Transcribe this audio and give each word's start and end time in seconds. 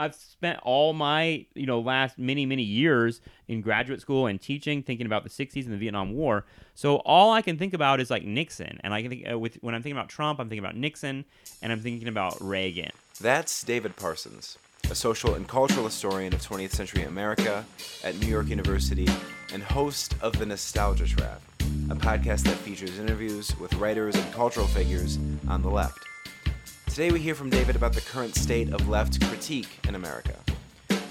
I've 0.00 0.14
spent 0.14 0.58
all 0.62 0.94
my 0.94 1.44
you 1.54 1.66
know 1.66 1.78
last 1.78 2.18
many 2.18 2.46
many 2.46 2.62
years 2.62 3.20
in 3.48 3.60
graduate 3.60 4.00
school 4.00 4.26
and 4.26 4.40
teaching, 4.40 4.82
thinking 4.82 5.04
about 5.04 5.24
the 5.24 5.30
'60s 5.30 5.64
and 5.64 5.74
the 5.74 5.76
Vietnam 5.76 6.14
War. 6.14 6.46
So 6.74 6.96
all 6.96 7.32
I 7.32 7.42
can 7.42 7.58
think 7.58 7.74
about 7.74 8.00
is 8.00 8.10
like 8.10 8.24
Nixon, 8.24 8.80
and 8.82 8.94
I 8.94 9.02
can 9.02 9.10
think 9.10 9.30
uh, 9.30 9.38
with 9.38 9.56
when 9.60 9.74
I'm 9.74 9.82
thinking 9.82 9.98
about 9.98 10.08
Trump, 10.08 10.40
I'm 10.40 10.48
thinking 10.48 10.64
about 10.64 10.76
Nixon, 10.76 11.26
and 11.60 11.70
I'm 11.70 11.80
thinking 11.80 12.08
about 12.08 12.40
Reagan. 12.40 12.90
That's 13.20 13.62
David 13.62 13.94
Parsons, 13.96 14.56
a 14.90 14.94
social 14.94 15.34
and 15.34 15.46
cultural 15.46 15.84
historian 15.84 16.32
of 16.32 16.40
20th 16.40 16.70
century 16.70 17.02
America 17.02 17.66
at 18.02 18.18
New 18.20 18.28
York 18.28 18.48
University 18.48 19.06
and 19.52 19.62
host 19.62 20.14
of 20.22 20.38
The 20.38 20.46
Nostalgia 20.46 21.06
Trap, 21.06 21.42
a 21.90 21.94
podcast 21.94 22.44
that 22.44 22.56
features 22.56 22.98
interviews 22.98 23.54
with 23.60 23.74
writers 23.74 24.14
and 24.14 24.32
cultural 24.32 24.66
figures 24.66 25.18
on 25.46 25.60
the 25.60 25.68
left. 25.68 25.98
Today 26.90 27.12
we 27.12 27.20
hear 27.20 27.36
from 27.36 27.50
David 27.50 27.76
about 27.76 27.92
the 27.92 28.00
current 28.00 28.34
state 28.34 28.72
of 28.72 28.88
left 28.88 29.24
critique 29.28 29.68
in 29.86 29.94
America. 29.94 30.34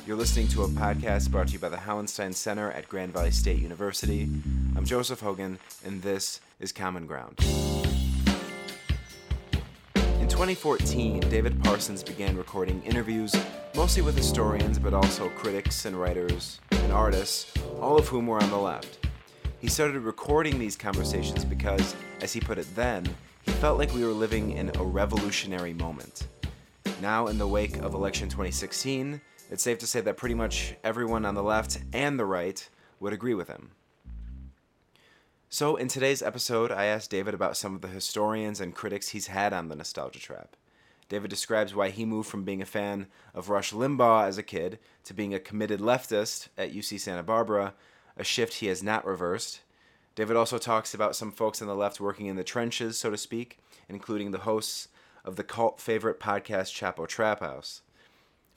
You're 0.06 0.18
listening 0.18 0.50
to 0.50 0.64
a 0.64 0.68
podcast 0.68 1.32
brought 1.32 1.48
to 1.48 1.54
you 1.54 1.60
by 1.60 1.70
the 1.70 1.78
Hauenstein 1.78 2.36
Center 2.36 2.70
at 2.74 2.90
Grand 2.90 3.14
Valley 3.14 3.32
State 3.32 3.60
University. 3.60 4.24
I'm 4.76 4.84
Joseph 4.84 5.22
Hogan, 5.22 5.58
and 5.86 6.02
this 6.02 6.42
is 6.60 6.74
Common 6.74 7.08
Ground. 7.08 7.38
In 9.96 10.28
2014, 10.28 11.22
David 11.22 11.64
Parsons 11.64 12.04
began 12.04 12.36
recording 12.36 12.84
interviews, 12.84 13.34
mostly 13.74 14.02
with 14.02 14.18
historians, 14.18 14.78
but 14.78 14.94
also 14.94 15.30
critics 15.30 15.86
and 15.86 15.98
writers 15.98 16.60
and 16.72 16.92
artists, 16.92 17.54
all 17.80 17.98
of 17.98 18.06
whom 18.10 18.28
were 18.28 18.44
on 18.44 18.50
the 18.50 18.58
left. 18.58 19.08
He 19.62 19.70
started 19.70 20.02
recording 20.02 20.60
these 20.60 20.76
conversations 20.76 21.46
because, 21.46 21.96
as 22.20 22.34
he 22.34 22.42
put 22.42 22.58
it 22.58 22.68
then, 22.76 23.06
he 23.06 23.29
felt 23.60 23.78
like 23.78 23.94
we 23.94 24.06
were 24.06 24.14
living 24.14 24.52
in 24.52 24.72
a 24.76 24.84
revolutionary 24.84 25.74
moment. 25.74 26.28
Now, 27.02 27.28
in 27.28 27.38
the 27.38 27.46
wake 27.46 27.76
of 27.80 27.94
election 27.94 28.30
2016, 28.30 29.20
it's 29.52 29.62
safe 29.62 29.78
to 29.80 29.86
say 29.86 30.00
that 30.00 30.16
pretty 30.16 30.34
much 30.34 30.76
everyone 30.82 31.26
on 31.26 31.36
the 31.36 31.44
left 31.44 31.78
and 31.92 32.18
the 32.18 32.24
right 32.24 32.70
would 33.02 33.12
agree 33.12 33.34
with 33.34 33.50
him. 33.50 33.72
So, 35.50 35.76
in 35.76 35.90
today's 35.90 36.22
episode, 36.22 36.72
I 36.72 36.86
asked 36.86 37.12
David 37.12 37.34
about 37.34 37.58
some 37.58 37.76
of 37.76 37.82
the 37.82 37.90
historians 37.90 38.62
and 38.62 38.74
critics 38.74 39.10
he's 39.10 39.28
had 39.28 39.52
on 39.52 39.68
the 39.68 39.76
Nostalgia 39.76 40.22
Trap. 40.22 40.56
David 41.10 41.30
describes 41.30 41.76
why 41.76 41.90
he 41.90 42.06
moved 42.06 42.30
from 42.30 42.46
being 42.46 42.62
a 42.62 42.66
fan 42.66 43.08
of 43.34 43.50
Rush 43.50 43.74
Limbaugh 43.74 44.26
as 44.26 44.38
a 44.38 44.44
kid 44.44 44.80
to 45.04 45.14
being 45.14 45.34
a 45.34 45.40
committed 45.40 45.82
leftist 45.82 46.48
at 46.58 46.74
UC 46.74 47.02
Santa 47.02 47.24
Barbara, 47.24 47.74
a 48.16 48.24
shift 48.24 48.54
he 48.54 48.68
has 48.68 48.82
not 48.82 49.06
reversed. 49.06 49.60
David 50.16 50.36
also 50.36 50.58
talks 50.58 50.94
about 50.94 51.16
some 51.16 51.32
folks 51.32 51.62
on 51.62 51.68
the 51.68 51.76
left 51.76 52.00
working 52.00 52.26
in 52.26 52.36
the 52.36 52.44
trenches, 52.44 52.98
so 52.98 53.10
to 53.10 53.18
speak, 53.18 53.60
including 53.88 54.32
the 54.32 54.40
hosts 54.40 54.90
of 55.24 55.36
the 55.36 55.44
cult 55.44 55.80
favorite 55.80 56.20
podcast 56.20 56.74
Chapo 56.74 57.08
Trap 57.08 57.40
House. 57.40 57.82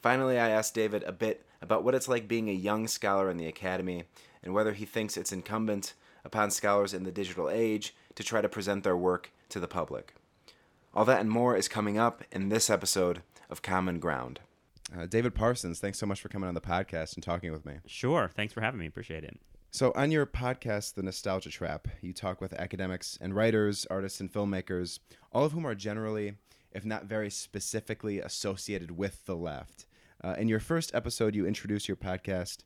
Finally, 0.00 0.38
I 0.38 0.48
asked 0.48 0.74
David 0.74 1.04
a 1.04 1.12
bit 1.12 1.46
about 1.60 1.84
what 1.84 1.94
it's 1.94 2.08
like 2.08 2.26
being 2.26 2.48
a 2.48 2.52
young 2.52 2.88
scholar 2.88 3.30
in 3.30 3.36
the 3.36 3.46
academy 3.46 4.04
and 4.42 4.52
whether 4.52 4.72
he 4.72 4.84
thinks 4.84 5.16
it's 5.16 5.32
incumbent 5.32 5.94
upon 6.24 6.50
scholars 6.50 6.92
in 6.92 7.04
the 7.04 7.12
digital 7.12 7.48
age 7.48 7.94
to 8.14 8.24
try 8.24 8.40
to 8.40 8.48
present 8.48 8.82
their 8.82 8.96
work 8.96 9.30
to 9.48 9.60
the 9.60 9.68
public. 9.68 10.14
All 10.94 11.04
that 11.04 11.20
and 11.20 11.30
more 11.30 11.56
is 11.56 11.68
coming 11.68 11.98
up 11.98 12.24
in 12.32 12.48
this 12.48 12.68
episode 12.68 13.22
of 13.48 13.62
Common 13.62 13.98
Ground. 13.98 14.40
Uh, 14.96 15.06
David 15.06 15.34
Parsons, 15.34 15.80
thanks 15.80 15.98
so 15.98 16.06
much 16.06 16.20
for 16.20 16.28
coming 16.28 16.48
on 16.48 16.54
the 16.54 16.60
podcast 16.60 17.14
and 17.14 17.22
talking 17.22 17.52
with 17.52 17.64
me. 17.64 17.76
Sure. 17.86 18.30
Thanks 18.34 18.52
for 18.52 18.60
having 18.60 18.80
me. 18.80 18.86
Appreciate 18.86 19.24
it. 19.24 19.38
So, 19.74 19.90
on 19.96 20.10
your 20.10 20.26
podcast, 20.26 20.96
The 20.96 21.02
Nostalgia 21.02 21.48
Trap, 21.48 21.88
you 22.02 22.12
talk 22.12 22.42
with 22.42 22.52
academics 22.52 23.16
and 23.22 23.34
writers, 23.34 23.86
artists, 23.88 24.20
and 24.20 24.30
filmmakers, 24.30 24.98
all 25.32 25.46
of 25.46 25.52
whom 25.52 25.66
are 25.66 25.74
generally, 25.74 26.34
if 26.72 26.84
not 26.84 27.06
very 27.06 27.30
specifically, 27.30 28.20
associated 28.20 28.90
with 28.90 29.24
the 29.24 29.34
left. 29.34 29.86
Uh, 30.22 30.34
in 30.36 30.46
your 30.46 30.60
first 30.60 30.94
episode, 30.94 31.34
you 31.34 31.46
introduce 31.46 31.88
your 31.88 31.96
podcast 31.96 32.64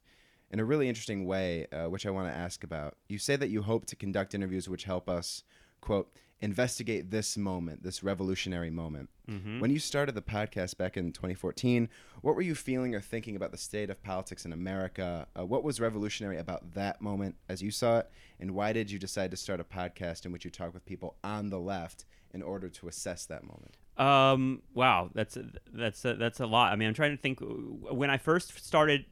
in 0.51 0.59
a 0.59 0.65
really 0.65 0.89
interesting 0.89 1.27
way, 1.27 1.69
uh, 1.69 1.89
which 1.89 2.07
I 2.07 2.11
want 2.11 2.27
to 2.27 2.37
ask 2.37 2.65
about. 2.65 2.97
You 3.09 3.19
say 3.19 3.37
that 3.37 3.51
you 3.51 3.62
hope 3.62 3.87
to 3.87 3.95
conduct 3.95 4.34
interviews 4.34 4.69
which 4.69 4.83
help 4.83 5.09
us, 5.09 5.45
quote, 5.81 6.12
investigate 6.41 7.11
this 7.11 7.37
moment, 7.37 7.83
this 7.83 8.03
revolutionary 8.03 8.71
moment. 8.71 9.09
Mm-hmm. 9.29 9.61
When 9.61 9.71
you 9.71 9.79
started 9.79 10.15
the 10.15 10.23
podcast 10.23 10.77
back 10.77 10.97
in 10.97 11.13
2014, 11.13 11.89
what 12.21 12.35
were 12.35 12.43
you 12.43 12.55
feeling 12.55 12.95
or 12.95 13.01
thinking 13.01 13.37
about 13.37 13.53
the 13.53 13.59
state 13.59 13.89
of 13.89 14.03
politics 14.03 14.45
in 14.45 14.53
America? 14.53 15.27
Uh, 15.39 15.47
what 15.47 15.65
was 15.65 15.81
revolutionary 15.81 16.39
about 16.39 16.75
that 16.75 17.01
moment 17.01 17.37
as 17.49 17.63
you 17.63 17.71
saw 17.71 18.01
it? 18.01 18.11
And 18.39 18.51
why 18.53 18.73
did 18.73 18.91
you 18.91 18.99
decide 18.99 19.31
to 19.31 19.37
start 19.37 19.61
a 19.61 19.65
podcast 19.65 20.27
in 20.27 20.33
which 20.33 20.45
you 20.45 20.51
talk 20.51 20.75
with 20.75 20.85
people 20.85 21.17
on 21.25 21.49
the 21.49 21.59
left 21.59 22.05
in 22.35 22.43
order 22.43 22.69
to 22.69 22.89
assess 22.89 23.25
that 23.27 23.43
moment? 23.43 23.77
Um, 23.97 24.63
wow, 24.75 25.11
that's 25.15 25.39
a, 25.39 25.47
that's 25.73 26.03
that's 26.03 26.39
a 26.41 26.47
lot. 26.47 26.71
I 26.71 26.77
mean, 26.77 26.89
I'm 26.89 26.95
trying 26.95 27.17
to 27.17 27.23
think. 27.23 27.39
When 27.41 28.11
I 28.11 28.19
first 28.19 28.63
started 28.63 29.07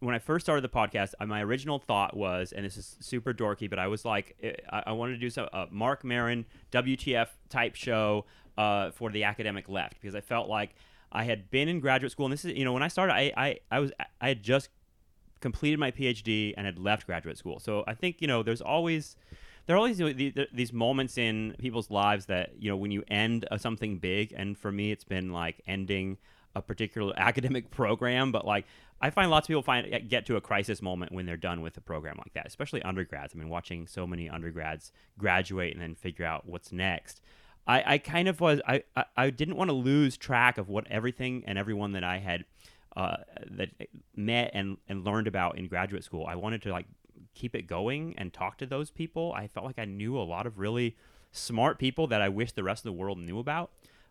when 0.00 0.14
I 0.14 0.18
first 0.18 0.44
started 0.44 0.62
the 0.62 0.68
podcast, 0.68 1.14
uh, 1.20 1.26
my 1.26 1.42
original 1.42 1.78
thought 1.78 2.16
was, 2.16 2.52
and 2.52 2.64
this 2.64 2.76
is 2.76 2.96
super 3.00 3.32
dorky, 3.32 3.68
but 3.68 3.78
I 3.78 3.86
was 3.86 4.04
like, 4.04 4.36
eh, 4.42 4.52
I, 4.70 4.92
wanted 4.92 5.12
to 5.12 5.18
do 5.18 5.30
some 5.30 5.48
uh, 5.52 5.66
Marc 5.70 6.04
Maron 6.04 6.44
WTF 6.70 7.28
type 7.48 7.74
show 7.74 8.26
uh, 8.58 8.90
for 8.90 9.10
the 9.10 9.24
academic 9.24 9.68
left 9.68 10.00
because 10.00 10.14
I 10.14 10.20
felt 10.20 10.48
like 10.48 10.74
I 11.12 11.24
had 11.24 11.50
been 11.50 11.68
in 11.68 11.80
graduate 11.80 12.12
school, 12.12 12.26
and 12.26 12.32
this 12.32 12.44
is, 12.44 12.52
you 12.52 12.64
know, 12.64 12.72
when 12.72 12.82
I 12.82 12.88
started, 12.88 13.14
I, 13.14 13.32
I, 13.36 13.58
I 13.70 13.80
was, 13.80 13.92
I 14.20 14.28
had 14.28 14.42
just 14.42 14.68
completed 15.40 15.78
my 15.78 15.90
PhD 15.90 16.52
and 16.56 16.66
had 16.66 16.78
left 16.78 17.06
graduate 17.06 17.38
school. 17.38 17.58
So 17.58 17.84
I 17.86 17.94
think, 17.94 18.20
you 18.20 18.28
know, 18.28 18.42
there's 18.42 18.60
always, 18.60 19.16
there 19.66 19.76
are 19.76 19.78
always 19.78 19.98
these 19.98 20.72
moments 20.72 21.16
in 21.16 21.54
people's 21.58 21.90
lives 21.90 22.26
that, 22.26 22.50
you 22.58 22.70
know, 22.70 22.76
when 22.76 22.90
you 22.90 23.02
end 23.08 23.46
something 23.56 23.98
big, 23.98 24.34
and 24.36 24.58
for 24.58 24.70
me, 24.70 24.92
it's 24.92 25.04
been 25.04 25.32
like 25.32 25.62
ending 25.66 26.18
a 26.54 26.62
particular 26.62 27.12
academic 27.18 27.70
program, 27.70 28.32
but 28.32 28.44
like 28.44 28.66
I 29.00 29.10
find 29.10 29.30
lots 29.30 29.44
of 29.44 29.48
people 29.48 29.62
find 29.62 30.08
get 30.08 30.26
to 30.26 30.36
a 30.36 30.40
crisis 30.40 30.80
moment 30.80 31.12
when 31.12 31.26
they're 31.26 31.36
done 31.36 31.60
with 31.60 31.76
a 31.76 31.80
program 31.80 32.16
like 32.18 32.32
that, 32.34 32.46
especially 32.46 32.82
undergrads. 32.82 33.34
I 33.34 33.38
mean, 33.38 33.48
watching 33.48 33.86
so 33.86 34.06
many 34.06 34.28
undergrads 34.28 34.90
graduate 35.18 35.74
and 35.74 35.82
then 35.82 35.94
figure 35.94 36.24
out 36.24 36.46
what's 36.46 36.72
next. 36.72 37.20
I, 37.66 37.94
I 37.94 37.98
kind 37.98 38.28
of 38.28 38.40
was 38.40 38.60
I, 38.66 38.84
I, 38.94 39.04
I 39.16 39.30
didn't 39.30 39.56
want 39.56 39.68
to 39.68 39.74
lose 39.74 40.16
track 40.16 40.56
of 40.56 40.68
what 40.68 40.86
everything 40.90 41.44
and 41.46 41.58
everyone 41.58 41.92
that 41.92 42.04
I 42.04 42.18
had 42.18 42.44
uh, 42.96 43.18
that 43.50 43.70
met 44.14 44.50
and, 44.54 44.78
and 44.88 45.04
learned 45.04 45.26
about 45.26 45.58
in 45.58 45.68
graduate 45.68 46.04
school. 46.04 46.24
I 46.26 46.36
wanted 46.36 46.62
to 46.62 46.70
like 46.70 46.86
keep 47.34 47.54
it 47.54 47.66
going 47.66 48.14
and 48.16 48.32
talk 48.32 48.56
to 48.58 48.66
those 48.66 48.90
people. 48.90 49.32
I 49.36 49.48
felt 49.48 49.66
like 49.66 49.78
I 49.78 49.84
knew 49.84 50.18
a 50.18 50.22
lot 50.22 50.46
of 50.46 50.58
really 50.58 50.96
smart 51.32 51.78
people 51.78 52.06
that 52.06 52.22
I 52.22 52.30
wish 52.30 52.52
the 52.52 52.64
rest 52.64 52.80
of 52.80 52.84
the 52.84 52.98
world 52.98 53.18
knew 53.18 53.38
about. 53.38 53.70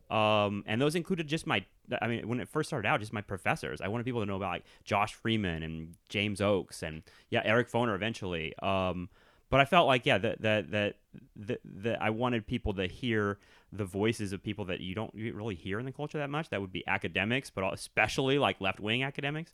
Um, 0.09 0.63
and 0.67 0.81
those 0.81 0.95
included 0.95 1.27
just 1.27 1.47
my, 1.47 1.65
I 2.01 2.07
mean, 2.07 2.27
when 2.27 2.39
it 2.39 2.47
first 2.47 2.69
started 2.69 2.87
out, 2.87 2.99
just 2.99 3.13
my 3.13 3.21
professors. 3.21 3.81
I 3.81 3.87
wanted 3.87 4.03
people 4.03 4.21
to 4.21 4.25
know 4.25 4.35
about 4.35 4.51
like 4.51 4.63
Josh 4.83 5.13
Freeman 5.13 5.63
and 5.63 5.95
James 6.09 6.41
Oakes 6.41 6.83
and 6.83 7.03
yeah, 7.29 7.41
Eric 7.43 7.71
Foner 7.71 7.95
eventually. 7.95 8.53
Um, 8.59 9.09
but 9.49 9.59
I 9.59 9.65
felt 9.65 9.87
like 9.87 10.05
yeah, 10.05 10.17
that 10.17 10.41
that 10.41 10.71
that 10.71 10.95
that, 11.35 11.61
that 11.63 12.01
I 12.01 12.09
wanted 12.09 12.47
people 12.47 12.73
to 12.73 12.87
hear 12.87 13.37
the 13.71 13.85
voices 13.85 14.33
of 14.33 14.43
people 14.43 14.65
that 14.65 14.79
you 14.79 14.95
don't 14.95 15.13
really 15.13 15.55
hear 15.55 15.79
in 15.79 15.85
the 15.85 15.91
culture 15.91 16.17
that 16.17 16.29
much. 16.29 16.49
That 16.49 16.61
would 16.61 16.71
be 16.71 16.85
academics, 16.87 17.49
but 17.49 17.71
especially 17.73 18.39
like 18.39 18.59
left 18.59 18.79
wing 18.79 19.03
academics. 19.03 19.53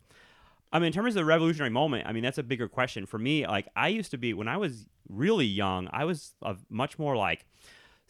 I 0.72 0.78
mean, 0.78 0.86
in 0.86 0.92
terms 0.92 1.08
of 1.08 1.14
the 1.14 1.24
revolutionary 1.24 1.70
moment, 1.70 2.06
I 2.06 2.12
mean 2.12 2.22
that's 2.22 2.38
a 2.38 2.42
bigger 2.42 2.68
question 2.68 3.04
for 3.04 3.18
me. 3.18 3.46
Like 3.46 3.68
I 3.76 3.88
used 3.88 4.10
to 4.12 4.18
be 4.18 4.32
when 4.32 4.48
I 4.48 4.56
was 4.56 4.86
really 5.08 5.46
young, 5.46 5.88
I 5.92 6.04
was 6.04 6.34
much 6.70 6.98
more 6.98 7.16
like 7.16 7.44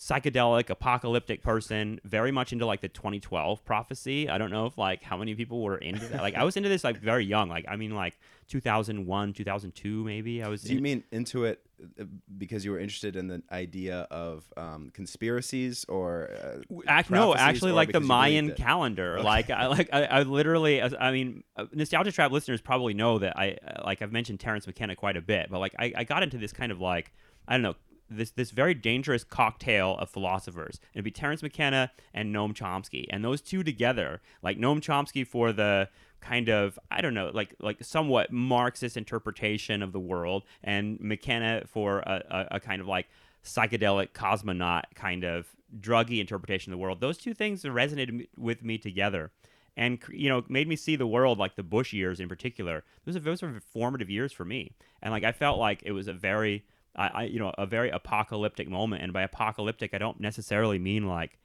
psychedelic 0.03 0.69
apocalyptic 0.69 1.43
person 1.43 2.01
very 2.05 2.33
much 2.33 2.53
into 2.53 2.67
like 2.67 2.81
the 2.81 2.89
2012 2.89 3.65
prophecy. 3.65 4.29
I 4.29 4.37
don't 4.37 4.51
know 4.51 4.67
if 4.67 4.77
like 4.77 5.03
how 5.03 5.17
many 5.17 5.37
people 5.37 5.63
were 5.63 5.79
into 5.79 6.07
that. 6.07 6.23
Like 6.23 6.35
i 6.35 6.43
was 6.43 6.57
into 6.57 6.69
this 6.69 6.83
like 6.83 6.99
very 6.99 7.25
young. 7.25 7.49
Like 7.49 7.67
i 7.69 7.77
mean 7.77 7.95
like 7.95 8.19
2001 8.49 9.33
2002 9.33 10.05
maybe 10.05 10.43
i 10.43 10.49
was 10.49 10.63
do 10.63 10.75
you 10.75 10.81
mean 10.81 11.03
into 11.11 11.45
it 11.45 11.61
uh, 11.99 12.05
because 12.37 12.65
you 12.65 12.71
were 12.71 12.79
interested 12.79 13.17
in 13.17 13.27
the 13.27 13.43
idea 13.51 14.07
of 14.11 14.45
um, 14.59 14.91
conspiracies 14.93 15.87
or 15.89 16.29
uh, 16.45 16.81
Act, 16.87 17.11
no 17.11 17.35
actually 17.35 17.73
like 17.73 17.93
the 17.93 18.01
mayan 18.01 18.53
calendar. 18.53 19.15
Okay. 19.15 19.25
like 19.25 19.51
i 19.51 19.67
like 19.69 19.89
I, 19.93 20.05
I, 20.05 20.23
literally 20.25 20.83
i 20.83 21.13
mean 21.13 21.45
uh, 21.57 21.67
nostalgia 21.73 22.13
trap 22.13 22.31
listeners 22.31 22.61
probably 22.61 22.93
know 22.93 23.19
that 23.21 23.39
i 23.39 23.57
uh, 23.67 23.85
like 23.85 24.03
i've 24.03 24.13
mentioned 24.13 24.41
terence 24.41 24.67
mckenna 24.67 24.97
quite 24.97 25.17
a 25.17 25.23
bit 25.23 25.49
but 25.51 25.61
like 25.61 25.75
I, 25.79 25.93
I 25.97 26.05
got 26.05 26.23
into 26.23 26.37
this 26.37 26.53
kind 26.53 26.73
of 26.73 26.81
like 26.81 27.13
i 27.49 27.55
don't 27.55 27.63
know 27.63 27.77
this 28.17 28.31
this 28.31 28.51
very 28.51 28.75
dangerous 28.75 29.25
cocktail 29.25 29.97
of 29.99 30.11
philosophers. 30.11 30.81
It'd 30.95 31.05
be 31.05 31.11
Terence 31.11 31.43
McKenna 31.43 31.91
and 32.15 32.35
Noam 32.35 32.55
Chomsky, 32.55 33.07
and 33.11 33.25
those 33.25 33.41
two 33.41 33.63
together, 33.63 34.21
like 34.43 34.59
Noam 34.59 34.81
Chomsky 34.81 35.27
for 35.27 35.53
the 35.53 35.89
kind 36.21 36.49
of 36.49 36.79
I 36.91 37.01
don't 37.01 37.15
know, 37.15 37.31
like 37.33 37.55
like 37.61 37.83
somewhat 37.83 38.33
Marxist 38.33 38.97
interpretation 38.97 39.83
of 39.83 39.93
the 39.93 40.01
world, 40.01 40.45
and 40.63 40.99
McKenna 41.01 41.65
for 41.67 42.01
a, 42.01 42.23
a, 42.31 42.57
a 42.57 42.61
kind 42.61 42.81
of 42.81 42.89
like 42.89 43.09
psychedelic 43.45 44.11
cosmonaut 44.13 44.85
kind 44.95 45.25
of 45.25 45.49
druggy 45.81 46.21
interpretation 46.21 46.73
of 46.73 46.79
the 46.79 46.83
world. 46.83 47.01
Those 47.01 47.19
two 47.19 47.35
things 47.35 47.63
resonated 47.65 48.29
with 48.37 48.63
me 48.63 48.79
together 48.79 49.31
and 49.77 49.99
you 50.11 50.29
know 50.29 50.45
made 50.49 50.69
me 50.69 50.77
see 50.77 50.97
the 50.97 51.07
world 51.07 51.39
like 51.39 51.57
the 51.57 51.63
bush 51.63 51.93
years 51.93 52.21
in 52.21 52.29
particular 52.29 52.85
those 53.05 53.21
those 53.23 53.43
were 53.43 53.61
formative 53.61 54.11
years 54.11 54.33
for 54.33 54.45
me 54.45 54.73
and 55.01 55.13
like 55.13 55.25
i 55.25 55.33
felt 55.33 55.59
like 55.59 55.83
it 55.85 55.93
was 55.93 56.09
a 56.09 56.13
very 56.13 56.65
I, 56.95 57.09
I, 57.09 57.23
you 57.25 57.39
know 57.39 57.53
a 57.57 57.67
very 57.67 57.91
apocalyptic 57.91 58.69
moment 58.69 59.03
and 59.03 59.13
by 59.13 59.23
apocalyptic 59.23 59.95
i 59.95 59.99
don't 59.99 60.21
necessarily 60.21 60.79
mean 60.79 61.07
like 61.07 61.39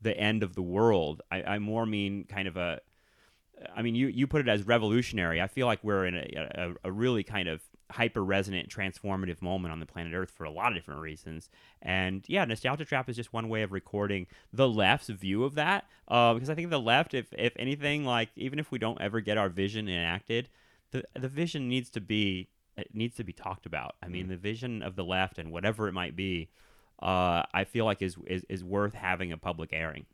the 0.00 0.16
end 0.16 0.42
of 0.42 0.54
the 0.54 0.62
world 0.62 1.22
i, 1.30 1.42
I 1.42 1.58
more 1.58 1.86
mean 1.86 2.24
kind 2.24 2.48
of 2.48 2.56
a 2.56 2.80
I 3.74 3.82
mean, 3.82 3.94
you 3.94 4.08
you 4.08 4.26
put 4.26 4.40
it 4.40 4.48
as 4.48 4.66
revolutionary. 4.66 5.40
I 5.40 5.46
feel 5.46 5.66
like 5.66 5.82
we're 5.82 6.06
in 6.06 6.14
a, 6.16 6.74
a, 6.84 6.88
a 6.88 6.92
really 6.92 7.22
kind 7.22 7.48
of 7.48 7.62
hyper 7.90 8.24
resonant, 8.24 8.68
transformative 8.68 9.40
moment 9.42 9.72
on 9.72 9.80
the 9.80 9.86
planet 9.86 10.14
Earth 10.14 10.30
for 10.30 10.44
a 10.44 10.50
lot 10.50 10.68
of 10.68 10.74
different 10.74 11.00
reasons. 11.00 11.48
And 11.80 12.24
yeah, 12.26 12.44
Nostalgia 12.44 12.84
Trap 12.84 13.08
is 13.08 13.16
just 13.16 13.32
one 13.32 13.48
way 13.48 13.62
of 13.62 13.72
recording 13.72 14.26
the 14.52 14.68
left's 14.68 15.08
view 15.08 15.44
of 15.44 15.54
that. 15.54 15.86
Uh, 16.08 16.34
because 16.34 16.50
I 16.50 16.54
think 16.54 16.70
the 16.70 16.80
left, 16.80 17.14
if 17.14 17.32
if 17.36 17.52
anything, 17.56 18.04
like 18.04 18.30
even 18.36 18.58
if 18.58 18.70
we 18.70 18.78
don't 18.78 19.00
ever 19.00 19.20
get 19.20 19.38
our 19.38 19.48
vision 19.48 19.88
enacted, 19.88 20.48
the 20.90 21.04
the 21.14 21.28
vision 21.28 21.68
needs 21.68 21.90
to 21.90 22.00
be 22.00 22.48
it 22.76 22.94
needs 22.94 23.16
to 23.16 23.24
be 23.24 23.32
talked 23.32 23.66
about. 23.66 23.96
I 24.02 24.08
mean, 24.08 24.28
the 24.28 24.36
vision 24.36 24.82
of 24.82 24.96
the 24.96 25.04
left 25.04 25.38
and 25.38 25.52
whatever 25.52 25.88
it 25.88 25.92
might 25.92 26.16
be, 26.16 26.48
uh, 27.00 27.42
I 27.52 27.64
feel 27.64 27.84
like 27.84 28.02
is, 28.02 28.16
is 28.26 28.44
is 28.48 28.64
worth 28.64 28.94
having 28.94 29.32
a 29.32 29.36
public 29.38 29.70
airing. 29.72 30.06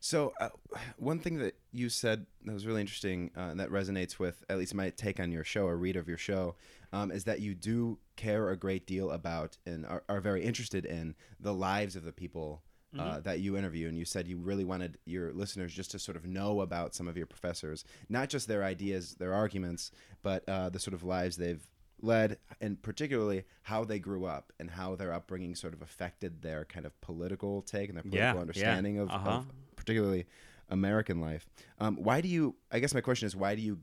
So, 0.00 0.32
uh, 0.40 0.50
one 0.96 1.18
thing 1.18 1.38
that 1.38 1.56
you 1.72 1.88
said 1.88 2.26
that 2.44 2.52
was 2.52 2.66
really 2.66 2.80
interesting 2.80 3.30
uh, 3.36 3.42
and 3.42 3.60
that 3.60 3.70
resonates 3.70 4.18
with 4.18 4.44
at 4.48 4.58
least 4.58 4.74
my 4.74 4.90
take 4.90 5.18
on 5.18 5.32
your 5.32 5.42
show 5.42 5.66
or 5.66 5.76
read 5.76 5.96
of 5.96 6.08
your 6.08 6.18
show 6.18 6.54
um, 6.92 7.10
is 7.10 7.24
that 7.24 7.40
you 7.40 7.54
do 7.54 7.98
care 8.16 8.50
a 8.50 8.56
great 8.56 8.86
deal 8.86 9.10
about 9.10 9.56
and 9.66 9.84
are, 9.84 10.04
are 10.08 10.20
very 10.20 10.44
interested 10.44 10.84
in 10.84 11.16
the 11.40 11.52
lives 11.52 11.96
of 11.96 12.04
the 12.04 12.12
people 12.12 12.62
uh, 12.96 13.02
mm-hmm. 13.02 13.22
that 13.22 13.40
you 13.40 13.56
interview. 13.56 13.88
And 13.88 13.98
you 13.98 14.04
said 14.04 14.28
you 14.28 14.38
really 14.38 14.64
wanted 14.64 14.98
your 15.04 15.32
listeners 15.32 15.74
just 15.74 15.90
to 15.90 15.98
sort 15.98 16.16
of 16.16 16.26
know 16.26 16.60
about 16.60 16.94
some 16.94 17.08
of 17.08 17.16
your 17.16 17.26
professors, 17.26 17.84
not 18.08 18.28
just 18.28 18.46
their 18.46 18.62
ideas, 18.62 19.16
their 19.16 19.34
arguments, 19.34 19.90
but 20.22 20.48
uh, 20.48 20.68
the 20.68 20.78
sort 20.78 20.94
of 20.94 21.02
lives 21.02 21.36
they've 21.36 21.66
led 22.00 22.38
and 22.60 22.80
particularly 22.82 23.44
how 23.62 23.84
they 23.84 23.98
grew 23.98 24.24
up 24.24 24.52
and 24.58 24.70
how 24.70 24.94
their 24.94 25.12
upbringing 25.12 25.54
sort 25.54 25.74
of 25.74 25.82
affected 25.82 26.42
their 26.42 26.64
kind 26.64 26.86
of 26.86 26.98
political 27.00 27.62
take 27.62 27.88
and 27.88 27.96
their 27.96 28.02
political 28.02 28.36
yeah, 28.36 28.40
understanding 28.40 28.96
yeah. 28.96 29.02
Of, 29.02 29.10
uh-huh. 29.10 29.30
of, 29.30 29.46
particularly 29.76 30.26
American 30.68 31.20
life. 31.20 31.46
Um, 31.78 31.96
why 31.96 32.20
do 32.20 32.28
you? 32.28 32.54
I 32.70 32.78
guess 32.78 32.94
my 32.94 33.00
question 33.00 33.26
is 33.26 33.34
why 33.34 33.54
do 33.54 33.62
you? 33.62 33.78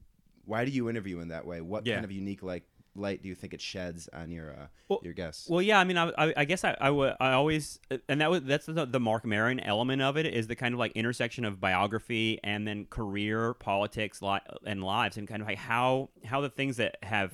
Why 0.45 0.63
do 0.65 0.71
you 0.71 0.89
interview 0.89 1.19
in 1.19 1.29
that 1.29 1.45
way? 1.45 1.61
What 1.61 1.85
Yeah. 1.87 1.95
kind 1.95 2.05
of 2.05 2.11
unique 2.11 2.43
like 2.43 2.63
light 2.95 3.21
do 3.21 3.27
you 3.27 3.35
think 3.35 3.53
it 3.53 3.59
sheds 3.59 4.07
on 4.13 4.31
your 4.31 4.51
uh, 4.51 4.67
Well- 4.87 5.01
your 5.03 5.13
guests? 5.13 5.49
Well, 5.49 5.61
yeah, 5.61 5.79
I 5.79 5.83
mean, 5.83 5.97
I, 5.97 6.11
I, 6.17 6.33
I 6.37 6.45
guess 6.45 6.63
I, 6.63 6.75
I 6.79 7.31
always, 7.33 7.79
and 8.07 8.21
that 8.21 8.29
was 8.29 8.43
that's 8.43 8.67
the, 8.67 8.85
the 8.85 8.99
Marc 8.99 9.25
Maron 9.25 9.59
element 9.59 10.01
of 10.01 10.17
it 10.17 10.25
is 10.27 10.47
the 10.47 10.55
kind 10.55 10.73
of 10.73 10.79
like 10.79 10.91
intersection 10.93 11.45
of 11.45 11.59
biography 11.59 12.39
and 12.43 12.67
then 12.67 12.85
career, 12.85 13.53
politics, 13.55 14.21
li- 14.21 14.39
and 14.65 14.83
lives, 14.83 15.17
and 15.17 15.27
kind 15.27 15.41
of 15.41 15.47
like 15.47 15.57
how 15.57 16.09
how 16.23 16.41
the 16.41 16.49
things 16.49 16.77
that 16.77 16.97
have 17.03 17.33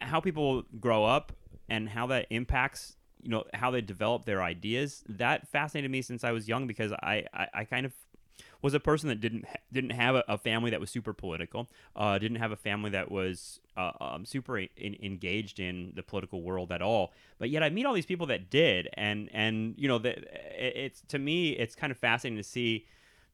how 0.00 0.20
people 0.20 0.64
grow 0.80 1.04
up 1.04 1.32
and 1.68 1.88
how 1.88 2.06
that 2.08 2.26
impacts 2.30 2.96
you 3.22 3.30
know 3.30 3.44
how 3.54 3.70
they 3.70 3.80
develop 3.80 4.24
their 4.24 4.42
ideas. 4.42 5.04
That 5.08 5.48
fascinated 5.48 5.90
me 5.90 6.02
since 6.02 6.24
I 6.24 6.32
was 6.32 6.48
young 6.48 6.66
because 6.66 6.92
I 6.92 7.24
I, 7.32 7.46
I 7.54 7.64
kind 7.64 7.86
of 7.86 7.92
was 8.62 8.74
a 8.74 8.80
person 8.80 9.08
that 9.08 9.20
didn't 9.20 9.44
didn't 9.72 9.90
have 9.90 10.14
a, 10.14 10.24
a 10.28 10.38
family 10.38 10.70
that 10.70 10.80
was 10.80 10.90
super 10.90 11.12
political, 11.12 11.68
uh, 11.96 12.18
didn't 12.18 12.38
have 12.38 12.52
a 12.52 12.56
family 12.56 12.90
that 12.90 13.10
was 13.10 13.60
uh, 13.76 13.92
um, 14.00 14.24
super 14.24 14.58
in, 14.58 14.96
engaged 15.02 15.60
in 15.60 15.92
the 15.94 16.02
political 16.02 16.42
world 16.42 16.72
at 16.72 16.82
all. 16.82 17.12
But 17.38 17.50
yet 17.50 17.62
I 17.62 17.70
meet 17.70 17.86
all 17.86 17.94
these 17.94 18.06
people 18.06 18.26
that 18.26 18.50
did, 18.50 18.88
and 18.94 19.28
and 19.32 19.74
you 19.76 19.88
know 19.88 19.98
that 19.98 20.18
it, 20.18 20.76
it's 20.76 21.02
to 21.08 21.18
me 21.18 21.50
it's 21.50 21.74
kind 21.74 21.90
of 21.90 21.98
fascinating 21.98 22.38
to 22.38 22.48
see 22.48 22.86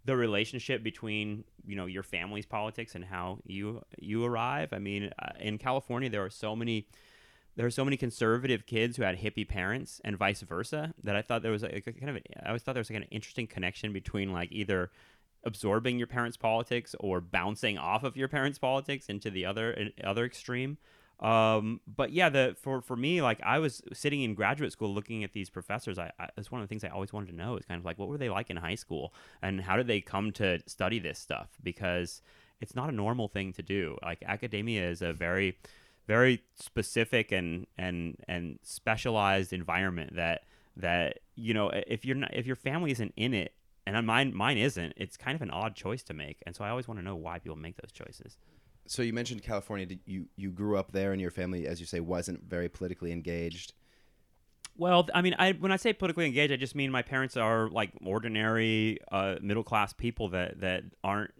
the 0.04 0.16
relationship 0.16 0.82
between 0.82 1.44
you 1.68 1.76
know 1.76 1.86
your 1.86 2.02
family's 2.02 2.46
politics 2.46 2.94
and 2.94 3.04
how 3.04 3.38
you 3.44 3.82
you 3.98 4.24
arrive. 4.24 4.72
I 4.72 4.78
mean, 4.78 5.10
uh, 5.22 5.32
in 5.38 5.58
California 5.58 6.08
there 6.08 6.24
are 6.24 6.30
so 6.30 6.56
many 6.56 6.88
there 7.56 7.66
are 7.66 7.70
so 7.70 7.84
many 7.84 7.96
conservative 7.96 8.66
kids 8.66 8.96
who 8.96 9.02
had 9.02 9.18
hippie 9.18 9.46
parents 9.46 10.00
and 10.04 10.16
vice 10.16 10.42
versa 10.42 10.94
that 11.02 11.16
I 11.16 11.22
thought 11.22 11.42
there 11.42 11.52
was 11.52 11.64
a, 11.64 11.80
kind 11.80 12.10
of 12.10 12.16
a, 12.16 12.22
I 12.44 12.48
always 12.48 12.62
thought 12.62 12.74
there 12.74 12.80
was 12.80 12.88
like 12.88 13.02
an 13.02 13.08
interesting 13.10 13.46
connection 13.48 13.92
between 13.92 14.32
like 14.32 14.50
either 14.52 14.90
absorbing 15.44 15.98
your 15.98 16.06
parents' 16.06 16.36
politics 16.36 16.94
or 17.00 17.20
bouncing 17.20 17.76
off 17.76 18.04
of 18.04 18.16
your 18.16 18.28
parents' 18.28 18.58
politics 18.58 19.06
into 19.08 19.30
the 19.30 19.44
other 19.44 19.90
other 20.02 20.24
extreme. 20.24 20.78
Um, 21.20 21.80
but 21.86 22.12
yeah, 22.12 22.28
the 22.28 22.56
for 22.60 22.80
for 22.80 22.96
me, 22.96 23.22
like 23.22 23.40
I 23.42 23.58
was 23.58 23.82
sitting 23.92 24.22
in 24.22 24.34
graduate 24.34 24.72
school 24.72 24.94
looking 24.94 25.24
at 25.24 25.32
these 25.32 25.50
professors. 25.50 25.98
I, 25.98 26.12
I 26.18 26.28
it's 26.36 26.50
one 26.52 26.60
of 26.60 26.68
the 26.68 26.68
things 26.68 26.84
I 26.84 26.88
always 26.88 27.12
wanted 27.12 27.30
to 27.30 27.36
know 27.36 27.56
is 27.56 27.64
kind 27.64 27.78
of 27.78 27.84
like 27.84 27.98
what 27.98 28.08
were 28.08 28.18
they 28.18 28.30
like 28.30 28.50
in 28.50 28.56
high 28.56 28.76
school 28.76 29.12
and 29.42 29.60
how 29.60 29.76
did 29.76 29.88
they 29.88 30.00
come 30.00 30.30
to 30.32 30.60
study 30.66 30.98
this 30.98 31.18
stuff 31.18 31.48
because 31.62 32.22
it's 32.60 32.74
not 32.76 32.88
a 32.88 32.92
normal 32.92 33.28
thing 33.28 33.52
to 33.54 33.62
do. 33.62 33.96
Like 34.02 34.22
academia 34.26 34.88
is 34.88 35.02
a 35.02 35.12
very 35.12 35.56
very 36.06 36.42
specific 36.54 37.32
and 37.32 37.66
and 37.76 38.16
and 38.26 38.58
specialized 38.62 39.52
environment 39.52 40.16
that 40.16 40.44
that 40.76 41.18
you 41.34 41.52
know 41.52 41.70
if 41.86 42.04
you're 42.04 42.16
not 42.16 42.32
if 42.32 42.46
your 42.46 42.56
family 42.56 42.90
isn't 42.90 43.12
in 43.16 43.34
it 43.34 43.52
and 43.86 44.06
mine 44.06 44.34
mine 44.34 44.56
isn't 44.56 44.92
it's 44.96 45.16
kind 45.16 45.34
of 45.36 45.42
an 45.42 45.50
odd 45.50 45.74
choice 45.74 46.02
to 46.02 46.14
make 46.14 46.38
and 46.46 46.56
so 46.56 46.64
i 46.64 46.70
always 46.70 46.88
want 46.88 46.98
to 46.98 47.04
know 47.04 47.14
why 47.14 47.38
people 47.38 47.56
make 47.56 47.76
those 47.76 47.92
choices 47.92 48.38
so 48.88 49.02
you 49.02 49.12
mentioned 49.12 49.42
California. 49.42 49.86
Did 49.86 50.00
you 50.06 50.26
you 50.36 50.50
grew 50.50 50.76
up 50.76 50.92
there, 50.92 51.12
and 51.12 51.20
your 51.20 51.30
family, 51.30 51.66
as 51.66 51.80
you 51.80 51.86
say, 51.86 52.00
wasn't 52.00 52.42
very 52.44 52.68
politically 52.68 53.12
engaged. 53.12 53.74
well 54.76 55.06
i 55.12 55.20
mean 55.20 55.34
i 55.38 55.52
when 55.52 55.72
i 55.72 55.76
say 55.76 55.92
politically 55.92 56.24
engaged 56.24 56.52
i 56.52 56.56
just 56.56 56.74
mean 56.74 56.90
my 56.90 57.02
parents 57.02 57.36
are 57.36 57.68
like 57.68 57.90
ordinary 58.04 58.98
uh, 59.10 59.34
middle 59.42 59.64
class 59.64 59.92
people 59.92 60.28
that 60.28 60.60
that 60.60 60.84
aren't 61.02 61.32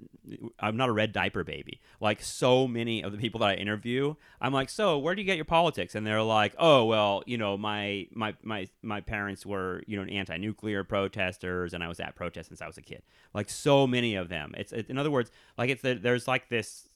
i'm 0.58 0.76
not 0.76 0.88
a 0.88 0.92
red 0.92 1.12
diaper 1.12 1.44
baby 1.44 1.80
like 2.00 2.20
so 2.20 2.66
many 2.66 3.02
of 3.02 3.12
the 3.12 3.18
people 3.18 3.38
that 3.40 3.50
i 3.50 3.54
interview 3.54 4.12
i'm 4.40 4.52
like 4.52 4.68
so 4.68 4.98
where 4.98 5.14
do 5.14 5.22
you 5.22 5.26
get 5.26 5.36
your 5.36 5.44
politics 5.44 5.94
and 5.94 6.04
they're 6.06 6.22
like 6.22 6.52
oh 6.58 6.84
well 6.84 7.22
you 7.26 7.38
know 7.38 7.56
my 7.56 8.06
my 8.12 8.34
my 8.42 8.66
my 8.82 9.00
parents 9.00 9.46
were 9.46 9.82
you 9.86 9.96
know 9.96 10.04
anti-nuclear 10.10 10.82
protesters 10.82 11.72
and 11.72 11.84
i 11.84 11.88
was 11.88 12.00
at 12.00 12.14
protests 12.16 12.48
since 12.48 12.60
i 12.60 12.66
was 12.66 12.76
a 12.76 12.82
kid 12.82 13.02
like 13.34 13.48
so 13.48 13.86
many 13.86 14.16
of 14.16 14.28
them 14.28 14.52
it's, 14.58 14.72
it, 14.72 14.90
in 14.90 14.98
other 14.98 15.10
words 15.12 15.30
like 15.56 15.70
it's 15.70 15.82
the, 15.82 15.94
there's 15.94 16.26
like 16.26 16.48
this 16.48 16.88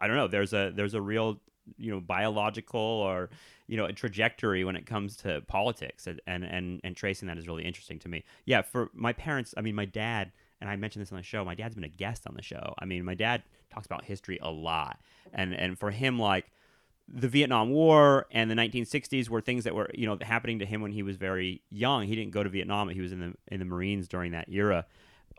i 0.00 0.06
don't 0.06 0.16
know 0.16 0.28
there's 0.28 0.52
a 0.52 0.72
there's 0.74 0.94
a 0.94 1.00
real 1.00 1.40
you 1.76 1.90
know 1.90 2.00
biological 2.00 2.80
or 2.80 3.30
you 3.66 3.76
know 3.76 3.84
a 3.84 3.92
trajectory 3.92 4.64
when 4.64 4.76
it 4.76 4.86
comes 4.86 5.16
to 5.16 5.42
politics 5.42 6.06
and 6.06 6.20
and 6.26 6.80
and, 6.82 6.96
tracing 6.96 7.28
that 7.28 7.36
is 7.36 7.46
really 7.46 7.64
interesting 7.64 7.98
to 7.98 8.08
me. 8.08 8.24
Yeah 8.46 8.62
for 8.62 8.90
my 8.94 9.12
parents 9.12 9.54
i 9.56 9.60
mean 9.60 9.74
my 9.74 9.84
dad 9.84 10.32
and 10.60 10.70
i 10.70 10.76
mentioned 10.76 11.02
this 11.02 11.12
on 11.12 11.18
the 11.18 11.22
show 11.22 11.44
my 11.44 11.54
dad's 11.54 11.74
been 11.74 11.84
a 11.84 11.88
guest 11.88 12.26
on 12.26 12.34
the 12.34 12.42
show. 12.42 12.74
I 12.78 12.84
mean 12.84 13.04
my 13.04 13.14
dad 13.14 13.42
talks 13.70 13.86
about 13.86 14.04
history 14.04 14.38
a 14.40 14.50
lot. 14.50 14.98
And 15.32 15.54
and 15.54 15.78
for 15.78 15.90
him 15.90 16.18
like 16.18 16.50
the 17.06 17.28
Vietnam 17.28 17.70
War 17.70 18.26
and 18.30 18.50
the 18.50 18.54
1960s 18.54 19.28
were 19.28 19.40
things 19.40 19.64
that 19.64 19.74
were 19.74 19.90
you 19.94 20.06
know 20.06 20.18
happening 20.20 20.58
to 20.58 20.66
him 20.66 20.80
when 20.80 20.92
he 20.92 21.02
was 21.02 21.16
very 21.16 21.62
young. 21.70 22.06
He 22.06 22.14
didn't 22.14 22.32
go 22.32 22.42
to 22.42 22.48
Vietnam; 22.48 22.88
he 22.88 23.00
was 23.00 23.12
in 23.12 23.20
the 23.20 23.34
in 23.48 23.58
the 23.58 23.64
Marines 23.64 24.08
during 24.08 24.32
that 24.32 24.48
era, 24.50 24.84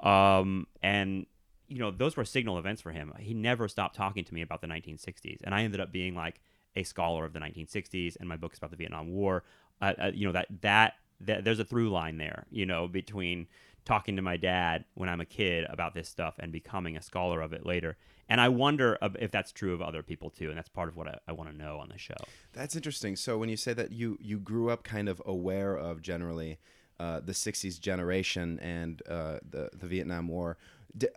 um, 0.02 0.66
and 0.82 1.26
you 1.70 1.80
know 1.80 1.92
those 1.92 2.18
were 2.18 2.26
signal 2.26 2.58
events 2.58 2.82
for 2.82 2.92
him. 2.92 3.14
He 3.20 3.34
never 3.34 3.68
stopped 3.68 3.96
talking 3.96 4.26
to 4.26 4.34
me 4.34 4.42
about 4.42 4.62
the 4.62 4.68
1960s, 4.68 5.40
and 5.44 5.54
I 5.56 5.64
ended 5.64 5.80
up 5.80 5.92
being 5.92 6.16
like 6.16 6.42
a 6.76 6.84
scholar 6.84 7.26
of 7.26 7.34
the 7.34 7.40
1960s, 7.40 8.18
and 8.20 8.28
my 8.28 8.36
book 8.36 8.54
is 8.54 8.58
about 8.58 8.72
the 8.72 8.78
Vietnam 8.78 9.12
War. 9.12 9.44
Uh, 9.82 9.94
uh, 9.98 10.12
you 10.14 10.26
know 10.26 10.34
that 10.34 10.48
that 10.62 10.96
that 11.22 11.44
there's 11.44 11.60
a 11.60 11.66
through 11.66 11.90
line 11.90 12.18
there, 12.18 12.46
you 12.52 12.66
know, 12.66 12.88
between 12.88 13.48
talking 13.86 14.16
to 14.16 14.22
my 14.22 14.38
dad 14.38 14.86
when 14.94 15.10
I'm 15.10 15.22
a 15.22 15.26
kid 15.26 15.66
about 15.70 15.94
this 15.94 16.08
stuff 16.08 16.36
and 16.40 16.52
becoming 16.52 16.96
a 16.96 17.02
scholar 17.02 17.42
of 17.42 17.54
it 17.54 17.66
later. 17.66 17.98
And 18.28 18.40
I 18.40 18.50
wonder 18.50 18.98
if 19.20 19.32
that's 19.32 19.52
true 19.52 19.74
of 19.74 19.82
other 19.82 20.04
people 20.04 20.30
too, 20.30 20.50
and 20.50 20.58
that's 20.58 20.70
part 20.70 20.90
of 20.90 20.96
what 20.96 21.08
I, 21.08 21.18
I 21.28 21.32
want 21.32 21.50
to 21.50 21.56
know 21.56 21.80
on 21.80 21.90
the 21.90 21.98
show. 21.98 22.18
That's 22.54 22.76
interesting. 22.76 23.16
So 23.16 23.38
when 23.38 23.50
you 23.50 23.58
say 23.58 23.74
that 23.74 23.92
you 23.92 24.18
you 24.22 24.38
grew 24.40 24.70
up 24.70 24.84
kind 24.84 25.10
of 25.10 25.22
aware 25.26 25.76
of 25.76 26.02
generally 26.02 26.60
uh, 27.00 27.22
the 27.22 27.32
'60s 27.32 27.80
generation 27.80 28.60
and 28.60 29.02
uh, 29.10 29.40
the 29.50 29.72
the 29.74 29.88
Vietnam 29.88 30.28
War, 30.28 30.58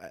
uh, 0.00 0.08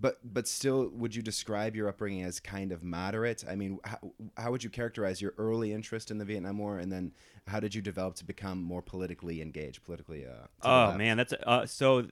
but 0.00 0.18
but 0.24 0.46
still, 0.48 0.88
would 0.90 1.14
you 1.14 1.22
describe 1.22 1.74
your 1.76 1.88
upbringing 1.88 2.22
as 2.24 2.40
kind 2.40 2.72
of 2.72 2.82
moderate? 2.82 3.44
I 3.48 3.56
mean, 3.56 3.78
how, 3.84 3.98
how 4.36 4.50
would 4.50 4.64
you 4.64 4.70
characterize 4.70 5.20
your 5.20 5.34
early 5.38 5.72
interest 5.72 6.10
in 6.10 6.18
the 6.18 6.24
Vietnam 6.24 6.58
War, 6.58 6.78
and 6.78 6.90
then 6.92 7.12
how 7.46 7.60
did 7.60 7.74
you 7.74 7.82
develop 7.82 8.16
to 8.16 8.24
become 8.24 8.62
more 8.62 8.82
politically 8.82 9.40
engaged, 9.42 9.84
politically? 9.84 10.26
Uh, 10.26 10.46
Oh 10.62 10.92
man, 10.92 11.16
that's 11.16 11.32
uh, 11.32 11.66
so. 11.66 12.08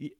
y- 0.00 0.10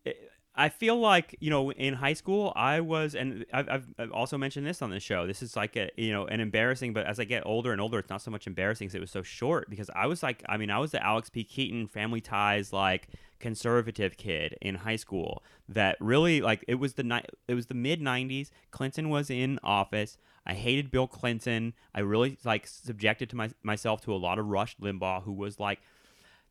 I 0.59 0.71
feel 0.71 0.99
like 0.99 1.37
you 1.39 1.51
know 1.51 1.71
in 1.71 1.95
high 1.95 2.15
school 2.15 2.53
I 2.57 2.81
was, 2.81 3.15
and 3.15 3.47
I've, 3.53 3.87
I've, 3.97 4.11
also 4.11 4.37
mentioned 4.37 4.67
this 4.67 4.83
on 4.83 4.91
the 4.91 4.99
show. 4.99 5.25
This 5.25 5.41
is 5.41 5.55
like 5.55 5.77
a 5.77 5.89
you 5.97 6.13
know 6.13 6.27
an 6.27 6.41
embarrassing, 6.41 6.93
but 6.93 7.07
as 7.07 7.21
I 7.21 7.25
get 7.25 7.47
older 7.47 7.71
and 7.71 7.81
older, 7.81 8.01
it's 8.01 8.11
not 8.11 8.23
so 8.23 8.33
much 8.33 8.49
embarrassing 8.49 8.89
because 8.89 8.97
it 8.97 9.01
was 9.01 9.13
so 9.13 9.23
short. 9.23 9.71
Because 9.71 9.89
I 9.95 10.07
was 10.07 10.21
like, 10.21 10.43
I 10.49 10.57
mean, 10.57 10.69
I 10.69 10.81
was 10.81 10.91
the 10.91 11.03
Alex 11.03 11.31
P. 11.31 11.45
Keaton 11.45 11.87
Family 11.87 12.21
Ties 12.21 12.73
like 12.73 13.09
conservative 13.39 14.17
kid 14.17 14.59
in 14.61 14.75
high 14.75 14.97
school 14.97 15.45
that 15.69 15.97
really 16.01 16.41
like 16.41 16.65
it 16.67 16.75
was 16.75 16.95
the 16.95 17.05
ni- 17.05 17.25
it 17.47 17.55
was 17.55 17.67
the 17.67 17.75
mid 17.75 18.01
'90s. 18.01 18.51
Clinton 18.73 19.11
was 19.11 19.31
in 19.31 19.61
office. 19.63 20.19
I 20.45 20.55
hated 20.55 20.91
Bill 20.91 21.07
Clinton. 21.07 21.73
I 21.95 22.01
really 22.01 22.37
like 22.43 22.67
subjected 22.67 23.31
to 23.31 23.37
my, 23.37 23.51
myself 23.63 24.01
to 24.03 24.13
a 24.13 24.17
lot 24.17 24.41
of 24.41 24.47
Rush 24.47 24.77
Limbaugh, 24.79 25.23
who 25.23 25.33
was 25.33 25.61
like 25.61 25.79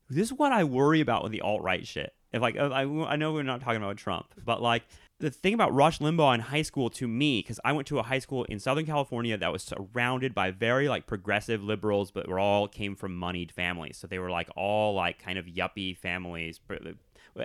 this 0.10 0.28
is 0.28 0.34
what 0.34 0.54
I 0.54 0.64
worry 0.64 1.02
about 1.02 1.24
with 1.24 1.34
the 1.34 1.42
alt 1.42 1.62
right 1.62 1.86
shit. 1.86 2.14
If 2.38 2.42
like 2.42 2.58
I, 2.58 2.84
I 2.84 3.16
know 3.16 3.34
we're 3.34 3.44
not 3.44 3.62
talking 3.62 3.82
about 3.82 3.98
Trump, 3.98 4.28
but 4.44 4.62
like 4.62 4.84
the 5.20 5.30
thing 5.30 5.54
about 5.54 5.74
Rush 5.74 6.00
Limbaugh 6.00 6.36
in 6.36 6.42
high 6.42 6.62
school 6.62 6.90
to 6.92 7.08
me, 7.08 7.40
because 7.40 7.60
I 7.66 7.74
went 7.74 7.88
to 7.88 8.00
a 8.00 8.04
high 8.04 8.20
school 8.20 8.44
in 8.46 8.60
Southern 8.60 8.86
California 8.86 9.38
that 9.38 9.52
was 9.52 9.64
surrounded 9.64 10.34
by 10.34 10.52
very 10.52 10.88
like 10.88 11.08
progressive 11.08 11.64
liberals, 11.64 12.12
but 12.12 12.28
were 12.28 12.40
all 12.40 12.68
came 12.68 12.96
from 12.96 13.16
moneyed 13.16 13.52
families. 13.52 13.98
So 13.98 14.08
they 14.08 14.20
were 14.20 14.30
like 14.30 14.50
all 14.56 14.94
like 14.94 15.22
kind 15.22 15.38
of 15.38 15.46
yuppie 15.46 15.98
families. 15.98 16.60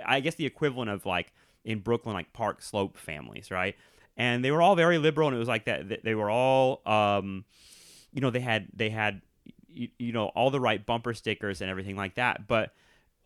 I 0.05 0.19
guess 0.21 0.35
the 0.35 0.45
equivalent 0.45 0.89
of 0.89 1.05
like 1.05 1.33
in 1.65 1.79
Brooklyn, 1.79 2.13
like 2.13 2.33
Park 2.33 2.61
Slope 2.61 2.97
families, 2.97 3.51
right? 3.51 3.75
and 4.17 4.43
they 4.43 4.51
were 4.51 4.61
all 4.61 4.75
very 4.75 4.97
liberal, 4.97 5.27
and 5.27 5.35
it 5.35 5.39
was 5.39 5.47
like 5.47 5.65
that. 5.65 6.03
They 6.03 6.15
were 6.15 6.29
all, 6.29 6.81
um, 6.85 7.45
you 8.11 8.21
know, 8.21 8.29
they 8.29 8.41
had 8.41 8.67
they 8.73 8.89
had, 8.89 9.21
you, 9.67 9.89
you 9.97 10.11
know, 10.11 10.27
all 10.27 10.51
the 10.51 10.59
right 10.59 10.83
bumper 10.85 11.13
stickers 11.13 11.61
and 11.61 11.69
everything 11.69 11.95
like 11.95 12.15
that. 12.15 12.47
But 12.47 12.73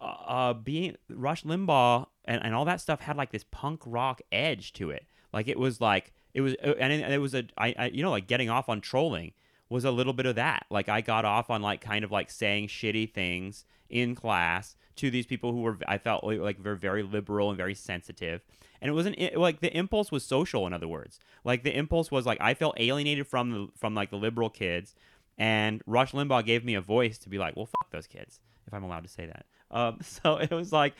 uh, 0.01 0.53
being 0.53 0.95
Rush 1.09 1.43
Limbaugh 1.43 2.07
and, 2.25 2.43
and 2.43 2.53
all 2.53 2.65
that 2.65 2.81
stuff 2.81 3.01
had 3.01 3.17
like 3.17 3.31
this 3.31 3.45
punk 3.51 3.81
rock 3.85 4.21
edge 4.31 4.73
to 4.73 4.89
it. 4.89 5.05
Like 5.33 5.47
it 5.47 5.59
was 5.59 5.81
like 5.81 6.13
it 6.33 6.41
was, 6.41 6.55
uh, 6.63 6.73
and 6.79 6.93
it 6.93 7.19
was 7.19 7.33
a, 7.33 7.45
I, 7.57 7.75
I, 7.77 7.85
you 7.87 8.03
know, 8.03 8.11
like 8.11 8.27
getting 8.27 8.49
off 8.49 8.69
on 8.69 8.81
trolling 8.81 9.33
was 9.69 9.85
a 9.85 9.91
little 9.91 10.13
bit 10.13 10.25
of 10.25 10.35
that. 10.35 10.65
Like 10.69 10.89
I 10.89 11.01
got 11.01 11.25
off 11.25 11.49
on 11.49 11.61
like 11.61 11.81
kind 11.81 12.03
of 12.03 12.11
like 12.11 12.29
saying 12.29 12.67
shitty 12.67 13.13
things 13.13 13.65
in 13.89 14.15
class 14.15 14.75
to 14.97 15.11
these 15.11 15.25
people 15.25 15.51
who 15.51 15.61
were 15.61 15.77
I 15.87 15.97
felt 15.97 16.23
like 16.23 16.63
were 16.63 16.75
very 16.75 17.03
liberal 17.03 17.49
and 17.49 17.57
very 17.57 17.75
sensitive. 17.75 18.41
And 18.81 18.89
it 18.89 18.93
wasn't 18.93 19.35
like 19.35 19.59
the 19.61 19.75
impulse 19.75 20.11
was 20.11 20.23
social. 20.23 20.67
In 20.67 20.73
other 20.73 20.87
words, 20.87 21.19
like 21.43 21.63
the 21.63 21.75
impulse 21.75 22.11
was 22.11 22.25
like 22.25 22.37
I 22.39 22.53
felt 22.53 22.75
alienated 22.79 23.27
from 23.27 23.51
the 23.51 23.67
from 23.75 23.95
like 23.95 24.11
the 24.11 24.17
liberal 24.17 24.49
kids, 24.49 24.93
and 25.37 25.81
Rush 25.85 26.11
Limbaugh 26.11 26.45
gave 26.45 26.63
me 26.63 26.75
a 26.75 26.81
voice 26.81 27.17
to 27.19 27.29
be 27.29 27.37
like, 27.37 27.55
well, 27.55 27.65
fuck 27.65 27.89
those 27.91 28.07
kids, 28.07 28.39
if 28.67 28.73
I'm 28.73 28.83
allowed 28.83 29.03
to 29.03 29.09
say 29.09 29.25
that. 29.25 29.45
Um, 29.71 29.99
so 30.01 30.37
it 30.37 30.51
was 30.51 30.71
like 30.71 30.93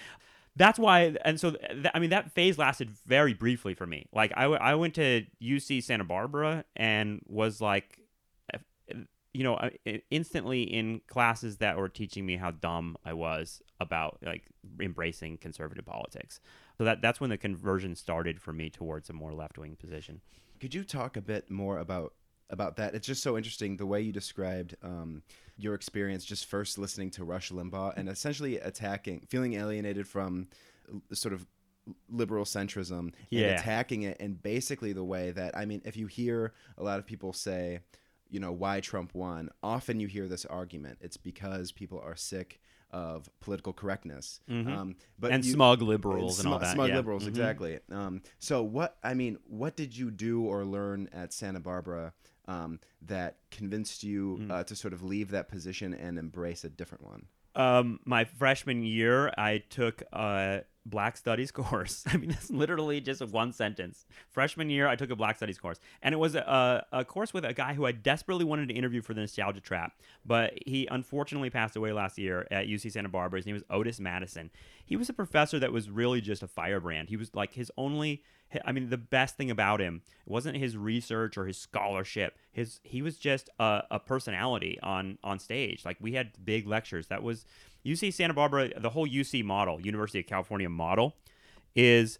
that's 0.55 0.79
why 0.79 1.15
and 1.23 1.39
so 1.39 1.51
th- 1.51 1.85
i 1.93 1.99
mean 1.99 2.09
that 2.09 2.31
phase 2.31 2.57
lasted 2.57 2.89
very 3.05 3.35
briefly 3.35 3.75
for 3.75 3.85
me 3.85 4.07
like 4.11 4.33
I, 4.35 4.43
w- 4.43 4.59
I 4.59 4.73
went 4.73 4.95
to 4.95 5.23
uc 5.39 5.83
santa 5.83 6.03
barbara 6.03 6.65
and 6.75 7.21
was 7.27 7.61
like 7.61 7.99
you 9.37 9.43
know, 9.43 9.69
instantly 10.09 10.63
in 10.63 10.99
classes 11.05 11.57
that 11.57 11.77
were 11.77 11.89
teaching 11.89 12.25
me 12.25 12.37
how 12.37 12.49
dumb 12.49 12.97
I 13.05 13.13
was 13.13 13.61
about 13.79 14.17
like 14.25 14.45
embracing 14.81 15.37
conservative 15.37 15.85
politics. 15.85 16.39
So 16.79 16.83
that 16.85 17.03
that's 17.03 17.21
when 17.21 17.29
the 17.29 17.37
conversion 17.37 17.95
started 17.95 18.41
for 18.41 18.51
me 18.51 18.71
towards 18.71 19.11
a 19.11 19.13
more 19.13 19.33
left 19.35 19.59
wing 19.59 19.75
position. 19.75 20.21
Could 20.59 20.73
you 20.73 20.83
talk 20.83 21.15
a 21.15 21.21
bit 21.21 21.51
more 21.51 21.77
about 21.77 22.13
about 22.49 22.77
that? 22.77 22.95
It's 22.95 23.07
just 23.07 23.23
so 23.23 23.37
interesting 23.37 23.77
the 23.77 23.85
way 23.85 24.01
you 24.01 24.11
described 24.11 24.75
um, 24.83 25.21
your 25.57 25.73
experience 25.73 26.25
just 26.25 26.45
first 26.45 26.77
listening 26.77 27.11
to 27.11 27.23
Rush 27.23 27.51
Limbaugh 27.51 27.93
and 27.97 28.09
essentially 28.09 28.57
attacking, 28.57 29.21
feeling 29.27 29.53
alienated 29.53 30.07
from 30.07 30.47
sort 31.11 31.33
of 31.33 31.45
liberal 32.09 32.45
centrism 32.45 33.13
and 33.31 33.45
attacking 33.45 34.03
it 34.03 34.17
in 34.19 34.33
basically 34.33 34.93
the 34.93 35.03
way 35.03 35.31
that 35.31 35.55
I 35.57 35.65
mean, 35.65 35.81
if 35.85 35.95
you 35.95 36.07
hear 36.07 36.53
a 36.77 36.83
lot 36.83 36.99
of 36.99 37.05
people 37.05 37.33
say 37.33 37.79
you 38.29 38.39
know 38.39 38.51
why 38.51 38.79
Trump 38.79 39.13
won, 39.13 39.49
often 39.63 39.99
you 39.99 40.07
hear 40.07 40.27
this 40.27 40.45
argument. 40.45 40.97
It's 41.01 41.17
because 41.17 41.71
people 41.71 42.01
are 42.03 42.15
sick 42.15 42.59
of 42.91 43.29
political 43.41 43.73
correctness, 43.73 44.39
mm-hmm. 44.49 44.71
um, 44.71 44.95
but 45.19 45.31
and 45.31 45.43
you, 45.45 45.51
smug 45.51 45.81
liberals 45.81 46.39
and, 46.39 46.47
sm- 46.47 46.53
all 46.53 46.59
that. 46.59 46.73
Smug 46.73 46.89
yeah. 46.89 46.95
liberals, 46.95 47.23
mm-hmm. 47.23 47.29
exactly. 47.29 47.79
Um, 47.91 48.21
so 48.39 48.63
what 48.63 48.97
I 49.03 49.13
mean, 49.13 49.37
what 49.45 49.75
did 49.75 49.95
you 49.95 50.11
do 50.11 50.43
or 50.43 50.65
learn 50.65 51.09
at 51.13 51.33
Santa 51.33 51.59
Barbara 51.59 52.13
um, 52.47 52.79
that 53.01 53.37
convinced 53.51 54.03
you 54.03 54.39
mm. 54.41 54.51
uh, 54.51 54.63
to 54.63 54.75
sort 54.75 54.93
of 54.93 55.03
leave 55.03 55.31
that 55.31 55.49
position 55.49 55.93
and 55.93 56.17
embrace 56.17 56.63
a 56.63 56.69
different 56.69 57.05
one? 57.05 57.25
Um, 57.55 57.99
my 58.05 58.23
freshman 58.23 58.83
year, 58.83 59.33
I 59.37 59.63
took 59.69 60.03
uh, 60.13 60.59
Black 60.89 61.17
Studies 61.17 61.51
course. 61.53 62.03
I 62.07 62.17
mean, 62.17 62.29
that's 62.29 62.49
literally 62.49 63.01
just 63.01 63.21
one 63.21 63.51
sentence. 63.51 64.05
Freshman 64.29 64.69
year, 64.69 64.87
I 64.87 64.95
took 64.95 65.09
a 65.09 65.15
Black 65.15 65.37
Studies 65.37 65.57
course, 65.57 65.79
and 66.01 66.13
it 66.13 66.17
was 66.17 66.35
a, 66.35 66.85
a 66.91 67.05
course 67.05 67.33
with 67.33 67.45
a 67.45 67.53
guy 67.53 67.73
who 67.73 67.85
I 67.85 67.91
desperately 67.91 68.45
wanted 68.45 68.69
to 68.69 68.75
interview 68.75 69.01
for 69.01 69.13
the 69.13 69.21
Nostalgia 69.21 69.61
Trap, 69.61 69.93
but 70.25 70.53
he 70.65 70.87
unfortunately 70.87 71.49
passed 71.49 71.75
away 71.75 71.91
last 71.91 72.17
year 72.17 72.47
at 72.51 72.67
UC 72.67 72.91
Santa 72.91 73.09
Barbara. 73.09 73.39
His 73.39 73.45
name 73.45 73.55
was 73.55 73.63
Otis 73.69 73.99
Madison. 73.99 74.49
He 74.85 74.95
was 74.95 75.09
a 75.09 75.13
professor 75.13 75.59
that 75.59 75.71
was 75.71 75.89
really 75.89 76.21
just 76.21 76.43
a 76.43 76.47
firebrand. 76.47 77.09
He 77.09 77.17
was 77.17 77.33
like 77.35 77.53
his 77.53 77.71
only. 77.77 78.23
I 78.63 78.71
mean, 78.71 78.89
the 78.89 78.97
best 78.97 79.35
thing 79.35 79.51
about 79.51 79.81
him 79.81 80.03
wasn't 80.25 80.55
his 80.55 80.77
research 80.77 81.37
or 81.37 81.47
his 81.47 81.57
scholarship. 81.57 82.37
His 82.53 82.79
he 82.83 83.01
was 83.01 83.17
just 83.17 83.49
a, 83.59 83.83
a 83.91 83.99
personality 83.99 84.79
on 84.81 85.17
on 85.21 85.39
stage. 85.39 85.83
Like 85.83 85.97
we 85.99 86.13
had 86.13 86.31
big 86.45 86.65
lectures. 86.65 87.07
That 87.07 87.23
was 87.23 87.45
UC 87.87 88.13
Santa 88.13 88.33
Barbara, 88.33 88.69
the 88.79 88.89
whole 88.89 89.07
UC 89.07 89.43
model, 89.43 89.79
University 89.79 90.19
of 90.19 90.27
California 90.27 90.69
model, 90.69 91.15
is 91.75 92.19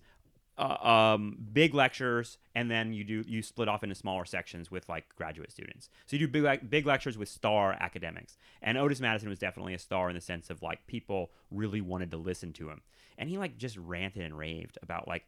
uh, 0.58 0.78
um, 1.16 1.38
big 1.54 1.74
lectures, 1.74 2.38
and 2.56 2.72
then 2.72 2.94
you 2.94 3.04
do 3.04 3.24
you 3.28 3.44
split 3.44 3.68
off 3.68 3.84
into 3.84 3.94
smaller 3.94 4.26
sections 4.26 4.72
with 4.72 4.88
like 4.90 5.14
graduate 5.16 5.52
students. 5.52 5.90
So 6.06 6.16
you 6.16 6.28
do 6.28 6.42
big 6.42 6.70
big 6.70 6.86
lectures 6.86 7.18
with 7.18 7.30
star 7.30 7.76
academics, 7.80 8.38
and 8.62 8.78
Otis 8.78 9.00
Madison 9.00 9.30
was 9.30 9.40
definitely 9.40 9.74
a 9.74 9.80
star 9.80 10.10
in 10.10 10.16
the 10.16 10.22
sense 10.22 10.50
of 10.50 10.64
like 10.64 10.88
people 10.88 11.32
really 11.52 11.82
wanted 11.82 12.12
to 12.12 12.18
listen 12.18 12.54
to 12.54 12.70
him, 12.70 12.82
and 13.18 13.30
he 13.30 13.38
like 13.38 13.58
just 13.58 13.78
ranted 13.78 14.24
and 14.24 14.38
raved 14.38 14.78
about 14.82 15.08
like 15.08 15.26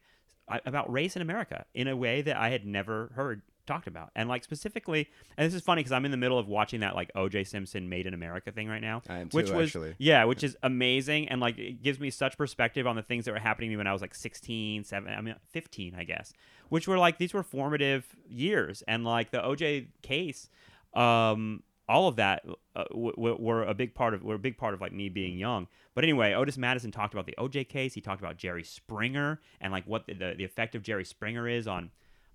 about 0.66 0.90
race 0.90 1.14
in 1.14 1.22
America 1.22 1.64
in 1.74 1.86
a 1.86 1.96
way 1.96 2.22
that 2.22 2.36
I 2.36 2.50
had 2.50 2.66
never 2.66 3.12
heard 3.14 3.42
talked 3.66 3.86
about. 3.86 4.10
And 4.14 4.28
like 4.28 4.44
specifically, 4.44 5.08
and 5.36 5.46
this 5.46 5.54
is 5.54 5.62
funny 5.62 5.80
because 5.80 5.92
I'm 5.92 6.04
in 6.04 6.10
the 6.10 6.16
middle 6.16 6.38
of 6.38 6.48
watching 6.48 6.80
that 6.80 6.94
like 6.94 7.12
OJ 7.14 7.46
Simpson 7.46 7.88
Made 7.88 8.06
in 8.06 8.14
America 8.14 8.52
thing 8.52 8.68
right 8.68 8.82
now. 8.82 9.02
I 9.08 9.18
am 9.18 9.28
too, 9.28 9.36
which 9.36 9.50
was 9.50 9.68
actually. 9.68 9.94
yeah, 9.98 10.24
which 10.24 10.42
is 10.44 10.56
amazing 10.62 11.28
and 11.28 11.40
like 11.40 11.58
it 11.58 11.82
gives 11.82 12.00
me 12.00 12.10
such 12.10 12.36
perspective 12.36 12.86
on 12.86 12.96
the 12.96 13.02
things 13.02 13.24
that 13.24 13.32
were 13.32 13.38
happening 13.38 13.70
to 13.70 13.74
me 13.74 13.76
when 13.78 13.86
I 13.86 13.92
was 13.92 14.00
like 14.02 14.14
16, 14.14 14.84
7, 14.84 15.12
I 15.12 15.20
mean 15.20 15.34
15, 15.50 15.94
I 15.96 16.04
guess. 16.04 16.32
Which 16.68 16.86
were 16.88 16.98
like 16.98 17.18
these 17.18 17.34
were 17.34 17.42
formative 17.42 18.04
years 18.28 18.82
and 18.86 19.04
like 19.04 19.30
the 19.30 19.38
OJ 19.38 19.88
case 20.02 20.48
um 20.94 21.62
all 21.88 22.06
of 22.06 22.16
that 22.16 22.44
uh, 22.76 22.84
w- 22.90 23.12
w- 23.16 23.36
were 23.40 23.64
a 23.64 23.74
big 23.74 23.94
part 23.94 24.14
of 24.14 24.22
were 24.22 24.36
a 24.36 24.38
big 24.38 24.56
part 24.56 24.74
of 24.74 24.80
like 24.80 24.92
me 24.92 25.08
being 25.08 25.36
young. 25.36 25.66
But 25.92 26.04
anyway, 26.04 26.34
Otis 26.34 26.56
Madison 26.56 26.92
talked 26.92 27.14
about 27.14 27.26
the 27.26 27.34
OJ 27.36 27.68
case. 27.68 27.94
He 27.94 28.00
talked 28.00 28.20
about 28.22 28.36
Jerry 28.36 28.62
Springer 28.62 29.40
and 29.60 29.72
like 29.72 29.84
what 29.88 30.06
the, 30.06 30.14
the, 30.14 30.34
the 30.38 30.44
effect 30.44 30.76
of 30.76 30.82
Jerry 30.84 31.04
Springer 31.04 31.48
is 31.48 31.66
on 31.66 31.90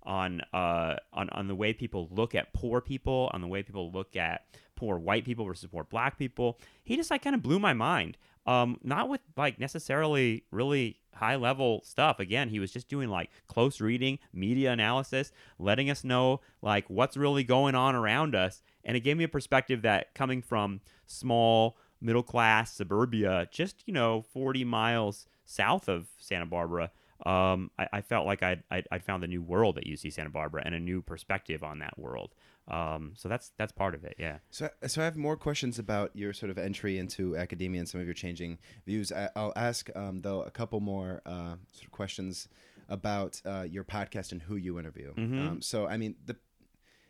on 0.06 0.40
uh, 0.52 0.96
on 1.12 1.28
on 1.30 1.48
the 1.48 1.54
way 1.54 1.72
people 1.72 2.08
look 2.10 2.34
at 2.34 2.52
poor 2.52 2.80
people, 2.80 3.30
on 3.34 3.40
the 3.40 3.46
way 3.46 3.62
people 3.62 3.90
look 3.90 4.16
at 4.16 4.46
poor 4.76 4.98
white 4.98 5.24
people 5.24 5.44
versus 5.44 5.68
poor 5.70 5.84
black 5.84 6.18
people. 6.18 6.58
He 6.84 6.96
just 6.96 7.10
like 7.10 7.22
kind 7.22 7.34
of 7.34 7.42
blew 7.42 7.58
my 7.58 7.72
mind. 7.72 8.16
Um, 8.46 8.78
not 8.84 9.08
with 9.08 9.20
like 9.36 9.58
necessarily 9.58 10.44
really 10.52 10.98
high 11.14 11.34
level 11.34 11.82
stuff. 11.84 12.20
Again, 12.20 12.48
he 12.48 12.60
was 12.60 12.70
just 12.70 12.88
doing 12.88 13.08
like 13.08 13.30
close 13.48 13.80
reading, 13.80 14.20
media 14.32 14.70
analysis, 14.70 15.32
letting 15.58 15.90
us 15.90 16.04
know 16.04 16.40
like 16.62 16.88
what's 16.88 17.16
really 17.16 17.42
going 17.42 17.74
on 17.74 17.96
around 17.96 18.34
us, 18.36 18.62
and 18.84 18.96
it 18.96 19.00
gave 19.00 19.16
me 19.16 19.24
a 19.24 19.28
perspective 19.28 19.82
that 19.82 20.14
coming 20.14 20.42
from 20.42 20.80
small 21.06 21.76
middle 22.00 22.22
class 22.22 22.72
suburbia, 22.72 23.48
just 23.50 23.82
you 23.86 23.92
know, 23.92 24.22
40 24.32 24.64
miles 24.64 25.26
south 25.44 25.88
of 25.88 26.08
Santa 26.18 26.46
Barbara 26.46 26.90
um, 27.24 27.70
I, 27.78 27.88
I, 27.94 28.00
felt 28.02 28.26
like 28.26 28.42
I'd, 28.42 28.62
I'd, 28.70 28.86
I'd, 28.92 29.02
found 29.02 29.24
a 29.24 29.26
new 29.26 29.42
world 29.42 29.78
at 29.78 29.84
UC 29.84 30.12
Santa 30.12 30.28
Barbara 30.28 30.62
and 30.66 30.74
a 30.74 30.80
new 30.80 31.00
perspective 31.00 31.62
on 31.62 31.78
that 31.78 31.98
world. 31.98 32.34
Um, 32.68 33.12
so 33.16 33.28
that's 33.28 33.52
that's 33.56 33.72
part 33.72 33.94
of 33.94 34.04
it, 34.04 34.16
yeah. 34.18 34.38
So, 34.50 34.68
so 34.86 35.00
I 35.00 35.04
have 35.04 35.16
more 35.16 35.36
questions 35.36 35.78
about 35.78 36.10
your 36.14 36.32
sort 36.32 36.50
of 36.50 36.58
entry 36.58 36.98
into 36.98 37.36
academia 37.36 37.80
and 37.80 37.88
some 37.88 38.00
of 38.00 38.06
your 38.06 38.14
changing 38.14 38.58
views. 38.84 39.12
I, 39.12 39.30
will 39.36 39.52
ask 39.56 39.88
um, 39.96 40.20
though 40.22 40.42
a 40.42 40.50
couple 40.50 40.80
more 40.80 41.22
uh, 41.24 41.54
sort 41.72 41.84
of 41.84 41.92
questions 41.92 42.48
about 42.88 43.40
uh, 43.44 43.64
your 43.68 43.84
podcast 43.84 44.32
and 44.32 44.42
who 44.42 44.56
you 44.56 44.78
interview. 44.78 45.14
Mm-hmm. 45.14 45.48
Um, 45.48 45.62
so 45.62 45.86
I 45.86 45.96
mean, 45.96 46.16
the 46.24 46.36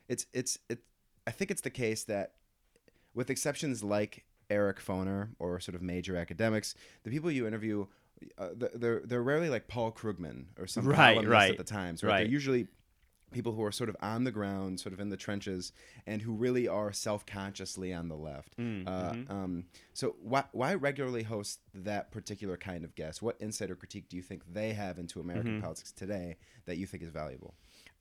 it's 0.08 0.26
it's 0.32 0.58
it. 0.68 0.80
I 1.26 1.30
think 1.30 1.50
it's 1.50 1.62
the 1.62 1.70
case 1.70 2.04
that, 2.04 2.34
with 3.14 3.30
exceptions 3.30 3.82
like 3.82 4.24
Eric 4.50 4.78
Foner 4.78 5.30
or 5.38 5.58
sort 5.58 5.74
of 5.74 5.82
major 5.82 6.16
academics, 6.16 6.74
the 7.02 7.10
people 7.10 7.30
you 7.30 7.46
interview 7.46 7.86
uh, 8.38 8.48
they're 8.74 9.02
they're 9.04 9.22
rarely 9.22 9.48
like 9.48 9.68
Paul 9.68 9.92
Krugman 9.92 10.46
or 10.58 10.66
some 10.66 10.86
right, 10.86 11.26
right. 11.26 11.50
at 11.50 11.58
the 11.58 11.64
Times. 11.64 12.02
Right? 12.02 12.10
right. 12.10 12.18
They're 12.20 12.32
usually 12.32 12.68
people 13.32 13.52
who 13.52 13.62
are 13.64 13.72
sort 13.72 13.90
of 13.90 13.96
on 14.00 14.24
the 14.24 14.30
ground, 14.30 14.80
sort 14.80 14.92
of 14.92 15.00
in 15.00 15.08
the 15.08 15.16
trenches, 15.16 15.72
and 16.06 16.22
who 16.22 16.32
really 16.32 16.68
are 16.68 16.92
self-consciously 16.92 17.92
on 17.92 18.08
the 18.08 18.14
left. 18.14 18.56
Mm, 18.56 18.86
uh, 18.86 18.90
mm-hmm. 19.12 19.32
um, 19.32 19.64
so 19.92 20.16
why 20.22 20.44
why 20.52 20.74
regularly 20.74 21.22
host 21.22 21.60
that 21.74 22.10
particular 22.10 22.56
kind 22.56 22.84
of 22.84 22.94
guest? 22.94 23.22
What 23.22 23.36
insider 23.40 23.74
critique 23.74 24.08
do 24.08 24.16
you 24.16 24.22
think 24.22 24.42
they 24.52 24.72
have 24.72 24.98
into 24.98 25.20
American 25.20 25.52
mm-hmm. 25.52 25.62
politics 25.62 25.92
today 25.92 26.36
that 26.66 26.76
you 26.78 26.86
think 26.86 27.02
is 27.02 27.10
valuable? 27.10 27.54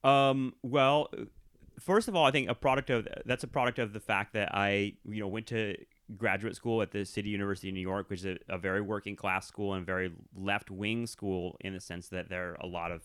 Um, 0.03 0.53
well, 0.61 1.09
first 1.79 2.07
of 2.07 2.15
all, 2.15 2.25
I 2.25 2.31
think 2.31 2.49
a 2.49 2.55
product 2.55 2.89
of 2.89 3.07
that's 3.25 3.43
a 3.43 3.47
product 3.47 3.79
of 3.79 3.93
the 3.93 3.99
fact 3.99 4.33
that 4.33 4.53
I 4.53 4.93
you 5.05 5.19
know 5.19 5.27
went 5.27 5.47
to 5.47 5.75
graduate 6.17 6.55
school 6.55 6.81
at 6.81 6.91
the 6.91 7.05
City 7.05 7.29
University 7.29 7.69
of 7.69 7.73
New 7.75 7.81
York, 7.81 8.09
which 8.09 8.19
is 8.19 8.25
a, 8.25 8.37
a 8.49 8.57
very 8.57 8.81
working 8.81 9.15
class 9.15 9.47
school 9.47 9.73
and 9.73 9.85
very 9.85 10.11
left 10.35 10.69
wing 10.69 11.07
school 11.07 11.57
in 11.61 11.73
the 11.73 11.79
sense 11.79 12.07
that 12.09 12.29
there 12.29 12.51
are 12.51 12.57
a 12.61 12.67
lot 12.67 12.91
of 12.91 13.03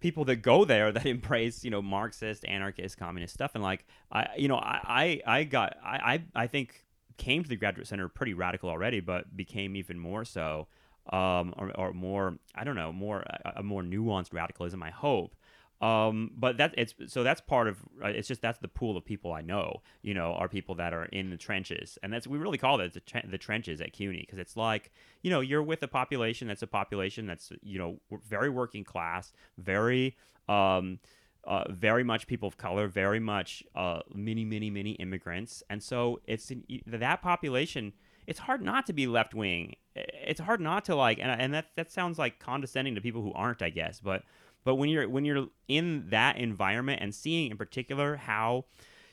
people 0.00 0.24
that 0.24 0.36
go 0.36 0.64
there 0.64 0.92
that 0.92 1.06
embrace 1.16 1.64
you 1.64 1.70
know 1.70 1.82
Marxist, 1.82 2.44
anarchist, 2.46 2.96
communist 2.96 3.34
stuff, 3.34 3.52
and 3.54 3.62
like 3.62 3.86
I 4.10 4.28
you 4.36 4.48
know 4.48 4.56
I 4.56 5.20
I, 5.26 5.38
I 5.38 5.44
got 5.44 5.76
I 5.84 5.96
I 6.34 6.42
I 6.42 6.46
think 6.46 6.84
came 7.16 7.42
to 7.42 7.48
the 7.48 7.56
graduate 7.56 7.86
center 7.86 8.08
pretty 8.08 8.34
radical 8.34 8.68
already, 8.68 9.00
but 9.00 9.36
became 9.36 9.76
even 9.76 9.98
more 9.98 10.24
so. 10.24 10.68
Um, 11.12 11.54
or, 11.56 11.70
or 11.76 11.92
more, 11.92 12.36
I 12.56 12.64
don't 12.64 12.74
know, 12.74 12.90
more 12.90 13.20
a, 13.20 13.52
a 13.58 13.62
more 13.62 13.80
nuanced 13.80 14.34
radicalism. 14.34 14.82
I 14.82 14.90
hope 14.90 15.36
Um, 15.80 16.30
but 16.34 16.56
that 16.56 16.74
it's 16.78 16.94
so 17.06 17.22
that's 17.22 17.42
part 17.42 17.68
of 17.68 17.78
uh, 18.02 18.08
it's 18.08 18.28
just 18.28 18.40
that's 18.40 18.58
the 18.58 18.68
pool 18.68 18.96
of 18.96 19.04
people 19.04 19.32
I 19.32 19.42
know. 19.42 19.82
You 20.00 20.14
know, 20.14 20.32
are 20.32 20.48
people 20.48 20.74
that 20.76 20.94
are 20.94 21.04
in 21.06 21.28
the 21.28 21.36
trenches, 21.36 21.98
and 22.02 22.10
that's 22.12 22.26
we 22.26 22.38
really 22.38 22.56
call 22.56 22.80
it 22.80 22.94
the, 22.94 23.00
tre- 23.00 23.24
the 23.28 23.36
trenches 23.36 23.82
at 23.82 23.92
CUNY 23.92 24.20
because 24.20 24.38
it's 24.38 24.56
like 24.56 24.90
you 25.22 25.30
know 25.30 25.40
you're 25.40 25.62
with 25.62 25.82
a 25.82 25.88
population 25.88 26.48
that's 26.48 26.62
a 26.62 26.66
population 26.66 27.26
that's 27.26 27.52
you 27.62 27.78
know 27.78 28.00
very 28.26 28.48
working 28.48 28.84
class, 28.84 29.32
very 29.58 30.16
um, 30.48 30.98
uh, 31.44 31.64
very 31.70 32.02
much 32.02 32.26
people 32.26 32.48
of 32.48 32.56
color, 32.56 32.88
very 32.88 33.20
much 33.20 33.62
uh, 33.74 34.00
many, 34.14 34.44
many, 34.44 34.70
many 34.70 34.92
immigrants, 34.92 35.62
and 35.68 35.82
so 35.82 36.20
it's 36.26 36.50
in, 36.50 36.64
that 36.86 37.20
population. 37.20 37.92
It's 38.26 38.40
hard 38.40 38.60
not 38.60 38.86
to 38.86 38.92
be 38.92 39.06
left 39.06 39.34
wing. 39.34 39.76
It's 39.94 40.40
hard 40.40 40.60
not 40.60 40.86
to 40.86 40.96
like, 40.96 41.20
and, 41.20 41.30
and 41.40 41.54
that 41.54 41.66
that 41.76 41.92
sounds 41.92 42.18
like 42.18 42.40
condescending 42.40 42.94
to 42.96 43.00
people 43.00 43.22
who 43.22 43.32
aren't, 43.34 43.62
I 43.62 43.70
guess. 43.70 44.00
But 44.00 44.24
but 44.66 44.74
when 44.74 44.88
you're 44.88 45.08
when 45.08 45.24
you're 45.24 45.46
in 45.68 46.10
that 46.10 46.38
environment 46.38 47.00
and 47.00 47.14
seeing 47.14 47.52
in 47.52 47.56
particular 47.56 48.16
how, 48.16 48.64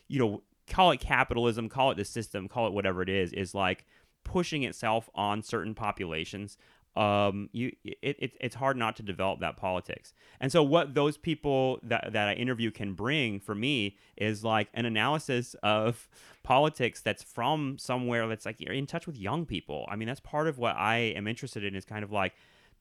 you 0.07 0.17
know, 0.17 0.41
call 0.67 0.89
it 0.89 0.99
capitalism, 0.99 1.69
call 1.69 1.91
it 1.91 1.95
the 1.95 2.03
system, 2.03 2.47
call 2.47 2.65
it 2.65 2.73
whatever 2.73 3.03
it 3.03 3.07
is, 3.07 3.31
is 3.33 3.53
like 3.53 3.85
pushing 4.23 4.63
itself 4.63 5.11
on 5.13 5.43
certain 5.43 5.75
populations 5.75 6.57
um, 6.95 7.49
you 7.53 7.71
it, 7.83 8.15
it, 8.19 8.31
it's 8.39 8.55
hard 8.55 8.77
not 8.77 8.95
to 8.97 9.03
develop 9.03 9.39
that 9.39 9.57
politics. 9.57 10.13
And 10.39 10.51
so 10.51 10.61
what 10.61 10.93
those 10.93 11.17
people 11.17 11.79
that, 11.83 12.09
that 12.13 12.29
I 12.29 12.33
interview 12.33 12.71
can 12.71 12.93
bring 12.93 13.39
for 13.39 13.55
me 13.55 13.97
is 14.15 14.43
like 14.43 14.69
an 14.73 14.85
analysis 14.85 15.55
of 15.63 16.07
politics 16.43 17.01
that's 17.01 17.23
from 17.23 17.77
somewhere 17.79 18.27
that's 18.27 18.45
like 18.45 18.59
you're 18.59 18.73
in 18.73 18.85
touch 18.85 19.07
with 19.07 19.17
young 19.17 19.45
people. 19.45 19.87
I 19.89 19.95
mean, 19.95 20.07
that's 20.07 20.19
part 20.19 20.47
of 20.47 20.57
what 20.57 20.75
I 20.75 20.97
am 20.97 21.27
interested 21.27 21.63
in 21.63 21.75
is 21.75 21.85
kind 21.85 22.03
of 22.03 22.11
like 22.11 22.33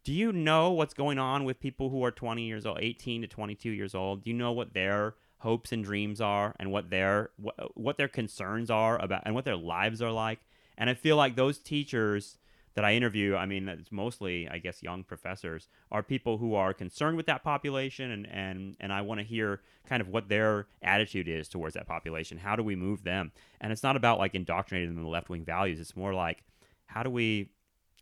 do 0.05 0.13
you 0.13 0.33
know 0.33 0.71
what's 0.73 0.95
going 0.95 1.19
on 1.19 1.45
with 1.45 1.61
people 1.61 1.91
who 1.91 2.05
are 2.05 2.11
20 2.11 2.43
years 2.43 2.67
old, 2.67 2.79
18 2.81 3.23
to 3.23 3.29
22 3.29 3.71
years 3.71 3.95
old? 3.95 4.25
Do 4.25 4.31
you 4.31 4.37
know 4.37 4.53
what 4.53 4.75
their 4.75 5.15
hopes 5.39 5.73
and 5.73 5.85
dreams 5.85 6.21
are 6.21 6.55
and 6.59 6.71
what 6.71 6.91
their 6.91 7.31
what, 7.37 7.77
what 7.77 7.97
their 7.97 8.09
concerns 8.09 8.71
are 8.71 9.01
about 9.03 9.23
and 9.25 9.35
what 9.35 9.45
their 9.45 9.57
lives 9.57 10.03
are 10.03 10.13
like? 10.13 10.41
And 10.77 10.91
I 10.91 10.95
feel 10.95 11.17
like 11.17 11.37
those 11.37 11.59
teachers 11.59 12.39
that 12.75 12.85
I 12.85 12.95
interview, 12.95 13.37
I 13.37 13.45
mean, 13.45 13.69
it's 13.69 13.93
mostly, 13.93 14.49
I 14.49 14.59
guess, 14.59 14.83
young 14.83 15.05
professors, 15.05 15.69
are 15.91 16.03
people 16.03 16.39
who 16.39 16.55
are 16.55 16.73
concerned 16.73 17.17
with 17.17 17.27
that 17.27 17.45
population, 17.45 18.11
and 18.11 18.27
and 18.27 18.77
and 18.81 18.93
I 18.93 19.03
want 19.03 19.21
to 19.21 19.27
hear 19.27 19.61
kind 19.87 20.01
of 20.01 20.09
what 20.09 20.29
their 20.29 20.67
attitude 20.83 21.29
is 21.29 21.49
towards 21.49 21.75
that 21.75 21.87
population. 21.87 22.39
How 22.39 22.57
do 22.57 22.63
we 22.63 22.75
move 22.75 23.05
them? 23.05 23.33
And 23.61 23.73
it's 23.73 23.83
not 23.83 23.97
about 23.97 24.19
like 24.19 24.35
indoctrinating 24.35 24.89
them 24.89 24.99
in 24.99 25.05
the 25.05 25.11
left 25.11 25.29
wing 25.29 25.45
values. 25.45 25.81
It's 25.81 25.97
more 25.97 26.15
like, 26.15 26.43
how 26.87 27.03
do 27.03 27.11
we, 27.11 27.51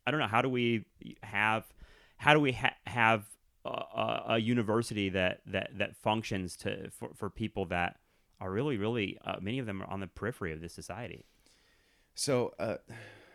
I 0.06 0.10
don't 0.10 0.20
know, 0.20 0.28
how 0.28 0.42
do 0.42 0.48
we 0.48 0.84
have, 1.22 1.64
how 2.20 2.34
do 2.34 2.40
we 2.40 2.52
ha- 2.52 2.76
have 2.86 3.24
a, 3.64 4.22
a, 4.28 4.38
university 4.38 5.08
that 5.08 5.40
that 5.46 5.70
that 5.78 5.96
functions 5.96 6.54
to 6.54 6.90
for, 6.90 7.08
for 7.14 7.30
people 7.30 7.64
that 7.66 7.98
are 8.40 8.50
really 8.50 8.76
really 8.76 9.18
uh, 9.24 9.36
many 9.40 9.58
of 9.58 9.64
them 9.64 9.82
are 9.82 9.90
on 9.90 10.00
the 10.00 10.06
periphery 10.06 10.52
of 10.52 10.60
this 10.60 10.74
society. 10.74 11.24
So 12.14 12.52
uh, 12.58 12.76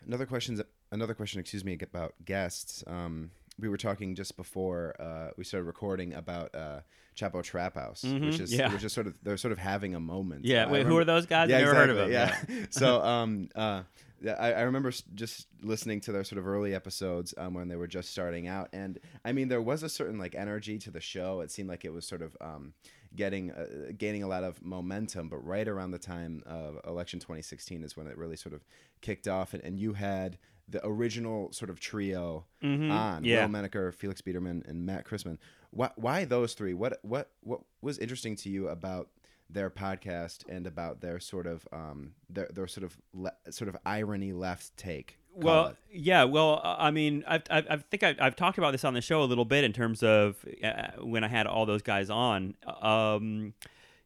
another 0.05 0.27
question 0.27 0.61
another 0.91 1.15
question, 1.15 1.39
excuse 1.39 1.65
me, 1.65 1.77
about 1.81 2.13
guests. 2.23 2.83
Um, 2.85 3.31
we 3.59 3.69
were 3.69 3.77
talking 3.77 4.15
just 4.15 4.35
before 4.35 4.95
uh, 4.99 5.31
we 5.37 5.43
started 5.43 5.65
recording 5.65 6.13
about 6.13 6.53
uh, 6.53 6.81
Chapo 7.15 7.41
Trap 7.41 7.75
House, 7.75 8.03
mm-hmm, 8.05 8.25
which 8.25 8.39
is 8.39 8.53
yeah. 8.53 8.71
which 8.71 8.83
is 8.83 8.91
sort 8.91 9.07
of 9.07 9.17
they're 9.23 9.37
sort 9.37 9.51
of 9.51 9.57
having 9.57 9.95
a 9.95 9.99
moment. 9.99 10.45
Yeah, 10.45 10.65
uh, 10.65 10.69
wait, 10.71 10.85
who 10.85 10.97
are 10.97 11.05
those 11.05 11.25
guys? 11.25 11.49
Yeah, 11.49 11.59
never 11.59 11.71
exactly, 11.71 11.95
heard 11.95 12.01
of 12.01 12.47
them. 12.47 12.57
Yeah. 12.59 12.65
so 12.69 13.01
um, 13.01 13.49
uh, 13.55 13.83
I, 14.27 14.53
I, 14.53 14.61
remember 14.61 14.91
just 15.13 15.47
listening 15.61 16.01
to 16.01 16.11
their 16.11 16.23
sort 16.23 16.39
of 16.39 16.47
early 16.47 16.73
episodes 16.73 17.33
um, 17.37 17.53
when 17.53 17.67
they 17.67 17.75
were 17.75 17.87
just 17.87 18.11
starting 18.11 18.47
out, 18.47 18.69
and 18.73 18.99
I 19.23 19.31
mean 19.31 19.47
there 19.47 19.61
was 19.61 19.83
a 19.83 19.89
certain 19.89 20.17
like 20.17 20.35
energy 20.35 20.77
to 20.79 20.91
the 20.91 21.01
show. 21.01 21.41
It 21.41 21.51
seemed 21.51 21.69
like 21.69 21.85
it 21.85 21.93
was 21.93 22.05
sort 22.05 22.21
of 22.21 22.35
um, 22.41 22.73
getting 23.15 23.51
uh, 23.51 23.91
gaining 23.97 24.23
a 24.23 24.27
lot 24.27 24.43
of 24.43 24.61
momentum. 24.63 25.29
But 25.29 25.45
right 25.45 25.67
around 25.67 25.91
the 25.91 25.99
time 25.99 26.43
of 26.45 26.79
election 26.85 27.19
2016 27.19 27.83
is 27.83 27.95
when 27.95 28.07
it 28.07 28.17
really 28.17 28.37
sort 28.37 28.53
of 28.53 28.65
kicked 29.01 29.27
off, 29.27 29.53
and, 29.53 29.63
and 29.63 29.79
you 29.79 29.93
had 29.93 30.37
the 30.67 30.85
original 30.85 31.51
sort 31.51 31.69
of 31.69 31.79
trio 31.79 32.45
mm-hmm. 32.63 32.91
on 32.91 33.23
yeah. 33.23 33.41
Will 33.41 33.49
Menaker, 33.49 33.91
Felix 33.91 34.21
Biederman, 34.21 34.63
and 34.67 34.85
Matt 34.85 35.05
Christman. 35.05 35.37
Why, 35.71 35.91
why 35.95 36.25
those 36.25 36.53
three? 36.53 36.73
What 36.73 36.99
what 37.03 37.31
what 37.41 37.61
was 37.81 37.97
interesting 37.99 38.35
to 38.37 38.49
you 38.49 38.69
about 38.69 39.09
their 39.49 39.69
podcast 39.69 40.47
and 40.49 40.65
about 40.65 41.01
their 41.01 41.19
sort 41.19 41.45
of 41.45 41.67
um 41.71 42.13
their 42.29 42.49
their 42.53 42.67
sort 42.67 42.83
of 42.83 42.97
le- 43.13 43.35
sort 43.51 43.67
of 43.67 43.77
irony 43.85 44.33
left 44.33 44.75
take? 44.77 45.17
Well, 45.35 45.67
it? 45.67 45.77
yeah. 45.91 46.23
Well, 46.23 46.61
I 46.63 46.91
mean, 46.91 47.23
I, 47.27 47.35
I, 47.49 47.63
I 47.69 47.77
think 47.77 48.03
I, 48.03 48.15
have 48.19 48.37
talked 48.37 48.57
about 48.57 48.71
this 48.71 48.85
on 48.85 48.93
the 48.93 49.01
show 49.01 49.21
a 49.21 49.25
little 49.25 49.43
bit 49.43 49.65
in 49.65 49.73
terms 49.73 50.01
of 50.01 50.37
uh, 50.63 50.91
when 51.01 51.25
I 51.25 51.27
had 51.27 51.45
all 51.45 51.65
those 51.65 51.81
guys 51.81 52.09
on. 52.09 52.55
Um, 52.81 53.53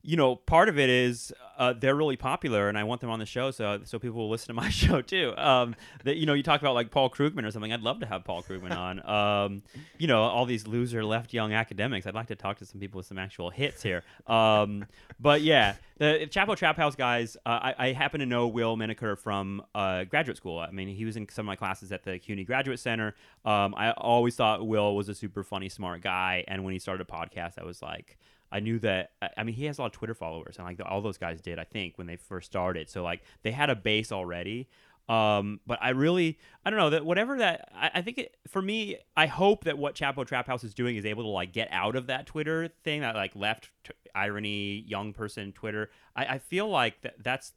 you 0.02 0.16
know, 0.16 0.36
part 0.36 0.70
of 0.70 0.80
it 0.80 0.90
is 0.90 1.34
uh, 1.58 1.74
they're 1.74 1.96
really 1.96 2.16
popular, 2.16 2.70
and 2.70 2.78
I 2.78 2.86
want 2.86 3.02
them 3.02 3.10
on 3.10 3.20
the 3.20 3.26
show, 3.26 3.52
so 3.52 3.82
so 3.84 4.00
people 4.00 4.20
will 4.20 4.30
listen 4.32 4.48
to 4.48 4.54
my 4.54 4.70
show 4.70 5.02
too. 5.02 5.36
Um, 5.38 5.76
that 6.06 6.16
you 6.16 6.26
know, 6.26 6.34
you 6.34 6.42
talk 6.42 6.62
about 6.62 6.74
like 6.74 6.90
Paul 6.90 7.10
Krugman 7.10 7.46
or 7.46 7.52
something. 7.52 7.74
I'd 7.74 7.82
love 7.82 8.00
to 8.00 8.06
have 8.06 8.24
Paul 8.24 8.44
Krugman 8.44 8.76
on. 8.76 9.02
Um, 9.20 9.64
you 9.98 10.08
know, 10.08 10.22
all 10.22 10.46
these 10.46 10.66
loser 10.66 11.04
left 11.04 11.34
young 11.34 11.52
academics. 11.52 12.06
I'd 12.08 12.14
like 12.14 12.28
to 12.28 12.36
talk 12.36 12.58
to 12.60 12.66
some 12.66 12.80
people 12.80 13.00
with 13.00 13.08
some 13.08 13.18
actual 13.18 13.50
hits 13.50 13.84
here. 13.84 14.04
Um, 14.28 14.86
but 15.20 15.42
yeah, 15.42 15.76
the 15.98 16.28
Chapo 16.30 16.56
Trap 16.56 16.78
House 16.78 16.96
guys. 16.96 17.36
Uh, 17.46 17.50
I, 17.50 17.76
I, 17.78 17.92
happen 17.92 18.20
to 18.20 18.26
know 18.26 18.48
Will 18.48 18.78
Menaker 18.78 19.16
from 19.16 19.64
uh, 19.76 20.06
graduate 20.06 20.38
school. 20.38 20.60
I 20.60 20.72
mean, 20.72 20.88
he 20.88 21.06
was 21.06 21.18
in 21.18 21.28
some 21.30 21.44
of 21.44 21.48
my 21.48 21.56
classes 21.56 21.92
at 21.92 22.04
the 22.04 22.18
CUNY 22.18 22.46
Graduate 22.46 22.80
Center. 22.80 23.16
Um, 23.44 23.74
I 23.76 23.92
always 23.92 24.36
thought 24.36 24.66
Will 24.66 24.96
was 24.96 25.10
a 25.10 25.16
super 25.16 25.44
funny, 25.44 25.70
smart 25.70 26.02
guy, 26.02 26.46
and 26.48 26.64
when 26.64 26.74
he 26.74 26.80
started 26.80 27.06
a 27.08 27.12
podcast, 27.12 27.60
I 27.60 27.66
was 27.66 27.82
like. 27.82 28.18
I 28.52 28.60
knew 28.60 28.80
that. 28.80 29.12
I 29.38 29.44
mean, 29.44 29.56
he 29.56 29.66
has 29.66 29.78
a 29.78 29.82
lot 29.82 29.88
of 29.88 29.92
Twitter 29.94 30.14
followers, 30.14 30.58
and 30.58 30.66
like 30.66 30.80
all 30.86 31.02
those 31.02 31.18
guys 31.18 31.42
did, 31.42 31.60
I 31.60 31.64
think, 31.64 31.98
when 31.98 32.08
they 32.08 32.16
first 32.16 32.48
started. 32.48 32.90
So 32.90 33.04
like 33.04 33.22
they 33.44 33.52
had 33.52 33.70
a 33.70 33.76
base 33.76 34.12
already. 34.12 34.68
Um, 35.08 35.60
but 35.66 35.80
I 35.82 35.90
really, 35.90 36.38
I 36.64 36.70
don't 36.70 36.78
know 36.78 36.92
that 36.92 37.04
whatever 37.04 37.40
that, 37.40 37.70
I, 37.74 37.90
I 37.96 38.02
think 38.04 38.20
it, 38.20 38.38
for 38.48 38.62
me, 38.62 38.98
I 39.18 39.26
hope 39.26 39.64
that 39.64 39.76
what 39.76 39.96
Chapo 39.96 40.26
Trap 40.26 40.46
House 40.46 40.64
is 40.64 40.76
doing 40.76 40.98
is 40.98 41.06
able 41.06 41.24
to 41.24 41.30
like 41.30 41.52
get 41.52 41.68
out 41.72 41.96
of 41.96 42.08
that 42.08 42.28
Twitter 42.28 42.70
thing, 42.84 43.02
that 43.02 43.16
like 43.16 43.36
left 43.36 43.72
t- 43.84 43.92
irony, 44.14 44.84
young 44.88 45.14
person 45.14 45.52
Twitter. 45.52 45.90
I, 46.16 46.26
I 46.26 46.38
feel 46.38 46.70
like 46.70 47.02
that 47.02 47.16
that's 47.24 47.54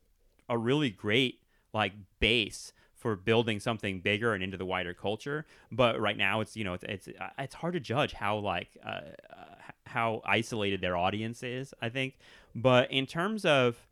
a 0.48 0.57
really 0.57 0.88
great 0.88 1.40
like 1.74 1.92
base 2.20 2.72
for 2.94 3.16
building 3.16 3.61
something 3.61 4.00
bigger 4.00 4.33
and 4.33 4.42
into 4.42 4.57
the 4.57 4.64
wider 4.64 4.94
culture. 4.94 5.44
But 5.70 6.00
right 6.00 6.16
now, 6.16 6.40
it's 6.40 6.57
you 6.57 6.64
know 6.64 6.72
it's 6.72 6.85
it's, 6.85 7.09
it's 7.38 7.55
hard 7.55 7.74
to 7.74 7.81
judge 7.81 8.14
how 8.14 8.38
like 8.38 8.78
uh, 8.87 9.00
how 9.87 10.23
isolated 10.25 10.81
their 10.81 10.97
audience 10.97 11.42
is. 11.42 11.75
I 11.81 11.88
think, 11.88 12.18
but 12.55 12.90
in 12.90 13.07
terms 13.07 13.45
of 13.45 13.87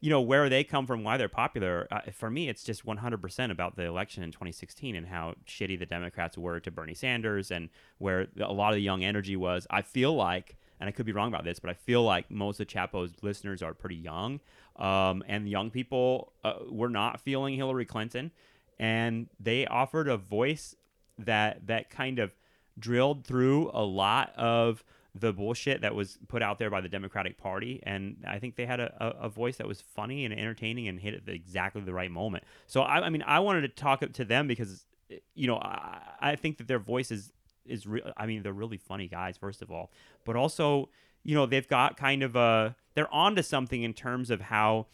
you 0.00 0.10
know 0.10 0.20
where 0.20 0.50
they 0.50 0.64
come 0.64 0.86
from, 0.86 1.02
why 1.02 1.16
they're 1.16 1.28
popular. 1.28 1.88
Uh, 1.90 2.00
for 2.12 2.30
me, 2.30 2.48
it's 2.50 2.62
just 2.62 2.84
100% 2.84 3.50
about 3.50 3.76
the 3.76 3.84
election 3.84 4.22
in 4.22 4.32
2016 4.32 4.94
and 4.96 5.06
how 5.06 5.34
shitty 5.46 5.78
the 5.78 5.86
Democrats 5.86 6.36
were 6.36 6.60
to 6.60 6.70
Bernie 6.70 6.92
Sanders 6.92 7.50
and 7.50 7.70
where 7.96 8.26
a 8.38 8.52
lot 8.52 8.70
of 8.70 8.74
the 8.74 8.82
young 8.82 9.02
energy 9.02 9.34
was. 9.34 9.66
I 9.70 9.80
feel 9.80 10.14
like, 10.14 10.56
and 10.78 10.88
I 10.88 10.92
could 10.92 11.06
be 11.06 11.12
wrong 11.12 11.28
about 11.28 11.44
this, 11.44 11.58
but 11.58 11.70
I 11.70 11.74
feel 11.74 12.02
like 12.02 12.30
most 12.30 12.60
of 12.60 12.66
Chapo's 12.66 13.14
listeners 13.22 13.62
are 13.62 13.72
pretty 13.72 13.96
young, 13.96 14.40
um, 14.76 15.24
and 15.26 15.48
young 15.48 15.70
people 15.70 16.34
uh, 16.44 16.54
were 16.68 16.90
not 16.90 17.22
feeling 17.22 17.54
Hillary 17.54 17.86
Clinton 17.86 18.30
and 18.78 19.28
they 19.38 19.66
offered 19.66 20.08
a 20.08 20.16
voice 20.16 20.74
that 21.18 21.66
that 21.66 21.90
kind 21.90 22.18
of 22.18 22.34
drilled 22.78 23.24
through 23.24 23.70
a 23.72 23.84
lot 23.84 24.32
of 24.36 24.84
the 25.14 25.32
bullshit 25.32 25.80
that 25.82 25.94
was 25.94 26.18
put 26.28 26.42
out 26.42 26.58
there 26.58 26.70
by 26.70 26.80
the 26.80 26.88
Democratic 26.88 27.38
Party, 27.38 27.80
and 27.84 28.24
I 28.26 28.38
think 28.38 28.56
they 28.56 28.66
had 28.66 28.80
a, 28.80 29.16
a, 29.20 29.28
voice 29.28 29.56
that 29.58 29.66
was 29.66 29.80
funny 29.80 30.24
and 30.24 30.34
entertaining 30.34 30.88
and 30.88 30.98
hit 30.98 31.14
at 31.14 31.26
the, 31.26 31.32
exactly 31.32 31.82
the 31.82 31.92
right 31.92 32.10
moment. 32.10 32.42
So 32.66 32.82
I, 32.82 33.06
I, 33.06 33.10
mean, 33.10 33.22
I 33.22 33.38
wanted 33.38 33.60
to 33.62 33.68
talk 33.68 34.00
to 34.00 34.24
them 34.24 34.48
because 34.48 34.86
you 35.34 35.46
know 35.46 35.56
I, 35.56 36.00
I 36.20 36.36
think 36.36 36.58
that 36.58 36.66
their 36.66 36.80
voice 36.80 37.10
is 37.10 37.32
is 37.64 37.86
real. 37.86 38.12
I 38.16 38.26
mean, 38.26 38.42
they're 38.42 38.52
really 38.52 38.76
funny 38.76 39.06
guys, 39.06 39.36
first 39.36 39.62
of 39.62 39.70
all, 39.70 39.92
but 40.24 40.34
also 40.34 40.88
you 41.22 41.34
know 41.34 41.46
they've 41.46 41.68
got 41.68 41.96
kind 41.96 42.22
of 42.22 42.34
a 42.34 42.74
they're 42.94 43.12
onto 43.12 43.42
something 43.42 43.82
in 43.82 43.94
terms 43.94 44.30
of 44.30 44.40
how 44.40 44.86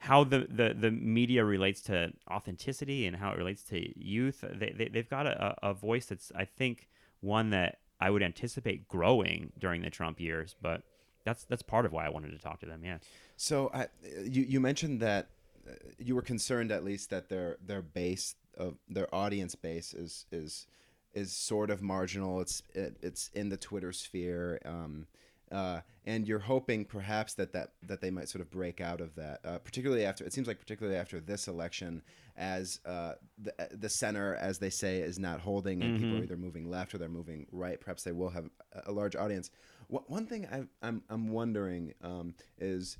how 0.00 0.24
the, 0.24 0.46
the, 0.50 0.74
the 0.74 0.90
media 0.90 1.44
relates 1.44 1.82
to 1.82 2.10
authenticity 2.30 3.06
and 3.06 3.16
how 3.16 3.32
it 3.32 3.36
relates 3.36 3.62
to 3.62 4.02
youth. 4.02 4.42
They, 4.50 4.70
they, 4.70 4.88
they've 4.88 5.08
got 5.08 5.26
a, 5.26 5.54
a 5.62 5.74
voice 5.74 6.06
that's, 6.06 6.32
I 6.34 6.46
think, 6.46 6.88
one 7.20 7.50
that 7.50 7.80
I 8.00 8.10
would 8.10 8.22
anticipate 8.22 8.88
growing 8.88 9.52
during 9.58 9.82
the 9.82 9.90
Trump 9.90 10.20
years. 10.20 10.54
But 10.60 10.82
that's 11.24 11.44
that's 11.44 11.62
part 11.62 11.86
of 11.86 11.92
why 11.92 12.06
I 12.06 12.08
wanted 12.08 12.30
to 12.32 12.38
talk 12.38 12.60
to 12.60 12.66
them. 12.66 12.82
Yeah. 12.84 12.98
So 13.36 13.70
I, 13.72 13.88
you 14.22 14.42
you 14.42 14.60
mentioned 14.60 15.00
that 15.00 15.28
uh, 15.68 15.72
you 15.98 16.14
were 16.14 16.22
concerned 16.22 16.72
at 16.72 16.84
least 16.84 17.10
that 17.10 17.28
their 17.28 17.56
their 17.64 17.82
base 17.82 18.34
of 18.56 18.76
their 18.88 19.12
audience 19.14 19.54
base 19.54 19.94
is 19.94 20.26
is 20.32 20.66
is 21.12 21.32
sort 21.32 21.70
of 21.70 21.82
marginal. 21.82 22.40
It's 22.40 22.62
it, 22.74 22.96
it's 23.02 23.28
in 23.34 23.48
the 23.48 23.56
Twitter 23.56 23.92
sphere. 23.92 24.60
Um, 24.64 25.06
uh, 25.52 25.80
and 26.04 26.26
you're 26.26 26.38
hoping 26.38 26.84
perhaps 26.84 27.34
that, 27.34 27.52
that 27.52 27.72
that 27.82 28.00
they 28.00 28.10
might 28.10 28.28
sort 28.28 28.40
of 28.42 28.50
break 28.50 28.80
out 28.80 29.00
of 29.00 29.14
that, 29.16 29.40
uh, 29.44 29.58
particularly 29.58 30.04
after 30.04 30.24
it 30.24 30.32
seems 30.32 30.46
like 30.46 30.58
particularly 30.58 30.98
after 30.98 31.20
this 31.20 31.48
election, 31.48 32.02
as 32.36 32.80
uh, 32.86 33.14
the 33.38 33.52
the 33.72 33.88
center, 33.88 34.34
as 34.36 34.58
they 34.58 34.70
say, 34.70 34.98
is 34.98 35.18
not 35.18 35.40
holding, 35.40 35.82
and 35.82 35.94
mm-hmm. 35.94 36.04
people 36.04 36.18
are 36.18 36.22
either 36.22 36.36
moving 36.36 36.70
left 36.70 36.94
or 36.94 36.98
they're 36.98 37.08
moving 37.08 37.46
right. 37.52 37.80
Perhaps 37.80 38.02
they 38.04 38.12
will 38.12 38.30
have 38.30 38.48
a 38.86 38.92
large 38.92 39.16
audience. 39.16 39.50
Wha- 39.88 40.04
One 40.06 40.26
thing 40.26 40.46
I, 40.50 40.86
I'm 40.86 41.02
I'm 41.10 41.28
wondering 41.28 41.94
um, 42.02 42.34
is, 42.58 42.96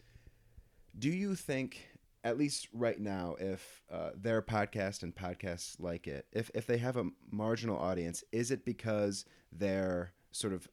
do 0.99 1.09
you 1.09 1.35
think, 1.35 1.89
at 2.25 2.37
least 2.37 2.69
right 2.73 3.01
now, 3.01 3.37
if 3.39 3.83
uh, 3.91 4.11
their 4.15 4.43
podcast 4.43 5.03
and 5.03 5.15
podcasts 5.15 5.77
like 5.79 6.07
it, 6.07 6.27
if 6.33 6.51
if 6.55 6.67
they 6.67 6.79
have 6.79 6.97
a 6.97 7.07
marginal 7.31 7.79
audience, 7.79 8.25
is 8.33 8.51
it 8.51 8.65
because 8.65 9.25
they're 9.53 10.13
sort 10.33 10.53
of 10.53 10.69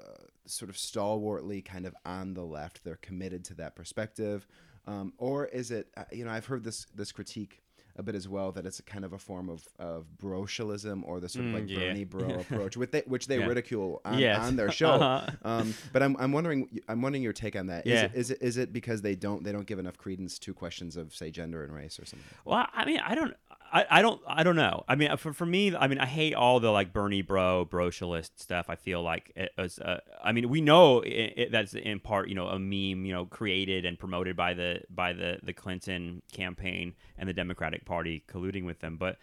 uh, 0.00 0.24
sort 0.46 0.70
of 0.70 0.76
stalwartly 0.78 1.62
kind 1.62 1.86
of 1.86 1.94
on 2.04 2.34
the 2.34 2.44
left, 2.44 2.82
they're 2.84 2.96
committed 2.96 3.44
to 3.46 3.54
that 3.54 3.74
perspective, 3.76 4.46
um, 4.86 5.12
or 5.18 5.46
is 5.46 5.70
it? 5.70 5.88
uh, 5.96 6.04
You 6.12 6.24
know, 6.24 6.30
I've 6.30 6.46
heard 6.46 6.64
this 6.64 6.86
this 6.94 7.12
critique 7.12 7.62
a 7.96 8.02
bit 8.02 8.14
as 8.14 8.28
well 8.28 8.52
that 8.52 8.64
it's 8.64 8.78
a 8.78 8.82
kind 8.84 9.04
of 9.04 9.12
a 9.12 9.18
form 9.18 9.48
of 9.50 9.66
of 9.78 10.06
brocialism 10.16 11.02
or 11.04 11.20
the 11.20 11.28
sort 11.28 11.44
of 11.44 11.50
Mm, 11.50 11.54
like 11.54 11.68
yeah. 11.68 11.78
Bernie 11.88 12.04
bro 12.04 12.28
approach, 12.40 12.76
with 12.76 12.92
they, 12.92 13.02
which 13.06 13.26
they 13.26 13.38
Yeah. 13.38 13.46
ridicule 13.46 14.00
on, 14.04 14.18
Yes. 14.18 14.40
on 14.40 14.56
their 14.56 14.70
show. 14.80 14.92
Uh-huh. 14.92 15.30
Um, 15.42 15.74
but 15.92 16.02
I'm, 16.02 16.16
I'm 16.18 16.32
wondering 16.32 16.80
I'm 16.88 17.02
wondering 17.02 17.22
your 17.22 17.32
take 17.32 17.56
on 17.56 17.66
that. 17.66 17.86
Is, 17.86 17.92
Yeah. 17.92 18.04
it, 18.06 18.12
is 18.14 18.30
it 18.30 18.38
is 18.40 18.56
it 18.56 18.72
because 18.72 19.02
they 19.02 19.16
don't 19.16 19.42
they 19.44 19.52
don't 19.52 19.66
give 19.66 19.78
enough 19.78 19.98
credence 19.98 20.38
to 20.40 20.54
questions 20.54 20.96
of 20.96 21.14
say 21.14 21.30
gender 21.30 21.62
and 21.64 21.74
race 21.74 21.98
or 21.98 22.06
something? 22.06 22.28
Well, 22.44 22.66
I 22.72 22.84
mean, 22.84 23.00
I 23.04 23.14
don't, 23.14 23.34
I, 23.72 23.86
I 23.90 24.02
don't, 24.02 24.20
I 24.26 24.42
don't 24.42 24.56
know. 24.56 24.84
I 24.88 24.94
mean, 24.96 25.16
for, 25.16 25.32
for 25.32 25.46
me, 25.46 25.74
I 25.76 25.86
mean, 25.86 25.98
I 25.98 26.06
hate 26.06 26.34
all 26.34 26.60
the 26.60 26.70
like 26.70 26.92
Bernie 26.92 27.22
bro, 27.22 27.66
brocialist 27.70 28.30
stuff. 28.36 28.66
I 28.68 28.74
feel 28.74 29.02
like 29.02 29.32
it 29.36 29.52
was, 29.56 29.78
uh, 29.78 30.00
I 30.22 30.32
mean, 30.32 30.48
we 30.48 30.60
know 30.60 31.00
it, 31.00 31.34
it, 31.36 31.52
that's 31.52 31.74
in 31.74 32.00
part, 32.00 32.28
you 32.28 32.34
know, 32.34 32.48
a 32.48 32.58
meme, 32.58 33.04
you 33.04 33.12
know, 33.12 33.26
created 33.26 33.84
and 33.84 33.98
promoted 33.98 34.36
by 34.36 34.54
the 34.54 34.80
by 34.90 35.12
the 35.12 35.38
the 35.42 35.52
Clinton 35.52 36.22
campaign 36.32 36.94
and 37.16 37.28
the 37.28 37.32
Democratic 37.32 37.84
Party 37.84 38.24
colluding 38.28 38.64
with 38.64 38.80
them, 38.80 38.96
but. 38.96 39.18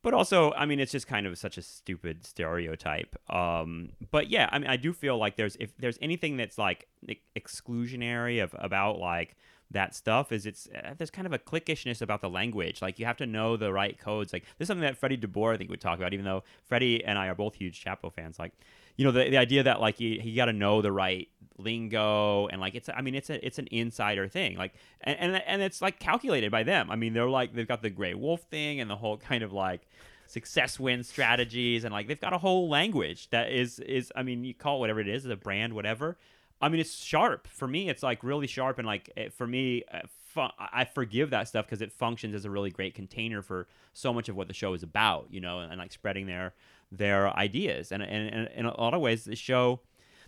But 0.00 0.14
also, 0.14 0.52
I 0.52 0.64
mean, 0.64 0.78
it's 0.78 0.92
just 0.92 1.08
kind 1.08 1.26
of 1.26 1.36
such 1.36 1.58
a 1.58 1.62
stupid 1.62 2.24
stereotype. 2.24 3.16
Um, 3.28 3.90
but 4.12 4.30
yeah, 4.30 4.48
I 4.52 4.60
mean, 4.60 4.70
I 4.70 4.76
do 4.76 4.92
feel 4.92 5.18
like 5.18 5.34
there's 5.34 5.56
if 5.56 5.76
there's 5.76 5.98
anything 6.00 6.36
that's 6.36 6.56
like 6.56 6.86
exclusionary 7.36 8.40
of 8.40 8.54
about 8.56 9.00
like 9.00 9.36
that 9.70 9.94
stuff 9.94 10.32
is 10.32 10.46
it's 10.46 10.68
uh, 10.74 10.94
there's 10.96 11.10
kind 11.10 11.26
of 11.26 11.32
a 11.32 11.38
clickishness 11.38 12.00
about 12.00 12.20
the 12.20 12.30
language. 12.30 12.80
Like 12.80 12.98
you 12.98 13.06
have 13.06 13.18
to 13.18 13.26
know 13.26 13.56
the 13.56 13.72
right 13.72 13.98
codes. 13.98 14.32
Like 14.32 14.44
this 14.58 14.64
is 14.64 14.68
something 14.68 14.82
that 14.82 14.96
Freddie 14.96 15.18
DeBoer 15.18 15.54
I 15.54 15.56
think 15.58 15.70
would 15.70 15.80
talk 15.80 15.98
about. 15.98 16.12
Even 16.14 16.24
though 16.24 16.44
Freddie 16.64 17.04
and 17.04 17.18
I 17.18 17.26
are 17.28 17.34
both 17.34 17.54
huge 17.54 17.84
Chapo 17.84 18.12
fans, 18.12 18.38
like 18.38 18.52
you 18.96 19.04
know 19.04 19.12
the, 19.12 19.30
the 19.30 19.36
idea 19.36 19.62
that 19.62 19.80
like 19.80 20.00
you, 20.00 20.20
you 20.22 20.36
got 20.36 20.46
to 20.46 20.52
know 20.52 20.80
the 20.80 20.92
right 20.92 21.28
lingo 21.58 22.46
and 22.46 22.60
like 22.60 22.74
it's 22.74 22.88
I 22.88 23.02
mean 23.02 23.14
it's 23.14 23.30
a 23.30 23.44
it's 23.44 23.58
an 23.58 23.68
insider 23.70 24.26
thing. 24.26 24.56
Like 24.56 24.74
and, 25.02 25.18
and 25.18 25.42
and 25.46 25.62
it's 25.62 25.82
like 25.82 25.98
calculated 25.98 26.50
by 26.50 26.62
them. 26.62 26.90
I 26.90 26.96
mean 26.96 27.12
they're 27.12 27.28
like 27.28 27.54
they've 27.54 27.68
got 27.68 27.82
the 27.82 27.90
gray 27.90 28.14
wolf 28.14 28.42
thing 28.50 28.80
and 28.80 28.90
the 28.90 28.96
whole 28.96 29.16
kind 29.28 29.42
of 29.42 29.52
like 29.52 29.82
success 30.26 30.78
win 30.78 31.02
strategies 31.02 31.84
and 31.84 31.92
like 31.92 32.06
they've 32.06 32.20
got 32.20 32.34
a 32.34 32.38
whole 32.38 32.68
language 32.68 33.30
that 33.30 33.50
is 33.50 33.80
is 33.80 34.12
I 34.14 34.22
mean 34.22 34.44
you 34.44 34.54
call 34.54 34.76
it 34.76 34.80
whatever 34.80 35.00
it 35.00 35.08
is, 35.08 35.26
a 35.26 35.36
brand, 35.36 35.74
whatever. 35.74 36.16
I 36.60 36.68
mean, 36.68 36.80
it's 36.80 36.96
sharp 36.96 37.46
for 37.46 37.68
me. 37.68 37.88
It's 37.88 38.02
like 38.02 38.24
really 38.24 38.46
sharp, 38.46 38.78
and 38.78 38.86
like 38.86 39.10
it, 39.16 39.32
for 39.32 39.46
me, 39.46 39.84
uh, 39.92 40.00
fu- 40.26 40.54
I 40.58 40.84
forgive 40.84 41.30
that 41.30 41.48
stuff 41.48 41.66
because 41.66 41.82
it 41.82 41.92
functions 41.92 42.34
as 42.34 42.44
a 42.44 42.50
really 42.50 42.70
great 42.70 42.94
container 42.94 43.42
for 43.42 43.68
so 43.92 44.12
much 44.12 44.28
of 44.28 44.36
what 44.36 44.48
the 44.48 44.54
show 44.54 44.74
is 44.74 44.82
about, 44.82 45.26
you 45.30 45.40
know, 45.40 45.60
and, 45.60 45.70
and 45.70 45.78
like 45.78 45.92
spreading 45.92 46.26
their 46.26 46.54
their 46.90 47.28
ideas. 47.36 47.92
And, 47.92 48.02
and, 48.02 48.34
and 48.34 48.48
in 48.54 48.66
a 48.66 48.80
lot 48.80 48.94
of 48.94 49.00
ways, 49.00 49.24
the 49.24 49.36
show 49.36 49.80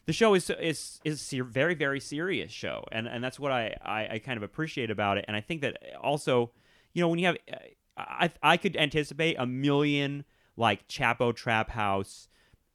the 0.07 0.13
show 0.13 0.35
is 0.35 0.51
is 0.51 1.01
is 1.05 1.33
a 1.33 1.41
very 1.41 1.75
very 1.75 2.01
serious 2.01 2.51
show, 2.51 2.85
and 2.93 3.07
and 3.07 3.23
that's 3.23 3.39
what 3.39 3.53
I, 3.53 3.77
I 3.83 4.09
I 4.15 4.19
kind 4.19 4.37
of 4.37 4.43
appreciate 4.43 4.91
about 4.91 5.19
it. 5.19 5.25
And 5.29 5.37
I 5.37 5.41
think 5.41 5.61
that 5.63 5.79
also, 6.01 6.53
you 6.93 7.01
know, 7.01 7.09
when 7.09 7.19
you 7.19 7.27
have, 7.27 7.37
uh, 7.53 7.57
I 7.97 8.31
I 8.43 8.57
could 8.57 8.77
anticipate 8.77 9.37
a 9.39 9.47
million 9.47 10.25
like 10.57 10.89
Chapo 10.89 11.35
Trap 11.35 11.71
House 11.71 12.29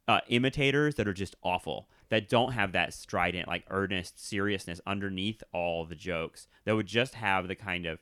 uh, 0.07 0.19
imitators 0.27 0.95
that 0.95 1.07
are 1.07 1.13
just 1.13 1.35
awful 1.41 1.89
that 2.09 2.29
don't 2.29 2.53
have 2.53 2.71
that 2.71 2.93
strident 2.93 3.47
like 3.47 3.63
earnest 3.69 4.23
seriousness 4.23 4.81
underneath 4.85 5.43
all 5.53 5.85
the 5.85 5.95
jokes 5.95 6.47
that 6.65 6.75
would 6.75 6.87
just 6.87 7.15
have 7.15 7.47
the 7.47 7.55
kind 7.55 7.85
of 7.85 7.99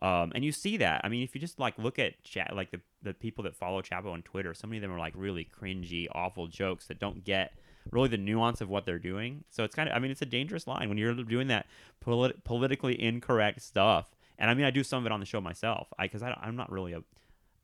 um, 0.00 0.32
and 0.34 0.44
you 0.44 0.50
see 0.50 0.78
that. 0.78 1.02
I 1.04 1.08
mean 1.08 1.22
if 1.22 1.32
you 1.32 1.40
just 1.40 1.60
like 1.60 1.78
look 1.78 1.98
at 1.98 2.22
chat 2.24 2.56
like 2.56 2.72
the, 2.72 2.80
the 3.02 3.14
people 3.14 3.44
that 3.44 3.54
follow 3.54 3.82
chapo 3.82 4.12
on 4.12 4.22
twitter 4.22 4.54
so 4.54 4.66
many 4.66 4.78
of 4.78 4.82
them 4.82 4.92
are 4.92 4.98
like 4.98 5.14
really 5.16 5.48
cringy 5.60 6.06
awful 6.12 6.48
jokes 6.48 6.86
that 6.86 6.98
don't 6.98 7.24
get 7.24 7.52
really 7.90 8.08
the 8.08 8.16
nuance 8.16 8.60
of 8.60 8.68
what 8.68 8.86
they're 8.86 8.98
doing. 8.98 9.44
So 9.50 9.64
it's 9.64 9.74
kind 9.74 9.88
of 9.88 9.94
i 9.94 9.98
mean 9.98 10.10
it's 10.10 10.22
a 10.22 10.26
dangerous 10.26 10.66
line 10.66 10.88
when 10.88 10.98
you're 10.98 11.14
doing 11.14 11.48
that 11.48 11.66
polit- 12.00 12.44
politically 12.44 13.00
incorrect 13.00 13.62
stuff. 13.62 14.10
And 14.38 14.50
i 14.50 14.54
mean 14.54 14.66
i 14.66 14.70
do 14.70 14.82
some 14.82 15.00
of 15.00 15.06
it 15.06 15.12
on 15.12 15.20
the 15.20 15.26
show 15.26 15.40
myself. 15.40 15.88
I 15.98 16.04
because 16.06 16.22
i'm 16.22 16.56
not 16.56 16.70
really 16.72 16.94
a 16.94 17.02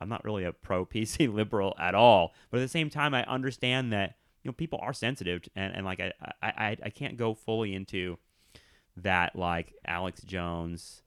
I'm 0.00 0.08
not 0.08 0.24
really 0.24 0.44
a 0.44 0.52
pro 0.52 0.86
PC 0.86 1.32
liberal 1.34 1.74
at 1.78 1.94
all, 1.94 2.34
but 2.50 2.58
at 2.58 2.60
the 2.60 2.68
same 2.68 2.90
time, 2.90 3.14
I 3.14 3.24
understand 3.24 3.92
that 3.92 4.16
you 4.42 4.48
know 4.48 4.52
people 4.52 4.78
are 4.82 4.92
sensitive, 4.92 5.42
and, 5.56 5.74
and 5.74 5.84
like 5.84 6.00
I, 6.00 6.12
I 6.42 6.76
I 6.82 6.90
can't 6.90 7.16
go 7.16 7.34
fully 7.34 7.74
into 7.74 8.18
that 8.96 9.36
like 9.36 9.74
Alex 9.86 10.22
Jones, 10.22 11.02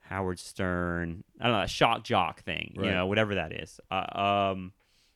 Howard 0.00 0.38
Stern, 0.38 1.24
I 1.40 1.44
don't 1.44 1.52
know, 1.52 1.62
a 1.62 1.68
shock 1.68 2.04
jock 2.04 2.42
thing, 2.42 2.72
you 2.74 2.90
know, 2.94 3.06
whatever 3.06 3.36
that 3.36 3.52
is. 3.52 3.80
Uh, 3.90 4.50
um, 4.52 4.72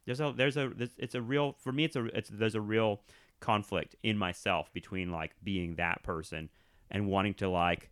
there's 0.06 0.20
a 0.20 0.32
there's 0.36 0.56
a 0.56 0.70
it's 0.98 1.14
a 1.14 1.22
real 1.22 1.56
for 1.58 1.72
me 1.72 1.84
it's 1.84 1.96
a 1.96 2.04
it's 2.06 2.30
there's 2.30 2.54
a 2.54 2.60
real 2.60 3.00
conflict 3.40 3.96
in 4.02 4.16
myself 4.16 4.72
between 4.72 5.10
like 5.10 5.32
being 5.42 5.74
that 5.76 6.02
person 6.02 6.48
and 6.90 7.06
wanting 7.06 7.34
to 7.34 7.48
like 7.48 7.90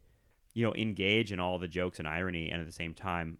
you 0.54 0.64
know 0.64 0.74
engage 0.74 1.32
in 1.32 1.40
all 1.40 1.58
the 1.58 1.68
jokes 1.68 1.98
and 1.98 2.06
irony 2.06 2.50
and 2.50 2.60
at 2.60 2.66
the 2.66 2.72
same 2.72 2.94
time 2.94 3.38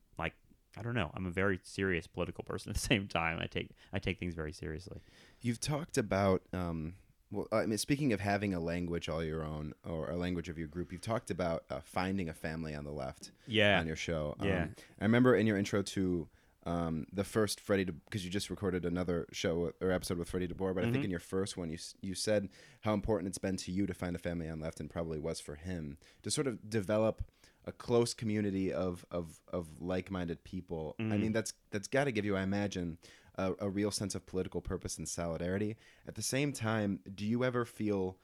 I 0.76 0.82
don't 0.82 0.94
know. 0.94 1.10
I'm 1.14 1.26
a 1.26 1.30
very 1.30 1.60
serious 1.62 2.06
political 2.06 2.44
person 2.44 2.70
at 2.70 2.74
the 2.76 2.80
same 2.92 3.06
time. 3.08 3.38
I 3.40 3.46
take 3.46 3.70
I 3.92 3.98
take 3.98 4.18
things 4.18 4.34
very 4.34 4.52
seriously. 4.52 5.00
You've 5.40 5.60
talked 5.60 5.98
about 5.98 6.42
um, 6.52 6.94
well, 7.30 7.48
I 7.50 7.64
mean, 7.66 7.78
speaking 7.78 8.12
of 8.12 8.20
having 8.20 8.52
a 8.54 8.60
language 8.60 9.08
all 9.08 9.24
your 9.24 9.42
own 9.44 9.72
or 9.88 10.10
a 10.10 10.16
language 10.16 10.48
of 10.50 10.58
your 10.58 10.68
group, 10.68 10.92
you've 10.92 11.00
talked 11.00 11.30
about 11.30 11.64
uh, 11.70 11.80
finding 11.82 12.28
a 12.28 12.34
family 12.34 12.74
on 12.74 12.84
the 12.84 12.90
left 12.92 13.30
Yeah. 13.46 13.80
on 13.80 13.86
your 13.86 13.96
show. 13.96 14.36
Yeah. 14.42 14.64
Um, 14.64 14.74
I 15.00 15.04
remember 15.04 15.34
in 15.34 15.46
your 15.46 15.56
intro 15.56 15.80
to 15.82 16.28
um, 16.64 17.06
the 17.12 17.24
first 17.24 17.58
Freddie, 17.58 17.84
because 17.86 18.24
you 18.24 18.30
just 18.30 18.48
recorded 18.50 18.84
another 18.84 19.26
show 19.32 19.72
or 19.80 19.90
episode 19.90 20.18
with 20.18 20.28
Freddie 20.28 20.46
DeBoer, 20.46 20.74
but 20.74 20.80
I 20.80 20.86
Mm-hmm. 20.86 20.92
think 20.92 21.04
in 21.04 21.10
your 21.10 21.18
first 21.20 21.56
one, 21.56 21.70
you 21.70 21.78
you 22.02 22.14
said 22.14 22.50
how 22.82 22.92
important 22.94 23.28
it's 23.28 23.38
been 23.38 23.56
to 23.56 23.72
you 23.72 23.86
to 23.86 23.94
find 23.94 24.14
a 24.14 24.18
family 24.18 24.48
on 24.48 24.58
the 24.60 24.64
left, 24.66 24.78
and 24.78 24.88
probably 24.88 25.18
was 25.18 25.40
for 25.40 25.54
him 25.56 25.96
to 26.22 26.30
sort 26.30 26.46
of 26.46 26.68
develop 26.70 27.22
a 27.64 27.72
close 27.72 28.14
community 28.14 28.72
of 28.72 29.04
of, 29.10 29.40
of 29.52 29.66
like 29.80 30.10
minded 30.10 30.42
people. 30.44 30.96
I 30.98 31.02
Mm-hmm. 31.02 31.20
mean, 31.20 31.32
that's 31.32 31.52
that's 31.70 31.88
got 31.88 32.04
to 32.04 32.12
give 32.12 32.24
you, 32.24 32.36
I 32.36 32.42
imagine. 32.42 32.98
A, 33.36 33.54
a 33.60 33.70
real 33.70 33.90
sense 33.90 34.14
of 34.14 34.26
political 34.26 34.60
purpose 34.60 34.98
and 34.98 35.08
solidarity. 35.08 35.76
At 36.06 36.16
the 36.16 36.22
same 36.22 36.52
time, 36.52 37.00
do 37.14 37.24
you 37.24 37.44
ever 37.44 37.64
feel 37.64 38.18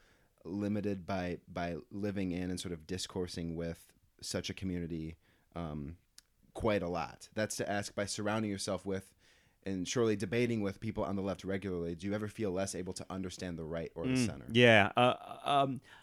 limited 0.45 1.05
by 1.05 1.39
by 1.51 1.77
living 1.91 2.31
in 2.31 2.49
and 2.49 2.59
sort 2.59 2.73
of 2.73 2.85
discoursing 2.85 3.55
with 3.55 3.91
such 4.21 4.49
a 4.49 4.53
community 4.53 5.15
um, 5.55 5.95
quite 6.53 6.83
a 6.83 6.87
lot. 6.89 7.29
That's 7.35 7.55
to 7.57 7.69
ask 7.69 7.95
by 7.95 8.05
surrounding 8.05 8.51
yourself 8.51 8.85
with 8.85 9.13
and 9.65 9.87
surely 9.87 10.15
debating 10.15 10.61
with 10.61 10.79
people 10.79 11.03
on 11.03 11.15
the 11.15 11.21
left 11.21 11.43
regularly. 11.43 11.95
Do 11.95 12.07
you 12.07 12.13
ever 12.13 12.27
feel 12.27 12.51
less 12.51 12.75
able 12.75 12.93
to 12.93 13.05
understand 13.09 13.57
the 13.57 13.65
right 13.65 13.91
or 13.95 14.07
the 14.07 14.15
center? 14.17 14.45
Yeah. 14.51 14.91
Uh, 14.95 15.15
um, 15.43 15.81
uh, 15.85 15.98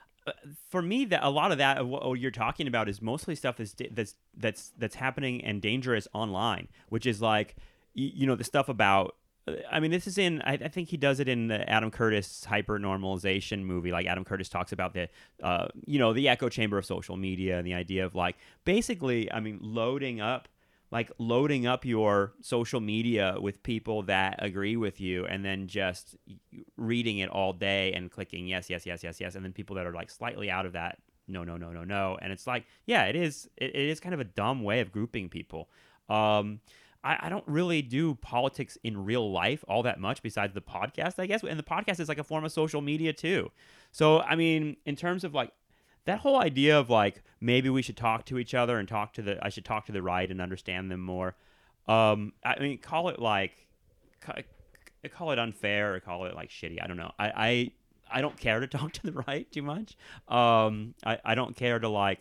for 0.71 0.83
me, 0.83 1.05
that 1.07 1.23
a 1.23 1.31
lot 1.31 1.53
of 1.53 1.59
that 1.59 1.79
of 1.79 1.89
what 1.89 2.19
you're 2.19 2.31
talking 2.31 2.67
about 2.67 2.89
is 2.89 3.01
mostly 3.01 3.35
stuff 3.35 3.57
that's 3.57 3.75
that's 3.93 4.15
that's 4.37 4.73
that's 4.79 4.95
happening 4.95 5.45
and 5.45 5.62
dangerous 5.62 6.09
online, 6.12 6.69
which 6.89 7.07
is 7.07 7.23
like 7.23 7.57
you, 7.95 8.11
you 8.15 8.27
know 8.27 8.35
the 8.35 8.45
stuff 8.45 8.69
about. 8.69 9.17
uh, 9.47 9.55
I 9.71 9.81
mean, 9.81 9.91
this 9.91 10.07
is 10.07 10.19
in. 10.19 10.43
I, 10.43 10.55
I 10.55 10.69
think 10.69 10.89
he 10.89 10.97
does 10.97 11.21
it 11.21 11.29
in 11.29 11.49
the 11.49 11.69
Adam 11.71 11.91
Curtis 11.91 12.45
hyper 12.45 12.79
normalization 12.79 13.65
movie. 13.65 13.93
Like 13.93 14.07
Adam 14.07 14.25
Curtis 14.25 14.49
talks 14.49 14.73
about 14.73 14.95
the, 14.95 15.09
uh, 15.43 15.69
you 15.87 15.99
know, 15.99 16.12
the 16.12 16.29
echo 16.29 16.49
chamber 16.49 16.79
of 16.79 16.85
social 16.85 17.17
media 17.17 17.59
and 17.59 17.67
the 17.67 17.75
idea 17.75 18.05
of 18.05 18.15
like 18.15 18.37
basically, 18.65 19.31
I 19.31 19.41
mean, 19.41 19.59
loading 19.62 20.21
up 20.21 20.49
like 20.90 21.11
loading 21.18 21.66
up 21.66 21.85
your 21.85 22.33
social 22.40 22.81
media 22.81 23.37
with 23.40 23.62
people 23.62 24.03
that 24.03 24.37
agree 24.38 24.77
with 24.77 25.01
you 25.01 25.27
and 25.27 25.44
then 25.44 25.66
just 25.66 26.16
reading 26.77 27.18
it 27.18 27.29
all 27.29 27.53
day 27.53 27.92
and 27.92 28.11
clicking 28.11 28.46
yes 28.46 28.70
yes 28.70 28.87
yes 28.87 29.03
yes 29.03 29.20
yes 29.20 29.35
and 29.35 29.44
then 29.44 29.53
people 29.53 29.77
that 29.77 29.87
are 29.87 29.92
like 29.92 30.11
slightly 30.11 30.51
out 30.51 30.64
of 30.64 30.72
that 30.72 30.99
no 31.29 31.44
no 31.44 31.57
no 31.57 31.72
no 31.72 31.85
no. 31.85 32.18
And 32.20 32.33
it's 32.33 32.46
like 32.46 32.66
yeah 32.87 33.05
it 33.05 33.16
is 33.16 33.49
it, 33.57 33.75
is 33.75 34.01
kind 34.01 34.14
of 34.14 34.20
a 34.20 34.25
dumb 34.25 34.62
way 34.62 34.81
of 34.81 34.92
grouping 34.92 35.29
people. 35.29 35.68
Um 36.09 36.61
I 37.09 37.29
don't 37.29 37.46
really 37.46 37.83
do 37.83 38.16
politics 38.16 38.77
in 38.83 39.05
real 39.05 39.31
life 39.31 39.64
all 39.68 39.85
that 39.85 40.01
much 40.01 40.25
besides 40.25 40.55
the 40.55 40.61
podcast 40.61 41.20
i 41.20 41.27
guess 41.27 41.44
and 41.44 41.57
the 41.57 41.62
podcast 41.62 42.01
is 42.01 42.09
like 42.09 42.18
a 42.18 42.25
form 42.25 42.44
of 42.44 42.51
social 42.51 42.81
media 42.81 43.12
too. 43.12 43.53
So 43.92 44.20
i 44.20 44.35
mean 44.35 44.77
in 44.87 44.96
terms 44.96 45.22
of 45.22 45.33
like 45.35 45.53
that 46.07 46.21
whole 46.21 46.40
idea 46.40 46.79
of 46.79 46.88
like 46.88 47.23
maybe 47.40 47.69
we 47.69 47.83
should 47.83 47.97
talk 47.97 48.25
to 48.27 48.38
each 48.38 48.55
other 48.55 48.79
and 48.79 48.88
talk 48.88 49.12
to 49.14 49.23
the 49.23 49.45
I 49.45 49.51
should 49.51 49.64
talk 49.64 49.87
to 49.87 49.92
the 49.92 50.03
right 50.03 50.31
and 50.31 50.40
understand 50.40 50.90
them 50.90 51.01
more. 51.01 51.37
Um, 51.87 52.33
I 52.45 52.59
mean, 52.59 52.79
call 52.79 53.09
it 53.11 53.19
like 53.21 53.66
ca- 54.21 54.42
call 55.12 55.33
it 55.33 55.38
unfair 55.38 55.95
or 55.95 56.01
call 56.01 56.25
it 56.25 56.35
like 56.35 56.51
shitty. 56.51 56.83
I 56.83 56.87
don't 56.87 56.97
know. 56.97 57.12
I 57.19 57.31
I, 57.37 57.71
I 58.19 58.21
don't 58.21 58.38
care 58.38 58.61
to 58.61 58.66
talk 58.79 58.92
to 58.92 59.03
the 59.03 59.12
right 59.12 59.51
too 59.51 59.62
much. 59.62 59.97
Um, 60.29 60.95
I 61.05 61.19
I 61.25 61.35
don't 61.35 61.55
care 61.55 61.79
to 61.79 61.88
like 61.88 62.21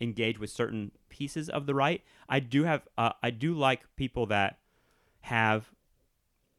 engage 0.00 0.38
with 0.38 0.50
certain 0.50 0.90
pieces 1.08 1.48
of 1.48 1.66
the 1.66 1.74
right. 1.74 2.02
I 2.28 2.40
do 2.40 2.64
have 2.64 2.82
uh, 2.98 3.12
I 3.22 3.30
do 3.30 3.54
like 3.54 3.82
people 3.96 4.26
that 4.26 4.58
have 5.20 5.70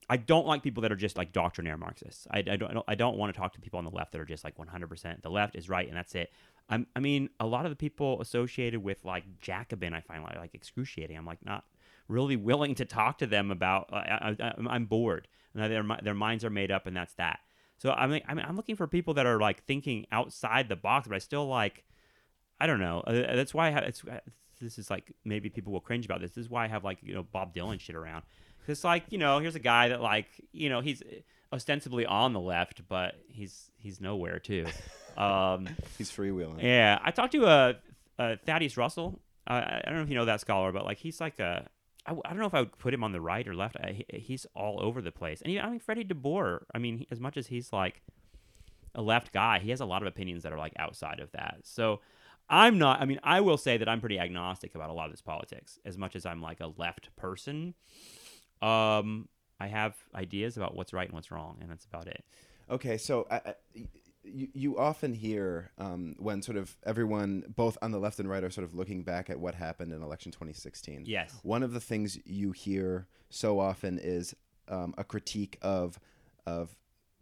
I 0.09 0.17
don't 0.17 0.47
like 0.47 0.63
people 0.63 0.81
that 0.83 0.91
are 0.91 0.97
just 0.97 1.17
like 1.17 1.33
doctrinaire 1.33 1.77
Marxists. 1.77 2.27
I, 2.31 2.39
I 2.39 2.41
don't 2.41 2.69
I 2.69 2.73
don't, 2.73 2.85
I 2.89 2.95
don't 2.95 3.17
want 3.17 3.33
to 3.33 3.39
talk 3.39 3.53
to 3.53 3.59
people 3.59 3.77
on 3.77 3.85
the 3.85 3.91
left 3.91 4.13
that 4.13 4.21
are 4.21 4.25
just 4.25 4.43
like 4.43 4.57
100% 4.57 5.21
the 5.21 5.29
left 5.29 5.55
is 5.55 5.69
right 5.69 5.87
and 5.87 5.97
that's 5.97 6.15
it. 6.15 6.31
I'm, 6.69 6.87
I 6.95 6.99
mean, 6.99 7.29
a 7.39 7.45
lot 7.45 7.65
of 7.65 7.71
the 7.71 7.75
people 7.75 8.21
associated 8.21 8.83
with 8.83 9.05
like 9.05 9.39
Jacobin, 9.39 9.93
I 9.93 10.01
find 10.01 10.23
like, 10.23 10.37
like 10.37 10.53
excruciating. 10.53 11.17
I'm 11.17 11.25
like 11.25 11.43
not 11.45 11.63
really 12.07 12.35
willing 12.35 12.75
to 12.75 12.85
talk 12.85 13.17
to 13.19 13.27
them 13.27 13.51
about. 13.51 13.91
I, 13.91 14.35
I, 14.39 14.53
I'm 14.67 14.85
bored. 14.85 15.27
And 15.53 15.71
their 15.71 15.83
their 16.03 16.13
minds 16.13 16.43
are 16.45 16.49
made 16.49 16.71
up, 16.71 16.85
and 16.85 16.95
that's 16.95 17.13
that. 17.15 17.39
So 17.77 17.91
I 17.91 18.07
mean, 18.07 18.21
I 18.27 18.33
mean, 18.33 18.45
I'm 18.47 18.55
looking 18.55 18.75
for 18.75 18.87
people 18.87 19.13
that 19.15 19.25
are 19.25 19.39
like 19.39 19.63
thinking 19.63 20.05
outside 20.11 20.69
the 20.69 20.75
box, 20.75 21.07
but 21.07 21.15
I 21.15 21.19
still 21.19 21.47
like. 21.47 21.83
I 22.59 22.65
don't 22.65 22.79
know. 22.79 23.01
Uh, 23.01 23.35
that's 23.35 23.53
why 23.53 23.67
I 23.67 23.71
have. 23.71 23.83
It's, 23.83 24.03
this 24.59 24.79
is 24.79 24.89
like 24.89 25.11
maybe 25.23 25.49
people 25.49 25.71
will 25.71 25.79
cringe 25.79 26.05
about 26.05 26.21
this. 26.21 26.31
This 26.31 26.45
is 26.45 26.49
why 26.49 26.65
I 26.65 26.67
have 26.67 26.83
like 26.83 26.99
you 27.01 27.13
know 27.13 27.23
Bob 27.23 27.55
Dylan 27.55 27.79
shit 27.79 27.95
around. 27.95 28.23
It's 28.67 28.83
like 28.83 29.05
you 29.09 29.17
know 29.17 29.39
here's 29.39 29.55
a 29.55 29.59
guy 29.59 29.89
that 29.89 30.01
like 30.01 30.27
you 30.51 30.69
know 30.69 30.81
he's 30.81 31.01
ostensibly 31.51 32.05
on 32.05 32.33
the 32.33 32.39
left, 32.39 32.87
but 32.87 33.15
he's 33.29 33.71
he's 33.77 34.01
nowhere 34.01 34.39
too. 34.39 34.65
Um, 35.17 35.67
he's 35.97 36.11
freewheeling. 36.11 36.61
Yeah, 36.61 36.99
I 37.01 37.11
talked 37.11 37.33
to 37.33 37.45
a, 37.45 37.75
a 38.19 38.37
Thaddeus 38.37 38.77
Russell. 38.77 39.19
Uh, 39.47 39.61
I 39.65 39.81
don't 39.85 39.95
know 39.95 40.03
if 40.03 40.09
you 40.09 40.15
know 40.15 40.25
that 40.25 40.41
scholar, 40.41 40.71
but 40.71 40.85
like 40.85 40.97
he's 40.97 41.21
like 41.21 41.39
a 41.39 41.67
I, 42.07 42.13
I 42.25 42.29
don't 42.29 42.39
know 42.39 42.47
if 42.47 42.53
I 42.53 42.61
would 42.61 42.77
put 42.77 42.93
him 42.93 43.03
on 43.03 43.11
the 43.11 43.21
right 43.21 43.47
or 43.47 43.53
left. 43.53 43.75
I, 43.77 44.03
he's 44.09 44.45
all 44.55 44.81
over 44.81 45.01
the 45.01 45.11
place. 45.11 45.41
And 45.41 45.59
I 45.59 45.69
mean, 45.69 45.79
Freddie 45.79 46.05
DeBoer. 46.05 46.63
I 46.73 46.79
mean, 46.79 46.99
he, 46.99 47.07
as 47.11 47.19
much 47.19 47.37
as 47.37 47.47
he's 47.47 47.73
like 47.73 48.01
a 48.95 49.01
left 49.01 49.33
guy, 49.33 49.59
he 49.59 49.69
has 49.69 49.81
a 49.81 49.85
lot 49.85 50.01
of 50.01 50.07
opinions 50.07 50.43
that 50.43 50.53
are 50.53 50.57
like 50.57 50.73
outside 50.77 51.19
of 51.19 51.31
that. 51.33 51.59
So 51.63 51.99
I'm 52.49 52.77
not. 52.77 53.01
I 53.01 53.05
mean, 53.05 53.19
I 53.23 53.41
will 53.41 53.57
say 53.57 53.77
that 53.77 53.89
I'm 53.89 53.99
pretty 53.99 54.19
agnostic 54.19 54.73
about 54.73 54.89
a 54.89 54.93
lot 54.93 55.05
of 55.05 55.11
this 55.11 55.21
politics. 55.21 55.79
As 55.85 55.97
much 55.97 56.15
as 56.15 56.25
I'm 56.25 56.41
like 56.41 56.61
a 56.61 56.71
left 56.77 57.13
person, 57.17 57.73
um, 58.61 59.27
I 59.59 59.67
have 59.67 59.95
ideas 60.13 60.57
about 60.57 60.75
what's 60.75 60.93
right 60.93 61.07
and 61.07 61.13
what's 61.13 61.31
wrong, 61.31 61.57
and 61.61 61.69
that's 61.69 61.85
about 61.85 62.07
it. 62.07 62.23
Okay, 62.69 62.97
so 62.97 63.25
I, 63.31 63.55
you, 64.23 64.47
you 64.53 64.77
often 64.77 65.13
hear 65.13 65.71
um, 65.77 66.15
when 66.19 66.41
sort 66.41 66.57
of 66.57 66.75
everyone, 66.85 67.43
both 67.55 67.77
on 67.81 67.91
the 67.91 67.99
left 67.99 68.19
and 68.19 68.29
right, 68.29 68.43
are 68.43 68.49
sort 68.49 68.65
of 68.65 68.75
looking 68.75 69.03
back 69.03 69.29
at 69.29 69.39
what 69.39 69.55
happened 69.55 69.93
in 69.93 70.01
election 70.01 70.31
2016. 70.31 71.03
Yes. 71.05 71.39
One 71.43 71.63
of 71.63 71.73
the 71.73 71.79
things 71.79 72.19
you 72.25 72.51
hear 72.51 73.07
so 73.29 73.59
often 73.59 73.99
is 74.01 74.35
um, 74.67 74.93
a 74.97 75.03
critique 75.03 75.57
of 75.61 75.99
of 76.45 76.75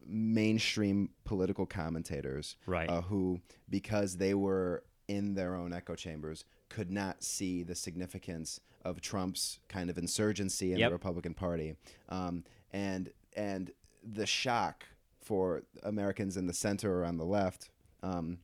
mainstream 0.05 1.09
political 1.23 1.65
commentators, 1.65 2.57
right? 2.65 2.89
Uh, 2.89 3.01
who, 3.01 3.39
because 3.69 4.17
they 4.17 4.33
were 4.33 4.83
in 5.07 5.33
their 5.33 5.55
own 5.55 5.73
echo 5.73 5.95
chambers, 5.95 6.45
could 6.69 6.91
not 6.91 7.23
see 7.23 7.63
the 7.63 7.75
significance 7.75 8.59
of 8.85 9.01
Trump's 9.01 9.59
kind 9.67 9.89
of 9.89 9.97
insurgency 9.97 10.71
in 10.71 10.77
yep. 10.77 10.89
the 10.89 10.93
Republican 10.93 11.33
Party, 11.33 11.75
um, 12.07 12.43
and 12.71 13.09
and 13.35 13.71
the 14.03 14.25
shock 14.25 14.85
for 15.19 15.63
Americans 15.83 16.37
in 16.37 16.45
the 16.45 16.53
center 16.53 17.01
or 17.01 17.05
on 17.05 17.17
the 17.17 17.25
left, 17.25 17.69
um, 18.03 18.37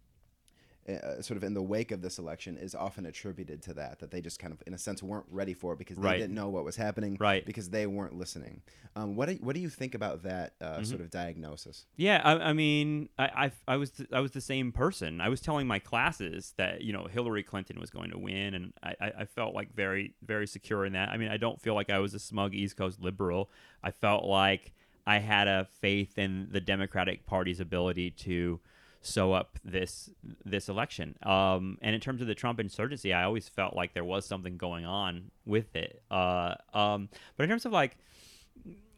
uh, 0.89 1.21
sort 1.21 1.37
of 1.37 1.43
in 1.43 1.53
the 1.53 1.61
wake 1.61 1.91
of 1.91 2.01
this 2.01 2.17
election, 2.17 2.57
is 2.57 2.75
often 2.75 3.05
attributed 3.05 3.61
to 3.63 3.73
that. 3.75 3.99
That 3.99 4.11
they 4.11 4.21
just 4.21 4.39
kind 4.39 4.53
of, 4.53 4.61
in 4.65 4.73
a 4.73 4.77
sense, 4.77 5.03
weren't 5.03 5.25
ready 5.29 5.53
for 5.53 5.73
it 5.73 5.79
because 5.79 5.97
they 5.97 6.07
right. 6.07 6.19
didn't 6.19 6.35
know 6.35 6.49
what 6.49 6.63
was 6.63 6.75
happening. 6.75 7.17
Right. 7.19 7.45
Because 7.45 7.69
they 7.69 7.87
weren't 7.87 8.17
listening. 8.17 8.61
Um, 8.95 9.15
what 9.15 9.29
do, 9.29 9.35
what 9.41 9.55
do 9.55 9.61
you 9.61 9.69
think 9.69 9.95
about 9.95 10.23
that 10.23 10.53
uh, 10.59 10.65
mm-hmm. 10.65 10.83
sort 10.83 11.01
of 11.01 11.09
diagnosis? 11.09 11.85
Yeah, 11.95 12.21
I, 12.23 12.49
I 12.49 12.53
mean, 12.53 13.09
I, 13.17 13.25
I, 13.25 13.51
I 13.73 13.77
was 13.77 13.91
th- 13.91 14.09
I 14.11 14.19
was 14.19 14.31
the 14.31 14.41
same 14.41 14.71
person. 14.71 15.21
I 15.21 15.29
was 15.29 15.39
telling 15.39 15.67
my 15.67 15.79
classes 15.79 16.53
that 16.57 16.81
you 16.81 16.91
know 16.91 17.05
Hillary 17.05 17.43
Clinton 17.43 17.79
was 17.79 17.89
going 17.89 18.11
to 18.11 18.17
win, 18.17 18.53
and 18.53 18.73
I, 18.83 19.11
I 19.19 19.25
felt 19.25 19.55
like 19.55 19.73
very 19.73 20.15
very 20.23 20.47
secure 20.47 20.85
in 20.85 20.93
that. 20.93 21.09
I 21.09 21.17
mean, 21.17 21.29
I 21.29 21.37
don't 21.37 21.61
feel 21.61 21.73
like 21.73 21.89
I 21.89 21.99
was 21.99 22.13
a 22.13 22.19
smug 22.19 22.53
East 22.53 22.75
Coast 22.75 23.01
liberal. 23.01 23.49
I 23.83 23.91
felt 23.91 24.25
like 24.25 24.73
I 25.05 25.19
had 25.19 25.47
a 25.47 25.67
faith 25.79 26.17
in 26.17 26.49
the 26.51 26.61
Democratic 26.61 27.25
Party's 27.25 27.59
ability 27.59 28.11
to 28.11 28.59
sew 29.01 29.33
up 29.33 29.59
this 29.65 30.09
this 30.45 30.69
election. 30.69 31.15
Um, 31.23 31.77
and 31.81 31.95
in 31.95 32.01
terms 32.01 32.21
of 32.21 32.27
the 32.27 32.35
Trump 32.35 32.59
insurgency, 32.59 33.13
I 33.13 33.23
always 33.23 33.49
felt 33.49 33.75
like 33.75 33.93
there 33.93 34.03
was 34.03 34.25
something 34.25 34.57
going 34.57 34.85
on 34.85 35.31
with 35.45 35.75
it. 35.75 36.01
Uh, 36.09 36.55
um, 36.73 37.09
but 37.35 37.43
in 37.43 37.49
terms 37.49 37.65
of 37.65 37.71
like 37.71 37.97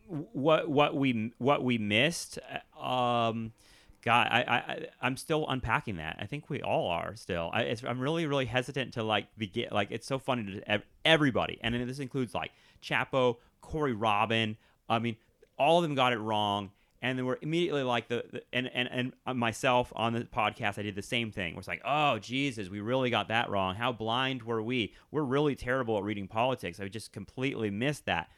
what 0.08 0.70
what 0.70 0.96
we 0.96 1.32
what 1.38 1.64
we 1.64 1.78
missed, 1.78 2.38
um, 2.80 3.54
God, 4.02 4.28
I, 4.30 4.42
I 4.42 4.88
I'm 5.02 5.16
still 5.16 5.46
unpacking 5.48 5.96
that. 5.98 6.18
I 6.20 6.26
think 6.26 6.50
we 6.50 6.62
all 6.62 6.90
are 6.90 7.16
still. 7.16 7.50
I, 7.54 7.76
am 7.86 8.00
really 8.00 8.26
really 8.26 8.46
hesitant 8.46 8.94
to 8.94 9.04
like 9.04 9.28
begin. 9.38 9.70
Like 9.72 9.90
it's 9.92 10.08
so 10.08 10.20
funny 10.20 10.60
to 10.60 10.82
everybody, 11.06 11.60
and 11.62 11.74
this 11.88 12.00
includes 12.00 12.36
like 12.36 12.52
Chapo, 12.82 13.38
Corey 13.62 13.94
Robin. 13.94 14.58
I 14.90 15.00
mean, 15.00 15.16
all 15.58 15.78
of 15.78 15.84
them 15.84 15.96
got 15.96 16.12
it 16.12 16.20
wrong 16.20 16.72
and 17.04 17.18
then 17.18 17.26
we're 17.26 17.38
immediately 17.42 17.84
like 17.84 18.08
the, 18.08 18.24
the, 18.32 18.42
and, 18.54 18.72
and 18.74 18.90
and 18.90 19.14
uh, 19.28 19.34
myself 19.34 19.92
on 19.96 20.14
the 20.14 20.22
podcast 20.22 20.80
i 20.80 20.82
did 20.82 20.96
the 20.96 21.02
same 21.04 21.32
thing. 21.32 21.56
It's 21.58 21.68
like 21.68 21.82
oh 21.86 22.18
jesus 22.18 22.70
we 22.70 22.80
really 22.80 23.12
got 23.12 23.28
that 23.28 23.50
wrong. 23.52 23.76
How 23.76 23.92
blind 23.92 24.42
were 24.42 24.64
we? 24.64 24.96
We're 25.12 25.24
really 25.24 25.56
terrible 25.56 25.98
at 25.98 26.04
reading 26.04 26.28
politics. 26.28 26.80
I 26.80 26.88
just 26.88 27.12
completely 27.14 27.70
missed 27.70 28.06
that. 28.06 28.30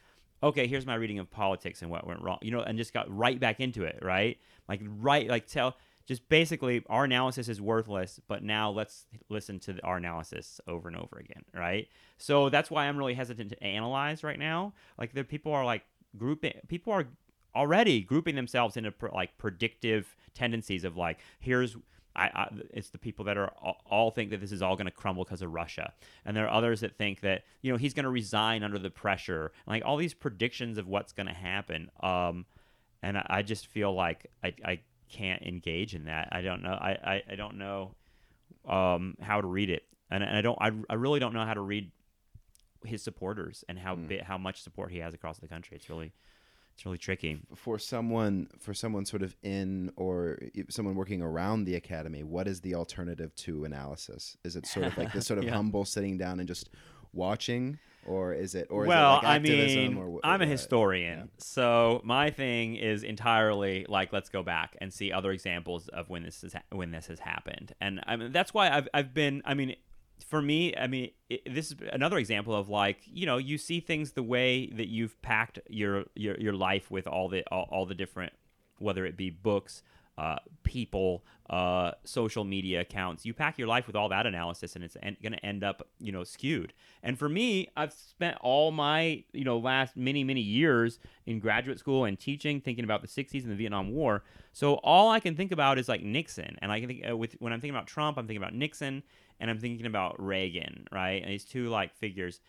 Okay 0.43 0.67
here's 0.67 0.85
my 0.85 0.95
reading 0.95 1.19
of 1.19 1.31
politics 1.31 1.81
and 1.81 1.89
what 1.89 2.05
went 2.05 2.21
wrong 2.21 2.39
you 2.41 2.51
know 2.51 2.61
and 2.61 2.77
just 2.77 2.91
got 2.91 3.15
right 3.15 3.39
back 3.39 3.61
into 3.61 3.83
it 3.83 3.99
right? 4.01 4.37
Like 4.67 4.81
right 4.83 5.29
like 5.29 5.45
tell 5.45 5.77
just 6.07 6.27
basically 6.27 6.83
our 6.87 7.05
analysis 7.05 7.47
is 7.47 7.61
worthless 7.61 8.19
but 8.27 8.43
now 8.43 8.69
let's 8.71 9.05
listen 9.29 9.59
to 9.59 9.79
our 9.83 9.97
analysis 9.97 10.59
over 10.67 10.87
and 10.87 10.97
over 10.97 11.17
again 11.19 11.43
right? 11.53 11.87
So 12.17 12.49
that's 12.49 12.71
why 12.71 12.87
i'm 12.87 12.97
really 12.97 13.13
hesitant 13.13 13.51
to 13.51 13.63
analyze 13.63 14.23
right 14.23 14.39
now. 14.39 14.73
Like 14.97 15.13
the 15.13 15.23
people 15.23 15.53
are 15.53 15.63
like 15.63 15.83
grouping 16.17 16.53
people 16.67 16.93
are 16.93 17.05
already 17.55 18.01
grouping 18.01 18.35
themselves 18.35 18.77
into 18.77 18.93
like 19.13 19.37
predictive 19.37 20.15
tendencies 20.33 20.83
of 20.83 20.97
like 20.97 21.19
here's 21.39 21.77
I, 22.15 22.29
I, 22.33 22.47
it's 22.71 22.89
the 22.89 22.97
people 22.97 23.25
that 23.25 23.37
are 23.37 23.51
all, 23.61 23.77
all 23.89 24.11
think 24.11 24.29
that 24.29 24.39
this 24.39 24.51
is 24.51 24.61
all 24.61 24.75
going 24.75 24.85
to 24.85 24.91
crumble 24.91 25.25
because 25.25 25.41
of 25.41 25.53
Russia, 25.53 25.93
and 26.23 26.35
there 26.35 26.45
are 26.45 26.53
others 26.53 26.79
that 26.79 26.97
think 26.97 27.21
that 27.21 27.43
you 27.61 27.71
know 27.71 27.77
he's 27.77 27.93
going 27.93 28.05
to 28.05 28.09
resign 28.09 28.63
under 28.63 28.79
the 28.79 28.89
pressure, 28.89 29.51
like 29.67 29.83
all 29.85 29.97
these 29.97 30.13
predictions 30.13 30.77
of 30.77 30.87
what's 30.87 31.11
going 31.11 31.27
to 31.27 31.33
happen. 31.33 31.89
Um, 32.01 32.45
and 33.03 33.17
I, 33.17 33.25
I, 33.29 33.41
just 33.41 33.67
feel 33.67 33.93
like 33.93 34.31
I, 34.43 34.53
I 34.63 34.79
can't 35.09 35.41
engage 35.43 35.93
in 35.93 36.05
that. 36.05 36.29
I 36.31 36.41
don't 36.41 36.63
know. 36.63 36.71
I, 36.71 36.91
I, 36.91 37.23
I 37.31 37.35
don't 37.35 37.57
know 37.57 37.91
um, 38.67 39.15
how 39.21 39.41
to 39.41 39.47
read 39.47 39.69
it, 39.69 39.83
and, 40.09 40.23
and 40.23 40.37
I 40.37 40.41
don't. 40.41 40.57
I, 40.61 40.71
I 40.89 40.93
really 40.93 41.19
don't 41.19 41.33
know 41.33 41.45
how 41.45 41.53
to 41.53 41.61
read 41.61 41.91
his 42.85 43.01
supporters 43.03 43.65
and 43.67 43.77
how 43.77 43.95
mm. 43.95 44.07
bit, 44.07 44.23
how 44.23 44.37
much 44.37 44.61
support 44.61 44.91
he 44.91 44.99
has 44.99 45.13
across 45.13 45.39
the 45.39 45.47
country. 45.47 45.75
It's 45.75 45.89
really 45.89 46.13
it's 46.75 46.85
really 46.85 46.97
tricky 46.97 47.39
for 47.55 47.79
someone 47.79 48.47
for 48.59 48.73
someone 48.73 49.05
sort 49.05 49.23
of 49.23 49.33
in 49.43 49.91
or 49.95 50.37
someone 50.69 50.95
working 50.95 51.21
around 51.21 51.63
the 51.63 51.75
academy. 51.75 52.21
What 52.21 52.49
is 52.49 52.59
the 52.59 52.75
alternative 52.75 53.33
to 53.37 53.63
analysis? 53.63 54.35
Is 54.43 54.57
it 54.57 54.67
sort 54.67 54.87
of 54.87 54.97
like 54.97 55.13
this 55.13 55.25
sort 55.25 55.37
of 55.37 55.45
yeah. 55.45 55.55
humble 55.55 55.85
sitting 55.85 56.17
down 56.17 56.39
and 56.39 56.47
just 56.47 56.69
watching? 57.13 57.79
Or 58.05 58.33
is 58.33 58.55
it? 58.55 58.67
Or 58.69 58.85
well, 58.85 59.15
is 59.15 59.23
it 59.23 59.25
like 59.25 59.35
I 59.35 59.39
mean, 59.39 59.97
or, 59.97 60.19
I'm 60.23 60.41
a 60.41 60.45
uh, 60.45 60.47
historian, 60.47 61.19
yeah. 61.19 61.25
so 61.37 62.01
my 62.03 62.29
thing 62.29 62.75
is 62.75 63.01
entirely 63.03 63.85
like 63.89 64.13
let's 64.13 64.29
go 64.29 64.43
back 64.43 64.75
and 64.79 64.93
see 64.93 65.11
other 65.11 65.31
examples 65.31 65.87
of 65.87 66.07
when 66.09 66.21
this 66.21 66.43
is 66.43 66.53
when 66.71 66.91
this 66.91 67.07
has 67.07 67.19
happened, 67.19 67.73
and 67.81 68.01
I 68.05 68.15
mean 68.15 68.31
that's 68.31 68.53
why 68.53 68.69
I've 68.69 68.87
I've 68.93 69.13
been. 69.13 69.41
I 69.43 69.55
mean, 69.55 69.75
for 70.27 70.41
me, 70.41 70.75
I 70.75 70.87
mean, 70.87 71.11
it, 71.29 71.53
this 71.53 71.71
is 71.71 71.77
another 71.91 72.17
example 72.17 72.55
of 72.55 72.69
like 72.69 72.99
you 73.05 73.25
know 73.25 73.37
you 73.37 73.57
see 73.57 73.79
things 73.79 74.11
the 74.11 74.23
way 74.23 74.67
that 74.67 74.87
you've 74.87 75.21
packed 75.21 75.59
your 75.69 76.05
your, 76.15 76.39
your 76.39 76.53
life 76.53 76.89
with 76.91 77.07
all 77.07 77.29
the 77.29 77.43
all, 77.51 77.67
all 77.71 77.85
the 77.85 77.95
different 77.95 78.33
whether 78.79 79.05
it 79.05 79.15
be 79.15 79.29
books, 79.29 79.83
uh, 80.17 80.37
people, 80.63 81.23
uh, 81.49 81.91
social 82.03 82.43
media 82.43 82.81
accounts. 82.81 83.25
You 83.25 83.33
pack 83.33 83.57
your 83.57 83.67
life 83.67 83.85
with 83.87 83.95
all 83.95 84.09
that 84.09 84.25
analysis, 84.25 84.75
and 84.75 84.83
it's 84.83 84.97
en- 85.03 85.17
going 85.21 85.33
to 85.33 85.45
end 85.45 85.63
up, 85.63 85.87
you 85.99 86.11
know, 86.11 86.23
skewed. 86.23 86.73
And 87.03 87.19
for 87.19 87.29
me, 87.29 87.69
I've 87.75 87.93
spent 87.93 88.37
all 88.41 88.71
my, 88.71 89.23
you 89.33 89.43
know, 89.43 89.57
last 89.57 89.95
many, 89.95 90.23
many 90.23 90.41
years 90.41 90.99
in 91.25 91.39
graduate 91.39 91.79
school 91.79 92.05
and 92.05 92.17
teaching, 92.17 92.61
thinking 92.61 92.83
about 92.83 93.01
the 93.01 93.07
'60s 93.07 93.43
and 93.43 93.51
the 93.51 93.55
Vietnam 93.55 93.91
War. 93.91 94.23
So 94.53 94.75
all 94.75 95.09
I 95.11 95.19
can 95.19 95.35
think 95.35 95.51
about 95.51 95.77
is 95.77 95.89
like 95.89 96.01
Nixon, 96.01 96.57
and 96.61 96.71
I 96.71 96.79
can 96.79 96.87
think 96.87 97.03
uh, 97.09 97.17
with 97.17 97.35
when 97.39 97.51
I'm 97.51 97.59
thinking 97.59 97.75
about 97.75 97.87
Trump, 97.87 98.17
I'm 98.17 98.25
thinking 98.25 98.41
about 98.41 98.55
Nixon, 98.55 99.03
and 99.39 99.49
I'm 99.49 99.59
thinking 99.59 99.85
about 99.85 100.21
Reagan, 100.23 100.87
right? 100.91 101.21
And 101.21 101.31
these 101.31 101.45
two 101.45 101.69
like 101.69 101.95
figures. 101.95 102.39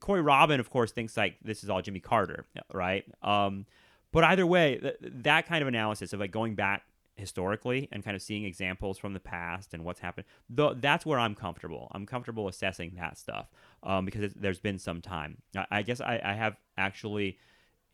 Corey 0.00 0.22
Robin, 0.22 0.60
of 0.60 0.70
course, 0.70 0.92
thinks 0.92 1.16
like 1.16 1.36
this 1.42 1.62
is 1.62 1.70
all 1.70 1.82
Jimmy 1.82 2.00
Carter, 2.00 2.46
right? 2.72 3.04
Um, 3.22 3.66
but 4.12 4.24
either 4.24 4.46
way, 4.46 4.78
th- 4.78 4.96
that 5.02 5.46
kind 5.46 5.62
of 5.62 5.68
analysis 5.68 6.12
of 6.12 6.20
like 6.20 6.30
going 6.30 6.54
back 6.54 6.84
historically 7.16 7.88
and 7.92 8.04
kind 8.04 8.16
of 8.16 8.22
seeing 8.22 8.44
examples 8.44 8.98
from 8.98 9.12
the 9.12 9.20
past 9.20 9.74
and 9.74 9.84
what's 9.84 10.00
happened, 10.00 10.26
th- 10.56 10.74
that's 10.80 11.04
where 11.04 11.18
I'm 11.18 11.34
comfortable. 11.34 11.90
I'm 11.92 12.06
comfortable 12.06 12.48
assessing 12.48 12.92
that 12.96 13.18
stuff 13.18 13.50
um, 13.82 14.04
because 14.04 14.32
there's 14.34 14.60
been 14.60 14.78
some 14.78 15.00
time. 15.00 15.38
I, 15.56 15.66
I 15.70 15.82
guess 15.82 16.00
I, 16.00 16.20
I 16.24 16.32
have 16.34 16.56
actually 16.78 17.38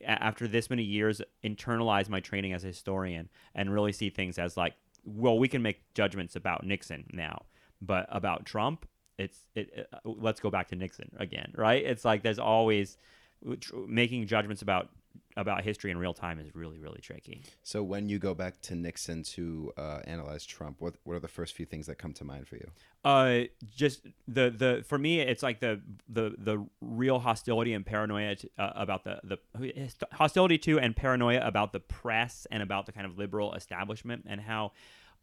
after 0.04 0.48
this 0.48 0.70
many 0.70 0.82
years 0.82 1.20
internalized 1.44 2.08
my 2.08 2.20
training 2.20 2.52
as 2.52 2.64
a 2.64 2.68
historian 2.68 3.28
and 3.54 3.72
really 3.72 3.92
see 3.92 4.10
things 4.10 4.38
as 4.38 4.56
like 4.56 4.74
well 5.04 5.38
we 5.38 5.48
can 5.48 5.62
make 5.62 5.82
judgments 5.94 6.36
about 6.36 6.64
nixon 6.64 7.04
now 7.12 7.42
but 7.80 8.06
about 8.10 8.46
Trump, 8.46 8.86
it's 9.18 9.38
it, 9.54 9.70
it, 9.74 9.88
let's 10.04 10.40
go 10.40 10.50
back 10.50 10.68
to 10.68 10.76
Nixon 10.76 11.10
again, 11.18 11.52
right? 11.56 11.84
It's 11.84 12.04
like 12.04 12.22
there's 12.22 12.38
always 12.38 12.96
making 13.86 14.26
judgments 14.26 14.62
about 14.62 14.90
about 15.36 15.62
history 15.62 15.90
in 15.90 15.98
real 15.98 16.12
time 16.12 16.38
is 16.38 16.54
really 16.54 16.78
really 16.78 17.00
tricky. 17.00 17.42
So 17.62 17.82
when 17.82 18.08
you 18.08 18.18
go 18.18 18.34
back 18.34 18.60
to 18.62 18.74
Nixon 18.74 19.22
to 19.24 19.72
uh, 19.76 20.00
analyze 20.04 20.44
Trump, 20.44 20.76
what 20.80 20.94
what 21.04 21.14
are 21.14 21.20
the 21.20 21.28
first 21.28 21.54
few 21.54 21.66
things 21.66 21.86
that 21.86 21.96
come 21.96 22.12
to 22.14 22.24
mind 22.24 22.48
for 22.48 22.56
you? 22.56 22.70
Uh, 23.04 23.44
just 23.74 24.02
the 24.26 24.50
the 24.50 24.84
for 24.86 24.98
me, 24.98 25.20
it's 25.20 25.42
like 25.42 25.60
the 25.60 25.80
the 26.08 26.34
the 26.36 26.66
real 26.80 27.18
hostility 27.18 27.72
and 27.72 27.86
paranoia 27.86 28.36
to, 28.36 28.50
uh, 28.58 28.72
about 28.74 29.04
the 29.04 29.20
the 29.22 30.06
hostility 30.12 30.58
to 30.58 30.78
and 30.78 30.96
paranoia 30.96 31.40
about 31.46 31.72
the 31.72 31.80
press 31.80 32.46
and 32.50 32.62
about 32.62 32.86
the 32.86 32.92
kind 32.92 33.06
of 33.06 33.16
liberal 33.16 33.54
establishment 33.54 34.24
and 34.28 34.40
how 34.40 34.72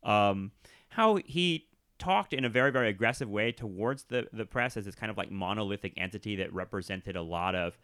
um 0.04 0.52
how 0.90 1.16
he 1.26 1.68
talked 2.00 2.34
in 2.34 2.46
a 2.46 2.50
very 2.50 2.72
very 2.72 2.90
aggressive 2.90 3.30
way 3.30 3.52
towards 3.52 4.04
the 4.04 4.28
the 4.32 4.46
press 4.46 4.78
as 4.78 4.86
this 4.86 4.96
kind 4.96 5.10
of 5.10 5.18
like 5.18 5.32
monolithic 5.32 5.94
entity 5.98 6.36
that 6.36 6.54
represented 6.54 7.16
a 7.16 7.22
lot 7.22 7.56
of 7.56 7.78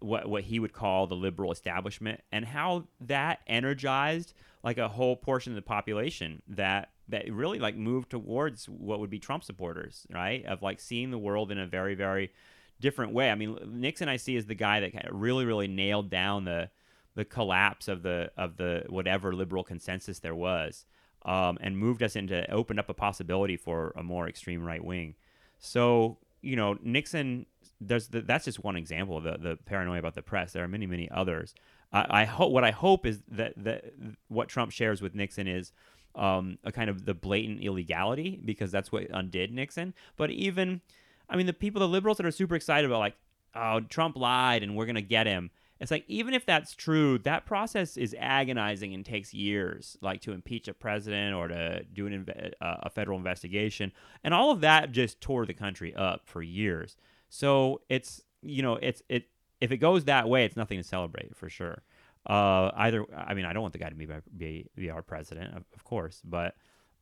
what 0.00 0.28
what 0.28 0.44
he 0.44 0.58
would 0.58 0.72
call 0.72 1.06
the 1.06 1.14
liberal 1.14 1.52
establishment 1.52 2.20
and 2.32 2.44
how 2.44 2.84
that 3.00 3.40
energized 3.46 4.34
like 4.62 4.78
a 4.78 4.88
whole 4.88 5.16
portion 5.16 5.52
of 5.52 5.56
the 5.56 5.62
population 5.62 6.42
that 6.48 6.90
that 7.08 7.32
really 7.32 7.58
like 7.58 7.76
moved 7.76 8.10
towards 8.10 8.66
what 8.66 9.00
would 9.00 9.10
be 9.10 9.18
Trump 9.18 9.44
supporters, 9.44 10.06
right? 10.10 10.44
Of 10.46 10.62
like 10.62 10.80
seeing 10.80 11.10
the 11.10 11.18
world 11.18 11.50
in 11.50 11.58
a 11.58 11.66
very 11.66 11.94
very 11.94 12.32
different 12.80 13.12
way. 13.12 13.30
I 13.30 13.34
mean, 13.34 13.58
Nixon 13.66 14.08
I 14.08 14.16
see 14.16 14.36
as 14.36 14.46
the 14.46 14.54
guy 14.54 14.80
that 14.80 14.92
kind 14.92 15.06
of 15.06 15.20
really 15.20 15.44
really 15.44 15.68
nailed 15.68 16.10
down 16.10 16.44
the 16.44 16.70
the 17.14 17.24
collapse 17.24 17.88
of 17.88 18.02
the 18.02 18.30
of 18.36 18.56
the 18.56 18.84
whatever 18.88 19.32
liberal 19.32 19.64
consensus 19.64 20.20
there 20.20 20.34
was, 20.34 20.84
um, 21.24 21.58
and 21.60 21.78
moved 21.78 22.02
us 22.02 22.16
into 22.16 22.50
opened 22.50 22.78
up 22.78 22.88
a 22.88 22.94
possibility 22.94 23.56
for 23.56 23.92
a 23.96 24.02
more 24.02 24.28
extreme 24.28 24.64
right 24.64 24.84
wing. 24.84 25.14
So 25.58 26.18
you 26.40 26.56
know, 26.56 26.76
Nixon 26.82 27.46
there's 27.80 28.08
the, 28.08 28.20
that's 28.20 28.44
just 28.44 28.62
one 28.62 28.76
example 28.76 29.16
of 29.16 29.24
the, 29.24 29.38
the 29.38 29.58
paranoia 29.64 29.98
about 29.98 30.14
the 30.14 30.22
press. 30.22 30.52
There 30.52 30.62
are 30.64 30.68
many, 30.68 30.86
many 30.86 31.10
others. 31.10 31.54
I, 31.92 32.06
I 32.10 32.24
hope 32.24 32.52
what 32.52 32.64
I 32.64 32.70
hope 32.70 33.06
is 33.06 33.20
that 33.28 33.54
that 33.56 33.92
what 34.28 34.48
Trump 34.48 34.72
shares 34.72 35.02
with 35.02 35.14
Nixon 35.14 35.46
is 35.46 35.72
um, 36.14 36.58
a 36.64 36.72
kind 36.72 36.90
of 36.90 37.04
the 37.04 37.14
blatant 37.14 37.62
illegality 37.62 38.40
because 38.44 38.70
that's 38.70 38.92
what 38.92 39.06
undid 39.10 39.52
Nixon. 39.52 39.94
But 40.16 40.30
even, 40.30 40.80
I 41.28 41.36
mean, 41.36 41.46
the 41.46 41.52
people, 41.52 41.80
the 41.80 41.88
liberals 41.88 42.18
that 42.18 42.26
are 42.26 42.30
super 42.30 42.54
excited 42.54 42.88
about 42.88 43.00
like, 43.00 43.16
oh, 43.54 43.80
Trump 43.80 44.16
lied 44.16 44.62
and 44.62 44.76
we're 44.76 44.86
gonna 44.86 45.00
get 45.00 45.26
him. 45.26 45.50
It's 45.82 45.90
like 45.90 46.04
even 46.06 46.32
if 46.32 46.46
that's 46.46 46.76
true, 46.76 47.18
that 47.24 47.44
process 47.44 47.96
is 47.96 48.14
agonizing 48.16 48.94
and 48.94 49.04
takes 49.04 49.34
years, 49.34 49.96
like 50.00 50.20
to 50.20 50.30
impeach 50.30 50.68
a 50.68 50.74
president 50.74 51.34
or 51.34 51.48
to 51.48 51.82
do 51.92 52.06
an 52.06 52.24
inve- 52.24 52.52
uh, 52.60 52.76
a 52.84 52.88
federal 52.88 53.18
investigation, 53.18 53.90
and 54.22 54.32
all 54.32 54.52
of 54.52 54.60
that 54.60 54.92
just 54.92 55.20
tore 55.20 55.44
the 55.44 55.52
country 55.52 55.92
up 55.96 56.22
for 56.24 56.40
years. 56.40 56.96
So 57.30 57.80
it's 57.88 58.22
you 58.42 58.62
know 58.62 58.76
it's 58.76 59.02
it 59.08 59.24
if 59.60 59.72
it 59.72 59.78
goes 59.78 60.04
that 60.04 60.28
way, 60.28 60.44
it's 60.44 60.54
nothing 60.54 60.78
to 60.78 60.84
celebrate 60.84 61.34
for 61.34 61.48
sure. 61.48 61.82
Uh, 62.26 62.70
either 62.76 63.04
I 63.16 63.34
mean 63.34 63.44
I 63.44 63.52
don't 63.52 63.62
want 63.62 63.72
the 63.72 63.80
guy 63.80 63.88
to 63.88 63.96
be 63.96 64.06
be, 64.36 64.70
be 64.76 64.88
our 64.88 65.02
president, 65.02 65.56
of, 65.56 65.64
of 65.74 65.82
course, 65.82 66.22
but 66.24 66.54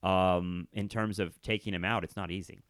um, 0.02 0.68
in 0.72 0.88
terms 0.88 1.18
of 1.18 1.40
taking 1.42 1.74
him 1.74 1.84
out, 1.84 2.02
it's 2.02 2.16
not 2.16 2.30
easy. 2.30 2.60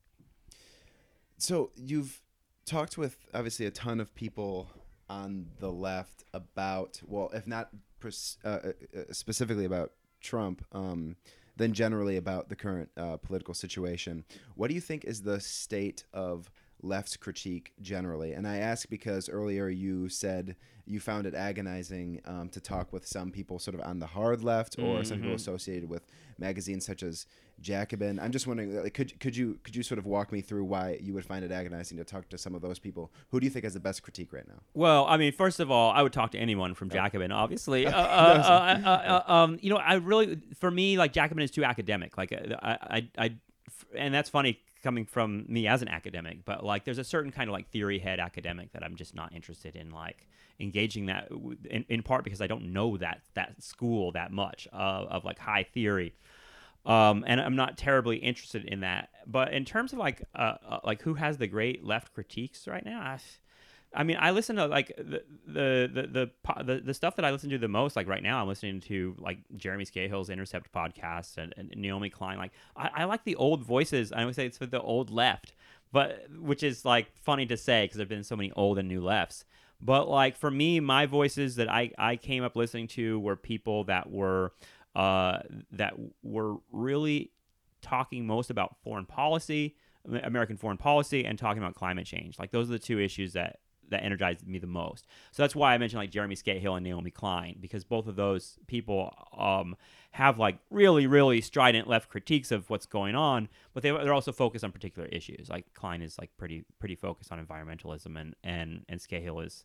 So 1.38 1.70
you've 1.76 2.20
talked 2.66 2.98
with 2.98 3.16
obviously 3.32 3.66
a 3.66 3.70
ton 3.70 4.00
of 4.00 4.12
people 4.16 4.68
on 5.10 5.46
the 5.58 5.70
left 5.70 6.24
about 6.32 7.00
well, 7.06 7.30
if 7.34 7.46
not 7.46 7.68
uh, 8.02 8.48
uh, 8.48 8.48
uh 8.48 8.72
specifically 9.12 9.66
about 9.66 9.92
Trump. 10.22 10.64
Um, 10.72 11.16
then 11.56 11.74
generally 11.74 12.16
about 12.16 12.48
the 12.48 12.56
current 12.56 12.88
uh, 12.96 13.18
political 13.18 13.52
situation. 13.52 14.24
What 14.54 14.68
do 14.68 14.74
you 14.74 14.80
think 14.80 15.04
is 15.04 15.20
the 15.20 15.40
state 15.40 16.04
of 16.14 16.50
left's 16.82 17.16
critique 17.16 17.72
generally. 17.80 18.32
And 18.32 18.46
I 18.46 18.58
ask 18.58 18.88
because 18.88 19.28
earlier 19.28 19.68
you 19.68 20.08
said 20.08 20.56
you 20.86 20.98
found 20.98 21.26
it 21.26 21.34
agonizing 21.34 22.20
um, 22.24 22.48
to 22.48 22.60
talk 22.60 22.92
with 22.92 23.06
some 23.06 23.30
people 23.30 23.58
sort 23.58 23.74
of 23.74 23.80
on 23.82 23.98
the 24.00 24.06
hard 24.06 24.42
left 24.42 24.76
or 24.78 24.82
mm-hmm. 24.82 25.04
some 25.04 25.18
people 25.18 25.28
mm-hmm. 25.28 25.36
associated 25.36 25.88
with 25.88 26.02
magazines 26.38 26.84
such 26.84 27.02
as 27.02 27.26
Jacobin. 27.60 28.18
I'm 28.18 28.32
just 28.32 28.46
wondering, 28.46 28.82
like, 28.82 28.94
could 28.94 29.20
could 29.20 29.36
you 29.36 29.58
could 29.62 29.76
you 29.76 29.82
sort 29.82 29.98
of 29.98 30.06
walk 30.06 30.32
me 30.32 30.40
through 30.40 30.64
why 30.64 30.98
you 31.00 31.12
would 31.14 31.24
find 31.24 31.44
it 31.44 31.52
agonizing 31.52 31.98
to 31.98 32.04
talk 32.04 32.28
to 32.30 32.38
some 32.38 32.54
of 32.54 32.62
those 32.62 32.78
people? 32.78 33.12
Who 33.30 33.38
do 33.38 33.44
you 33.44 33.50
think 33.50 33.64
has 33.64 33.74
the 33.74 33.80
best 33.80 34.02
critique 34.02 34.32
right 34.32 34.48
now? 34.48 34.60
Well, 34.74 35.06
I 35.06 35.16
mean, 35.16 35.32
first 35.32 35.60
of 35.60 35.70
all, 35.70 35.92
I 35.92 36.02
would 36.02 36.12
talk 36.12 36.32
to 36.32 36.38
anyone 36.38 36.74
from 36.74 36.88
oh. 36.90 36.94
Jacobin, 36.94 37.30
obviously. 37.30 37.86
uh, 37.86 37.90
uh, 37.92 38.80
uh, 38.84 38.88
uh, 38.88 39.32
um, 39.32 39.58
you 39.60 39.70
know, 39.70 39.76
I 39.76 39.94
really, 39.94 40.40
for 40.58 40.70
me, 40.70 40.96
like 40.96 41.12
Jacobin 41.12 41.44
is 41.44 41.50
too 41.50 41.64
academic. 41.64 42.16
Like, 42.16 42.32
uh, 42.32 42.56
I, 42.62 42.72
I, 42.82 43.08
I 43.18 43.36
and 43.94 44.12
that's 44.12 44.30
funny 44.30 44.60
coming 44.82 45.04
from 45.04 45.44
me 45.48 45.66
as 45.66 45.82
an 45.82 45.88
academic, 45.88 46.44
but 46.44 46.64
like 46.64 46.84
there's 46.84 46.98
a 46.98 47.04
certain 47.04 47.30
kind 47.30 47.48
of 47.48 47.52
like 47.52 47.70
theory 47.70 47.98
head 47.98 48.20
academic 48.20 48.72
that 48.72 48.82
I'm 48.82 48.96
just 48.96 49.14
not 49.14 49.34
interested 49.34 49.76
in 49.76 49.90
like 49.90 50.26
engaging 50.58 51.06
that 51.06 51.28
in, 51.70 51.84
in 51.88 52.02
part 52.02 52.24
because 52.24 52.40
I 52.40 52.46
don't 52.46 52.72
know 52.72 52.96
that 52.98 53.22
that 53.34 53.62
school 53.62 54.12
that 54.12 54.32
much 54.32 54.68
of, 54.72 55.24
like 55.24 55.38
high 55.38 55.64
theory. 55.64 56.14
Um, 56.86 57.24
and 57.26 57.40
I'm 57.40 57.56
not 57.56 57.76
terribly 57.76 58.16
interested 58.16 58.64
in 58.64 58.80
that. 58.80 59.10
But 59.26 59.52
in 59.52 59.64
terms 59.64 59.92
of 59.92 59.98
like 59.98 60.22
uh, 60.34 60.54
uh 60.66 60.80
like 60.84 61.02
who 61.02 61.14
has 61.14 61.36
the 61.38 61.46
great 61.46 61.84
left 61.84 62.14
critiques 62.14 62.66
right 62.66 62.84
now, 62.84 63.00
I, 63.00 63.18
I 63.92 64.04
mean, 64.04 64.18
I 64.20 64.30
listen 64.30 64.56
to 64.56 64.66
like 64.66 64.92
the 64.96 65.24
the, 65.46 66.08
the 66.12 66.30
the 66.64 66.80
the 66.84 66.94
stuff 66.94 67.16
that 67.16 67.24
I 67.24 67.32
listen 67.32 67.50
to 67.50 67.58
the 67.58 67.68
most. 67.68 67.96
Like 67.96 68.06
right 68.06 68.22
now, 68.22 68.40
I'm 68.40 68.48
listening 68.48 68.80
to 68.82 69.16
like 69.18 69.38
Jeremy 69.56 69.84
Scahill's 69.84 70.30
Intercept 70.30 70.72
podcast 70.72 71.38
and, 71.38 71.52
and 71.56 71.72
Naomi 71.76 72.08
Klein. 72.08 72.38
Like 72.38 72.52
I, 72.76 72.90
I 72.94 73.04
like 73.04 73.24
the 73.24 73.34
old 73.36 73.64
voices. 73.64 74.12
I 74.12 74.24
would 74.24 74.36
say 74.36 74.46
it's 74.46 74.58
for 74.58 74.66
the 74.66 74.80
old 74.80 75.10
left, 75.10 75.54
but 75.92 76.26
which 76.38 76.62
is 76.62 76.84
like 76.84 77.10
funny 77.16 77.46
to 77.46 77.56
say 77.56 77.84
because 77.84 77.96
there've 77.96 78.08
been 78.08 78.22
so 78.22 78.36
many 78.36 78.52
old 78.52 78.78
and 78.78 78.88
new 78.88 79.02
lefts. 79.02 79.44
But 79.80 80.08
like 80.08 80.36
for 80.36 80.50
me, 80.50 80.78
my 80.78 81.06
voices 81.06 81.56
that 81.56 81.68
I 81.68 81.90
I 81.98 82.14
came 82.14 82.44
up 82.44 82.54
listening 82.54 82.86
to 82.88 83.18
were 83.18 83.36
people 83.36 83.84
that 83.84 84.08
were 84.08 84.52
uh 84.94 85.40
that 85.72 85.94
were 86.22 86.58
really 86.70 87.32
talking 87.82 88.24
most 88.24 88.50
about 88.50 88.76
foreign 88.84 89.06
policy. 89.06 89.74
American 90.22 90.56
foreign 90.56 90.78
policy 90.78 91.26
and 91.26 91.38
talking 91.38 91.62
about 91.62 91.74
climate 91.74 92.06
change. 92.06 92.38
Like 92.38 92.52
those 92.52 92.70
are 92.70 92.72
the 92.72 92.78
two 92.78 92.98
issues 92.98 93.34
that 93.34 93.58
that 93.90 94.02
energized 94.02 94.46
me 94.46 94.58
the 94.58 94.66
most. 94.66 95.06
So 95.32 95.42
that's 95.42 95.54
why 95.54 95.74
I 95.74 95.78
mentioned 95.78 95.98
like 95.98 96.10
Jeremy 96.10 96.34
Scahill 96.34 96.76
and 96.76 96.84
Naomi 96.84 97.10
Klein 97.10 97.56
because 97.60 97.84
both 97.84 98.06
of 98.06 98.16
those 98.16 98.58
people 98.66 99.14
um, 99.36 99.76
have 100.12 100.38
like 100.38 100.58
really 100.70 101.06
really 101.06 101.40
strident 101.40 101.88
left 101.88 102.08
critiques 102.08 102.50
of 102.50 102.68
what's 102.70 102.86
going 102.86 103.14
on, 103.14 103.48
but 103.74 103.82
they 103.82 103.90
they're 103.90 104.14
also 104.14 104.32
focused 104.32 104.64
on 104.64 104.72
particular 104.72 105.08
issues. 105.08 105.48
Like 105.48 105.72
Klein 105.74 106.02
is 106.02 106.18
like 106.18 106.30
pretty 106.38 106.64
pretty 106.78 106.96
focused 106.96 107.32
on 107.32 107.44
environmentalism 107.44 108.18
and 108.20 108.34
and 108.42 108.84
and 108.88 109.00
Scahill 109.00 109.44
is. 109.44 109.64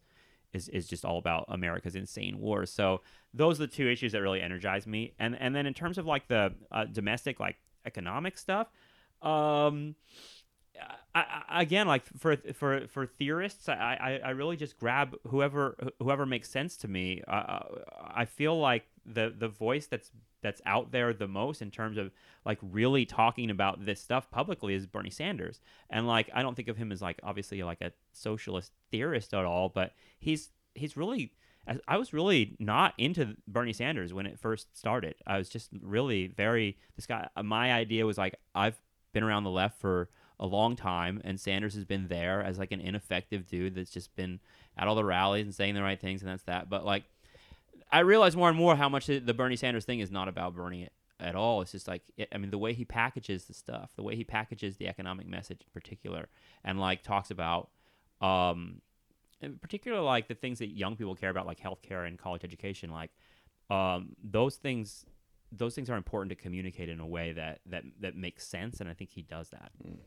Is, 0.54 0.70
is 0.70 0.88
just 0.88 1.04
all 1.04 1.18
about 1.18 1.48
America's 1.50 1.96
insane 1.96 2.40
wars. 2.40 2.72
So 2.72 3.02
those 3.34 3.60
are 3.60 3.66
the 3.66 3.74
two 3.74 3.90
issues 3.90 4.14
that 4.14 4.22
really 4.22 4.42
energize 4.42 4.88
me. 4.88 5.14
And 5.20 5.36
and 5.38 5.54
then 5.54 5.66
in 5.66 5.74
terms 5.74 5.98
of 5.98 6.06
like 6.06 6.30
the 6.30 6.54
uh, 6.72 6.86
domestic 6.86 7.42
like 7.42 7.58
economic 7.86 8.38
stuff, 8.38 8.70
um, 9.22 9.96
I, 11.14 11.62
again, 11.62 11.88
like 11.88 12.04
for 12.18 12.36
for 12.54 12.88
for 12.88 13.06
theorists, 13.06 13.70
I, 13.70 14.20
I, 14.24 14.28
I 14.28 14.30
really 14.32 14.58
just 14.58 14.78
grab 14.78 15.16
whoever 15.28 15.78
whoever 16.00 16.26
makes 16.26 16.50
sense 16.50 16.76
to 16.78 16.88
me. 16.88 17.22
Uh, 17.28 17.60
I 18.14 18.26
feel 18.26 18.60
like 18.60 18.86
the 19.06 19.34
the 19.38 19.48
voice 19.48 19.88
that's 19.88 20.12
that's 20.42 20.62
out 20.66 20.92
there 20.92 21.14
the 21.14 21.28
most 21.28 21.62
in 21.62 21.72
terms 21.72 21.98
of 21.98 22.12
like 22.46 22.60
really 22.62 23.06
talking 23.06 23.50
about 23.50 23.86
this 23.86 24.02
stuff 24.02 24.30
publicly 24.30 24.74
is 24.74 24.86
Bernie 24.86 25.10
Sanders. 25.10 25.60
And 25.90 26.06
like 26.06 26.30
I 26.34 26.42
don't 26.42 26.56
think 26.56 26.68
of 26.68 26.78
him 26.78 26.92
as 26.92 27.02
like 27.02 27.20
obviously 27.24 27.64
like 27.64 27.82
a 27.82 27.92
socialist 28.12 28.72
theorist 28.92 29.34
at 29.34 29.46
all, 29.46 29.70
but 29.70 29.94
he's 30.20 30.50
he's 30.74 30.98
really 30.98 31.32
I 31.88 31.98
was 31.98 32.14
really 32.14 32.56
not 32.60 32.94
into 32.98 33.36
Bernie 33.48 33.74
Sanders 33.74 34.14
when 34.14 34.26
it 34.26 34.38
first 34.38 34.78
started. 34.78 35.16
I 35.26 35.38
was 35.38 35.50
just 35.50 35.70
really 35.82 36.28
very 36.28 36.78
this 36.96 37.08
guy. 37.08 37.28
My 37.42 37.74
idea 37.74 38.06
was 38.06 38.18
like 38.18 38.36
I've 38.54 38.80
been 39.14 39.24
around 39.24 39.46
the 39.46 39.50
left 39.50 39.80
for 39.80 40.10
a 40.40 40.46
long 40.46 40.76
time, 40.76 41.22
and 41.24 41.40
Sanders 41.40 41.74
has 41.76 41.86
been 41.86 42.08
there 42.08 42.42
as 42.42 42.60
like 42.60 42.72
an 42.72 42.82
ineffective 42.82 43.48
dude 43.48 43.76
that's 43.76 43.92
just 43.92 44.16
been 44.16 44.40
at 44.78 44.88
all 44.88 44.96
the 44.96 45.06
rallies 45.06 45.46
and 45.46 45.56
saying 45.56 45.76
the 45.76 45.82
right 45.82 46.00
things, 46.00 46.22
and 46.22 46.30
that's 46.30 46.44
that. 46.44 46.70
But 46.70 46.86
like, 46.86 47.04
I 47.92 48.00
realize 48.00 48.36
more 48.36 48.50
and 48.50 48.58
more 48.58 48.76
how 48.76 48.90
much 48.90 49.06
the 49.06 49.34
Bernie 49.34 49.56
Sanders 49.56 49.86
thing 49.86 50.00
is 50.00 50.12
not 50.12 50.28
about 50.28 50.56
Bernie 50.56 50.90
at 51.20 51.36
all. 51.36 51.62
It's 51.62 51.72
just 51.72 51.88
like, 51.88 52.02
I 52.32 52.38
mean, 52.38 52.52
the 52.52 52.58
way 52.58 52.74
he 52.74 52.84
packages 52.84 53.46
the 53.46 53.54
stuff, 53.54 53.92
the 53.96 54.04
way 54.04 54.16
he 54.16 54.24
packages 54.24 54.78
the 54.78 54.88
economic 54.88 55.28
message 55.28 55.62
in 55.62 55.68
particular, 55.74 56.28
and 56.64 56.80
like 56.80 57.04
talks 57.04 57.32
about, 57.32 57.70
um, 58.22 58.82
in 59.42 59.58
particular, 59.58 60.02
like 60.02 60.28
the 60.28 60.36
things 60.36 60.60
that 60.60 60.76
young 60.76 60.96
people 60.96 61.16
care 61.16 61.30
about, 61.30 61.46
like 61.46 61.60
healthcare 61.60 62.06
and 62.06 62.18
college 62.20 62.44
education, 62.44 62.90
like 62.90 63.12
um, 63.70 64.16
those 64.24 64.56
things 64.56 65.06
those 65.52 65.76
things 65.76 65.90
are 65.90 65.98
important 65.98 66.30
to 66.30 66.36
communicate 66.36 66.90
in 66.90 67.00
a 67.00 67.06
way 67.06 67.32
that 67.34 67.62
that 67.68 67.84
that 68.00 68.16
makes 68.16 68.48
sense, 68.48 68.80
and 68.80 68.90
I 68.90 68.94
think 68.94 69.12
he 69.12 69.22
does 69.22 69.50
that. 69.50 69.72
Mm. 69.86 69.98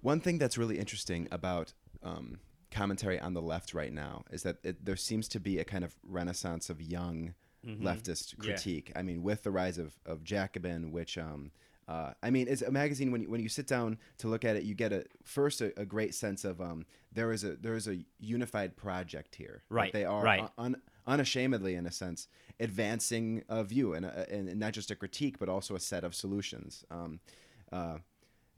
One 0.00 0.20
thing 0.20 0.38
that's 0.38 0.58
really 0.58 0.78
interesting 0.78 1.28
about 1.30 1.72
um, 2.02 2.38
commentary 2.70 3.20
on 3.20 3.34
the 3.34 3.42
left 3.42 3.72
right 3.72 3.92
now 3.92 4.24
is 4.30 4.42
that 4.42 4.56
it, 4.64 4.84
there 4.84 4.96
seems 4.96 5.28
to 5.28 5.40
be 5.40 5.58
a 5.58 5.64
kind 5.64 5.84
of 5.84 5.94
renaissance 6.02 6.70
of 6.70 6.82
young 6.82 7.34
mm-hmm. 7.64 7.86
leftist 7.86 8.38
critique. 8.38 8.90
Yeah. 8.90 8.98
I 8.98 9.02
mean, 9.02 9.22
with 9.22 9.42
the 9.42 9.50
rise 9.50 9.78
of 9.78 9.96
of 10.06 10.24
Jacobin, 10.24 10.90
which 10.90 11.18
um, 11.18 11.52
uh, 11.88 12.12
I 12.22 12.30
mean, 12.30 12.46
it's 12.48 12.62
a 12.62 12.70
magazine. 12.70 13.10
When 13.10 13.22
you, 13.22 13.30
when 13.30 13.40
you 13.40 13.48
sit 13.48 13.66
down 13.66 13.98
to 14.18 14.28
look 14.28 14.44
at 14.44 14.56
it, 14.56 14.62
you 14.62 14.74
get 14.74 14.92
a 14.92 15.04
first 15.24 15.60
a, 15.60 15.78
a 15.78 15.84
great 15.84 16.14
sense 16.14 16.44
of 16.44 16.60
um, 16.60 16.86
there 17.12 17.32
is 17.32 17.44
a 17.44 17.56
there 17.56 17.74
is 17.74 17.88
a 17.88 17.98
unified 18.18 18.76
project 18.76 19.34
here. 19.34 19.62
Right. 19.68 19.92
They 19.92 20.04
are 20.04 20.22
right. 20.22 20.48
Un, 20.58 20.76
unashamedly, 21.06 21.74
in 21.74 21.86
a 21.86 21.90
sense, 21.92 22.28
advancing 22.60 23.42
a 23.48 23.64
view 23.64 23.94
and, 23.94 24.04
a, 24.06 24.30
and 24.32 24.56
not 24.56 24.72
just 24.72 24.90
a 24.90 24.96
critique, 24.96 25.38
but 25.38 25.48
also 25.48 25.74
a 25.74 25.80
set 25.80 26.04
of 26.04 26.14
solutions. 26.14 26.84
Um, 26.90 27.20
uh, 27.72 27.98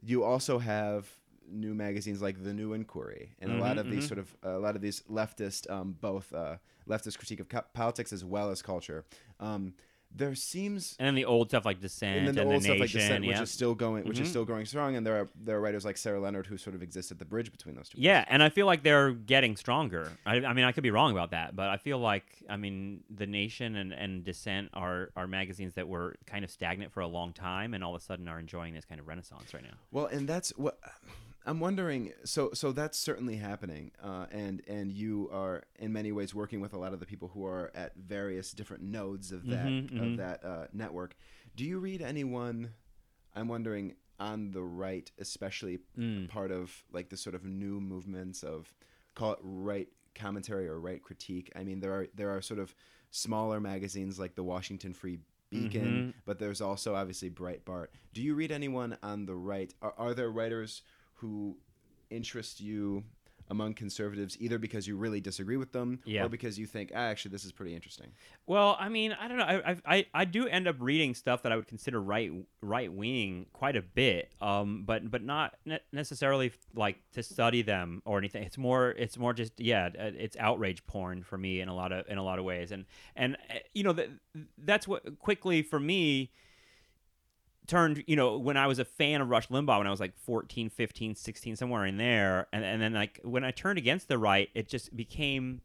you 0.03 0.25
also 0.25 0.59
have 0.59 1.09
new 1.51 1.75
magazines 1.75 2.23
like 2.23 2.43
the 2.43 2.53
New 2.55 2.73
Inquiry 2.73 3.35
and 3.41 3.53
a 3.53 3.57
lot 3.57 3.77
Mhm, 3.77 3.79
of 3.79 3.89
these 3.89 4.05
mhm. 4.05 4.09
sort 4.09 4.19
of 4.19 4.35
a 4.43 4.59
lot 4.59 4.77
of 4.77 4.83
these 4.83 5.03
leftist, 5.11 5.71
um, 5.71 5.97
both 6.01 6.33
uh, 6.33 6.57
leftist 6.89 7.19
critique 7.19 7.41
of 7.41 7.49
co- 7.49 7.65
politics 7.75 8.13
as 8.13 8.25
well 8.25 8.51
as 8.51 8.63
culture. 8.63 9.05
Um, 9.41 9.75
there 10.17 10.35
seems 10.35 10.95
And 10.99 11.07
then 11.09 11.15
the 11.17 11.25
old 11.25 11.49
stuff 11.49 11.65
like 11.65 11.81
Dissent 11.81 12.19
and 12.19 12.29
and, 12.29 12.39
then 12.39 12.47
the 12.47 12.53
old 12.53 12.61
the 12.63 12.65
stuff 12.67 12.79
like 12.79 12.81
Nation, 12.95 13.01
Dissent, 13.01 13.27
which 13.27 13.41
is 13.41 13.51
still 13.51 13.75
going, 13.75 14.05
which 14.05 14.19
is 14.21 14.29
Mhm. 14.29 14.31
still 14.31 14.45
growing 14.45 14.65
strong, 14.65 14.95
and 14.97 15.05
there 15.07 15.21
are 15.21 15.29
there 15.35 15.57
are 15.57 15.61
writers 15.61 15.85
like 15.85 15.97
Sarah 15.97 16.21
Leonard 16.21 16.47
who 16.47 16.57
sort 16.57 16.77
of 16.77 16.83
exist 16.83 17.11
at 17.11 17.19
the 17.19 17.25
bridge 17.25 17.51
between 17.51 17.75
those 17.75 17.89
two. 17.89 17.99
Yeah, 18.01 18.25
and 18.29 18.43
I 18.43 18.49
feel 18.49 18.67
like 18.67 18.83
they're 18.83 19.13
getting 19.13 19.57
stronger. 19.57 20.13
I, 20.25 20.37
I 20.37 20.53
mean, 20.53 20.65
I 20.65 20.73
could 20.73 20.83
be 20.85 20.91
wrong 20.91 21.13
about 21.13 21.31
that, 21.33 21.57
but 21.57 21.69
I 21.69 21.77
feel 21.77 21.99
like, 21.99 22.25
I 22.49 22.57
mean, 22.57 23.03
The 23.15 23.27
Nation 23.27 23.75
and, 23.77 23.93
and 23.93 24.25
Dissent 24.25 24.71
are, 24.73 25.11
are 25.17 25.27
magazines 25.27 25.75
that 25.75 25.89
were 25.89 26.15
kind 26.27 26.45
of 26.45 26.51
stagnant 26.51 26.93
for 26.93 27.01
a 27.01 27.09
long 27.09 27.33
time 27.33 27.75
and 27.75 27.83
all 27.83 27.95
of 27.95 28.01
a 28.01 28.05
sudden 28.05 28.29
are 28.29 28.39
enjoying 28.39 28.75
this 28.75 28.85
kind 28.85 29.01
of 29.01 29.09
renaissance 29.09 29.53
right 29.53 29.63
now. 29.65 29.75
Well, 29.91 30.07
and 30.07 30.29
that's 30.29 30.51
what 30.57 30.79
I'm 31.47 31.61
wondering. 31.61 32.13
So, 32.25 32.51
so 32.55 32.73
that's 32.73 32.99
certainly 32.99 33.37
happening, 33.37 33.93
uh, 34.03 34.27
and 34.31 34.63
and 34.67 34.93
you 34.93 35.29
are 35.33 35.65
in 35.79 35.93
many 35.93 36.11
ways 36.13 36.35
working 36.35 36.61
with 36.61 36.73
a 36.73 36.79
lot 36.79 36.93
of 36.95 37.01
the 37.01 37.07
people 37.07 37.29
who 37.35 37.45
are 37.47 37.71
at 37.75 37.95
various 37.97 38.53
different 38.53 38.83
nodes 38.83 39.31
of 39.33 39.47
that 39.49 39.67
Mhm, 39.67 39.85
of 40.01 40.09
mhm. 40.13 40.17
that 40.17 40.45
uh, 40.45 40.67
network. 40.73 41.15
Do 41.55 41.65
you 41.65 41.79
read 41.81 42.01
anyone? 42.03 42.73
I'm 43.35 43.49
wondering 43.49 43.97
on 44.19 44.53
the 44.53 44.63
right, 44.63 45.11
especially 45.19 45.81
Mm. 45.99 46.29
part 46.29 46.51
of 46.53 46.85
like 46.93 47.09
the 47.11 47.17
sort 47.17 47.35
of 47.35 47.45
new 47.45 47.81
movements 47.81 48.43
of 48.43 48.73
call 49.15 49.33
it 49.33 49.39
right 49.43 49.89
commentary 50.15 50.69
or 50.69 50.79
right 50.81 51.03
critique. 51.03 51.51
I 51.57 51.65
mean, 51.65 51.81
there 51.81 51.93
are 51.93 52.07
there 52.15 52.31
are 52.31 52.41
sort 52.41 52.61
of 52.61 52.75
smaller 53.11 53.61
magazines 53.61 54.19
like 54.19 54.35
the 54.35 54.45
Washington 54.45 54.93
Free 54.95 55.19
Beacon, 55.51 56.13
Mhm. 56.17 56.23
but 56.25 56.39
there's 56.39 56.61
also 56.61 56.95
obviously 56.95 57.29
Breitbart. 57.31 57.89
Do 58.13 58.23
you 58.23 58.35
read 58.35 58.51
anyone 58.51 58.97
on 59.03 59.27
the 59.27 59.37
right? 59.37 59.73
Are, 59.83 59.95
are 59.99 60.15
there 60.15 60.31
writers 60.31 60.83
who 61.15 61.57
interest 62.11 62.61
you 62.61 63.05
among 63.51 63.75
conservatives 63.75 64.39
either 64.41 64.59
because 64.59 64.87
you 64.89 64.97
really 64.97 65.21
disagree 65.21 65.59
with 65.59 65.71
them 65.73 66.01
Yeah. 66.07 66.25
or 66.25 66.31
because 66.31 66.59
you 66.59 66.65
think, 66.65 66.91
ah, 66.95 66.99
actually, 66.99 67.33
this 67.33 67.45
is 67.45 67.53
pretty 67.53 67.75
interesting? 67.75 68.07
Well, 68.47 68.75
I 68.81 68.89
mean, 68.89 69.13
I 69.13 69.29
don't 69.29 69.37
know. 69.37 69.45
I, 69.45 69.77
I- 69.85 70.07
I, 70.15 70.25
do 70.25 70.47
end 70.47 70.67
up 70.67 70.77
reading 70.79 71.15
stuff 71.15 71.43
that 71.43 71.53
I 71.53 71.57
would 71.57 71.67
consider 71.67 72.01
right 72.01 72.33
right 72.63 72.91
wing 72.91 73.45
quite 73.53 73.77
a 73.77 73.83
bit, 73.83 74.33
um, 74.41 74.85
but 74.87 75.11
but 75.11 75.23
not 75.23 75.57
ne- 75.67 75.79
necessarily 75.93 76.53
like 76.75 76.97
to 77.13 77.23
study 77.23 77.61
them 77.61 78.01
or 78.07 78.17
anything. 78.17 78.45
It's 78.45 78.57
more 78.57 78.91
it's 78.93 79.19
more 79.19 79.35
just 79.35 79.61
yeah, 79.61 79.91
uh, 79.99 80.11
it's 80.17 80.39
outrage 80.39 80.87
porn 80.87 81.23
for 81.23 81.37
me 81.37 81.61
in 81.61 81.69
a 81.69 81.75
lot 81.75 81.93
of 81.93 82.07
in 82.09 82.17
a 82.17 82.23
lot 82.25 82.39
of 82.39 82.47
ways, 82.47 82.73
and 82.73 82.87
and 83.15 83.37
uh, 83.51 83.57
you 83.75 83.83
know 83.85 83.93
that 83.93 84.09
that's 84.57 84.89
what 84.89 85.19
quickly 85.19 85.61
for 85.63 85.79
me 85.79 86.31
turned 87.67 88.05
you 88.07 88.17
know 88.17 88.37
when 88.37 88.57
i 88.57 88.67
was 88.67 88.79
a 88.79 88.85
fan 88.85 89.21
of 89.21 89.31
rush 89.31 89.49
limbaugh 89.49 89.79
when 89.79 89.87
i 89.87 89.91
was 89.91 90.01
like 90.01 90.17
14 90.19 90.69
15 90.69 91.15
16 91.15 91.57
somewhere 91.57 91.87
in 91.87 91.97
there 91.97 92.47
and, 92.53 92.65
and 92.65 92.81
then 92.81 92.93
like 92.93 93.21
when 93.23 93.43
i 93.45 93.51
turned 93.51 93.79
against 93.79 94.09
the 94.09 94.19
right 94.19 94.51
it 94.55 94.69
just 94.69 94.95
became 94.97 95.61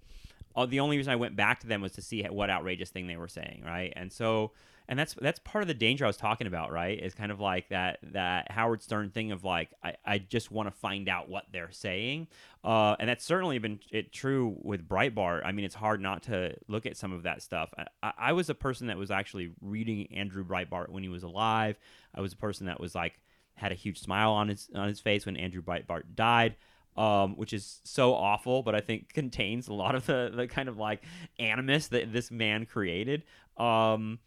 uh, 0.55 0.65
the 0.65 0.79
only 0.79 0.97
reason 0.97 1.11
i 1.11 1.15
went 1.15 1.35
back 1.35 1.59
to 1.59 1.67
them 1.67 1.81
was 1.81 1.91
to 1.91 2.01
see 2.01 2.23
what 2.23 2.49
outrageous 2.49 2.89
thing 2.89 3.07
they 3.07 3.17
were 3.17 3.27
saying 3.27 3.63
right? 3.65 3.93
And 3.95 4.11
so 4.11 4.51
and 4.89 4.97
that's 4.97 5.13
that's 5.21 5.39
part 5.39 5.61
of 5.61 5.67
the 5.67 5.73
danger 5.73 6.03
i 6.03 6.07
was 6.07 6.17
talking 6.17 6.47
about 6.47 6.71
right? 6.71 6.99
Is 6.99 7.13
kind 7.13 7.31
of 7.31 7.39
like 7.39 7.69
that 7.69 7.99
that 8.11 8.51
howard 8.51 8.81
stern 8.81 9.11
thing 9.11 9.31
of 9.31 9.43
like 9.43 9.69
i, 9.83 9.95
I 10.05 10.17
just 10.17 10.51
want 10.51 10.67
to 10.67 10.71
find 10.71 11.07
out 11.07 11.29
what 11.29 11.45
they're 11.53 11.71
saying. 11.71 12.27
Uh, 12.61 12.97
and 12.99 13.07
that's 13.07 13.23
certainly 13.23 13.57
been 13.59 13.79
it 13.89 14.11
true 14.11 14.57
with 14.61 14.85
breitbart. 14.85 15.45
I 15.45 15.53
mean 15.53 15.63
it's 15.63 15.75
hard 15.75 16.01
not 16.01 16.23
to 16.23 16.55
look 16.67 16.85
at 16.85 16.97
some 16.97 17.13
of 17.13 17.23
that 17.23 17.41
stuff. 17.41 17.69
I, 18.03 18.11
I, 18.17 18.33
was 18.33 18.49
a 18.49 18.55
person 18.55 18.87
that 18.87 18.97
was 18.97 19.11
actually 19.11 19.51
reading 19.61 20.07
andrew 20.13 20.43
breitbart 20.43 20.89
when 20.89 21.03
he 21.03 21.09
was 21.09 21.23
alive. 21.23 21.79
I 22.13 22.19
was 22.19 22.33
a 22.33 22.37
person 22.37 22.65
that 22.65 22.81
was 22.81 22.95
like 22.95 23.21
had 23.53 23.71
a 23.71 23.75
huge 23.75 23.99
smile 23.99 24.31
on 24.31 24.49
his 24.49 24.69
on 24.75 24.87
his 24.87 24.99
face 24.99 25.25
when 25.25 25.37
andrew 25.37 25.61
breitbart 25.61 26.03
died 26.15 26.55
um, 26.97 27.37
which 27.37 27.53
is 27.53 27.79
so 27.85 28.13
awful, 28.13 28.61
but 28.61 28.75
I 28.75 28.81
think 28.81 29.13
contains 29.13 29.69
a 29.69 29.73
lot 29.73 29.95
of 29.95 30.05
the, 30.05 30.31
the 30.35 30.47
kind 30.47 30.67
of 30.67 30.77
like 30.77 31.03
animus 31.39 31.87
that 31.87 32.11
this 32.11 32.29
man 32.29 32.65
created. 32.65 33.23
Um, 33.55 34.19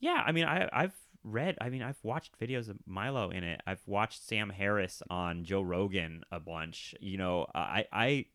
yeah, 0.00 0.22
I 0.26 0.32
mean, 0.32 0.44
I, 0.44 0.68
I've 0.72 0.94
read, 1.22 1.56
I 1.60 1.68
mean, 1.68 1.82
I've 1.82 2.02
watched 2.02 2.38
videos 2.40 2.68
of 2.68 2.78
Milo 2.86 3.30
in 3.30 3.44
it. 3.44 3.60
I've 3.66 3.82
watched 3.86 4.26
Sam 4.26 4.50
Harris 4.50 5.02
on 5.10 5.44
Joe 5.44 5.62
Rogan 5.62 6.22
a 6.32 6.40
bunch. 6.40 6.94
You 7.00 7.18
know, 7.18 7.42
uh, 7.54 7.58
I, 7.58 7.84
I, 7.92 8.26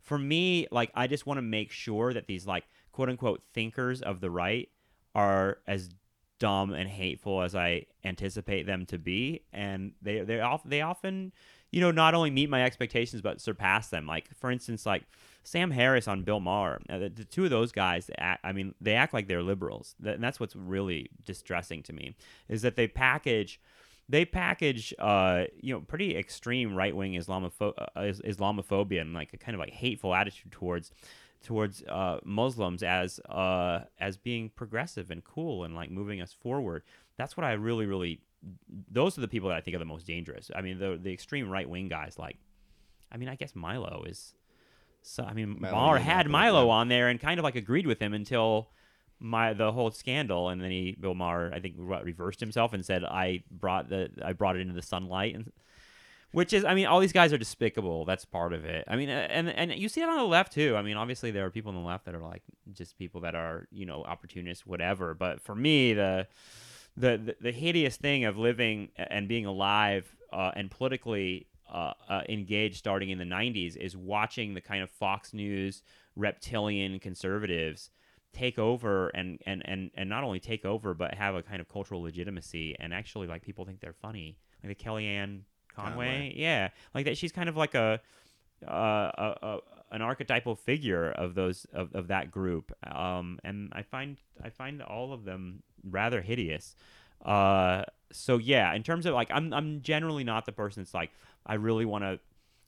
for 0.00 0.18
me, 0.18 0.66
like, 0.70 0.90
I 0.94 1.06
just 1.06 1.26
want 1.26 1.38
to 1.38 1.42
make 1.42 1.70
sure 1.70 2.12
that 2.12 2.26
these 2.26 2.46
like 2.46 2.64
quote 2.90 3.08
unquote 3.08 3.42
thinkers 3.54 4.02
of 4.02 4.20
the 4.20 4.30
right 4.30 4.68
are 5.14 5.58
as 5.66 5.90
dumb 6.38 6.72
and 6.72 6.88
hateful 6.88 7.40
as 7.42 7.54
I 7.54 7.86
anticipate 8.04 8.66
them 8.66 8.84
to 8.86 8.98
be, 8.98 9.42
and 9.52 9.92
they 10.02 10.20
they 10.20 10.40
off 10.40 10.62
they 10.64 10.80
often, 10.80 11.32
you 11.70 11.80
know, 11.80 11.92
not 11.92 12.14
only 12.14 12.30
meet 12.30 12.50
my 12.50 12.64
expectations 12.64 13.22
but 13.22 13.40
surpass 13.40 13.88
them. 13.88 14.06
Like 14.08 14.28
for 14.34 14.50
instance, 14.50 14.84
like 14.84 15.04
Sam 15.44 15.70
Harris 15.70 16.06
on 16.06 16.22
Bill 16.22 16.40
Maher, 16.40 16.80
uh, 16.88 16.98
the, 16.98 17.08
the 17.08 17.24
two 17.24 17.44
of 17.44 17.50
those 17.50 17.72
guys, 17.72 18.10
act, 18.18 18.40
I 18.44 18.52
mean, 18.52 18.74
they 18.80 18.94
act 18.94 19.12
like 19.12 19.28
they're 19.28 19.42
liberals, 19.42 19.94
and 20.04 20.22
that's 20.22 20.38
what's 20.38 20.54
really 20.54 21.10
distressing 21.24 21.82
to 21.84 21.92
me 21.92 22.14
is 22.48 22.62
that 22.62 22.76
they 22.76 22.88
package. 22.88 23.60
They 24.08 24.24
package, 24.24 24.92
uh, 24.98 25.44
you 25.60 25.72
know, 25.72 25.80
pretty 25.80 26.16
extreme 26.16 26.74
right 26.74 26.94
wing 26.94 27.12
Islamopho- 27.12 27.74
uh, 27.78 28.00
Islamophobia 28.00 29.00
and 29.00 29.14
like 29.14 29.32
a 29.32 29.38
kind 29.38 29.54
of 29.54 29.60
like 29.60 29.72
hateful 29.72 30.12
attitude 30.14 30.50
towards 30.52 30.90
towards 31.42 31.82
uh, 31.84 32.18
Muslims 32.24 32.82
as 32.82 33.20
uh, 33.28 33.80
as 34.00 34.16
being 34.16 34.50
progressive 34.50 35.10
and 35.10 35.24
cool 35.24 35.64
and 35.64 35.74
like 35.74 35.90
moving 35.90 36.20
us 36.20 36.32
forward. 36.32 36.82
That's 37.16 37.36
what 37.36 37.44
I 37.44 37.52
really, 37.52 37.86
really. 37.86 38.20
Those 38.90 39.16
are 39.16 39.20
the 39.20 39.28
people 39.28 39.48
that 39.50 39.56
I 39.56 39.60
think 39.60 39.76
are 39.76 39.78
the 39.78 39.84
most 39.84 40.06
dangerous. 40.06 40.50
I 40.54 40.62
mean, 40.62 40.78
the 40.78 40.98
the 41.00 41.12
extreme 41.12 41.48
right 41.48 41.68
wing 41.68 41.88
guys. 41.88 42.18
Like, 42.18 42.38
I 43.10 43.16
mean, 43.16 43.28
I 43.28 43.36
guess 43.36 43.54
Milo 43.54 44.04
is. 44.06 44.34
So 45.02 45.24
I 45.24 45.32
mean, 45.32 45.56
Milo 45.60 45.74
Maher 45.74 45.98
had 45.98 46.28
Milo 46.28 46.68
on 46.68 46.88
there 46.88 47.08
and 47.08 47.20
kind 47.20 47.38
of 47.38 47.44
like 47.44 47.56
agreed 47.56 47.86
with 47.86 48.00
him 48.00 48.14
until 48.14 48.70
my 49.18 49.52
the 49.52 49.72
whole 49.72 49.90
scandal, 49.90 50.48
and 50.48 50.60
then 50.60 50.70
he 50.70 50.96
Bill 50.98 51.14
Maher 51.14 51.52
I 51.52 51.60
think 51.60 51.74
reversed 51.78 52.40
himself 52.40 52.72
and 52.72 52.84
said 52.84 53.04
I 53.04 53.42
brought 53.50 53.88
the 53.88 54.10
I 54.24 54.32
brought 54.32 54.56
it 54.56 54.60
into 54.60 54.74
the 54.74 54.82
sunlight 54.82 55.34
and 55.34 55.52
which 56.32 56.54
is, 56.54 56.64
I 56.64 56.74
mean, 56.74 56.86
all 56.86 56.98
these 56.98 57.12
guys 57.12 57.32
are 57.32 57.38
despicable. 57.38 58.06
That's 58.06 58.24
part 58.24 58.54
of 58.54 58.64
it. 58.64 58.84
I 58.88 58.96
mean, 58.96 59.10
and 59.10 59.50
and 59.50 59.72
you 59.74 59.88
see 59.88 60.00
it 60.00 60.08
on 60.08 60.16
the 60.16 60.24
left 60.24 60.52
too. 60.52 60.74
I 60.76 60.82
mean, 60.82 60.96
obviously 60.96 61.30
there 61.30 61.44
are 61.44 61.50
people 61.50 61.68
on 61.68 61.80
the 61.80 61.86
left 61.86 62.06
that 62.06 62.14
are 62.14 62.22
like 62.22 62.42
just 62.72 62.98
people 62.98 63.20
that 63.20 63.34
are 63.34 63.68
you 63.70 63.86
know 63.86 64.02
opportunists, 64.02 64.66
whatever. 64.66 65.14
But 65.14 65.40
for 65.40 65.54
me, 65.54 65.92
the 65.92 66.26
the 66.96 67.18
the, 67.18 67.36
the 67.40 67.52
hideous 67.52 67.96
thing 67.96 68.24
of 68.24 68.38
living 68.38 68.88
and 68.96 69.28
being 69.28 69.44
alive 69.44 70.14
uh, 70.32 70.52
and 70.56 70.70
politically 70.70 71.46
uh, 71.70 71.92
uh, 72.08 72.22
engaged 72.28 72.76
starting 72.76 73.10
in 73.10 73.18
the 73.18 73.24
'90s 73.24 73.76
is 73.76 73.96
watching 73.96 74.54
the 74.54 74.60
kind 74.60 74.82
of 74.82 74.90
Fox 74.90 75.32
News 75.34 75.82
reptilian 76.16 76.98
conservatives 76.98 77.90
take 78.32 78.58
over 78.58 79.08
and, 79.08 79.38
and, 79.46 79.62
and, 79.66 79.90
and 79.94 80.08
not 80.08 80.24
only 80.24 80.40
take 80.40 80.64
over 80.64 80.94
but 80.94 81.14
have 81.14 81.34
a 81.34 81.42
kind 81.42 81.60
of 81.60 81.68
cultural 81.68 82.02
legitimacy 82.02 82.74
and 82.80 82.94
actually 82.94 83.26
like 83.26 83.42
people 83.42 83.64
think 83.64 83.80
they're 83.80 83.92
funny. 83.92 84.38
Like 84.62 84.76
the 84.76 84.84
Kellyanne 84.84 85.40
Conway, 85.74 85.92
Conway. 85.92 86.32
yeah. 86.36 86.68
Like 86.94 87.04
that 87.06 87.16
she's 87.16 87.32
kind 87.32 87.48
of 87.48 87.56
like 87.56 87.74
a 87.74 88.00
uh, 88.66 88.70
a, 88.70 89.36
a, 89.42 89.58
an 89.90 90.02
archetypal 90.02 90.54
figure 90.54 91.10
of 91.10 91.34
those 91.34 91.66
of, 91.72 91.94
of 91.94 92.08
that 92.08 92.30
group. 92.30 92.72
Um, 92.86 93.38
and 93.44 93.72
I 93.74 93.82
find 93.82 94.16
I 94.42 94.50
find 94.50 94.82
all 94.82 95.12
of 95.12 95.24
them 95.24 95.62
rather 95.84 96.20
hideous. 96.22 96.74
Uh, 97.24 97.84
so 98.12 98.36
yeah 98.36 98.74
in 98.74 98.82
terms 98.82 99.06
of 99.06 99.14
like 99.14 99.30
I'm 99.30 99.52
I'm 99.54 99.80
generally 99.80 100.24
not 100.24 100.44
the 100.44 100.52
person 100.52 100.82
that's 100.82 100.92
like 100.92 101.10
I 101.46 101.54
really 101.54 101.84
want 101.84 102.04
to 102.04 102.20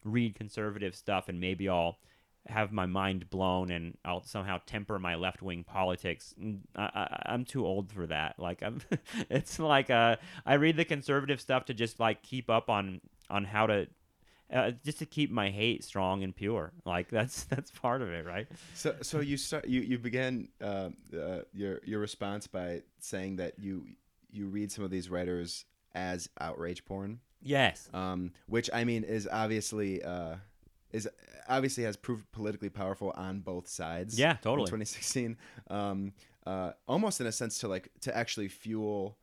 read 0.04 0.34
conservative 0.34 0.94
stuff 0.94 1.28
and 1.28 1.40
maybe 1.40 1.68
I'll 1.68 1.98
have 2.46 2.72
my 2.72 2.86
mind 2.86 3.30
blown 3.30 3.70
and 3.70 3.96
I'll 4.04 4.22
somehow 4.22 4.60
temper 4.66 4.98
my 4.98 5.14
left 5.14 5.40
wing 5.42 5.64
politics. 5.64 6.34
I, 6.76 7.22
I'm 7.26 7.44
too 7.44 7.64
old 7.66 7.90
for 7.90 8.06
that. 8.06 8.38
Like 8.38 8.62
I'm, 8.62 8.82
it's 9.30 9.58
like 9.58 9.90
uh, 9.90 10.16
I 10.44 10.54
read 10.54 10.76
the 10.76 10.84
conservative 10.84 11.40
stuff 11.40 11.66
to 11.66 11.74
just 11.74 11.98
like 11.98 12.22
keep 12.22 12.50
up 12.50 12.68
on 12.68 13.00
on 13.30 13.44
how 13.44 13.66
to. 13.66 13.86
Uh, 14.52 14.72
just 14.84 14.98
to 14.98 15.06
keep 15.06 15.30
my 15.30 15.48
hate 15.48 15.82
strong 15.82 16.22
and 16.22 16.36
pure, 16.36 16.70
like 16.84 17.08
that's 17.10 17.44
that's 17.44 17.70
part 17.70 18.02
of 18.02 18.10
it, 18.10 18.26
right? 18.26 18.46
So, 18.74 18.94
so 19.00 19.20
you 19.20 19.38
start 19.38 19.66
you 19.66 19.80
you 19.80 19.98
began 19.98 20.48
uh, 20.60 20.90
uh, 21.18 21.40
your 21.54 21.80
your 21.84 21.98
response 21.98 22.46
by 22.46 22.82
saying 23.00 23.36
that 23.36 23.58
you 23.58 23.86
you 24.30 24.46
read 24.46 24.70
some 24.70 24.84
of 24.84 24.90
these 24.90 25.08
writers 25.08 25.64
as 25.94 26.28
outrage 26.38 26.84
porn, 26.84 27.20
Yes. 27.44 27.88
um, 27.94 28.32
which 28.46 28.70
I 28.72 28.84
mean 28.84 29.04
is 29.04 29.28
obviously 29.30 30.02
uh, 30.02 30.36
is 30.92 31.08
obviously 31.48 31.84
has 31.84 31.96
proved 31.96 32.30
politically 32.32 32.70
powerful 32.70 33.12
on 33.16 33.40
both 33.40 33.68
sides. 33.68 34.18
Yeah, 34.18 34.32
in 34.32 34.38
totally. 34.38 34.66
2016, 34.66 35.36
um, 35.68 36.12
uh, 36.46 36.72
almost 36.88 37.20
in 37.20 37.26
a 37.26 37.32
sense 37.32 37.58
to 37.58 37.68
like 37.68 37.90
to 38.02 38.16
actually 38.16 38.48
fuel. 38.48 39.18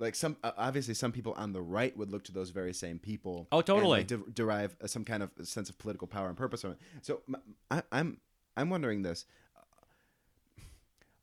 Like 0.00 0.14
some, 0.14 0.36
obviously, 0.44 0.94
some 0.94 1.10
people 1.10 1.34
on 1.36 1.52
the 1.52 1.60
right 1.60 1.96
would 1.96 2.12
look 2.12 2.22
to 2.24 2.32
those 2.32 2.50
very 2.50 2.72
same 2.72 3.00
people. 3.00 3.48
Oh, 3.50 3.58
and, 3.58 3.66
totally. 3.66 3.98
like, 3.98 4.06
de- 4.06 4.30
derive 4.32 4.76
some 4.86 5.04
kind 5.04 5.24
of 5.24 5.32
sense 5.42 5.68
of 5.68 5.76
political 5.76 6.06
power 6.06 6.28
and 6.28 6.36
purpose 6.36 6.60
from 6.60 6.70
it. 6.70 6.78
So, 7.02 7.20
I, 7.68 7.82
I'm, 7.90 8.18
I'm 8.56 8.70
wondering 8.70 9.02
this: 9.02 9.26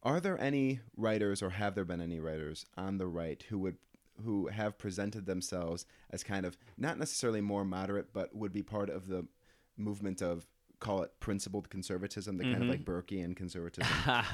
Are 0.04 0.20
there 0.20 0.38
any 0.38 0.82
writers, 0.98 1.42
or 1.42 1.52
have 1.52 1.74
there 1.74 1.86
been 1.86 2.02
any 2.02 2.20
writers 2.20 2.66
on 2.76 2.98
the 2.98 3.08
right 3.08 3.42
who 3.48 3.60
would 3.60 3.78
who 4.24 4.48
have 4.48 4.78
presented 4.78 5.26
themselves 5.26 5.86
as 6.12 6.24
kind 6.24 6.46
of 6.46 6.58
not 6.78 6.98
necessarily 6.98 7.42
more 7.42 7.66
moderate, 7.66 8.14
but 8.14 8.36
would 8.36 8.54
be 8.54 8.64
part 8.64 8.90
of 8.90 9.08
the 9.08 9.26
movement 9.78 10.22
of 10.22 10.46
call 10.80 11.02
it 11.04 11.12
principled 11.20 11.70
conservatism, 11.70 12.38
the 12.38 12.44
kind 12.44 12.62
of 12.62 12.68
like 12.70 12.84
Burkean 12.86 13.36
conservatism. 13.36 13.92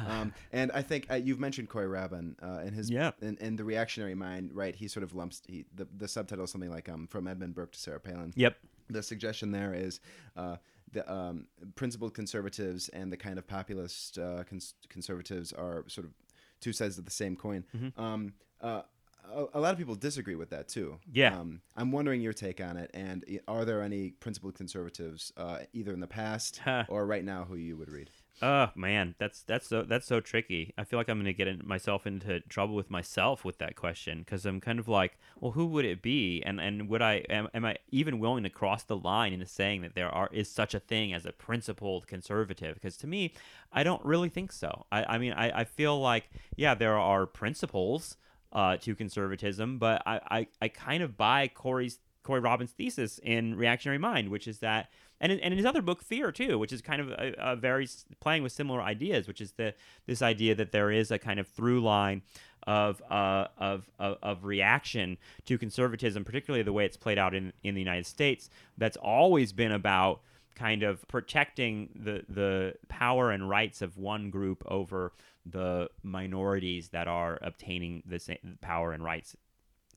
um, 0.08 0.34
and 0.52 0.72
I 0.72 0.82
think 0.82 1.06
uh, 1.10 1.16
you've 1.16 1.40
mentioned 1.40 1.70
Corey 1.70 1.88
Robin 1.88 2.36
uh, 2.42 2.62
in 2.66 2.74
his 2.74 2.90
Yeah. 2.90 3.12
in, 3.22 3.38
in 3.38 3.56
the 3.56 3.64
reactionary 3.64 4.16
mind, 4.16 4.52
right? 4.54 4.76
He 4.76 4.88
sort 4.88 5.04
of 5.04 5.14
lumps 5.14 5.42
he, 5.48 5.66
the 5.76 5.88
the 5.96 6.08
subtitle 6.08 6.44
is 6.46 6.52
something 6.52 6.72
like 6.72 6.90
um, 6.90 7.08
from 7.08 7.28
Edmund 7.28 7.54
Burke 7.56 7.72
to 7.74 7.80
Sarah 7.80 8.00
Palin 8.00 8.34
Yep. 8.36 8.58
the 8.90 9.04
suggestion 9.04 9.52
there 9.52 9.74
is 9.74 10.00
uh, 10.36 10.58
the 10.92 11.10
um, 11.12 11.46
principled 11.76 12.14
conservatives 12.16 12.90
and 12.90 13.12
the 13.14 13.18
kind 13.18 13.38
of 13.38 13.48
populist 13.48 14.18
uh, 14.18 14.44
cons- 14.44 14.74
conservatives 14.90 15.54
are 15.54 15.86
sort 15.88 16.06
of 16.06 16.14
two 16.60 16.74
sides 16.74 16.98
of 16.98 17.06
the 17.06 17.12
same 17.12 17.36
coin. 17.36 17.64
Mhm. 17.76 17.98
Um, 18.00 18.34
uh, 18.60 18.82
a, 19.30 19.46
a 19.54 19.60
lot 19.60 19.72
of 19.74 19.78
people 19.78 19.96
disagree 19.96 20.36
with 20.36 20.50
that 20.50 20.68
too. 20.68 21.00
Yeah. 21.12 21.38
Um, 21.38 21.62
I'm 21.76 21.92
wondering 21.92 22.22
your 22.22 22.34
take 22.34 22.62
on 22.62 22.78
it, 22.78 22.92
and 22.94 23.24
are 23.48 23.66
there 23.66 23.82
any 23.82 24.12
principled 24.12 24.56
conservatives, 24.56 25.32
uh, 25.38 25.60
either 25.74 25.94
in 25.94 26.00
the 26.00 26.08
past 26.08 26.60
Huh. 26.64 26.86
or 26.88 27.06
right 27.06 27.24
now, 27.24 27.46
who 27.46 27.56
you 27.56 27.78
would 27.78 27.90
read? 27.90 28.10
Oh 28.44 28.70
man, 28.76 29.14
that's 29.20 29.44
that's 29.44 29.68
so 29.68 29.84
that's 29.84 30.08
so 30.08 30.20
tricky. 30.20 30.74
I 30.76 30.84
feel 30.84 30.98
like 30.98 31.10
I'm 31.10 31.20
gonna 31.20 31.32
get 31.32 31.48
in, 31.48 31.62
myself 31.64 32.08
into 32.08 32.40
trouble 32.40 32.74
with 32.74 32.90
myself 32.90 33.46
with 33.46 33.60
that 33.60 33.76
question 33.76 34.20
because 34.20 34.48
I'm 34.48 34.60
kind 34.60 34.80
of 34.80 34.88
like, 34.88 35.20
well, 35.40 35.52
who 35.52 35.68
would 35.68 35.86
it 35.86 36.02
be? 36.02 36.42
And 36.44 36.60
and 36.60 36.90
would 36.90 37.04
I 37.04 37.24
am, 37.30 37.50
am 37.54 37.66
I 37.66 37.78
even 37.92 38.18
willing 38.20 38.42
to 38.44 38.50
cross 38.50 38.84
the 38.84 38.98
line 38.98 39.34
into 39.34 39.46
saying 39.46 39.82
that 39.82 39.94
there 39.94 40.10
are 40.10 40.28
is 40.32 40.50
such 40.50 40.74
a 40.74 40.80
thing 40.80 41.14
as 41.14 41.26
a 41.28 41.32
principled 41.32 42.08
conservative? 42.08 42.76
Because 42.76 42.98
to 42.98 43.08
me, 43.08 43.34
I 43.72 43.84
don't 43.84 44.04
really 44.04 44.30
think 44.30 44.52
so. 44.52 44.86
I 44.92 45.04
I 45.04 45.18
mean, 45.20 45.34
I, 45.34 45.60
I 45.60 45.64
feel 45.64 46.00
like 46.00 46.32
yeah, 46.56 46.74
there 46.74 46.98
are 46.98 47.28
principles 47.28 48.18
uh, 48.52 48.78
to 48.78 48.96
conservatism, 48.96 49.78
but 49.78 50.02
I, 50.06 50.20
I 50.30 50.48
I 50.62 50.68
kind 50.68 51.04
of 51.04 51.18
buy 51.18 51.48
Corey's 51.48 52.00
Corey 52.24 52.40
Robin's 52.40 52.72
thesis 52.72 53.20
in 53.24 53.56
Reactionary 53.56 53.98
Mind, 53.98 54.30
which 54.30 54.48
is 54.48 54.60
that, 54.60 54.90
and 55.20 55.32
in, 55.32 55.40
and 55.40 55.54
in 55.54 55.58
his 55.58 55.66
other 55.66 55.82
book, 55.82 56.04
Fear, 56.04 56.32
too, 56.32 56.60
which 56.60 56.72
is 56.72 56.82
kind 56.82 57.02
of 57.02 57.10
a, 57.10 57.34
a 57.38 57.56
very 57.56 57.88
playing 58.20 58.44
with 58.44 58.52
similar 58.52 58.82
ideas, 58.82 59.28
which 59.28 59.42
is 59.42 59.54
the 59.54 59.74
this 60.06 60.22
idea 60.22 60.54
that 60.56 60.72
there 60.72 60.92
is 60.92 61.12
a 61.12 61.18
kind 61.18 61.40
of 61.40 61.48
through 61.48 61.82
line 61.82 62.22
of 62.68 63.02
uh, 63.10 63.48
of, 63.58 63.90
of 63.98 64.18
of 64.22 64.46
reaction 64.46 65.18
to 65.46 65.58
conservatism, 65.58 66.24
particularly 66.24 66.64
the 66.64 66.74
way 66.74 66.86
it's 66.86 66.98
played 66.98 67.18
out 67.18 67.34
in 67.34 67.54
in 67.64 67.74
the 67.74 67.82
United 67.82 68.06
States, 68.06 68.50
that's 68.78 68.98
always 68.98 69.52
been 69.52 69.72
about 69.72 70.22
kind 70.56 70.84
of 70.84 71.08
protecting 71.08 71.90
the 71.96 72.24
the 72.30 72.76
power 72.88 73.32
and 73.32 73.50
rights 73.50 73.82
of 73.82 73.98
one 73.98 74.30
group 74.30 74.64
over 74.68 75.12
the 75.46 75.90
minorities 76.04 76.90
that 76.90 77.08
are 77.08 77.40
obtaining 77.42 78.04
the 78.06 78.20
same 78.20 78.58
power 78.62 78.92
and 78.92 79.04
rights 79.04 79.36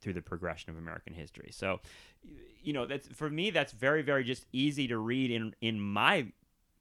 through 0.00 0.12
the 0.12 0.22
progression 0.22 0.70
of 0.70 0.76
American 0.76 1.14
history. 1.14 1.50
So, 1.52 1.80
you 2.62 2.72
know, 2.72 2.86
that's 2.86 3.08
for 3.08 3.30
me. 3.30 3.50
That's 3.50 3.72
very, 3.72 4.02
very 4.02 4.24
just 4.24 4.46
easy 4.52 4.86
to 4.88 4.98
read 4.98 5.30
in 5.30 5.54
in 5.60 5.80
my, 5.80 6.26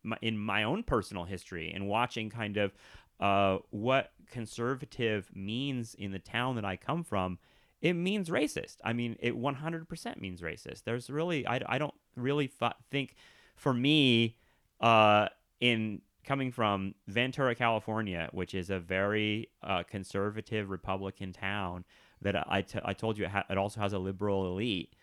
my 0.04 0.18
in 0.22 0.38
my 0.38 0.64
own 0.64 0.84
personal 0.84 1.24
history 1.24 1.72
and 1.74 1.88
watching 1.88 2.30
kind 2.30 2.58
of 2.58 2.74
uh, 3.20 3.60
what 3.70 4.12
conservative 4.30 5.30
means 5.34 5.96
in 5.96 6.12
the 6.12 6.20
town 6.20 6.56
that 6.56 6.66
I 6.66 6.76
come 6.76 7.04
from. 7.04 7.40
It 7.82 7.94
means 7.94 8.30
racist. 8.30 8.78
I 8.84 8.94
mean, 8.94 9.18
it 9.20 9.38
100% 9.38 10.22
means 10.22 10.42
racist. 10.42 10.84
There's 10.86 11.10
really, 11.10 11.46
I, 11.46 11.60
I 11.66 11.78
don't 11.78 11.94
really 12.16 12.48
th- 12.48 12.72
think, 12.90 13.16
for 13.58 13.74
me, 13.74 14.38
uh, 14.80 15.28
in 15.60 16.02
coming 16.24 16.52
from 16.52 16.96
Ventura, 17.08 17.56
California, 17.56 18.30
which 18.32 18.54
is 18.54 18.70
a 18.70 18.80
very 18.80 19.50
uh, 19.62 19.84
conservative 19.84 20.70
Republican 20.70 21.34
town 21.34 21.86
that 22.22 22.36
I, 22.50 22.62
t- 22.62 22.80
I 22.84 22.94
told 22.94 23.18
you 23.18 23.26
it, 23.26 23.32
ha- 23.32 23.46
it 23.50 23.58
also 23.58 23.82
has 23.82 23.94
a 23.94 24.00
liberal 24.00 24.48
elite. 24.48 24.96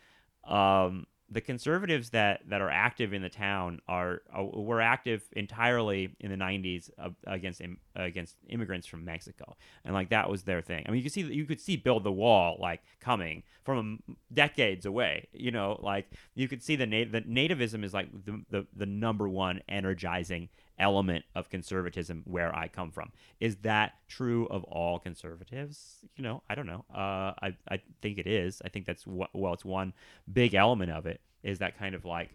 Um, 0.45 1.07
the 1.33 1.41
conservatives 1.41 2.11
that, 2.11 2.41
that 2.49 2.61
are 2.61 2.71
active 2.71 3.13
in 3.13 3.23
the 3.23 3.29
town 3.29 3.81
are 3.87 4.23
uh, 4.37 4.43
were 4.43 4.81
active 4.81 5.23
entirely 5.33 6.11
in 6.19 6.31
the 6.31 6.37
90s 6.37 6.91
uh, 6.99 7.11
against 7.27 7.61
Im- 7.61 7.79
against 7.95 8.35
immigrants 8.49 8.87
from 8.87 9.05
Mexico, 9.05 9.57
and 9.85 9.95
like 9.95 10.11
that 10.11 10.29
was 10.29 10.43
their 10.43 10.61
thing. 10.61 10.85
I 10.87 10.91
mean, 10.91 10.99
you 10.99 11.05
could 11.05 11.13
see 11.13 11.21
you 11.23 11.45
could 11.45 11.61
see 11.61 11.77
build 11.77 12.03
the 12.03 12.11
wall 12.11 12.57
like 12.59 12.81
coming 13.01 13.45
from 13.63 14.01
decades 14.33 14.87
away. 14.87 15.29
You 15.33 15.53
know, 15.53 15.79
like 15.81 16.11
you 16.35 16.49
could 16.49 16.65
see 16.65 16.75
the 16.75 16.87
nat- 16.87 17.13
the 17.13 17.21
nativism 17.21 17.85
is 17.85 17.95
like 17.95 18.09
the, 18.25 18.43
the 18.51 18.67
the 18.75 18.87
number 18.87 19.29
one 19.29 19.61
energizing 19.69 20.49
element 20.81 21.25
of 21.35 21.51
conservatism 21.51 22.23
where 22.27 22.55
I 22.55 22.69
come 22.69 22.91
from. 22.91 23.13
Is 23.39 23.57
that 23.59 23.95
true 24.09 24.47
of 24.47 24.65
all 24.65 24.99
conservatives? 24.99 25.99
You 26.17 26.25
know, 26.25 26.43
I 26.49 26.55
don't 26.55 26.67
know. 26.67 26.85
Uh, 26.93 27.33
I 27.43 27.57
I 27.69 27.81
think 28.03 28.19
it 28.19 28.27
is. 28.27 28.63
I 28.65 28.69
think 28.69 28.87
that's 28.87 29.07
what 29.07 29.31
well, 29.33 29.53
it's 29.53 29.65
one 29.65 29.93
big 30.33 30.55
element 30.55 30.91
of 30.91 31.07
it 31.07 31.21
is 31.43 31.59
that 31.59 31.79
kind 31.79 31.95
of 31.95 32.05
like 32.05 32.31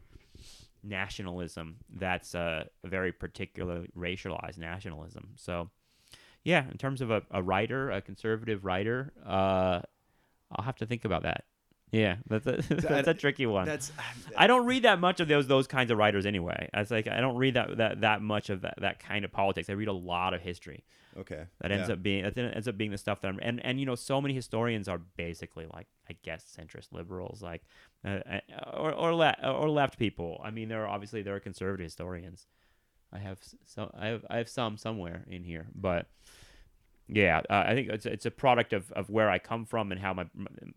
nationalism 0.84 1.78
that's 1.96 2.36
uh, 2.36 2.66
a 2.84 2.88
very 2.88 3.12
particularly 3.12 3.90
racialized 3.98 4.58
nationalism. 4.58 5.30
So, 5.36 5.70
yeah, 6.44 6.66
in 6.70 6.78
terms 6.78 7.02
of 7.02 7.12
a, 7.12 7.24
a 7.32 7.42
writer, 7.42 7.92
a 7.92 8.02
conservative 8.02 8.66
writer, 8.66 9.12
uh, 9.26 9.82
I'll 10.52 10.64
have 10.64 10.78
to 10.78 10.86
think 10.86 11.06
about 11.06 11.24
that. 11.24 11.46
Yeah, 11.96 12.18
that's 12.28 12.46
a, 12.46 12.58
that's 12.76 13.08
a 13.08 13.14
tricky 13.14 13.46
one. 13.46 13.66
That's 13.66 13.92
I 14.36 14.48
don't 14.48 14.66
read 14.66 14.84
that 14.84 15.00
much 15.00 15.20
of 15.22 15.28
those 15.30 15.48
those 15.48 15.66
kinds 15.68 15.92
of 15.92 15.98
writers 15.98 16.26
anyway. 16.26 16.68
It's 16.74 16.92
like 16.92 17.08
I 17.08 17.22
don't 17.22 17.38
read 17.38 17.54
that 17.54 17.78
that, 17.78 18.02
that 18.02 18.22
much 18.22 18.50
of 18.50 18.62
that, 18.62 18.76
that 18.82 19.00
kind 19.00 19.24
of 19.24 19.32
politics. 19.32 19.70
I 19.70 19.74
read 19.74 19.88
a 19.88 19.94
lot 19.94 20.34
of 20.34 20.42
history. 20.42 20.84
okay. 21.18 21.46
That 21.62 21.72
ends 21.72 21.88
Yeah. 21.88 21.94
up 21.94 22.04
being 22.04 22.24
that 22.24 22.38
ends 22.38 22.68
up 22.68 22.78
being 22.78 22.92
the 22.92 22.98
stuff 22.98 23.22
that 23.22 23.30
I'm 23.30 23.40
and 23.42 23.64
and 23.66 23.80
you 23.80 23.86
know 23.86 23.96
so 23.96 24.20
many 24.20 24.34
historians 24.34 24.90
are 24.90 24.98
basically 25.16 25.68
like 25.74 25.88
I 26.10 26.18
guess 26.22 26.44
centrist 26.60 26.92
liberals 26.92 27.42
like 27.42 27.62
uh, 28.04 28.20
uh, 28.30 28.40
or 28.74 28.92
or, 28.94 29.16
le- 29.16 29.38
or 29.44 29.70
left 29.70 29.98
people. 29.98 30.42
I 30.44 30.52
mean 30.52 30.68
there 30.68 30.84
are 30.84 30.88
obviously 30.90 31.22
there 31.22 31.36
are 31.36 31.40
conservative 31.40 31.86
historians. 31.86 32.48
I 33.14 33.20
have 33.20 33.40
so 33.66 33.90
I 33.98 34.08
have 34.08 34.26
I 34.30 34.38
have 34.38 34.50
some 34.50 34.76
somewhere 34.78 35.24
in 35.30 35.44
here, 35.46 35.68
but 35.74 36.08
yeah, 37.08 37.42
uh, 37.50 37.64
I 37.68 37.76
think 37.76 37.90
it's 37.90 38.06
it's 38.08 38.26
a 38.26 38.32
product 38.32 38.74
of, 38.74 38.92
of 38.94 39.10
where 39.12 39.30
I 39.30 39.38
come 39.38 39.66
from 39.66 39.92
and 39.92 40.02
how 40.02 40.14
my 40.14 40.26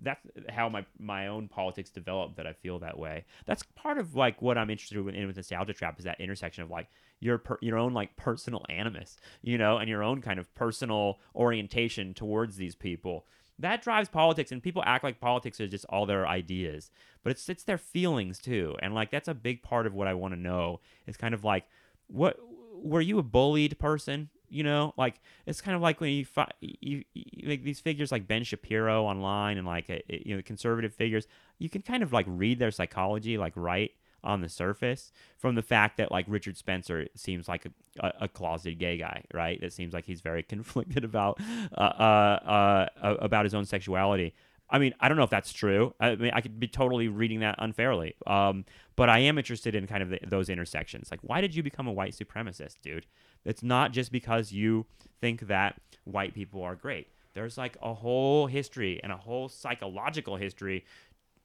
that's 0.00 0.20
how 0.50 0.68
my 0.68 0.84
my 0.98 1.28
own 1.28 1.48
politics 1.48 1.88
developed 1.88 2.36
that 2.36 2.46
I 2.46 2.52
feel 2.52 2.78
that 2.80 2.98
way. 2.98 3.24
That's 3.46 3.62
part 3.74 3.96
of 3.96 4.14
like 4.14 4.42
what 4.42 4.58
I'm 4.58 4.68
interested 4.68 4.98
in 4.98 5.26
with 5.26 5.36
nostalgia 5.36 5.72
trap 5.72 5.98
is 5.98 6.04
that 6.04 6.20
intersection 6.20 6.64
of 6.64 6.70
like 6.70 6.88
your 7.20 7.38
per, 7.38 7.56
your 7.62 7.78
own 7.78 7.94
like 7.94 8.14
personal 8.16 8.62
animus, 8.68 9.16
you 9.40 9.56
know, 9.56 9.78
and 9.78 9.88
your 9.88 10.02
own 10.02 10.20
kind 10.20 10.38
of 10.38 10.54
personal 10.54 11.18
orientation 11.34 12.12
towards 12.12 12.56
these 12.56 12.74
people. 12.74 13.26
That 13.58 13.82
drives 13.82 14.10
politics, 14.10 14.52
and 14.52 14.62
people 14.62 14.82
act 14.84 15.04
like 15.04 15.20
politics 15.20 15.58
is 15.60 15.70
just 15.70 15.86
all 15.86 16.04
their 16.04 16.28
ideas, 16.28 16.90
but 17.24 17.30
it's 17.30 17.48
it's 17.48 17.64
their 17.64 17.78
feelings 17.78 18.38
too, 18.38 18.76
and 18.82 18.94
like 18.94 19.10
that's 19.10 19.28
a 19.28 19.34
big 19.34 19.62
part 19.62 19.86
of 19.86 19.94
what 19.94 20.06
I 20.06 20.12
want 20.12 20.34
to 20.34 20.40
know. 20.40 20.80
It's 21.06 21.16
kind 21.16 21.34
of 21.34 21.42
like 21.42 21.64
what 22.06 22.38
were 22.74 23.00
you 23.00 23.18
a 23.18 23.22
bullied 23.22 23.78
person? 23.78 24.28
You 24.50 24.62
know, 24.62 24.94
like 24.96 25.20
it's 25.46 25.60
kind 25.60 25.74
of 25.74 25.82
like 25.82 26.00
when 26.00 26.10
you 26.10 26.24
fi- 26.24 26.50
you, 26.60 27.04
you 27.14 27.48
like 27.48 27.62
these 27.62 27.80
figures 27.80 28.10
like 28.10 28.26
Ben 28.26 28.44
Shapiro 28.44 29.04
online 29.04 29.58
and 29.58 29.66
like 29.66 29.90
uh, 29.90 29.98
you 30.08 30.36
know 30.36 30.42
conservative 30.42 30.94
figures. 30.94 31.26
You 31.58 31.68
can 31.68 31.82
kind 31.82 32.02
of 32.02 32.12
like 32.12 32.26
read 32.28 32.58
their 32.58 32.70
psychology 32.70 33.36
like 33.38 33.52
right 33.56 33.92
on 34.24 34.40
the 34.40 34.48
surface 34.48 35.12
from 35.36 35.54
the 35.54 35.62
fact 35.62 35.96
that 35.96 36.10
like 36.10 36.26
Richard 36.28 36.56
Spencer 36.56 37.06
seems 37.14 37.48
like 37.48 37.66
a, 37.66 38.06
a, 38.06 38.12
a 38.22 38.28
closeted 38.28 38.78
gay 38.78 38.96
guy, 38.98 39.22
right? 39.32 39.60
That 39.60 39.72
seems 39.72 39.94
like 39.94 40.04
he's 40.04 40.20
very 40.20 40.42
conflicted 40.54 41.04
about 41.04 41.40
uh, 41.76 41.80
uh, 41.80 42.88
uh, 43.00 43.14
about 43.20 43.44
his 43.44 43.54
own 43.54 43.64
sexuality. 43.64 44.34
I 44.70 44.78
mean, 44.78 44.94
I 45.00 45.08
don't 45.08 45.16
know 45.16 45.22
if 45.22 45.30
that's 45.30 45.52
true. 45.52 45.94
I 45.98 46.14
mean, 46.16 46.30
I 46.34 46.40
could 46.42 46.60
be 46.60 46.68
totally 46.68 47.08
reading 47.08 47.40
that 47.40 47.54
unfairly. 47.58 48.14
Um, 48.26 48.66
but 48.96 49.08
I 49.08 49.20
am 49.20 49.38
interested 49.38 49.74
in 49.74 49.86
kind 49.86 50.02
of 50.02 50.10
the, 50.10 50.18
those 50.26 50.50
intersections. 50.50 51.10
Like, 51.10 51.20
why 51.22 51.40
did 51.40 51.54
you 51.54 51.62
become 51.62 51.86
a 51.86 51.92
white 51.92 52.12
supremacist, 52.12 52.76
dude? 52.82 53.06
It's 53.44 53.62
not 53.62 53.92
just 53.92 54.12
because 54.12 54.52
you 54.52 54.86
think 55.20 55.48
that 55.48 55.80
white 56.04 56.34
people 56.34 56.62
are 56.62 56.74
great. 56.74 57.08
There's 57.34 57.56
like 57.56 57.76
a 57.82 57.94
whole 57.94 58.46
history 58.46 59.00
and 59.02 59.12
a 59.12 59.16
whole 59.16 59.48
psychological 59.48 60.36
history 60.36 60.84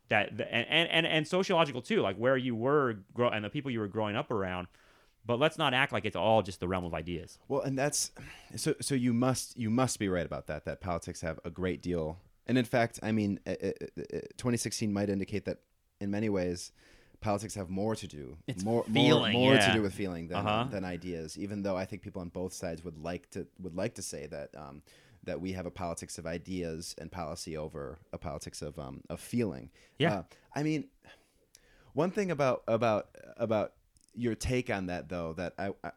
that 0.09 0.29
and 0.31 0.67
and, 0.69 0.89
and, 0.89 1.05
and 1.05 1.27
sociological 1.27 1.81
too, 1.81 2.01
like 2.01 2.15
where 2.17 2.37
you 2.37 2.55
were 2.55 2.97
grow 3.13 3.29
and 3.29 3.43
the 3.45 3.49
people 3.49 3.71
you 3.71 3.79
were 3.79 3.87
growing 3.87 4.15
up 4.15 4.31
around. 4.31 4.67
But 5.25 5.39
let's 5.39 5.57
not 5.57 5.73
act 5.73 5.93
like 5.93 6.03
it's 6.03 6.17
all 6.17 6.41
just 6.41 6.59
the 6.59 6.67
realm 6.67 6.83
of 6.83 6.93
ideas. 6.93 7.39
Well, 7.47 7.61
and 7.61 7.77
that's 7.77 8.11
so. 8.55 8.75
So 8.81 8.93
you 8.93 9.13
must 9.13 9.57
you 9.57 9.69
must 9.69 9.97
be 9.99 10.09
right 10.09 10.25
about 10.25 10.47
that. 10.47 10.65
That 10.65 10.81
politics 10.81 11.21
have 11.21 11.39
a 11.45 11.49
great 11.49 11.81
deal, 11.81 12.17
and 12.45 12.57
in 12.57 12.65
fact, 12.65 12.99
I 13.01 13.13
mean, 13.13 13.39
uh, 13.47 13.51
uh, 13.51 13.71
uh, 13.97 14.19
2016 14.37 14.91
might 14.91 15.09
indicate 15.09 15.45
that 15.45 15.59
in 16.01 16.11
many 16.11 16.27
ways, 16.27 16.73
politics 17.23 17.55
have 17.55 17.69
more 17.69 17.95
to 17.95 18.07
do 18.07 18.37
It's 18.47 18.63
more 18.63 18.83
feeling, 18.83 19.33
more, 19.33 19.43
more 19.45 19.55
yeah. 19.55 19.67
to 19.67 19.73
do 19.73 19.81
with 19.81 19.93
feeling 19.93 20.27
than 20.27 20.37
Uh-huh. 20.37 20.67
than 20.69 20.83
ideas. 20.85 21.37
Even 21.37 21.63
though 21.63 21.77
I 21.81 21.85
think 21.85 22.01
people 22.01 22.21
on 22.21 22.29
both 22.29 22.53
sides 22.53 22.83
would 22.83 22.97
like 23.09 23.29
to 23.31 23.47
would 23.63 23.75
like 23.75 23.93
to 23.95 24.01
say 24.01 24.27
that 24.27 24.49
um, 24.55 24.81
that 25.23 25.39
we 25.39 25.53
have 25.53 25.65
a 25.65 25.71
politics 25.71 26.17
of 26.17 26.25
ideas 26.27 26.95
and 26.99 27.09
policy 27.11 27.55
over 27.57 27.97
a 28.11 28.17
politics 28.17 28.61
of 28.61 28.77
um, 28.77 29.01
of 29.09 29.19
feeling. 29.19 29.69
Yeah. 29.97 30.13
Uh, 30.13 30.23
I 30.53 30.63
mean, 30.63 30.81
one 31.93 32.11
thing 32.11 32.29
about 32.31 32.63
about 32.67 33.07
about 33.37 33.71
your 34.15 34.35
take 34.35 34.69
on 34.69 34.87
that 34.87 35.09
though 35.09 35.33
that 35.33 35.53
I, 35.57 35.67
I 35.83 35.91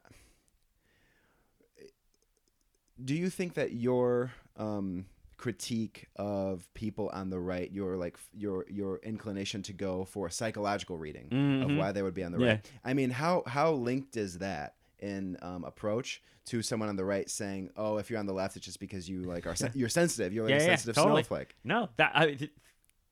do 3.03 3.13
you 3.13 3.29
think 3.29 3.53
that 3.55 3.73
your 3.73 4.31
um, 4.57 5.05
critique 5.37 6.07
of 6.15 6.67
people 6.73 7.09
on 7.13 7.29
the 7.29 7.39
right, 7.39 7.71
your 7.71 7.95
like 7.97 8.17
your 8.33 8.65
your 8.69 8.97
inclination 8.97 9.61
to 9.63 9.73
go 9.73 10.03
for 10.05 10.27
a 10.27 10.31
psychological 10.31 10.97
reading 10.97 11.25
of 11.63 11.69
Mhm. 11.71 11.77
why 11.77 11.91
they 11.91 12.01
would 12.01 12.13
be 12.15 12.23
on 12.23 12.31
the 12.31 12.39
Yeah. 12.39 12.47
right? 12.53 12.71
I 12.83 12.93
mean, 12.93 13.11
how 13.11 13.43
how 13.47 13.71
linked 13.71 14.17
is 14.17 14.39
that 14.39 14.75
in 14.99 15.37
um, 15.43 15.63
approach 15.63 16.23
to 16.45 16.61
someone 16.63 16.89
on 16.89 16.95
the 16.95 17.05
right 17.05 17.29
saying, 17.29 17.69
"Oh, 17.77 17.97
if 17.97 18.09
you're 18.09 18.19
on 18.19 18.25
the 18.25 18.33
left, 18.33 18.55
it's 18.57 18.65
just 18.65 18.79
because 18.79 19.07
you 19.07 19.21
like 19.23 19.45
are 19.45 19.55
sen- 19.55 19.71
you're 19.75 19.89
sensitive, 19.89 20.33
you're 20.33 20.43
like 20.45 20.51
Yeah, 20.51 20.57
a 20.57 20.59
yeah, 20.61 20.65
sensitive 20.65 20.95
totally. 20.95 21.21
snowflake." 21.23 21.55
No, 21.63 21.89
that 21.97 22.11
I, 22.15 22.33
th- 22.33 22.51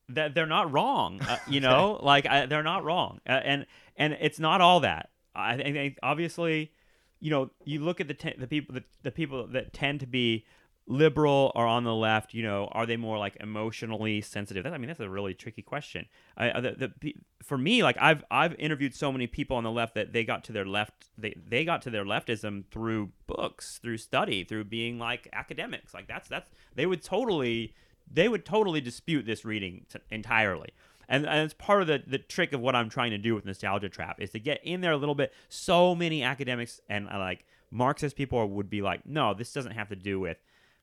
that 0.08 0.34
they're 0.34 0.46
not 0.46 0.72
wrong. 0.72 1.20
Uh, 1.28 1.38
you 1.48 1.60
know, 1.60 1.98
like 2.02 2.26
I, 2.26 2.46
they're 2.46 2.62
not 2.64 2.82
wrong, 2.84 3.20
uh, 3.28 3.32
and 3.44 3.66
and 3.96 4.16
it's 4.20 4.40
not 4.40 4.60
all 4.60 4.80
that. 4.80 5.10
I 5.34 5.56
think 5.58 5.98
obviously, 6.02 6.72
you 7.20 7.30
know, 7.30 7.50
you 7.64 7.80
look 7.84 8.00
at 8.00 8.08
the 8.08 8.14
te- 8.14 8.34
the 8.38 8.46
people 8.48 8.74
the, 8.74 8.84
the 9.02 9.10
people 9.12 9.46
that 9.48 9.72
tend 9.72 10.00
to 10.00 10.06
be 10.06 10.44
liberal 10.88 11.52
or 11.54 11.66
on 11.66 11.84
the 11.84 11.94
left. 11.94 12.34
You 12.34 12.42
know, 12.42 12.68
are 12.72 12.86
they 12.86 12.96
more 12.96 13.18
like 13.18 13.36
emotionally 13.40 14.20
sensitive? 14.20 14.64
That, 14.64 14.72
I 14.72 14.78
mean, 14.78 14.88
that's 14.88 15.00
a 15.00 15.08
really 15.08 15.34
tricky 15.34 15.62
question. 15.62 16.06
I, 16.36 16.60
the, 16.60 16.92
the, 17.00 17.16
for 17.42 17.58
me, 17.58 17.82
like 17.82 17.96
I've 18.00 18.24
I've 18.30 18.54
interviewed 18.54 18.94
so 18.94 19.12
many 19.12 19.26
people 19.26 19.56
on 19.56 19.64
the 19.64 19.70
left 19.70 19.94
that 19.94 20.12
they 20.12 20.24
got 20.24 20.44
to 20.44 20.52
their 20.52 20.66
left 20.66 21.10
they 21.18 21.34
they 21.48 21.64
got 21.64 21.82
to 21.82 21.90
their 21.90 22.04
leftism 22.04 22.64
through 22.70 23.10
books, 23.26 23.78
through 23.82 23.98
study, 23.98 24.44
through 24.44 24.64
being 24.64 24.98
like 24.98 25.28
academics. 25.32 25.94
Like 25.94 26.08
that's 26.08 26.28
that's 26.28 26.50
they 26.74 26.86
would 26.86 27.02
totally 27.02 27.74
they 28.10 28.28
would 28.28 28.44
totally 28.44 28.80
dispute 28.80 29.26
this 29.26 29.44
reading 29.44 29.86
t- 29.88 29.98
entirely. 30.10 30.70
And, 31.08 31.24
and 31.24 31.44
it's 31.44 31.54
part 31.54 31.82
of 31.82 31.86
the, 31.86 32.02
the 32.04 32.18
trick 32.18 32.52
of 32.52 32.60
what 32.60 32.74
I'm 32.74 32.88
trying 32.88 33.12
to 33.12 33.18
do 33.18 33.34
with 33.34 33.44
Nostalgia 33.44 33.88
Trap 33.88 34.20
is 34.20 34.30
to 34.30 34.40
get 34.40 34.60
in 34.64 34.80
there 34.80 34.90
a 34.90 34.96
little 34.96 35.14
bit. 35.14 35.32
So 35.48 35.94
many 35.94 36.22
academics 36.24 36.80
and 36.88 37.08
uh, 37.08 37.18
like 37.18 37.44
Marxist 37.70 38.16
people 38.16 38.48
would 38.50 38.68
be 38.68 38.82
like, 38.82 39.06
no, 39.06 39.34
this 39.34 39.52
doesn't 39.52 39.72
have 39.72 39.88
to 39.90 39.96
do 39.96 40.18
with 40.18 40.38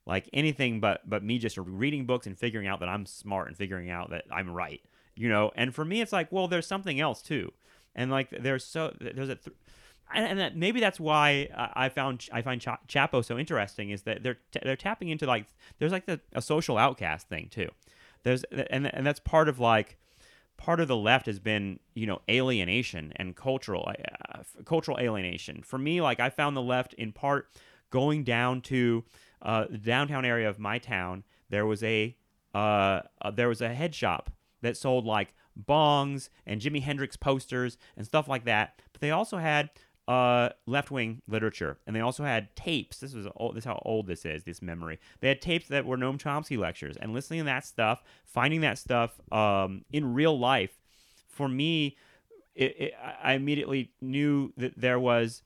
like 0.05 0.29
anything 0.33 0.79
but 0.79 1.07
but 1.09 1.23
me 1.23 1.37
just 1.37 1.57
reading 1.57 2.05
books 2.05 2.27
and 2.27 2.37
figuring 2.37 2.67
out 2.67 2.79
that 2.81 2.89
I'm 2.89 3.05
smart 3.05 3.47
and 3.47 3.57
figuring 3.57 3.89
out 3.89 4.09
that 4.11 4.25
I'm 4.31 4.49
right, 4.49 4.81
you 5.15 5.29
know. 5.29 5.51
And 5.55 5.73
for 5.73 5.85
me, 5.85 6.01
it's 6.01 6.11
like, 6.11 6.31
well, 6.31 6.47
there's 6.47 6.67
something 6.67 6.99
else 6.99 7.21
too, 7.21 7.53
and 7.95 8.11
like 8.11 8.29
there's 8.29 8.65
so 8.65 8.93
there's 8.99 9.29
a. 9.29 9.35
Th- 9.35 9.55
and, 10.13 10.27
and 10.27 10.39
that 10.39 10.55
maybe 10.55 10.79
that's 10.79 10.99
why 10.99 11.47
I 11.55 11.89
found 11.89 12.27
I 12.31 12.41
find 12.41 12.59
Cha- 12.61 12.79
Chapo 12.87 13.23
so 13.23 13.39
interesting 13.39 13.89
is 13.89 14.03
that 14.03 14.21
they're 14.21 14.37
t- 14.51 14.59
they're 14.61 14.75
tapping 14.75 15.09
into 15.09 15.25
like 15.25 15.45
there's 15.79 15.93
like 15.93 16.05
the, 16.05 16.19
a 16.33 16.41
social 16.41 16.77
outcast 16.77 17.29
thing 17.29 17.47
too. 17.49 17.69
There's 18.23 18.43
and 18.69 18.93
and 18.93 19.07
that's 19.07 19.19
part 19.21 19.47
of 19.47 19.59
like 19.59 19.97
part 20.57 20.79
of 20.79 20.87
the 20.87 20.95
left 20.95 21.25
has 21.25 21.39
been 21.39 21.79
you 21.95 22.05
know 22.05 22.21
alienation 22.29 23.13
and 23.15 23.35
cultural 23.35 23.89
uh, 24.33 24.39
cultural 24.65 24.99
alienation. 24.99 25.63
For 25.63 25.77
me, 25.77 26.01
like 26.01 26.19
I 26.19 26.29
found 26.29 26.55
the 26.55 26.61
left 26.61 26.93
in 26.95 27.11
part 27.11 27.49
going 27.89 28.23
down 28.23 28.61
to 28.61 29.03
uh, 29.43 29.65
the 29.69 29.77
downtown 29.77 30.25
area 30.25 30.49
of 30.49 30.57
my 30.57 30.79
town. 30.79 31.23
There 31.49 31.65
was 31.65 31.83
a 31.83 32.15
uh, 32.55 33.01
uh, 33.21 33.31
there 33.31 33.49
was 33.49 33.61
a 33.61 33.73
head 33.73 33.93
shop 33.93 34.31
that 34.61 34.77
sold 34.77 35.05
like 35.05 35.33
bongs 35.67 36.29
and 36.45 36.61
Jimi 36.61 36.81
Hendrix 36.81 37.15
posters 37.15 37.77
and 37.97 38.05
stuff 38.05 38.27
like 38.27 38.45
that. 38.45 38.81
But 38.91 39.01
they 39.01 39.11
also 39.11 39.37
had 39.37 39.69
uh, 40.07 40.49
left 40.65 40.91
wing 40.91 41.21
literature, 41.27 41.77
and 41.85 41.95
they 41.95 42.01
also 42.01 42.23
had 42.23 42.55
tapes. 42.55 42.99
This 42.99 43.13
was 43.13 43.27
old, 43.35 43.55
this 43.55 43.61
is 43.61 43.65
how 43.65 43.81
old 43.85 44.07
this 44.07 44.25
is. 44.25 44.43
This 44.43 44.61
memory. 44.61 44.99
They 45.19 45.29
had 45.29 45.41
tapes 45.41 45.67
that 45.67 45.85
were 45.85 45.97
Noam 45.97 46.17
Chomsky 46.17 46.57
lectures, 46.57 46.97
and 46.97 47.13
listening 47.13 47.41
to 47.41 47.45
that 47.45 47.65
stuff, 47.65 48.03
finding 48.25 48.61
that 48.61 48.77
stuff 48.77 49.19
um, 49.31 49.85
in 49.91 50.13
real 50.13 50.37
life, 50.37 50.77
for 51.27 51.47
me, 51.47 51.97
it, 52.55 52.75
it, 52.79 52.93
I 53.21 53.33
immediately 53.33 53.91
knew 54.01 54.53
that 54.57 54.73
there 54.77 54.99
was 54.99 55.41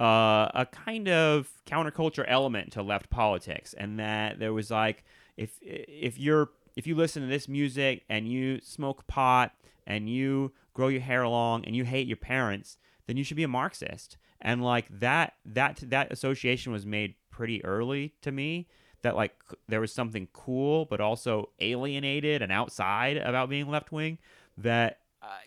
uh, 0.00 0.48
a 0.54 0.66
kind 0.70 1.08
of 1.08 1.50
counterculture 1.66 2.24
element 2.28 2.72
to 2.72 2.82
left 2.82 3.10
politics, 3.10 3.74
and 3.74 3.98
that 3.98 4.38
there 4.38 4.52
was 4.52 4.70
like 4.70 5.04
if 5.36 5.58
if 5.62 6.18
you're 6.18 6.50
if 6.76 6.86
you 6.86 6.94
listen 6.94 7.22
to 7.22 7.28
this 7.28 7.48
music 7.48 8.04
and 8.08 8.28
you 8.28 8.60
smoke 8.60 9.06
pot 9.06 9.52
and 9.86 10.08
you 10.08 10.52
grow 10.74 10.88
your 10.88 11.00
hair 11.00 11.26
long 11.26 11.64
and 11.64 11.74
you 11.74 11.84
hate 11.84 12.06
your 12.06 12.16
parents, 12.16 12.78
then 13.06 13.16
you 13.16 13.24
should 13.24 13.36
be 13.36 13.42
a 13.42 13.48
Marxist. 13.48 14.16
And 14.40 14.62
like 14.62 14.86
that 15.00 15.34
that 15.44 15.82
that 15.82 16.12
association 16.12 16.72
was 16.72 16.86
made 16.86 17.14
pretty 17.30 17.64
early 17.64 18.14
to 18.22 18.30
me 18.30 18.68
that 19.02 19.16
like 19.16 19.32
there 19.68 19.80
was 19.80 19.92
something 19.92 20.28
cool 20.32 20.84
but 20.84 21.00
also 21.00 21.50
alienated 21.60 22.42
and 22.42 22.52
outside 22.52 23.16
about 23.16 23.48
being 23.48 23.68
left 23.68 23.92
wing 23.92 24.18
that 24.56 24.98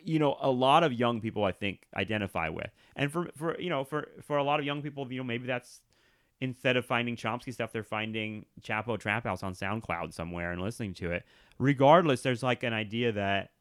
you 0.04 0.20
know 0.20 0.38
a 0.40 0.50
lot 0.50 0.84
of 0.84 0.94
young 0.94 1.22
people 1.22 1.44
I 1.44 1.52
think 1.52 1.88
identify 1.96 2.50
with. 2.50 2.70
And 2.96 3.12
for 3.12 3.30
for 3.36 3.60
you 3.60 3.70
know 3.70 3.84
for 3.84 4.10
for 4.22 4.38
a 4.38 4.44
lot 4.44 4.60
of 4.60 4.66
young 4.66 4.82
people, 4.82 5.12
you 5.12 5.20
know 5.20 5.24
maybe 5.24 5.48
that's 5.48 5.82
instead 6.40 6.76
of 6.76 6.86
finding 6.86 7.16
Chomsky 7.16 7.54
stuff, 7.54 7.72
they're 7.72 7.84
finding 7.84 8.46
Chapo 8.62 9.00
Trap 9.00 9.24
House 9.24 9.44
on 9.44 9.54
SoundCloud 9.54 10.12
somewhere 10.14 10.52
and 10.52 10.62
listening 10.62 10.94
to 10.96 11.12
it. 11.12 11.24
Regardless, 11.60 12.24
there's 12.24 12.42
like 12.42 12.64
an 12.64 12.74
idea 12.74 13.12
that 13.12 13.52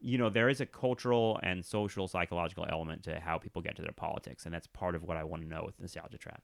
you 0.00 0.18
know 0.18 0.28
there 0.28 0.48
is 0.48 0.60
a 0.60 0.66
cultural 0.66 1.40
and 1.42 1.64
social 1.64 2.06
psychological 2.08 2.66
element 2.68 3.02
to 3.04 3.20
how 3.20 3.38
people 3.38 3.62
get 3.62 3.76
to 3.76 3.82
their 3.82 3.92
politics, 3.92 4.44
and 4.44 4.54
that's 4.54 4.66
part 4.68 4.94
of 4.94 5.02
what 5.02 5.16
I 5.16 5.24
want 5.24 5.42
to 5.42 5.48
know 5.48 5.62
with 5.64 5.80
Nostalgia 5.80 6.18
Trap. 6.18 6.42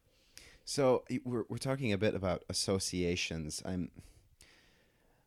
So 0.64 1.04
we're 1.24 1.44
we're 1.48 1.58
talking 1.58 1.92
a 1.92 1.98
bit 1.98 2.14
about 2.14 2.44
associations. 2.48 3.62
I'm 3.64 3.90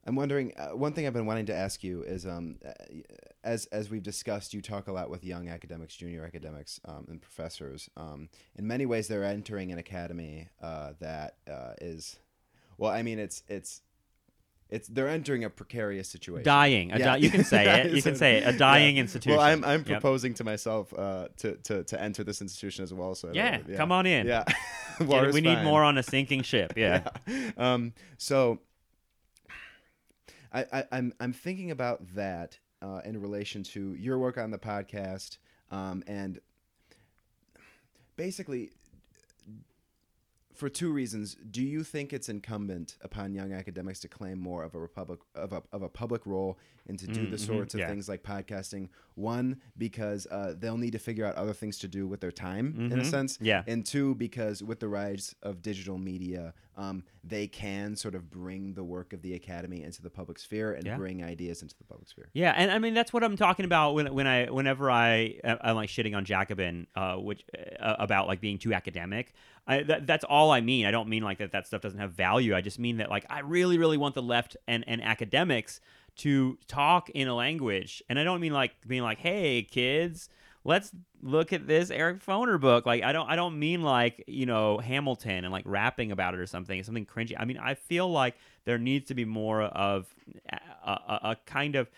I'm 0.06 0.16
wondering. 0.16 0.54
Uh, 0.58 0.70
one 0.70 0.94
thing 0.94 1.06
I've 1.06 1.14
been 1.14 1.26
wanting 1.28 1.46
to 1.48 1.56
ask 1.56 1.84
you 1.84 2.02
is, 2.04 2.26
um, 2.26 2.58
uh, 2.66 2.72
as 3.44 3.68
as 3.68 3.90
we've 3.90 4.02
discussed, 4.04 4.54
you 4.54 4.62
talk 4.62 4.88
a 4.88 4.92
lot 4.92 5.10
with 5.10 5.24
young 5.24 5.48
academics, 5.50 5.96
junior 5.96 6.26
academics, 6.26 6.80
um, 6.86 7.06
and 7.10 7.22
professors. 7.22 7.90
Um, 7.98 8.30
in 8.56 8.66
many 8.68 8.86
ways, 8.86 9.08
they're 9.08 9.24
entering 9.24 9.72
an 9.72 9.78
academy 9.78 10.50
uh, 10.62 10.94
that 11.00 11.36
uh, 11.50 11.74
is, 11.82 12.18
well, 12.78 12.92
I 12.92 13.02
mean, 13.04 13.20
it's 13.20 13.44
it's. 13.48 13.82
It's, 14.74 14.88
they're 14.88 15.10
entering 15.10 15.44
a 15.44 15.50
precarious 15.50 16.08
situation. 16.08 16.46
Dying, 16.46 16.92
Yeah. 16.92 16.98
di- 17.00 17.18
you 17.18 17.30
can 17.30 17.44
say 17.44 17.66
it. 17.82 17.92
You 17.92 18.02
can 18.02 18.16
say 18.16 18.38
it. 18.38 18.56
A 18.56 18.58
dying 18.58 18.96
Yeah. 18.96 19.02
institution. 19.02 19.36
Well, 19.38 19.46
I'm 19.46 19.66
I'm 19.66 19.80
Yep. 19.82 19.86
proposing 19.88 20.34
to 20.36 20.46
myself 20.46 20.94
uh, 20.98 21.28
to, 21.40 21.58
to 21.58 21.84
to 21.84 22.02
enter 22.02 22.24
this 22.24 22.42
institution 22.42 22.82
as 22.86 22.94
well. 22.94 23.14
So 23.14 23.32
Yeah, 23.34 23.60
yeah. 23.68 23.76
come 23.76 23.92
on 23.92 24.06
in. 24.06 24.28
Yeah? 24.28 24.46
We 25.34 25.42
need 25.42 25.62
more 25.64 25.84
on 25.84 25.98
a 25.98 26.04
sinking 26.04 26.44
ship. 26.44 26.74
Yeah. 26.78 27.04
Yeah. 27.28 27.52
Um, 27.58 27.92
so 28.18 28.62
I, 30.54 30.66
I, 30.72 30.84
I'm 30.92 31.14
I'm 31.20 31.34
thinking 31.34 31.72
about 31.72 32.16
that 32.16 32.58
uh, 32.82 33.02
in 33.06 33.20
relation 33.22 33.64
to 33.64 33.94
your 33.96 34.18
work 34.20 34.38
on 34.38 34.52
the 34.52 34.58
podcast 34.60 35.38
um, 35.72 36.04
and 36.08 36.40
basically 38.16 38.72
for 40.54 40.70
two 40.70 40.92
reasons. 40.92 41.36
Do 41.50 41.64
you 41.64 41.84
think 41.84 42.14
it's 42.14 42.30
incumbent 42.30 42.98
upon 43.02 43.34
young 43.34 43.52
academics 43.52 44.00
to 44.02 44.08
claim 44.08 44.38
more 44.38 44.64
of 44.64 44.76
a 44.76 44.80
republic 44.80 45.20
of 45.34 45.54
a, 45.54 45.64
of 45.72 45.82
a 45.82 45.90
public 45.90 46.26
role 46.28 46.60
and 46.88 47.00
to 47.00 47.08
do 47.08 47.26
Mm, 47.26 47.32
the 47.32 47.38
mhm, 47.38 47.40
sorts 47.40 47.74
of 47.74 47.80
yeah. 47.80 47.88
things 47.88 48.08
like 48.08 48.22
podcasting? 48.22 48.90
One, 49.16 49.60
because 49.78 50.28
uh, 50.28 50.54
they'll 50.58 50.78
need 50.78 50.92
to 50.92 51.00
figure 51.00 51.26
out 51.26 51.36
other 51.36 51.54
things 51.54 51.78
to 51.80 51.88
do 51.88 52.06
with 52.06 52.20
their 52.20 52.32
time, 52.32 52.90
in 52.92 53.00
a 53.00 53.04
Mhm. 53.04 53.10
sense. 53.10 53.40
Yeah. 53.42 53.64
And 53.66 53.84
two, 53.86 54.14
because 54.16 54.62
with 54.62 54.80
the 54.82 54.88
rise 54.88 55.34
of 55.42 55.62
digital 55.64 55.98
media, 55.98 56.54
um, 56.82 57.04
they 57.24 57.48
can 57.48 57.96
sort 57.96 58.16
of 58.16 58.30
bring 58.32 58.74
the 58.74 58.84
work 58.84 59.14
of 59.14 59.22
the 59.22 59.34
academy 59.36 59.84
into 59.84 60.02
the 60.02 60.10
public 60.10 60.40
sphere 60.40 60.74
and 60.74 60.86
Yeah. 60.86 60.98
bring 60.98 61.24
ideas 61.24 61.62
into 61.62 61.78
the 61.78 61.84
public 61.84 62.10
sphere. 62.10 62.30
Yeah, 62.34 62.54
and 62.58 62.72
I 62.72 62.80
mean 62.80 62.94
that's 62.94 63.14
what 63.14 63.24
I'm 63.24 63.38
talking 63.38 63.66
about 63.66 63.94
when 63.94 64.14
when 64.14 64.28
I 64.28 64.48
whenever 64.50 64.90
I 64.90 65.40
I'm 65.44 65.76
like 65.76 65.90
shitting 65.90 66.16
on 66.16 66.26
Jacobin, 66.26 66.88
uh, 66.96 67.16
which 67.18 67.44
uh, 67.80 67.96
about 68.00 68.28
like 68.28 68.42
being 68.42 68.58
too 68.58 68.74
academic. 68.74 69.34
I, 69.68 69.84
that, 69.84 70.08
that's 70.08 70.24
all 70.24 70.50
I 70.52 70.62
mean. 70.62 70.86
I 70.88 70.92
don't 70.92 71.08
mean 71.08 71.24
like 71.24 71.38
that 71.38 71.52
that 71.52 71.68
stuff 71.68 71.82
doesn't 71.82 72.00
have 72.00 72.14
value. 72.14 72.56
I 72.56 72.62
just 72.62 72.80
mean 72.80 72.98
that 72.98 73.10
like 73.10 73.26
I 73.30 73.40
really 73.42 73.78
really 73.78 73.98
want 73.98 74.16
the 74.16 74.24
left 74.24 74.58
and 74.68 74.84
and 74.88 75.04
academics 75.04 75.80
to 76.18 76.58
talk 76.68 77.10
in 77.12 77.28
a 77.28 77.36
language, 77.36 78.02
and 78.10 78.18
I 78.20 78.24
don't 78.24 78.42
mean 78.42 78.54
like 78.54 78.72
being 78.88 79.04
like, 79.04 79.20
hey 79.20 79.62
kids. 79.64 80.30
Let's 80.64 80.92
look 81.22 81.54
at 81.54 81.68
this 81.68 81.90
Eric 81.90 82.24
Foner 82.24 82.60
book. 82.60 82.86
Like 82.86 83.04
I 83.04 83.12
don't 83.12 83.30
I 83.30 83.36
don't 83.36 83.58
mean 83.58 83.82
like, 83.82 84.24
you 84.28 84.46
know, 84.46 84.78
Hamilton 84.78 85.44
and 85.44 85.52
like 85.52 85.64
rapping 85.66 86.12
about 86.12 86.34
it 86.34 86.40
or 86.40 86.46
something, 86.46 86.84
something 86.84 87.06
cringy. 87.06 87.36
I 87.38 87.46
mean, 87.46 87.58
I 87.58 87.74
feel 87.74 88.10
like 88.12 88.36
there 88.66 88.78
needs 88.78 89.08
to 89.08 89.16
be 89.16 89.26
more 89.26 89.64
of 89.64 90.14
a, 90.86 90.92
a, 90.92 91.20
a 91.24 91.38
kind 91.46 91.76
of 91.76 91.90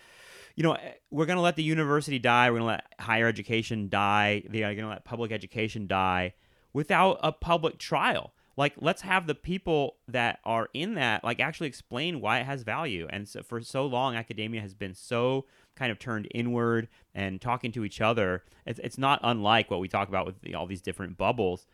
you 0.56 0.62
know, 0.62 0.76
we're 1.10 1.26
going 1.26 1.36
to 1.36 1.42
let 1.42 1.56
the 1.56 1.62
university 1.62 2.18
die. 2.18 2.50
We're 2.50 2.58
going 2.58 2.68
to 2.68 2.74
let 2.74 2.84
higher 3.00 3.26
education 3.26 3.88
die. 3.88 4.44
They're 4.48 4.74
going 4.74 4.84
to 4.84 4.88
let 4.88 5.04
public 5.04 5.32
education 5.32 5.86
die 5.86 6.34
without 6.72 7.18
a 7.22 7.32
public 7.32 7.78
trial. 7.78 8.32
Like, 8.56 8.74
let's 8.78 9.02
have 9.02 9.26
the 9.26 9.34
people 9.34 9.96
that 10.06 10.38
are 10.44 10.68
in 10.72 10.94
that, 10.94 11.24
like, 11.24 11.40
actually 11.40 11.66
explain 11.66 12.20
why 12.20 12.38
it 12.38 12.46
has 12.46 12.62
value. 12.62 13.08
And 13.10 13.28
so, 13.28 13.42
for 13.42 13.60
so 13.62 13.84
long, 13.84 14.14
academia 14.14 14.60
has 14.60 14.74
been 14.74 14.94
so 14.94 15.46
kind 15.76 15.90
of 15.90 15.98
turned 15.98 16.28
inward 16.34 16.88
and 17.14 17.40
talking 17.40 17.72
to 17.72 17.84
each 17.84 18.00
other. 18.00 18.44
It's, 18.66 18.80
it's 18.82 18.98
not 18.98 19.20
unlike 19.22 19.70
what 19.70 19.80
we 19.80 19.88
talk 19.88 20.08
about 20.08 20.26
with 20.26 20.40
the, 20.42 20.54
all 20.54 20.66
these 20.66 20.82
different 20.82 21.16
bubbles 21.16 21.66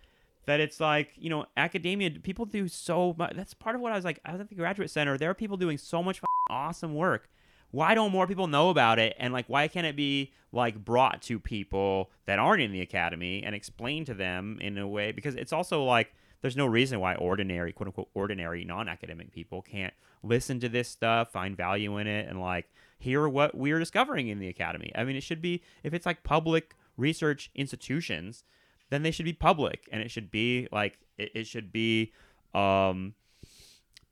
that 0.47 0.59
it's 0.59 0.81
like 0.81 1.13
you 1.17 1.29
know 1.29 1.45
academia 1.59 2.11
people 2.11 2.47
do 2.47 2.67
so 2.67 3.15
much 3.17 3.37
that's 3.37 3.53
part 3.53 3.77
of 3.77 3.83
what 3.83 3.93
i 3.93 3.95
was 3.95 4.07
like 4.07 4.19
i 4.25 4.33
was 4.33 4.41
at 4.41 4.49
the 4.49 4.55
graduate 4.55 4.91
center 4.91 5.19
there 5.19 5.29
are 5.29 5.35
people 5.35 5.59
doing 5.59 5.77
so 5.77 6.03
much 6.03 6.21
awesome 6.49 6.95
work 6.95 7.29
why 7.71 7.95
don't 7.95 8.11
more 8.11 8.27
people 8.27 8.47
know 8.47 8.71
about 8.71 8.99
it 8.99 9.15
and 9.19 9.35
like 9.35 9.45
why 9.49 9.69
can't 9.69 9.87
it 9.87 9.95
be 9.95 10.33
like 10.51 10.83
brought 10.83 11.21
to 11.21 11.39
people 11.39 12.11
that 12.25 12.39
aren't 12.39 12.63
in 12.63 12.73
the 12.73 12.81
academy 12.81 13.43
and 13.45 13.55
explained 13.55 14.07
to 14.07 14.15
them 14.15 14.59
in 14.63 14.79
a 14.79 14.89
way 14.89 15.13
because 15.13 15.35
it's 15.35 15.53
also 15.53 15.85
like 15.85 16.13
there's 16.43 16.57
no 16.57 16.67
reason 16.67 17.01
why 17.01 17.15
ordinary, 17.17 17.73
quote 17.73 17.89
unquote, 17.89 18.09
ordinary 18.15 18.65
non-academic 18.65 19.33
people 19.33 19.63
can't 19.63 19.93
listen 20.23 20.61
to 20.61 20.69
this 20.69 20.89
stuff, 20.89 21.33
find 21.33 21.57
value 21.57 21.99
in 21.99 22.07
it, 22.07 22.29
and 22.29 22.41
like 22.41 22.71
hear 23.01 23.29
what 23.29 23.57
we're 23.57 23.79
discovering 23.79 24.29
in 24.29 24.39
the 24.39 24.49
academy. 24.49 24.93
I 24.95 25.05
mean, 25.05 25.17
it 25.17 25.23
should 25.23 25.43
be 25.43 25.63
if 25.83 25.93
it's 25.95 26.07
like 26.07 26.23
public 26.23 26.77
research 26.97 27.51
institutions, 27.55 28.45
then 28.91 29.03
they 29.03 29.11
should 29.11 29.25
be 29.25 29.33
public, 29.33 29.89
and 29.91 30.03
it 30.03 30.11
should 30.11 30.31
be 30.31 30.69
like 30.71 30.99
it, 31.17 31.31
it 31.35 31.47
should 31.47 31.73
be 31.73 32.13
um, 32.55 33.15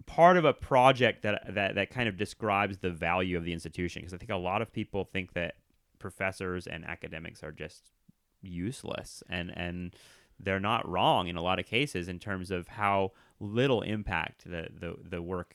part 0.07 0.37
of 0.37 0.45
a 0.45 0.55
project 0.55 1.23
that 1.23 1.55
that 1.55 1.75
that 1.75 1.91
kind 1.91 2.09
of 2.09 2.17
describes 2.17 2.79
the 2.79 2.91
value 2.91 3.37
of 3.37 3.45
the 3.45 3.53
institution. 3.53 4.01
Because 4.01 4.15
I 4.15 4.17
think 4.17 4.31
a 4.31 4.37
lot 4.37 4.63
of 4.63 4.73
people 4.73 5.05
think 5.05 5.35
that 5.35 5.57
professors 5.99 6.67
and 6.67 6.85
academics 6.85 7.45
are 7.45 7.53
just 7.53 7.93
useless, 8.41 9.23
and 9.29 9.53
and 9.57 9.95
they're 10.41 10.61
not 10.61 10.89
wrong 10.89 11.29
in 11.29 11.37
a 11.37 11.43
lot 11.43 11.59
of 11.59 11.67
cases 11.67 12.09
in 12.09 12.19
terms 12.19 12.51
of 12.51 12.69
how 12.69 13.13
little 13.39 13.83
impact 13.83 14.45
the 14.45 14.69
the, 14.75 14.97
the 15.05 15.23
work 15.23 15.55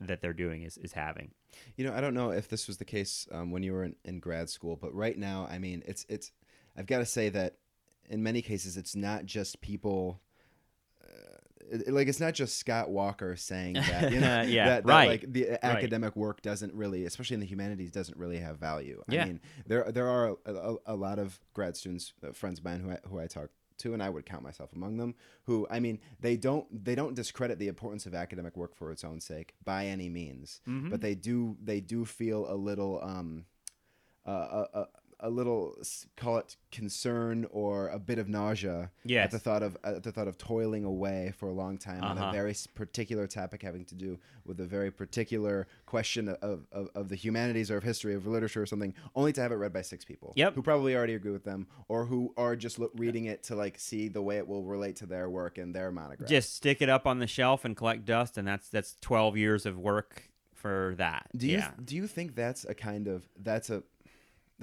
that 0.00 0.20
they're 0.20 0.32
doing 0.32 0.62
is, 0.62 0.76
is 0.78 0.92
having. 0.92 1.30
You 1.76 1.86
know, 1.86 1.94
I 1.94 2.00
don't 2.00 2.14
know 2.14 2.30
if 2.30 2.48
this 2.48 2.66
was 2.66 2.78
the 2.78 2.84
case 2.84 3.28
um, 3.32 3.50
when 3.50 3.62
you 3.62 3.72
were 3.72 3.84
in, 3.84 3.96
in 4.04 4.20
grad 4.20 4.50
school, 4.50 4.76
but 4.76 4.94
right 4.94 5.16
now, 5.16 5.46
I 5.50 5.58
mean, 5.58 5.82
it's 5.86 6.04
it's. 6.08 6.32
I've 6.76 6.86
got 6.86 6.98
to 6.98 7.06
say 7.06 7.28
that 7.28 7.56
in 8.08 8.22
many 8.22 8.42
cases, 8.42 8.76
it's 8.76 8.96
not 8.96 9.24
just 9.24 9.60
people. 9.60 10.20
Uh, 11.02 11.36
it, 11.70 11.92
like 11.92 12.08
it's 12.08 12.20
not 12.20 12.34
just 12.34 12.58
Scott 12.58 12.90
Walker 12.90 13.36
saying 13.36 13.74
that, 13.74 14.12
you 14.12 14.20
know, 14.20 14.42
yeah, 14.46 14.66
that, 14.66 14.86
that, 14.86 14.92
right. 14.92 15.08
like 15.08 15.32
the 15.32 15.64
academic 15.64 16.16
work 16.16 16.42
doesn't 16.42 16.74
really, 16.74 17.04
especially 17.04 17.34
in 17.34 17.40
the 17.40 17.46
humanities, 17.46 17.90
doesn't 17.90 18.18
really 18.18 18.38
have 18.38 18.58
value. 18.58 19.02
Yeah. 19.08 19.22
I 19.22 19.26
mean, 19.26 19.40
there 19.66 19.90
there 19.90 20.08
are 20.08 20.36
a, 20.44 20.54
a, 20.54 20.76
a 20.86 20.96
lot 20.96 21.18
of 21.18 21.38
grad 21.54 21.76
students, 21.76 22.12
uh, 22.26 22.32
friends 22.32 22.58
of 22.58 22.64
mine 22.64 22.80
who 22.80 22.90
I, 22.90 22.98
who 23.08 23.20
I 23.20 23.26
talk 23.26 23.50
to 23.78 23.92
and 23.94 24.02
I 24.02 24.08
would 24.10 24.24
count 24.26 24.42
myself 24.42 24.72
among 24.72 24.96
them 24.96 25.14
who 25.44 25.66
I 25.70 25.80
mean 25.80 25.98
they 26.20 26.36
don't 26.36 26.84
they 26.84 26.94
don't 26.94 27.14
discredit 27.14 27.58
the 27.58 27.68
importance 27.68 28.06
of 28.06 28.14
academic 28.14 28.56
work 28.56 28.74
for 28.74 28.92
its 28.92 29.04
own 29.04 29.20
sake 29.20 29.54
by 29.64 29.86
any 29.86 30.08
means 30.08 30.60
Mhm. 30.66 30.90
but 30.90 31.00
they 31.00 31.14
do 31.14 31.56
they 31.62 31.80
do 31.80 32.04
feel 32.04 32.50
a 32.50 32.54
little 32.54 33.00
um 33.02 33.46
uh, 34.26 34.64
a, 34.72 34.86
a, 35.20 35.30
little 35.30 35.76
call 36.16 36.38
it 36.38 36.56
concern 36.70 37.46
or 37.50 37.88
a 37.88 37.98
bit 37.98 38.18
of 38.18 38.28
nausea 38.28 38.90
Yes. 39.04 39.26
at 39.26 39.30
the 39.30 39.38
thought 39.38 39.62
of 39.62 39.76
at 39.84 40.02
the 40.02 40.12
thought 40.12 40.28
of 40.28 40.36
toiling 40.38 40.84
away 40.84 41.32
for 41.36 41.48
a 41.48 41.52
long 41.52 41.78
time 41.78 42.02
on 42.02 42.18
Uh-huh. 42.18 42.28
a 42.30 42.32
very 42.32 42.54
particular 42.74 43.26
topic 43.26 43.62
having 43.62 43.84
to 43.86 43.94
do 43.94 44.18
with 44.44 44.60
a 44.60 44.66
very 44.66 44.90
particular 44.90 45.66
question 45.86 46.28
of, 46.28 46.66
of, 46.72 46.88
of 46.94 47.08
the 47.08 47.16
humanities 47.16 47.70
or 47.70 47.76
of 47.76 47.82
history 47.84 48.14
of 48.14 48.26
literature 48.26 48.62
or 48.62 48.66
something 48.66 48.92
only 49.14 49.32
to 49.32 49.40
have 49.40 49.52
it 49.52 49.56
read 49.56 49.72
by 49.72 49.82
six 49.82 50.04
people 50.04 50.32
Yep. 50.36 50.54
who 50.54 50.62
probably 50.62 50.94
already 50.96 51.14
agree 51.14 51.32
with 51.32 51.44
them 51.44 51.66
or 51.88 52.04
who 52.06 52.32
are 52.36 52.56
just 52.56 52.78
look, 52.78 52.92
reading 52.96 53.24
it 53.26 53.42
to 53.44 53.54
like 53.54 53.78
see 53.78 54.08
the 54.08 54.22
way 54.22 54.36
it 54.38 54.46
will 54.48 54.64
relate 54.64 54.96
to 54.96 55.06
their 55.06 55.30
work 55.30 55.58
and 55.58 55.74
their 55.74 55.90
monograph 55.90 56.28
Just 56.28 56.54
stick 56.56 56.82
it 56.82 56.88
up 56.88 57.06
on 57.06 57.18
the 57.18 57.26
shelf 57.26 57.64
and 57.64 57.76
collect 57.76 58.04
dust, 58.04 58.36
and 58.38 58.46
that's 58.46 58.68
that's 58.68 58.96
12 59.00 59.36
years 59.36 59.66
of 59.66 59.78
work 59.78 60.30
for 60.52 60.94
that. 60.98 61.28
Do 61.36 61.46
you 61.46 61.58
yeah. 61.58 61.72
do 61.84 61.94
you 61.96 62.06
think 62.06 62.34
that's 62.34 62.64
a 62.64 62.74
kind 62.74 63.06
of 63.06 63.28
that's 63.38 63.70
a 63.70 63.82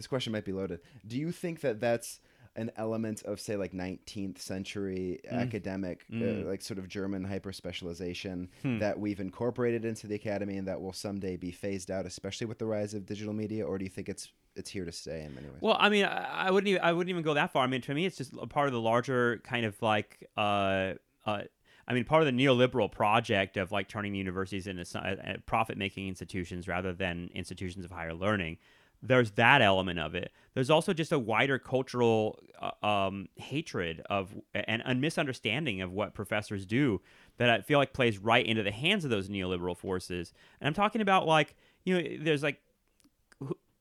this 0.02 0.08
question 0.08 0.34
might 0.34 0.46
be 0.46 0.52
loaded. 0.52 0.80
Do 1.06 1.18
you 1.18 1.32
think 1.32 1.62
that 1.62 1.80
that's 1.80 2.20
an 2.58 2.70
element 2.76 3.24
of 3.24 3.40
say 3.40 3.56
like 3.56 3.72
19th 3.72 4.38
century 4.40 5.20
academic 5.30 6.04
Mm. 6.12 6.44
Uh, 6.44 6.50
like 6.50 6.62
sort 6.62 6.80
of 6.80 6.88
German 6.90 7.24
hyper 7.24 7.54
specialization 7.54 8.50
Hmm. 8.62 8.80
that 8.80 9.00
we've 9.00 9.22
incorporated 9.22 9.86
into 9.86 10.06
the 10.08 10.16
academy 10.16 10.58
and 10.58 10.68
that 10.68 10.82
will 10.82 10.92
someday 10.92 11.38
be 11.38 11.52
phased 11.52 11.90
out 11.90 12.06
especially 12.06 12.48
with 12.48 12.58
the 12.60 12.66
rise 12.66 12.94
of 12.94 13.06
digital 13.06 13.34
media 13.34 13.66
or 13.66 13.78
do 13.78 13.86
you 13.86 13.90
think 13.90 14.10
it's 14.10 14.30
it's 14.58 14.70
here 14.70 14.84
to 14.84 14.92
stay 14.92 15.24
in 15.24 15.34
many 15.34 15.48
ways? 15.48 15.60
Well, 15.62 15.78
I 15.80 15.88
mean, 15.88 16.04
I, 16.04 16.48
I 16.48 16.52
wouldn't 16.52 16.68
even 16.68 16.82
I 16.82 16.92
wouldn't 16.92 17.10
even 17.10 17.24
go 17.24 17.36
that 17.36 17.54
far. 17.54 17.64
I 17.64 17.68
mean, 17.68 17.82
to 17.84 17.94
me, 17.94 18.06
it's 18.06 18.18
just 18.18 18.34
a 18.34 18.48
part 18.48 18.68
of 18.68 18.74
the 18.74 18.82
larger 18.82 19.38
kind 19.46 19.66
of 19.66 19.82
like 19.82 20.28
uh 20.36 20.96
uh. 21.26 21.44
I 21.88 21.94
mean, 21.94 22.04
part 22.06 22.22
of 22.22 22.28
the 22.28 22.32
neoliberal 22.34 22.90
project 22.92 23.58
of 23.58 23.72
like 23.72 23.88
turning 23.88 24.12
the 24.14 24.18
universities 24.20 24.68
into 24.68 24.84
uh, 24.98 25.38
profit-making 25.46 26.08
institutions 26.08 26.68
rather 26.68 26.94
than 26.94 27.30
institutions 27.34 27.84
of 27.86 27.92
higher 27.92 28.14
learning. 28.14 28.58
There's 29.04 29.32
that 29.32 29.62
element 29.62 30.00
of 30.00 30.16
it. 30.16 30.32
There's 30.54 30.70
also 30.70 30.94
just 30.94 31.12
a 31.12 31.20
wider 31.20 31.58
cultural 31.58 32.40
uh, 32.62 32.86
um, 32.86 33.30
hatred 33.36 34.02
of 34.10 34.34
and 34.54 34.84
a 34.86 34.94
misunderstanding 34.94 35.82
of 35.82 35.92
what 35.92 36.14
professors 36.14 36.66
do 36.66 37.02
that 37.38 37.50
I 37.50 37.62
feel 37.62 37.80
like 37.80 37.94
plays 37.94 38.20
right 38.20 38.46
into 38.46 38.62
the 38.62 38.72
hands 38.72 39.04
of 39.04 39.10
those 39.10 39.30
neoliberal 39.30 39.76
forces. 39.76 40.34
And 40.60 40.68
I'm 40.68 40.74
talking 40.74 41.02
about 41.02 41.26
like 41.26 41.56
you 41.84 42.00
know, 42.00 42.24
there's 42.24 42.44
like 42.44 42.62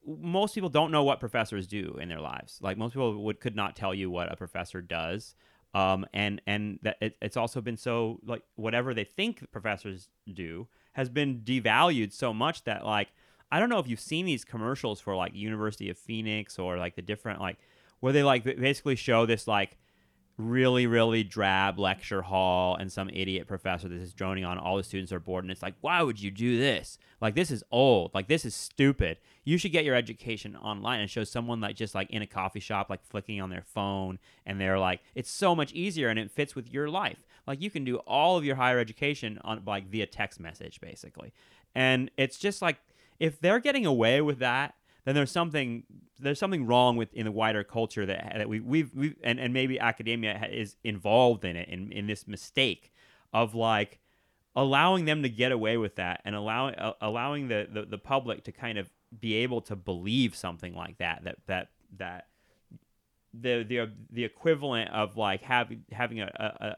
most 0.06 0.54
people 0.54 0.70
don't 0.70 0.90
know 0.90 1.04
what 1.04 1.20
professors 1.20 1.66
do 1.66 1.98
in 2.00 2.08
their 2.08 2.20
lives. 2.20 2.58
Like 2.62 2.78
most 2.78 2.92
people 2.92 3.22
would 3.24 3.40
could 3.40 3.56
not 3.56 3.76
tell 3.76 3.94
you 3.94 4.10
what 4.10 4.32
a 4.32 4.36
professor 4.36 4.80
does. 4.80 5.34
Um, 5.72 6.06
and 6.12 6.40
and 6.46 6.78
that 6.82 6.96
it, 7.00 7.16
it's 7.22 7.36
also 7.36 7.60
been 7.60 7.76
so 7.76 8.18
like 8.24 8.42
whatever 8.56 8.92
they 8.92 9.04
think 9.04 9.50
professors 9.52 10.08
do 10.32 10.66
has 10.92 11.08
been 11.08 11.40
devalued 11.40 12.12
so 12.12 12.34
much 12.34 12.64
that 12.64 12.84
like 12.84 13.12
I 13.50 13.58
don't 13.58 13.68
know 13.68 13.78
if 13.78 13.88
you've 13.88 14.00
seen 14.00 14.26
these 14.26 14.44
commercials 14.44 15.00
for 15.00 15.16
like 15.16 15.34
University 15.34 15.90
of 15.90 15.98
Phoenix 15.98 16.58
or 16.58 16.76
like 16.76 16.94
the 16.94 17.02
different 17.02 17.40
like 17.40 17.58
where 18.00 18.12
they 18.12 18.22
like 18.22 18.44
basically 18.44 18.96
show 18.96 19.26
this 19.26 19.48
like 19.48 19.76
really 20.38 20.86
really 20.86 21.22
drab 21.22 21.78
lecture 21.78 22.22
hall 22.22 22.74
and 22.76 22.90
some 22.90 23.10
idiot 23.10 23.46
professor 23.46 23.88
that 23.88 24.00
is 24.00 24.14
droning 24.14 24.44
on 24.44 24.58
all 24.58 24.78
the 24.78 24.82
students 24.82 25.12
are 25.12 25.20
bored 25.20 25.44
and 25.44 25.50
it's 25.50 25.62
like 25.62 25.74
why 25.80 26.02
would 26.02 26.20
you 26.20 26.30
do 26.30 26.58
this? 26.58 26.98
Like 27.20 27.34
this 27.34 27.50
is 27.50 27.62
old. 27.70 28.14
Like 28.14 28.28
this 28.28 28.44
is 28.44 28.54
stupid. 28.54 29.18
You 29.44 29.58
should 29.58 29.72
get 29.72 29.84
your 29.84 29.94
education 29.94 30.56
online. 30.56 31.00
And 31.00 31.10
show 31.10 31.24
someone 31.24 31.60
like 31.60 31.76
just 31.76 31.94
like 31.94 32.10
in 32.10 32.22
a 32.22 32.26
coffee 32.26 32.60
shop 32.60 32.88
like 32.88 33.04
flicking 33.04 33.40
on 33.40 33.50
their 33.50 33.64
phone 33.64 34.18
and 34.46 34.60
they're 34.60 34.78
like 34.78 35.00
it's 35.14 35.30
so 35.30 35.54
much 35.54 35.72
easier 35.72 36.08
and 36.08 36.18
it 36.18 36.30
fits 36.30 36.54
with 36.54 36.72
your 36.72 36.88
life. 36.88 37.24
Like 37.46 37.60
you 37.60 37.70
can 37.70 37.84
do 37.84 37.96
all 37.96 38.36
of 38.36 38.44
your 38.44 38.56
higher 38.56 38.78
education 38.78 39.40
on 39.42 39.62
like 39.66 39.88
via 39.88 40.06
text 40.06 40.38
message 40.40 40.80
basically. 40.80 41.32
And 41.74 42.10
it's 42.16 42.38
just 42.38 42.62
like 42.62 42.78
if 43.20 43.40
they're 43.40 43.60
getting 43.60 43.86
away 43.86 44.20
with 44.20 44.40
that 44.40 44.74
then 45.04 45.14
there's 45.14 45.30
something 45.30 45.84
there's 46.18 46.38
something 46.38 46.66
wrong 46.66 46.96
with 46.96 47.12
in 47.14 47.24
the 47.24 47.32
wider 47.32 47.64
culture 47.64 48.04
that 48.06 48.32
that 48.36 48.48
we 48.48 48.60
we've, 48.60 48.94
we've 48.94 49.16
and, 49.22 49.38
and 49.38 49.54
maybe 49.54 49.78
academia 49.78 50.46
is 50.50 50.76
involved 50.84 51.44
in 51.44 51.56
it 51.56 51.68
in, 51.68 51.92
in 51.92 52.06
this 52.06 52.26
mistake 52.26 52.92
of 53.32 53.54
like 53.54 54.00
allowing 54.56 55.04
them 55.04 55.22
to 55.22 55.28
get 55.28 55.52
away 55.52 55.76
with 55.76 55.96
that 55.96 56.20
and 56.24 56.34
allowing 56.34 56.74
uh, 56.74 56.92
allowing 57.00 57.48
the, 57.48 57.68
the 57.72 57.84
the 57.84 57.98
public 57.98 58.44
to 58.44 58.52
kind 58.52 58.78
of 58.78 58.90
be 59.18 59.34
able 59.34 59.60
to 59.60 59.76
believe 59.76 60.34
something 60.34 60.74
like 60.74 60.98
that 60.98 61.24
that 61.24 61.36
that 61.46 61.68
that 61.96 62.26
the 63.32 63.62
the 63.62 63.90
the 64.10 64.24
equivalent 64.24 64.90
of 64.90 65.16
like 65.16 65.42
having 65.42 65.84
having 65.92 66.20
a, 66.20 66.26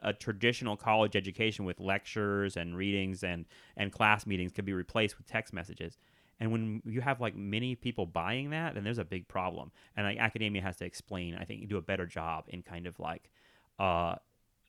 a, 0.03 0.09
a 0.09 0.13
traditional 0.13 0.77
college 0.77 1.15
education 1.15 1.65
with 1.65 1.79
lectures 1.79 2.55
and 2.57 2.77
readings 2.77 3.23
and 3.23 3.45
and 3.75 3.91
class 3.91 4.27
meetings 4.27 4.51
could 4.51 4.65
be 4.65 4.73
replaced 4.73 5.17
with 5.17 5.25
text 5.25 5.51
messages 5.51 5.97
and 6.39 6.51
when 6.51 6.81
you 6.85 7.01
have 7.01 7.21
like 7.21 7.35
many 7.35 7.75
people 7.75 8.05
buying 8.05 8.49
that 8.49 8.73
then 8.73 8.83
there's 8.83 8.97
a 8.97 9.05
big 9.05 9.27
problem 9.27 9.71
and 9.95 10.05
like 10.05 10.17
academia 10.17 10.61
has 10.61 10.77
to 10.77 10.85
explain 10.85 11.35
i 11.35 11.43
think 11.43 11.67
do 11.67 11.77
a 11.77 11.81
better 11.81 12.05
job 12.05 12.45
in 12.47 12.61
kind 12.61 12.87
of 12.87 12.99
like 12.99 13.29
uh, 13.79 13.83
uh 13.83 14.15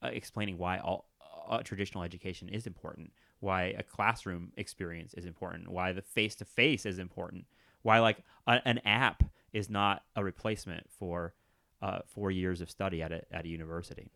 explaining 0.03 0.57
why 0.57 0.77
all 0.79 1.09
uh, 1.47 1.61
traditional 1.61 2.03
education 2.03 2.49
is 2.49 2.65
important 2.65 3.11
why 3.39 3.75
a 3.77 3.83
classroom 3.83 4.51
experience 4.57 5.13
is 5.13 5.25
important 5.25 5.67
why 5.69 5.91
the 5.91 6.01
face 6.01 6.35
to 6.35 6.45
face 6.45 6.85
is 6.85 6.97
important 6.97 7.45
why 7.83 7.99
like 7.99 8.17
a, 8.47 8.59
an 8.65 8.79
app 8.79 9.23
is 9.53 9.69
not 9.69 10.03
a 10.15 10.23
replacement 10.23 10.85
for 10.89 11.33
uh, 11.81 11.99
four 12.07 12.31
years 12.31 12.61
of 12.61 12.69
study 12.69 13.01
at 13.01 13.11
a, 13.11 13.21
at 13.31 13.45
a 13.45 13.47
university. 13.47 14.09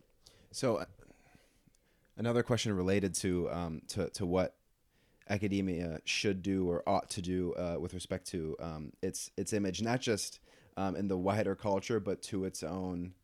So, 0.50 0.76
uh, 0.76 0.84
another 2.16 2.42
question 2.42 2.72
related 2.74 3.14
to 3.16 3.50
um, 3.50 3.82
to 3.88 4.10
to 4.10 4.26
what 4.26 4.56
academia 5.30 6.00
should 6.04 6.42
do 6.42 6.68
or 6.68 6.82
ought 6.86 7.08
to 7.10 7.22
do 7.22 7.54
uh, 7.54 7.76
with 7.80 7.94
respect 7.94 8.26
to 8.32 8.56
um, 8.60 8.92
its 9.02 9.30
its 9.36 9.52
image, 9.52 9.80
not 9.80 10.00
just 10.00 10.40
um, 10.76 10.96
in 10.96 11.08
the 11.08 11.16
wider 11.16 11.54
culture, 11.54 12.00
but 12.00 12.20
to 12.22 12.44
its 12.44 12.62
own 12.62 13.14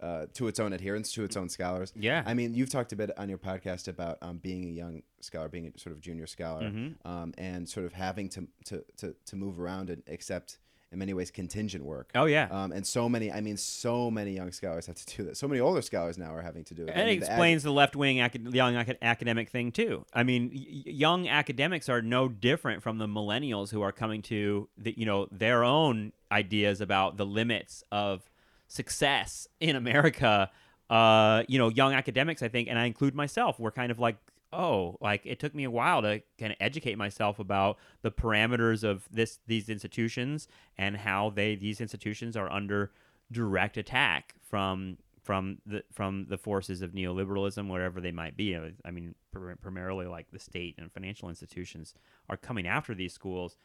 uh, 0.00 0.26
to 0.34 0.46
its 0.48 0.60
own 0.60 0.72
adherents, 0.74 1.12
to 1.12 1.24
its 1.24 1.36
own 1.36 1.48
scholars. 1.48 1.90
Yeah. 1.96 2.22
I 2.26 2.34
mean, 2.34 2.54
you've 2.54 2.68
talked 2.68 2.92
a 2.92 2.96
bit 2.96 3.10
on 3.18 3.28
your 3.30 3.38
podcast 3.38 3.88
about 3.88 4.18
um, 4.20 4.36
being 4.38 4.64
a 4.64 4.68
young 4.72 5.02
scholar, 5.20 5.48
being 5.48 5.72
a 5.74 5.78
sort 5.78 5.94
of 5.94 6.00
junior 6.02 6.26
scholar, 6.26 6.64
Mhm. 6.68 6.94
um, 7.06 7.32
and 7.38 7.66
sort 7.66 7.86
of 7.86 7.94
having 7.94 8.28
to, 8.30 8.46
to, 8.66 8.84
to, 8.98 9.14
to 9.24 9.36
move 9.36 9.58
around 9.58 9.88
and 9.88 10.02
accept, 10.06 10.58
in 10.92 10.98
many 10.98 11.12
ways, 11.14 11.30
contingent 11.30 11.84
work. 11.84 12.10
Oh 12.14 12.26
yeah, 12.26 12.46
Um, 12.50 12.70
and 12.72 12.86
so 12.86 13.08
many, 13.08 13.32
I 13.32 13.40
mean, 13.40 13.56
so 13.56 14.10
many 14.10 14.32
young 14.32 14.52
scholars 14.52 14.86
have 14.86 14.96
to 14.96 15.16
do 15.16 15.24
that. 15.24 15.36
So 15.36 15.48
many 15.48 15.60
older 15.60 15.82
scholars 15.82 16.16
now 16.16 16.32
are 16.34 16.42
having 16.42 16.64
to 16.64 16.74
do 16.74 16.84
it. 16.84 16.90
I 16.90 16.92
and 16.92 17.00
it 17.02 17.04
mean, 17.12 17.20
the 17.20 17.26
ag- 17.26 17.30
explains 17.32 17.62
the 17.64 17.72
left 17.72 17.96
wing 17.96 18.20
acad- 18.20 18.54
young 18.54 18.76
acad- 18.76 18.98
academic 19.02 19.48
thing 19.50 19.72
too. 19.72 20.04
I 20.14 20.22
mean, 20.22 20.50
y- 20.54 20.82
young 20.86 21.26
academics 21.28 21.88
are 21.88 22.00
no 22.02 22.28
different 22.28 22.82
from 22.82 22.98
the 22.98 23.06
millennials 23.08 23.70
who 23.70 23.82
are 23.82 23.92
coming 23.92 24.22
to 24.22 24.68
the, 24.78 24.94
you 24.96 25.06
know 25.06 25.26
their 25.32 25.64
own 25.64 26.12
ideas 26.30 26.80
about 26.80 27.16
the 27.16 27.26
limits 27.26 27.82
of 27.90 28.30
success 28.68 29.48
in 29.60 29.76
America. 29.76 30.50
Uh, 30.88 31.42
you 31.48 31.58
know, 31.58 31.68
young 31.68 31.94
academics, 31.94 32.42
I 32.44 32.48
think, 32.48 32.68
and 32.68 32.78
I 32.78 32.84
include 32.84 33.12
myself, 33.14 33.58
we're 33.58 33.72
kind 33.72 33.90
of 33.90 33.98
like, 33.98 34.16
oh, 34.56 34.96
like 35.00 35.22
it 35.24 35.38
took 35.38 35.54
me 35.54 35.64
a 35.64 35.70
while 35.70 36.02
to 36.02 36.22
kind 36.38 36.52
of 36.52 36.56
educate 36.60 36.96
myself 36.96 37.38
about 37.38 37.78
the 38.02 38.10
parameters 38.10 38.82
of 38.82 39.08
this 39.10 39.38
these 39.46 39.68
institutions 39.68 40.48
and 40.78 40.96
how 40.96 41.30
they 41.30 41.54
these 41.54 41.80
institutions 41.80 42.36
are 42.36 42.50
under 42.50 42.90
direct 43.30 43.76
attack 43.76 44.34
from 44.40 44.96
from 45.26 45.58
the 45.66 45.82
from 45.92 46.26
the 46.28 46.38
forces 46.38 46.82
of 46.82 46.92
neoliberalism, 46.92 47.68
wherever 47.68 48.00
they 48.00 48.12
might 48.12 48.36
be. 48.36 48.56
I 48.84 48.90
mean, 48.92 49.16
primarily 49.60 50.06
like 50.06 50.30
the 50.30 50.38
state 50.38 50.76
and 50.78 50.90
financial 50.92 51.28
institutions 51.28 51.94
are 52.30 52.36
coming 52.36 52.66
after 52.66 52.94
these 52.94 53.12
schools. 53.12 53.56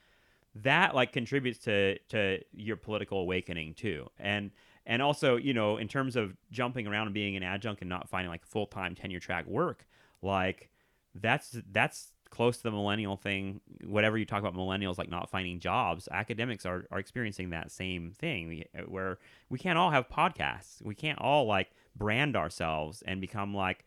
That 0.55 0.95
like 0.95 1.13
contributes 1.13 1.59
to 1.59 1.99
to 2.09 2.39
your 2.51 2.77
political 2.77 3.19
awakening 3.19 3.75
too, 3.75 4.09
and 4.17 4.49
and 4.87 5.03
also 5.03 5.37
you 5.37 5.53
know 5.53 5.77
in 5.77 5.87
terms 5.87 6.15
of 6.15 6.35
jumping 6.51 6.87
around 6.87 7.07
and 7.07 7.13
being 7.13 7.37
an 7.37 7.43
adjunct 7.43 7.81
and 7.81 7.89
not 7.89 8.09
finding 8.09 8.31
like 8.31 8.43
full 8.43 8.65
time 8.65 8.95
tenure 8.95 9.19
track 9.19 9.45
work, 9.45 9.85
like 10.23 10.70
that's 11.15 11.57
that's 11.71 12.13
close 12.29 12.57
to 12.57 12.63
the 12.63 12.71
millennial 12.71 13.17
thing. 13.17 13.61
Whatever 13.85 14.17
you 14.17 14.25
talk 14.25 14.39
about 14.39 14.55
millennials 14.55 14.97
like 14.97 15.09
not 15.09 15.29
finding 15.29 15.59
jobs 15.59 16.07
academics 16.11 16.65
are, 16.65 16.87
are 16.91 16.99
experiencing 16.99 17.49
that 17.49 17.71
same 17.71 18.11
thing. 18.11 18.47
We, 18.47 18.65
uh, 18.77 18.83
where 18.83 19.19
we 19.49 19.59
can't 19.59 19.77
all 19.77 19.91
have 19.91 20.09
podcasts. 20.09 20.81
We 20.81 20.95
can't 20.95 21.19
all 21.19 21.45
like 21.45 21.71
brand 21.95 22.35
ourselves 22.35 23.03
and 23.05 23.19
become 23.19 23.53
like 23.53 23.83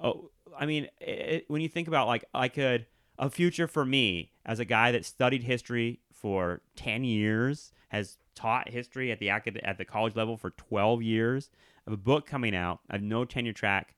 oh 0.00 0.30
i 0.58 0.64
mean 0.64 0.88
it, 1.00 1.44
when 1.48 1.60
you 1.60 1.68
think 1.68 1.86
about 1.86 2.06
like 2.06 2.24
i 2.32 2.48
could 2.48 2.86
a 3.18 3.28
future 3.28 3.68
for 3.68 3.84
me 3.84 4.32
as 4.46 4.58
a 4.58 4.64
guy 4.64 4.90
that 4.90 5.04
studied 5.04 5.42
history 5.42 6.00
for 6.14 6.62
10 6.76 7.04
years 7.04 7.72
has 7.90 8.16
taught 8.34 8.70
history 8.70 9.12
at 9.12 9.18
the 9.18 9.28
acad- 9.28 9.60
at 9.62 9.76
the 9.76 9.84
college 9.84 10.16
level 10.16 10.38
for 10.38 10.48
12 10.50 11.02
years 11.02 11.50
have 11.84 11.94
a 11.94 11.98
book 11.98 12.26
coming 12.26 12.54
out. 12.54 12.80
Have 12.90 13.02
no 13.02 13.24
tenure 13.24 13.52
track 13.52 13.94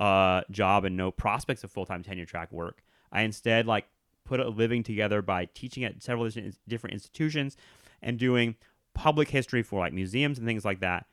uh, 0.00 0.42
job 0.50 0.84
and 0.84 0.96
no 0.96 1.10
prospects 1.10 1.64
of 1.64 1.70
full-time 1.70 2.02
tenure 2.02 2.24
track 2.24 2.50
work 2.52 2.82
I 3.14 3.22
instead 3.22 3.66
like 3.66 3.86
put 4.24 4.40
a 4.40 4.48
living 4.48 4.82
together 4.82 5.22
by 5.22 5.46
teaching 5.54 5.84
at 5.84 6.02
several 6.02 6.28
different 6.68 6.94
institutions 6.94 7.56
and 8.02 8.18
doing 8.18 8.56
public 8.92 9.30
history 9.30 9.62
for 9.62 9.78
like 9.80 9.92
museums 9.92 10.38
and 10.38 10.46
things 10.46 10.64
like 10.64 10.80
that. 10.80 11.06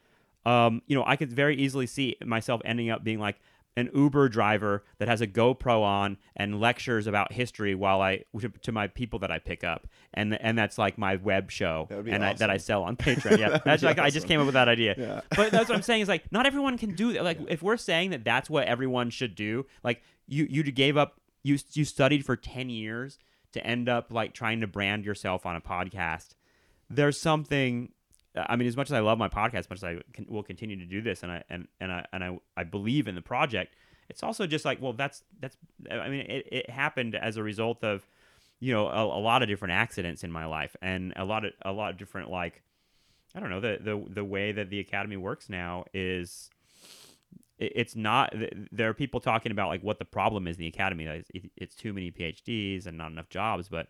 Um, 0.45 0.81
you 0.87 0.95
know, 0.95 1.03
I 1.05 1.15
could 1.15 1.31
very 1.31 1.55
easily 1.55 1.85
see 1.85 2.17
myself 2.25 2.61
ending 2.65 2.89
up 2.89 3.03
being 3.03 3.19
like 3.19 3.39
an 3.77 3.89
Uber 3.93 4.27
driver 4.29 4.83
that 4.97 5.07
has 5.07 5.21
a 5.21 5.27
GoPro 5.27 5.81
on 5.81 6.17
and 6.35 6.59
lectures 6.59 7.07
about 7.07 7.31
history 7.31 7.73
while 7.73 8.01
I 8.01 8.23
to, 8.39 8.49
to 8.49 8.71
my 8.71 8.87
people 8.87 9.19
that 9.19 9.31
I 9.31 9.39
pick 9.39 9.63
up, 9.63 9.87
and 10.13 10.39
and 10.41 10.57
that's 10.57 10.77
like 10.77 10.97
my 10.97 11.15
web 11.15 11.51
show, 11.51 11.87
That 11.89 12.07
and 12.07 12.23
I, 12.23 12.33
that 12.33 12.49
I 12.49 12.57
sell 12.57 12.83
on 12.83 12.97
Patreon. 12.97 13.37
Yeah, 13.37 13.49
That 13.49 13.63
that's 13.63 13.83
like 13.83 13.99
I 13.99 14.09
just 14.09 14.27
came 14.27 14.39
up 14.39 14.45
with 14.45 14.53
that 14.55 14.67
idea. 14.67 14.95
Yeah. 14.97 15.21
But 15.35 15.51
that's 15.51 15.69
what 15.69 15.75
I'm 15.75 15.81
saying 15.81 16.01
is 16.01 16.07
like 16.09 16.31
not 16.31 16.45
everyone 16.45 16.77
can 16.77 16.95
do 16.95 17.13
that. 17.13 17.23
Like 17.23 17.39
if 17.47 17.63
we're 17.63 17.77
saying 17.77 18.11
that 18.11 18.23
that's 18.23 18.49
what 18.49 18.67
everyone 18.67 19.09
should 19.09 19.35
do, 19.35 19.65
like 19.83 20.01
you 20.27 20.47
you 20.49 20.63
gave 20.63 20.97
up 20.97 21.19
you 21.43 21.57
you 21.71 21.85
studied 21.85 22.25
for 22.25 22.35
10 22.35 22.69
years 22.69 23.17
to 23.53 23.65
end 23.65 23.89
up 23.89 24.11
like 24.11 24.33
trying 24.33 24.61
to 24.61 24.67
brand 24.67 25.05
yourself 25.05 25.45
on 25.45 25.55
a 25.55 25.61
podcast. 25.61 26.35
There's 26.89 27.19
something 27.19 27.93
Uh, 28.35 28.45
I 28.47 28.55
mean 28.55 28.67
as 28.67 28.77
much 28.77 28.87
as 28.89 28.93
I 28.93 28.99
love 28.99 29.17
my 29.17 29.29
podcast, 29.29 29.55
as 29.59 29.69
much 29.69 29.79
as 29.79 29.83
I 29.83 29.97
can, 30.13 30.25
will 30.29 30.43
continue 30.43 30.77
to 30.77 30.85
do 30.85 31.01
this 31.01 31.23
and 31.23 31.31
I 31.31 31.43
and 31.49 31.67
and 31.79 31.91
I 31.91 32.05
and 32.13 32.23
I, 32.23 32.39
I 32.57 32.63
believe 32.63 33.07
in 33.07 33.15
the 33.15 33.21
project, 33.21 33.75
it's 34.09 34.23
also 34.23 34.47
just 34.47 34.65
like 34.65 34.81
well 34.81 34.93
that's 34.93 35.23
that's 35.39 35.57
I 35.89 36.09
mean 36.09 36.21
it, 36.21 36.47
it 36.51 36.69
happened 36.69 37.15
as 37.15 37.37
a 37.37 37.43
result 37.43 37.83
of 37.83 38.07
you 38.59 38.73
know 38.73 38.87
a, 38.87 39.03
a 39.05 39.21
lot 39.21 39.41
of 39.41 39.49
different 39.49 39.73
accidents 39.73 40.23
in 40.23 40.31
my 40.31 40.45
life 40.45 40.75
and 40.81 41.13
a 41.15 41.25
lot 41.25 41.45
of 41.45 41.53
a 41.63 41.71
lot 41.71 41.91
of 41.91 41.97
different 41.97 42.29
like 42.29 42.61
I 43.35 43.39
don't 43.39 43.49
know 43.49 43.59
the 43.59 43.79
the 43.81 44.05
the 44.09 44.23
way 44.25 44.51
that 44.51 44.69
the 44.69 44.79
academy 44.79 45.17
works 45.17 45.49
now 45.49 45.85
is 45.93 46.49
it- 47.57 47.73
it's 47.75 47.95
not 47.95 48.33
there 48.71 48.89
are 48.89 48.93
people 48.93 49.19
talking 49.19 49.51
about 49.51 49.69
like 49.69 49.81
what 49.83 49.99
the 49.99 50.05
problem 50.05 50.47
is 50.47 50.57
in 50.57 50.61
the 50.61 50.67
academy 50.67 51.07
like, 51.07 51.25
it- 51.33 51.51
it's 51.57 51.75
too 51.75 51.93
many 51.93 52.11
phds 52.11 52.85
and 52.87 52.97
not 52.97 53.11
enough 53.11 53.29
jobs 53.29 53.67
but 53.69 53.87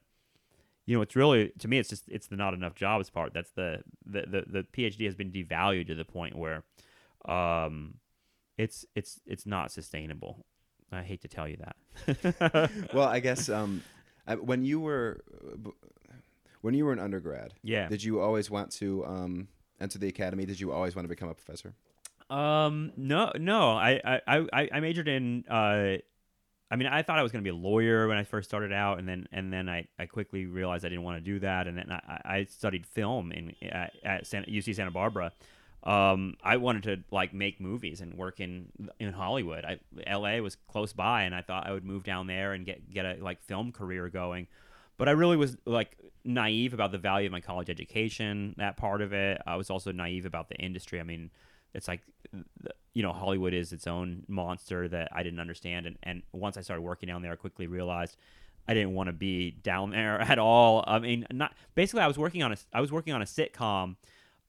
you 0.92 0.98
know 0.98 1.02
it's 1.02 1.16
really 1.16 1.52
to 1.58 1.68
me 1.68 1.78
it's 1.78 1.90
just 1.90 2.04
it's 2.10 2.28
the 2.28 2.36
not 2.36 2.54
enough 2.54 2.76
jobs 2.76 3.10
part 3.10 3.34
that's 3.34 3.52
the 3.52 3.82
the 4.06 4.22
the, 4.22 4.44
the 4.48 4.64
phd 4.74 5.06
has 5.06 5.16
been 5.16 5.32
devalued 5.32 5.88
to 5.88 5.96
the 5.96 6.04
point 6.04 6.36
where 6.36 6.64
um 7.26 7.94
it's 8.58 8.86
it's 8.94 9.22
it's 9.26 9.46
not 9.46 9.72
sustainable 9.72 10.46
i 10.92 11.02
hate 11.02 11.22
to 11.22 11.28
tell 11.28 11.48
you 11.48 11.58
that 11.58 11.76
well, 12.94 13.08
I 13.08 13.20
guess 13.20 13.50
um, 13.50 13.84
I, 14.26 14.36
when 14.36 14.64
you 14.64 14.80
were 14.80 15.24
when 16.62 16.74
you 16.74 16.86
were 16.86 16.94
an 16.94 17.00
undergrad, 17.00 17.54
yeah 17.64 17.88
did 17.90 18.04
you 18.04 18.22
always 18.22 18.50
want 18.50 18.72
to 18.74 19.06
um, 19.06 19.48
enter 19.80 20.00
the 20.00 20.08
academy? 20.08 20.46
Did 20.46 20.60
you 20.60 20.72
always 20.72 20.96
want 20.96 21.06
to 21.06 21.10
become 21.10 21.30
a 21.30 21.34
professor? 21.34 21.74
Um, 22.30 22.94
no, 22.96 23.32
no. 23.38 23.72
I, 23.72 24.00
I, 24.06 24.46
I, 24.54 24.70
I 24.72 24.80
majored 24.80 25.08
in. 25.10 25.44
Uh, 25.50 25.98
I 26.72 26.78
mean, 26.78 26.88
I 26.88 27.04
thought 27.04 27.20
I 27.20 27.24
was 27.24 27.34
going 27.34 27.44
to 27.44 27.52
be 27.52 27.56
a 27.56 27.60
lawyer 27.60 28.08
when 28.08 28.18
I 28.18 28.24
first 28.24 28.50
started 28.50 28.72
out, 28.72 28.98
and 28.98 29.08
then 29.08 29.28
and 29.34 29.52
then 29.52 29.68
I, 29.68 29.88
I 30.00 30.06
quickly 30.06 30.46
realized 30.46 30.86
I 30.86 30.90
didn't 30.90 31.04
want 31.04 31.18
to 31.18 31.22
do 31.22 31.40
that, 31.40 31.68
and 31.68 31.78
then 31.78 31.92
I, 31.92 32.22
I 32.24 32.48
studied 32.50 32.88
film 32.88 33.34
in 33.34 33.54
at, 33.62 33.94
at 34.04 34.24
UC 34.24 34.76
Santa 34.76 34.92
Barbara. 34.92 35.34
Um, 35.84 36.36
I 36.44 36.58
wanted 36.58 36.84
to 36.84 37.04
like 37.12 37.34
make 37.34 37.60
movies 37.60 38.00
and 38.00 38.14
work 38.14 38.40
in 38.40 38.72
in 39.02 39.12
Hollywood. 39.12 39.66
I, 39.66 39.80
L.A. 40.08 40.40
was 40.40 40.56
close 40.56 40.94
by, 40.94 41.24
and 41.24 41.36
I 41.36 41.42
thought 41.42 41.68
I 41.68 41.74
would 41.74 41.84
move 41.84 42.04
down 42.04 42.28
there 42.28 42.54
and 42.54 42.66
get 42.66 42.90
get 42.90 43.06
a 43.06 43.18
like 43.22 43.42
film 43.42 43.74
career 43.74 44.08
going. 44.08 44.48
But 44.98 45.10
I 45.10 45.12
really 45.12 45.36
was 45.36 45.58
like 45.66 45.98
naive 46.24 46.74
about 46.74 46.94
the 46.94 47.00
value 47.00 47.26
of 47.26 47.34
my 47.34 47.42
college 47.42 47.70
education, 47.70 48.56
that 48.58 48.78
part 48.78 49.02
of 49.02 49.12
it. 49.12 49.42
I 49.46 49.58
was 49.58 49.70
also 49.70 49.92
naive 49.92 50.26
about 50.26 50.48
the 50.48 50.56
industry. 50.56 51.02
I 51.02 51.04
mean, 51.04 51.32
it's 51.74 51.90
like 51.90 52.02
you 52.94 53.04
know 53.04 53.14
hollywood 53.14 53.54
is 53.54 53.72
its 53.72 53.88
own 53.88 54.24
monster 54.28 54.88
that 54.88 55.10
i 55.12 55.24
didn't 55.24 55.40
understand. 55.40 55.86
And, 55.86 55.98
and 56.04 56.24
once 56.34 56.58
i 56.58 56.62
started 56.62 56.82
working 56.82 57.08
down 57.08 57.22
there 57.22 57.32
i 57.32 57.36
quickly 57.36 57.68
realized 57.68 58.18
i 58.68 58.74
didn't 58.74 58.94
want 58.94 59.08
to 59.08 59.14
be 59.14 59.52
down 59.52 59.90
there 59.98 60.20
at 60.20 60.40
all. 60.40 60.84
I 60.88 61.00
mean 61.00 61.26
not 61.32 61.54
basically 61.76 62.02
i 62.02 62.08
was 62.08 62.18
working 62.18 62.44
on 62.44 62.52
a 62.52 62.58
i 62.74 62.82
was 62.82 62.92
working 62.92 63.14
on 63.14 63.22
a 63.22 63.26
sitcom 63.26 63.96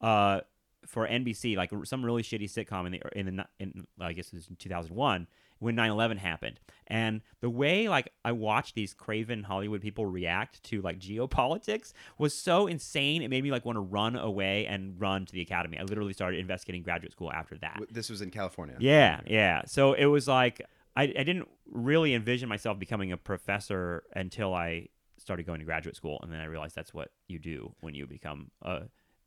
uh 0.00 0.40
for 0.86 1.06
nbc 1.06 1.56
like 1.56 1.70
some 1.84 2.04
really 2.04 2.22
shitty 2.22 2.50
sitcom 2.50 2.86
in 2.86 2.92
the 2.92 3.18
in 3.18 3.36
the 3.36 3.46
in, 3.60 3.86
i 4.00 4.12
guess 4.12 4.26
it 4.28 4.34
was 4.34 4.48
2001 4.58 5.28
when 5.62 5.76
9-11 5.76 6.18
happened. 6.18 6.58
And 6.88 7.22
the 7.40 7.48
way 7.48 7.88
like 7.88 8.12
i 8.24 8.32
watched 8.32 8.74
these 8.74 8.92
craven 8.92 9.44
hollywood 9.44 9.80
people 9.80 10.04
react 10.04 10.62
to 10.64 10.82
like 10.82 10.98
geopolitics 10.98 11.92
was 12.18 12.34
so 12.34 12.66
insane 12.66 13.22
it 13.22 13.28
made 13.28 13.42
me 13.42 13.50
like 13.50 13.64
want 13.64 13.76
to 13.76 13.80
run 13.80 14.16
away 14.16 14.66
and 14.66 15.00
run 15.00 15.24
to 15.24 15.32
the 15.32 15.40
academy. 15.40 15.78
I 15.78 15.84
literally 15.84 16.12
started 16.12 16.40
investigating 16.40 16.82
graduate 16.82 17.12
school 17.12 17.32
after 17.32 17.56
that. 17.58 17.80
This 17.90 18.10
was 18.10 18.20
in 18.20 18.30
California. 18.30 18.76
yeah 18.78 19.20
yeah. 19.26 19.62
So 19.66 19.94
it 19.94 20.06
was 20.06 20.28
like 20.28 20.60
I, 20.94 21.04
I 21.04 21.24
didn't 21.24 21.48
really 21.70 22.12
envision 22.12 22.48
myself 22.48 22.78
becoming 22.78 23.12
a 23.12 23.16
professor 23.16 24.02
until 24.14 24.52
i 24.52 24.88
started 25.16 25.46
going 25.46 25.60
to 25.60 25.64
graduate 25.64 25.96
school 25.96 26.18
and 26.22 26.32
then 26.32 26.40
i 26.40 26.44
realized 26.44 26.74
that's 26.74 26.92
what 26.92 27.12
you 27.28 27.38
do 27.38 27.72
when 27.80 27.94
you 27.94 28.06
become 28.06 28.50
a, 28.62 28.82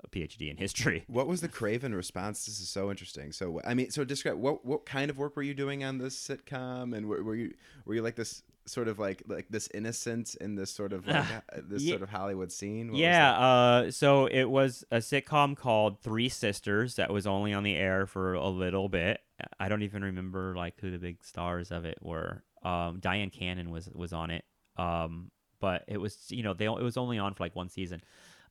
a 0.05 0.07
phd 0.07 0.49
in 0.49 0.57
history 0.57 1.03
What 1.07 1.27
was 1.27 1.41
the 1.41 1.47
Craven 1.47 1.93
response? 1.95 2.45
This 2.45 2.59
is 2.59 2.69
so 2.69 2.89
interesting. 2.91 3.31
So, 3.31 3.61
I 3.65 3.73
mean, 3.73 3.89
so 3.91 4.03
describe 4.03 4.37
what 4.37 4.65
what 4.65 4.85
kind 4.85 5.09
of 5.09 5.17
work 5.17 5.35
were 5.35 5.43
you 5.43 5.53
doing 5.53 5.83
on 5.83 5.97
this 5.97 6.15
sitcom, 6.15 6.95
and 6.95 7.07
were, 7.07 7.23
were 7.23 7.35
you 7.35 7.53
were 7.85 7.95
you 7.95 8.01
like 8.01 8.15
this 8.15 8.43
sort 8.67 8.87
of 8.87 8.97
like 8.97 9.21
like 9.27 9.47
this 9.49 9.69
innocent 9.73 10.35
in 10.41 10.55
this 10.55 10.71
sort 10.71 10.91
of 10.93 11.05
like, 11.07 11.15
uh, 11.53 11.61
this 11.67 11.83
Yeah. 11.83 11.91
sort 11.91 12.01
of 12.03 12.09
Hollywood 12.09 12.51
scene? 12.51 12.91
What 12.91 12.97
yeah, 12.99 13.37
uh, 13.37 13.91
so 13.91 14.25
it 14.27 14.45
was 14.45 14.83
a 14.91 14.97
sitcom 14.97 15.55
called 15.55 16.01
Three 16.01 16.29
Sisters 16.29 16.95
that 16.95 17.11
was 17.11 17.27
only 17.27 17.53
on 17.53 17.63
the 17.63 17.75
air 17.75 18.05
for 18.07 18.33
a 18.33 18.49
little 18.49 18.89
bit. 18.89 19.21
I 19.59 19.69
don't 19.69 19.83
even 19.83 20.03
remember 20.03 20.55
like 20.55 20.79
who 20.79 20.91
the 20.91 20.97
big 20.97 21.23
stars 21.23 21.71
of 21.71 21.85
it 21.85 21.97
were. 22.01 22.43
Um, 22.63 22.99
Dyan 22.99 23.31
Cannon 23.31 23.69
was 23.69 23.89
was 23.93 24.13
on 24.13 24.31
it, 24.31 24.43
um, 24.77 25.29
but 25.59 25.83
it 25.87 25.97
was 25.97 26.17
you 26.29 26.41
know 26.43 26.53
they 26.53 26.65
it 26.65 26.81
was 26.81 26.97
only 26.97 27.19
on 27.19 27.33
for 27.33 27.43
like 27.43 27.55
one 27.55 27.69
season. 27.69 28.01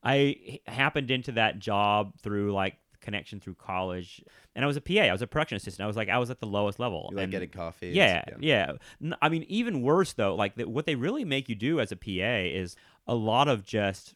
I 0.04 0.60
happened 0.66 1.10
into 1.10 1.32
that 1.32 1.58
job 1.58 2.14
through 2.20 2.52
like 2.52 2.76
connection 3.00 3.38
through 3.40 3.54
college, 3.54 4.22
and 4.54 4.64
I 4.64 4.66
was 4.66 4.76
a 4.76 4.80
PA. 4.80 5.00
I 5.00 5.12
was 5.12 5.22
a 5.22 5.26
production 5.26 5.56
assistant. 5.56 5.84
I 5.84 5.86
was 5.86 5.96
like 5.96 6.08
I 6.08 6.18
was 6.18 6.30
at 6.30 6.40
the 6.40 6.46
lowest 6.46 6.78
level. 6.78 7.08
you 7.10 7.16
like 7.16 7.24
and- 7.24 7.32
getting 7.32 7.50
coffee? 7.50 7.88
and 7.88 7.96
yeah, 8.40 8.72
yeah. 9.00 9.12
I 9.22 9.28
mean, 9.28 9.44
even 9.48 9.82
worse 9.82 10.12
though. 10.12 10.34
Like 10.34 10.56
the, 10.56 10.68
what 10.68 10.86
they 10.86 10.94
really 10.94 11.24
make 11.24 11.48
you 11.48 11.54
do 11.54 11.80
as 11.80 11.92
a 11.92 11.96
PA 11.96 12.08
is 12.08 12.76
a 13.06 13.14
lot 13.14 13.48
of 13.48 13.64
just 13.64 14.14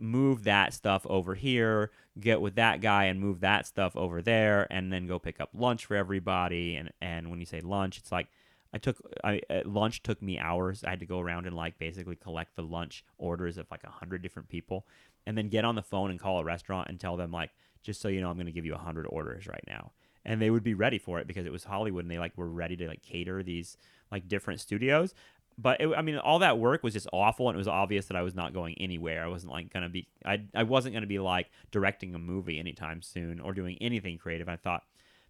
move 0.00 0.44
that 0.44 0.74
stuff 0.74 1.06
over 1.06 1.34
here, 1.34 1.90
get 2.18 2.40
with 2.40 2.56
that 2.56 2.80
guy, 2.80 3.04
and 3.04 3.20
move 3.20 3.40
that 3.40 3.66
stuff 3.66 3.96
over 3.96 4.20
there, 4.22 4.66
and 4.70 4.92
then 4.92 5.06
go 5.06 5.18
pick 5.18 5.40
up 5.40 5.50
lunch 5.54 5.86
for 5.86 5.96
everybody. 5.96 6.76
And 6.76 6.90
and 7.00 7.30
when 7.30 7.40
you 7.40 7.46
say 7.46 7.60
lunch, 7.60 7.98
it's 7.98 8.12
like 8.12 8.28
I 8.72 8.78
took 8.78 8.96
I 9.24 9.40
uh, 9.48 9.60
lunch 9.64 10.02
took 10.02 10.20
me 10.20 10.38
hours. 10.38 10.84
I 10.84 10.90
had 10.90 11.00
to 11.00 11.06
go 11.06 11.20
around 11.20 11.46
and 11.46 11.56
like 11.56 11.78
basically 11.78 12.16
collect 12.16 12.56
the 12.56 12.62
lunch 12.62 13.04
orders 13.18 13.56
of 13.56 13.66
like 13.70 13.84
a 13.84 13.90
hundred 13.90 14.22
different 14.22 14.48
people, 14.48 14.86
and 15.26 15.36
then 15.36 15.48
get 15.48 15.64
on 15.64 15.74
the 15.74 15.82
phone 15.82 16.10
and 16.10 16.20
call 16.20 16.38
a 16.38 16.44
restaurant 16.44 16.88
and 16.88 16.98
tell 16.98 17.16
them 17.16 17.30
like, 17.30 17.50
just 17.82 18.00
so 18.00 18.08
you 18.08 18.20
know, 18.20 18.30
I'm 18.30 18.36
going 18.36 18.46
to 18.46 18.52
give 18.52 18.66
you 18.66 18.74
a 18.74 18.78
hundred 18.78 19.06
orders 19.06 19.46
right 19.46 19.64
now 19.66 19.92
and 20.26 20.42
they 20.42 20.50
would 20.50 20.64
be 20.64 20.74
ready 20.74 20.98
for 20.98 21.20
it 21.20 21.26
because 21.26 21.46
it 21.46 21.52
was 21.52 21.64
Hollywood 21.64 22.04
and 22.04 22.10
they 22.10 22.18
like 22.18 22.36
were 22.36 22.48
ready 22.48 22.76
to 22.76 22.88
like 22.88 23.00
cater 23.00 23.42
these 23.42 23.78
like 24.10 24.28
different 24.28 24.60
studios. 24.60 25.14
But 25.58 25.80
it, 25.80 25.88
I 25.96 26.02
mean, 26.02 26.18
all 26.18 26.40
that 26.40 26.58
work 26.58 26.82
was 26.82 26.92
just 26.92 27.06
awful, 27.14 27.48
and 27.48 27.56
it 27.56 27.58
was 27.58 27.68
obvious 27.68 28.06
that 28.06 28.16
I 28.16 28.20
was 28.20 28.34
not 28.34 28.52
going 28.52 28.74
anywhere. 28.78 29.24
I 29.24 29.28
wasn't 29.28 29.52
like 29.52 29.72
gonna 29.72 29.88
be, 29.88 30.06
I 30.22 30.42
I 30.54 30.64
wasn't 30.64 30.94
gonna 30.94 31.06
be 31.06 31.18
like 31.18 31.48
directing 31.70 32.14
a 32.14 32.18
movie 32.18 32.58
anytime 32.58 33.00
soon 33.00 33.40
or 33.40 33.54
doing 33.54 33.78
anything 33.80 34.18
creative. 34.18 34.50
I 34.50 34.56
thought 34.56 34.82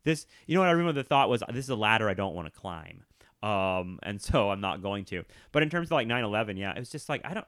this, 0.03 0.27
you 0.47 0.55
know 0.55 0.63
what 0.63 0.69
I 0.69 0.73
remember 0.73 0.95
the 0.95 1.05
thought 1.05 1.29
was 1.29 1.45
this 1.49 1.65
is 1.65 1.71
a 1.71 1.77
ladder 1.77 2.09
I 2.09 2.15
don't 2.15 2.35
want 2.35 2.53
to 2.53 2.61
climb, 2.61 3.05
um, 3.43 4.01
and 4.03 4.21
so 4.21 4.51
I'm 4.51 4.61
not 4.61 4.83
going 4.83 5.05
to. 5.07 5.23
But 5.53 5.63
in 5.63 5.71
terms 5.71 5.89
of 5.89 5.93
like 5.93 6.09
9/11, 6.09 6.59
yeah, 6.59 6.73
it 6.75 6.79
was 6.81 6.91
just 6.91 7.09
like 7.09 7.21
I 7.25 7.35
don't. 7.35 7.47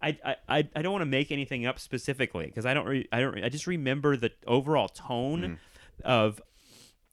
I, 0.00 0.36
I, 0.48 0.68
I 0.76 0.82
don't 0.82 0.92
want 0.92 1.02
to 1.02 1.06
make 1.06 1.32
anything 1.32 1.66
up 1.66 1.78
specifically 1.80 2.46
because 2.46 2.64
I 2.66 2.72
don't 2.74 2.86
re- 2.86 3.08
I 3.12 3.20
don't 3.20 3.34
re- 3.34 3.42
I 3.42 3.48
just 3.48 3.66
remember 3.66 4.16
the 4.16 4.30
overall 4.46 4.88
tone 4.88 5.40
Mhm. 5.42 5.58
of 6.04 6.40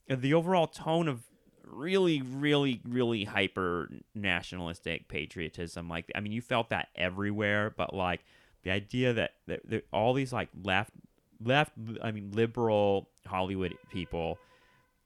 the 0.08 0.34
overall 0.36 0.68
tone 0.68 1.08
of 1.08 1.24
really, 1.64 2.22
really, 2.22 2.80
really 2.88 3.24
hyper 3.24 3.90
nationalistic 4.14 5.08
patriotism. 5.08 5.90
Like, 5.90 6.12
I 6.14 6.20
mean, 6.20 6.32
you 6.32 6.42
felt 6.42 6.70
that 6.70 6.90
everywhere, 6.96 7.74
but 7.76 7.94
like 7.94 8.22
the 8.64 8.70
idea 8.72 9.14
that, 9.14 9.32
that, 9.48 9.62
that 9.70 9.88
all 9.92 10.14
these 10.14 10.32
like 10.32 10.50
left, 10.64 10.92
left, 11.44 11.72
I 12.04 12.12
mean, 12.12 12.32
liberal 12.34 13.10
Hollywood 13.26 13.74
people, 13.92 14.38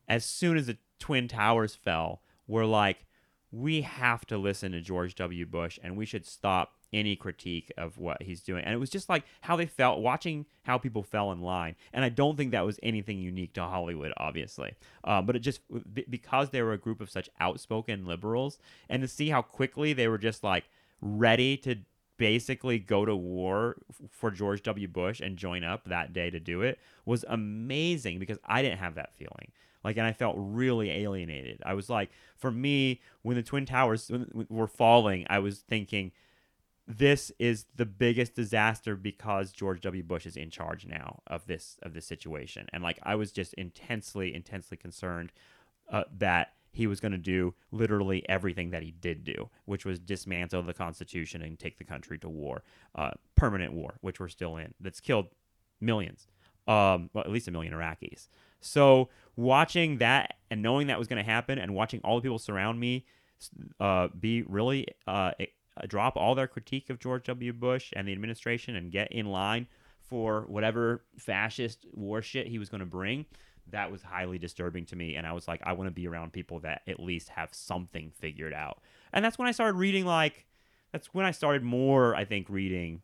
as 0.10 0.26
soon 0.26 0.58
as 0.58 0.68
the 0.68 0.78
Twin 1.00 1.28
Towers 1.30 1.76
fell, 1.76 2.22
were 2.46 2.66
like, 2.66 3.06
we 3.52 3.82
have 3.82 4.26
to 4.28 4.38
listen 4.38 4.74
to 4.74 4.82
George 4.82 5.16
W. 5.16 5.46
Bush 5.46 5.80
and 5.82 5.96
we 5.96 6.06
should 6.06 6.26
stop 6.26 6.74
any 6.92 7.16
critique 7.16 7.72
of 7.78 7.98
what 7.98 8.22
he's 8.22 8.42
doing. 8.42 8.64
And 8.64 8.74
it 8.74 8.78
was 8.78 8.90
just 8.90 9.10
like 9.10 9.24
how 9.42 9.56
they 9.56 9.66
felt 9.66 10.00
watching 10.00 10.46
how 10.64 10.78
people 10.78 11.04
fell 11.04 11.32
in 11.32 11.42
line. 11.42 11.76
And 11.94 12.04
I 12.04 12.10
don't 12.10 12.36
think 12.36 12.52
that 12.52 12.66
was 12.66 12.80
anything 12.82 13.20
unique 13.20 13.54
to 13.54 13.64
Hollywood, 13.64 14.14
obviously. 14.18 14.74
Um, 15.04 15.26
but 15.26 15.36
it 15.36 15.40
just 15.40 15.62
because 16.10 16.50
they 16.50 16.62
were 16.62 16.74
a 16.74 16.78
group 16.78 17.02
of 17.02 17.10
such 17.10 17.30
outspoken 17.40 18.06
liberals, 18.06 18.58
and 18.90 19.02
to 19.02 19.08
see 19.08 19.30
how 19.30 19.42
quickly 19.42 19.94
they 19.94 20.08
were 20.08 20.18
just 20.18 20.44
like 20.44 20.66
ready 21.02 21.58
to 21.58 21.76
basically 22.18 22.78
go 22.78 23.06
to 23.06 23.16
war 23.16 23.78
for 24.12 24.30
George 24.30 24.62
W. 24.64 24.88
Bush 24.88 25.22
and 25.22 25.38
join 25.38 25.64
up 25.64 25.86
that 25.86 26.12
day 26.12 26.30
to 26.30 26.40
do 26.40 26.62
it 26.62 26.78
was 27.06 27.24
amazing 27.30 28.20
because 28.20 28.38
I 28.44 28.62
didn't 28.62 28.80
have 28.80 28.96
that 28.96 29.16
feeling. 29.16 29.52
Like, 29.84 29.96
and 29.96 30.06
I 30.06 30.12
felt 30.12 30.36
really 30.38 30.92
alienated. 30.92 31.62
I 31.66 31.74
was 31.74 31.90
like, 31.90 32.10
for 32.36 32.52
me, 32.52 33.00
when 33.22 33.38
the 33.38 33.44
Twin 33.44 33.66
Towers 33.66 34.12
were 34.50 34.68
falling, 34.68 35.26
I 35.30 35.40
was 35.40 35.60
thinking, 35.60 36.12
this 36.90 37.32
is 37.38 37.68
the 37.76 37.86
biggest 37.86 38.34
disaster 38.34 38.96
because 38.96 39.52
George 39.52 39.80
W. 39.82 40.02
Bush 40.02 40.26
is 40.26 40.36
in 40.36 40.50
charge 40.50 40.88
now 40.88 41.22
of 41.28 41.46
this 41.46 41.78
of 41.84 41.94
this 41.94 42.08
situation, 42.08 42.68
and 42.74 42.82
like 42.82 42.98
I 43.04 43.14
was 43.14 43.32
just 43.32 43.54
intensely, 43.54 44.34
intensely 44.34 44.76
concerned 44.76 45.32
uh, 45.92 46.06
that 46.18 46.54
he 46.72 46.88
was 46.88 47.00
going 47.00 47.12
to 47.12 47.18
do 47.20 47.54
literally 47.72 48.28
everything 48.28 48.72
that 48.72 48.82
he 48.82 48.90
did 48.90 49.24
do, 49.24 49.50
which 49.66 49.86
was 49.86 50.00
dismantle 50.00 50.64
the 50.64 50.74
Constitution 50.74 51.44
and 51.44 51.60
take 51.60 51.78
the 51.78 51.84
country 51.84 52.18
to 52.20 52.30
war, 52.30 52.64
uh, 52.96 53.12
permanent 53.36 53.74
war, 53.74 53.98
which 54.02 54.20
we're 54.20 54.28
still 54.28 54.58
in. 54.58 54.74
That's 54.80 55.00
killed 55.00 55.28
millions, 55.80 56.28
um, 56.68 57.12
well, 57.14 57.24
at 57.24 57.30
least 57.30 57.48
a 57.48 57.52
million 57.52 57.74
Iraqis. 57.74 58.30
So 58.62 59.10
watching 59.36 60.00
that 60.00 60.36
and 60.50 60.64
knowing 60.64 60.88
that 60.88 60.98
was 60.98 61.08
going 61.08 61.24
to 61.24 61.32
happen, 61.32 61.60
and 61.60 61.76
watching 61.76 62.02
all 62.04 62.16
the 62.16 62.24
people 62.24 62.40
surround 62.40 62.80
me 62.80 63.06
uh, 63.80 64.08
be 64.20 64.42
really 64.42 64.88
uh, 65.06 65.32
Uh, 65.80 65.86
drop 65.88 66.18
all 66.18 66.36
their 66.36 66.48
critique 66.48 66.90
of 66.90 67.00
George 67.00 67.26
W. 67.26 67.54
Bush 67.54 67.94
and 67.96 68.08
the 68.08 68.12
administration 68.12 68.76
and 68.76 68.92
get 68.92 69.12
in 69.12 69.28
line 69.28 69.68
for 70.02 70.46
whatever 70.48 71.04
fascist 71.18 71.86
war 71.94 72.22
shit 72.22 72.48
he 72.48 72.60
was 72.60 72.70
going 72.70 72.80
to 72.80 72.86
bring, 72.86 73.26
that 73.68 73.92
was 73.92 74.02
highly 74.02 74.40
disturbing 74.40 74.86
to 74.88 74.96
me. 74.96 75.16
And 75.16 75.28
I 75.28 75.34
was 75.34 75.48
like, 75.48 75.62
I 75.64 75.74
want 75.74 75.88
to 75.88 75.94
be 75.94 76.08
around 76.08 76.34
people 76.34 76.60
that 76.62 76.82
at 76.88 77.00
least 77.00 77.30
have 77.30 77.50
something 77.54 78.12
figured 78.16 78.54
out. 78.54 78.82
And 79.14 79.24
that's 79.24 79.38
when 79.38 79.48
I 79.48 79.52
started 79.52 79.78
reading, 79.78 80.06
like, 80.06 80.48
that's 80.92 81.14
when 81.14 81.26
I 81.26 81.32
started 81.32 81.64
more, 81.64 82.16
I 82.16 82.26
think, 82.26 82.50
reading, 82.50 83.02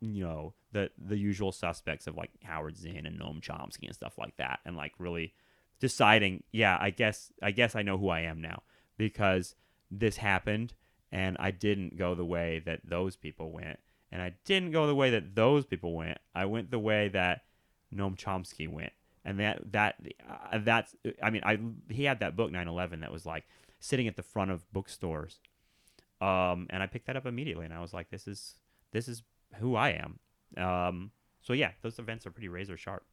you 0.00 0.24
know, 0.24 0.54
the 0.72 0.90
the 0.98 1.16
usual 1.16 1.52
suspects 1.52 2.06
of 2.06 2.16
like 2.16 2.30
Howard 2.44 2.76
Zinn 2.76 3.06
and 3.06 3.18
Noam 3.18 3.40
Chomsky 3.40 3.86
and 3.86 3.94
stuff 3.94 4.18
like 4.18 4.36
that, 4.36 4.60
and 4.64 4.76
like 4.76 4.92
really 4.98 5.34
deciding, 5.80 6.42
yeah, 6.52 6.76
I 6.80 6.90
guess 6.90 7.32
I 7.42 7.50
guess 7.50 7.74
I 7.74 7.82
know 7.82 7.98
who 7.98 8.08
I 8.08 8.20
am 8.20 8.40
now 8.40 8.62
because 8.96 9.54
this 9.90 10.18
happened 10.18 10.74
and 11.10 11.36
I 11.38 11.50
didn't 11.50 11.96
go 11.96 12.14
the 12.14 12.24
way 12.24 12.62
that 12.64 12.80
those 12.84 13.16
people 13.16 13.50
went, 13.50 13.78
and 14.10 14.22
I 14.22 14.34
didn't 14.44 14.72
go 14.72 14.86
the 14.86 14.94
way 14.94 15.10
that 15.10 15.34
those 15.34 15.66
people 15.66 15.94
went. 15.94 16.18
I 16.34 16.46
went 16.46 16.70
the 16.70 16.78
way 16.78 17.08
that 17.08 17.42
Noam 17.94 18.16
Chomsky 18.16 18.68
went, 18.68 18.92
and 19.24 19.40
that 19.40 19.72
that 19.72 19.96
uh, 20.28 20.58
that's 20.58 20.94
I 21.22 21.30
mean 21.30 21.42
I 21.44 21.58
he 21.92 22.04
had 22.04 22.20
that 22.20 22.36
book 22.36 22.50
9/11 22.50 23.00
that 23.00 23.12
was 23.12 23.26
like 23.26 23.44
sitting 23.80 24.08
at 24.08 24.16
the 24.16 24.22
front 24.22 24.50
of 24.50 24.70
bookstores, 24.72 25.40
um, 26.20 26.66
and 26.70 26.82
I 26.82 26.86
picked 26.86 27.06
that 27.06 27.16
up 27.16 27.26
immediately, 27.26 27.64
and 27.64 27.74
I 27.74 27.80
was 27.80 27.92
like, 27.94 28.10
this 28.10 28.26
is 28.26 28.54
this 28.92 29.08
is 29.08 29.22
who 29.56 29.76
I 29.76 29.90
am. 29.90 30.18
Um, 30.56 31.10
so 31.40 31.52
yeah, 31.52 31.72
those 31.82 31.98
events 31.98 32.26
are 32.26 32.30
pretty 32.30 32.48
razor 32.48 32.76
sharp. 32.76 33.04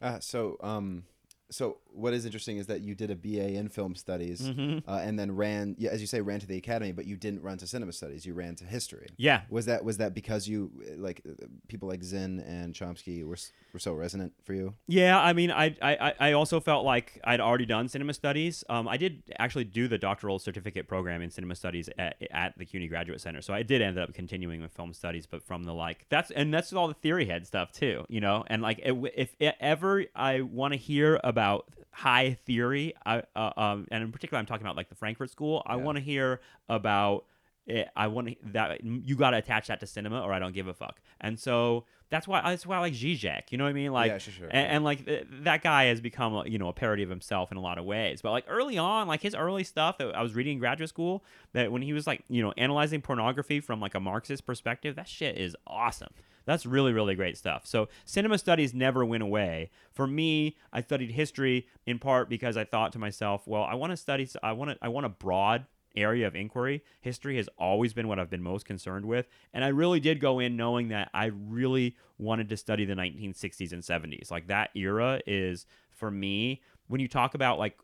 Uh, 0.00 0.20
so 0.20 0.56
um, 0.60 1.04
so 1.52 1.78
what 1.92 2.12
is 2.14 2.24
interesting 2.24 2.56
is 2.56 2.66
that 2.66 2.80
you 2.80 2.94
did 2.94 3.10
a 3.10 3.14
BA 3.14 3.54
in 3.54 3.68
film 3.68 3.94
studies, 3.94 4.40
mm-hmm. 4.42 4.88
uh, 4.88 4.98
and 4.98 5.18
then 5.18 5.36
ran, 5.36 5.76
yeah, 5.78 5.90
as 5.90 6.00
you 6.00 6.06
say, 6.06 6.20
ran 6.20 6.40
to 6.40 6.46
the 6.46 6.56
academy, 6.56 6.92
but 6.92 7.06
you 7.06 7.16
didn't 7.16 7.42
run 7.42 7.58
to 7.58 7.66
cinema 7.66 7.92
studies. 7.92 8.24
You 8.24 8.34
ran 8.34 8.54
to 8.56 8.64
history. 8.64 9.08
Yeah. 9.16 9.42
Was 9.50 9.66
that 9.66 9.84
was 9.84 9.98
that 9.98 10.14
because 10.14 10.48
you 10.48 10.70
like 10.96 11.22
people 11.68 11.88
like 11.88 12.02
Zinn 12.02 12.40
and 12.40 12.74
Chomsky 12.74 13.24
were 13.24 13.36
were 13.72 13.78
so 13.78 13.92
resonant 13.92 14.32
for 14.44 14.54
you? 14.54 14.74
Yeah, 14.86 15.20
I 15.20 15.32
mean, 15.32 15.50
I 15.50 15.76
I, 15.82 16.14
I 16.18 16.32
also 16.32 16.60
felt 16.60 16.84
like 16.84 17.20
I'd 17.24 17.40
already 17.40 17.66
done 17.66 17.88
cinema 17.88 18.14
studies. 18.14 18.64
Um, 18.68 18.88
I 18.88 18.96
did 18.96 19.22
actually 19.38 19.64
do 19.64 19.88
the 19.88 19.98
doctoral 19.98 20.38
certificate 20.38 20.88
program 20.88 21.22
in 21.22 21.30
cinema 21.30 21.54
studies 21.54 21.88
at, 21.98 22.16
at 22.30 22.56
the 22.58 22.64
CUNY 22.64 22.88
Graduate 22.88 23.20
Center, 23.20 23.42
so 23.42 23.52
I 23.52 23.62
did 23.62 23.82
end 23.82 23.98
up 23.98 24.14
continuing 24.14 24.62
with 24.62 24.72
film 24.72 24.92
studies, 24.94 25.26
but 25.26 25.42
from 25.42 25.64
the 25.64 25.74
like 25.74 26.06
that's 26.08 26.30
and 26.30 26.52
that's 26.52 26.72
all 26.72 26.88
the 26.88 26.94
theory 26.94 27.26
head 27.26 27.46
stuff 27.46 27.72
too, 27.72 28.04
you 28.08 28.20
know. 28.20 28.44
And 28.46 28.62
like 28.62 28.80
if, 28.82 28.96
if 29.38 29.54
ever 29.60 30.04
I 30.14 30.40
want 30.40 30.72
to 30.72 30.78
hear 30.78 31.20
about 31.22 31.41
about 31.42 31.66
high 31.90 32.34
theory, 32.46 32.94
I, 33.04 33.22
uh, 33.34 33.50
um, 33.56 33.88
and 33.90 34.04
in 34.04 34.12
particular, 34.12 34.38
I'm 34.38 34.46
talking 34.46 34.64
about 34.64 34.76
like 34.76 34.88
the 34.88 34.94
Frankfurt 34.94 35.30
School. 35.30 35.62
I 35.66 35.76
yeah. 35.76 35.82
want 35.82 35.98
to 35.98 36.04
hear 36.04 36.40
about 36.68 37.24
it. 37.66 37.88
I 37.96 38.06
want 38.06 38.28
to 38.28 38.36
that 38.52 38.84
you 38.84 39.16
got 39.16 39.30
to 39.30 39.38
attach 39.38 39.66
that 39.66 39.80
to 39.80 39.86
cinema, 39.86 40.20
or 40.20 40.32
I 40.32 40.38
don't 40.38 40.54
give 40.54 40.68
a 40.68 40.74
fuck. 40.74 41.00
And 41.20 41.38
so 41.38 41.84
that's 42.10 42.28
why 42.28 42.42
that's 42.42 42.64
why 42.64 42.76
I 42.76 42.80
like 42.80 42.94
Zizek. 42.94 43.50
You 43.50 43.58
know 43.58 43.64
what 43.64 43.70
I 43.70 43.74
mean? 43.74 43.92
Like, 43.92 44.10
yeah, 44.10 44.18
sure, 44.18 44.32
sure. 44.32 44.48
And, 44.50 44.68
and, 44.68 44.84
like 44.84 45.04
th- 45.04 45.26
that 45.42 45.62
guy 45.62 45.84
has 45.84 46.00
become 46.00 46.46
you 46.46 46.58
know 46.58 46.68
a 46.68 46.72
parody 46.72 47.02
of 47.02 47.10
himself 47.10 47.50
in 47.50 47.58
a 47.58 47.60
lot 47.60 47.78
of 47.78 47.84
ways. 47.84 48.22
But 48.22 48.30
like 48.30 48.44
early 48.48 48.78
on, 48.78 49.08
like 49.08 49.22
his 49.22 49.34
early 49.34 49.64
stuff 49.64 49.98
that 49.98 50.14
I 50.14 50.22
was 50.22 50.34
reading 50.34 50.54
in 50.54 50.58
graduate 50.60 50.88
school, 50.88 51.24
that 51.52 51.72
when 51.72 51.82
he 51.82 51.92
was 51.92 52.06
like 52.06 52.22
you 52.28 52.42
know 52.42 52.52
analyzing 52.56 53.02
pornography 53.02 53.60
from 53.60 53.80
like 53.80 53.94
a 53.94 54.00
Marxist 54.00 54.46
perspective, 54.46 54.94
that 54.96 55.08
shit 55.08 55.36
is 55.36 55.56
awesome. 55.66 56.12
That's 56.44 56.66
really, 56.66 56.92
really 56.92 57.14
great 57.14 57.36
stuff. 57.36 57.66
So 57.66 57.88
cinema 58.04 58.38
studies 58.38 58.74
never 58.74 59.04
went 59.04 59.22
away. 59.22 59.70
For 59.92 60.06
me, 60.06 60.56
I 60.72 60.80
studied 60.82 61.12
history 61.12 61.66
in 61.86 61.98
part 61.98 62.28
because 62.28 62.56
I 62.56 62.64
thought 62.64 62.92
to 62.92 62.98
myself, 62.98 63.46
well, 63.46 63.64
I 63.64 63.74
want 63.74 63.90
to 63.92 63.96
study, 63.96 64.28
I 64.42 64.52
want 64.52 64.70
to, 64.70 64.78
I 64.82 64.88
want 64.88 65.06
a 65.06 65.10
broad 65.10 65.66
area 65.94 66.26
of 66.26 66.34
inquiry. 66.34 66.82
History 67.00 67.36
has 67.36 67.48
always 67.58 67.92
been 67.92 68.08
what 68.08 68.18
I've 68.18 68.30
been 68.30 68.42
most 68.42 68.64
concerned 68.64 69.06
with. 69.06 69.26
And 69.52 69.64
I 69.64 69.68
really 69.68 70.00
did 70.00 70.20
go 70.20 70.38
in 70.38 70.56
knowing 70.56 70.88
that 70.88 71.10
I 71.12 71.26
really 71.26 71.96
wanted 72.18 72.48
to 72.50 72.56
study 72.56 72.84
the 72.84 72.94
1960s 72.94 73.72
and 73.72 73.82
70s. 73.82 74.30
Like 74.30 74.46
that 74.48 74.70
era 74.74 75.20
is, 75.26 75.66
for 75.90 76.10
me, 76.10 76.62
when 76.88 77.00
you 77.00 77.08
talk 77.08 77.34
about 77.34 77.58
like 77.58 77.78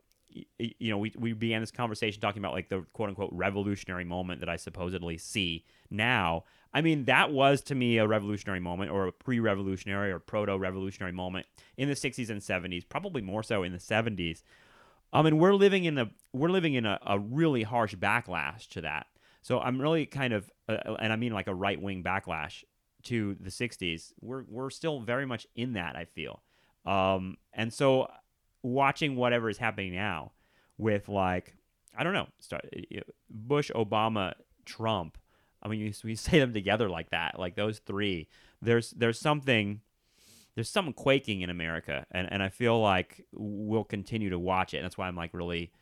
you 0.59 0.91
know, 0.91 0.99
we, 0.99 1.12
we 1.18 1.32
began 1.32 1.61
this 1.61 1.70
conversation 1.70 2.20
talking 2.20 2.41
about 2.41 2.53
like 2.53 2.68
the 2.68 2.84
quote 2.93 3.09
unquote 3.09 3.30
revolutionary 3.32 4.05
moment 4.05 4.41
that 4.41 4.49
I 4.49 4.57
supposedly 4.57 5.18
see 5.18 5.64
now. 5.91 6.45
I 6.72 6.82
mean, 6.82 7.05
that 7.07 7.32
was 7.32 7.62
to 7.62 7.74
me 7.74 7.99
a 7.99 8.07
revolutionary 8.07 8.61
moment 8.61 8.91
or 8.91 9.07
a 9.07 9.12
pre 9.12 9.41
revolutionary 9.41 10.12
or 10.12 10.18
proto 10.18 10.57
revolutionary 10.59 11.12
moment 11.12 11.47
in 11.76 11.89
the 11.89 11.95
60s 11.95 12.28
and 12.28 12.41
70s, 12.41 12.89
probably 12.89 13.22
more 13.22 13.43
so 13.43 13.62
in 13.62 13.72
the 13.72 13.78
70s. 13.78 14.43
I 15.12 15.22
mean, 15.22 15.39
we're 15.39 15.55
living 15.55 15.84
in 15.84 15.99
a 15.99 16.11
we're 16.32 16.51
living 16.51 16.74
in 16.74 16.84
a, 16.84 16.99
a 17.07 17.18
really 17.18 17.62
harsh 17.62 17.95
backlash 17.95 18.68
to 18.68 18.82
that. 18.82 19.07
So 19.41 19.61
I'm 19.61 19.80
really 19.80 20.05
kind 20.05 20.32
of, 20.34 20.51
uh, 20.68 20.97
and 21.01 21.12
I 21.12 21.16
mean 21.16 21.32
like 21.32 21.47
a 21.47 21.55
right 21.55 21.80
wing 21.80 22.03
backlash 22.03 22.64
to 23.05 23.36
the 23.41 23.51
60s. 23.51 24.12
We're 24.20 24.45
we're 24.49 24.70
still 24.70 25.01
very 25.01 25.24
much 25.24 25.47
in 25.55 25.74
that. 25.74 25.97
I 25.97 26.05
feel, 26.05 26.43
um, 26.84 27.36
and 27.55 27.72
so 27.72 28.09
watching 28.62 29.16
whatever 29.16 29.48
is 29.48 29.59
happening 29.59 29.94
now 29.94 30.32
with 30.76 31.09
like 31.09 31.54
I 31.96 32.04
don't 32.04 32.12
know, 32.12 32.28
Bush, 33.28 33.70
Obama, 33.74 34.34
Trump 34.64 35.18
I 35.62 35.68
mean, 35.68 35.80
you, 35.80 35.92
you 36.04 36.16
say 36.16 36.38
them 36.38 36.52
together 36.52 36.88
like 36.88 37.11
that, 37.11 37.38
like 37.38 37.56
those 37.56 37.78
three. 37.80 38.28
There's 38.62 38.90
there's 38.90 39.18
something 39.18 39.80
there's 40.54 40.70
something 40.70 40.94
quaking 40.94 41.42
in 41.42 41.50
America, 41.50 42.06
and 42.11 42.30
and 42.30 42.42
I 42.42 42.48
feel 42.48 42.80
like 42.80 43.24
we'll 43.32 43.84
continue 43.84 44.30
to 44.30 44.38
watch 44.38 44.74
it. 44.74 44.78
And 44.78 44.84
that's 44.84 44.98
why 44.98 45.09
I'm 45.09 45.16
like 45.16 45.34
really 45.34 45.72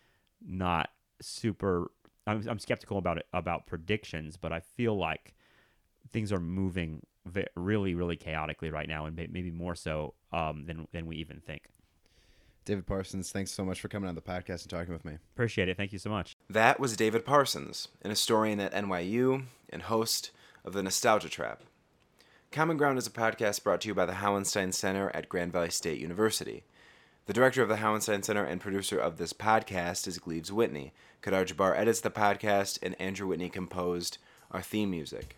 not 0.46 0.90
super. 1.20 1.90
I'm, 2.26 2.46
I'm 2.48 2.58
skeptical 2.58 2.98
about 2.98 3.18
it 3.18 3.26
about 3.32 3.66
predictions, 3.66 4.36
but 4.36 4.52
I 4.52 4.60
feel 4.60 4.96
like 4.96 5.34
things 6.12 6.32
are 6.32 6.40
moving 6.40 7.02
really 7.54 7.94
really 7.94 8.16
chaotically 8.16 8.70
right 8.70 8.88
now, 8.88 9.06
and 9.06 9.16
maybe 9.16 9.50
more 9.50 9.74
so 9.74 10.14
um, 10.32 10.64
than 10.66 10.88
than 10.92 11.06
we 11.06 11.16
even 11.16 11.40
think. 11.40 11.68
David 12.66 12.84
Parsons, 12.84 13.30
thanks 13.30 13.52
so 13.52 13.64
much 13.64 13.80
for 13.80 13.86
coming 13.86 14.08
on 14.08 14.16
the 14.16 14.20
podcast 14.20 14.62
and 14.62 14.70
talking 14.70 14.92
with 14.92 15.04
me. 15.04 15.18
Appreciate 15.34 15.68
it. 15.68 15.76
Thank 15.76 15.92
you 15.92 16.00
so 16.00 16.10
much. 16.10 16.36
That 16.50 16.80
was 16.80 16.96
David 16.96 17.24
Parsons, 17.24 17.88
an 18.02 18.10
historian 18.10 18.58
at 18.58 18.74
NYU 18.74 19.44
and 19.70 19.82
host 19.82 20.32
of 20.64 20.72
the 20.72 20.82
Nostalgia 20.82 21.28
Trap. 21.28 21.62
Common 22.50 22.76
Ground 22.76 22.98
is 22.98 23.06
a 23.06 23.10
podcast 23.10 23.62
brought 23.62 23.80
to 23.82 23.88
you 23.88 23.94
by 23.94 24.04
the 24.04 24.14
Hauenstein 24.14 24.74
Center 24.74 25.10
at 25.14 25.28
Grand 25.28 25.52
Valley 25.52 25.70
State 25.70 26.00
University. 26.00 26.64
The 27.26 27.32
director 27.32 27.62
of 27.62 27.68
the 27.68 27.76
Hauenstein 27.76 28.24
Center 28.24 28.44
and 28.44 28.60
producer 28.60 28.98
of 28.98 29.16
this 29.16 29.32
podcast 29.32 30.08
is 30.08 30.18
Gleaves 30.18 30.52
Whitney. 30.52 30.92
Kadar 31.22 31.46
Jabbar 31.46 31.76
edits 31.76 32.00
the 32.00 32.10
podcast, 32.10 32.80
and 32.82 33.00
Andrew 33.00 33.28
Whitney 33.28 33.48
composed 33.48 34.18
our 34.50 34.62
theme 34.62 34.90
music. 34.90 35.36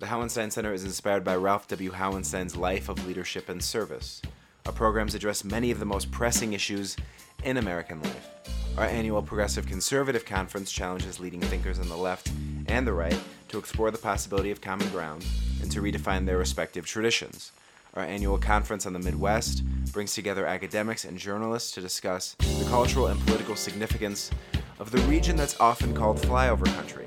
The 0.00 0.06
Hauenstein 0.06 0.50
Center 0.50 0.72
is 0.72 0.84
inspired 0.84 1.22
by 1.22 1.36
Ralph 1.36 1.68
W. 1.68 1.92
Hauenstein's 1.92 2.56
life 2.56 2.88
of 2.88 3.06
leadership 3.06 3.48
and 3.48 3.62
service. 3.62 4.20
Our 4.68 4.74
programs 4.74 5.14
address 5.14 5.44
many 5.44 5.70
of 5.70 5.78
the 5.78 5.86
most 5.86 6.10
pressing 6.10 6.52
issues 6.52 6.94
in 7.42 7.56
American 7.56 8.02
life. 8.02 8.28
Our 8.76 8.84
annual 8.84 9.22
Progressive 9.22 9.64
Conservative 9.64 10.26
Conference 10.26 10.70
challenges 10.70 11.18
leading 11.18 11.40
thinkers 11.40 11.78
on 11.78 11.88
the 11.88 11.96
left 11.96 12.30
and 12.66 12.86
the 12.86 12.92
right 12.92 13.18
to 13.48 13.56
explore 13.56 13.90
the 13.90 13.96
possibility 13.96 14.50
of 14.50 14.60
common 14.60 14.86
ground 14.90 15.24
and 15.62 15.72
to 15.72 15.80
redefine 15.80 16.26
their 16.26 16.36
respective 16.36 16.84
traditions. 16.84 17.52
Our 17.94 18.02
annual 18.02 18.36
conference 18.36 18.84
on 18.84 18.92
the 18.92 18.98
Midwest 18.98 19.64
brings 19.90 20.12
together 20.12 20.44
academics 20.44 21.06
and 21.06 21.18
journalists 21.18 21.72
to 21.72 21.80
discuss 21.80 22.34
the 22.34 22.66
cultural 22.68 23.06
and 23.06 23.18
political 23.24 23.56
significance 23.56 24.30
of 24.78 24.90
the 24.90 25.00
region 25.08 25.34
that's 25.34 25.58
often 25.60 25.94
called 25.94 26.18
flyover 26.18 26.66
country. 26.74 27.06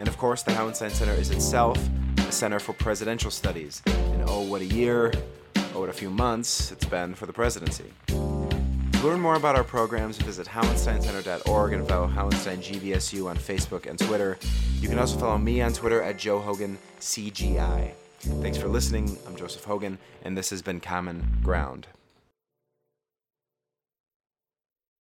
And 0.00 0.08
of 0.08 0.18
course, 0.18 0.42
the 0.42 0.50
Hauenstein 0.50 0.90
Center 0.90 1.12
is 1.12 1.30
itself 1.30 1.78
a 2.18 2.32
center 2.32 2.58
for 2.58 2.72
presidential 2.72 3.30
studies. 3.30 3.82
And 3.86 4.24
oh, 4.26 4.42
what 4.42 4.62
a 4.62 4.66
year, 4.66 5.12
what 5.80 5.88
a 5.88 5.92
few 5.92 6.10
months 6.10 6.70
it's 6.70 6.84
been 6.84 7.14
for 7.14 7.26
the 7.26 7.32
presidency. 7.32 7.92
To 8.06 9.08
learn 9.08 9.20
more 9.20 9.34
about 9.34 9.56
our 9.56 9.64
programs, 9.64 10.16
visit 10.18 10.46
hauensteincenter.org 10.46 11.72
and 11.72 11.88
follow 11.88 12.06
Hauenstein 12.06 12.58
GVSU 12.58 13.28
on 13.28 13.36
Facebook 13.36 13.86
and 13.86 13.98
Twitter. 13.98 14.38
You 14.80 14.88
can 14.88 14.98
also 14.98 15.18
follow 15.18 15.38
me 15.38 15.60
on 15.60 15.72
Twitter 15.72 16.00
at 16.02 16.18
Joe 16.18 16.38
Hogan 16.38 16.78
CGI. 17.00 17.92
Thanks 18.18 18.58
for 18.58 18.68
listening. 18.68 19.18
I'm 19.26 19.34
Joseph 19.34 19.64
Hogan, 19.64 19.98
and 20.22 20.38
this 20.38 20.50
has 20.50 20.62
been 20.62 20.78
Common 20.78 21.38
Ground. 21.42 21.88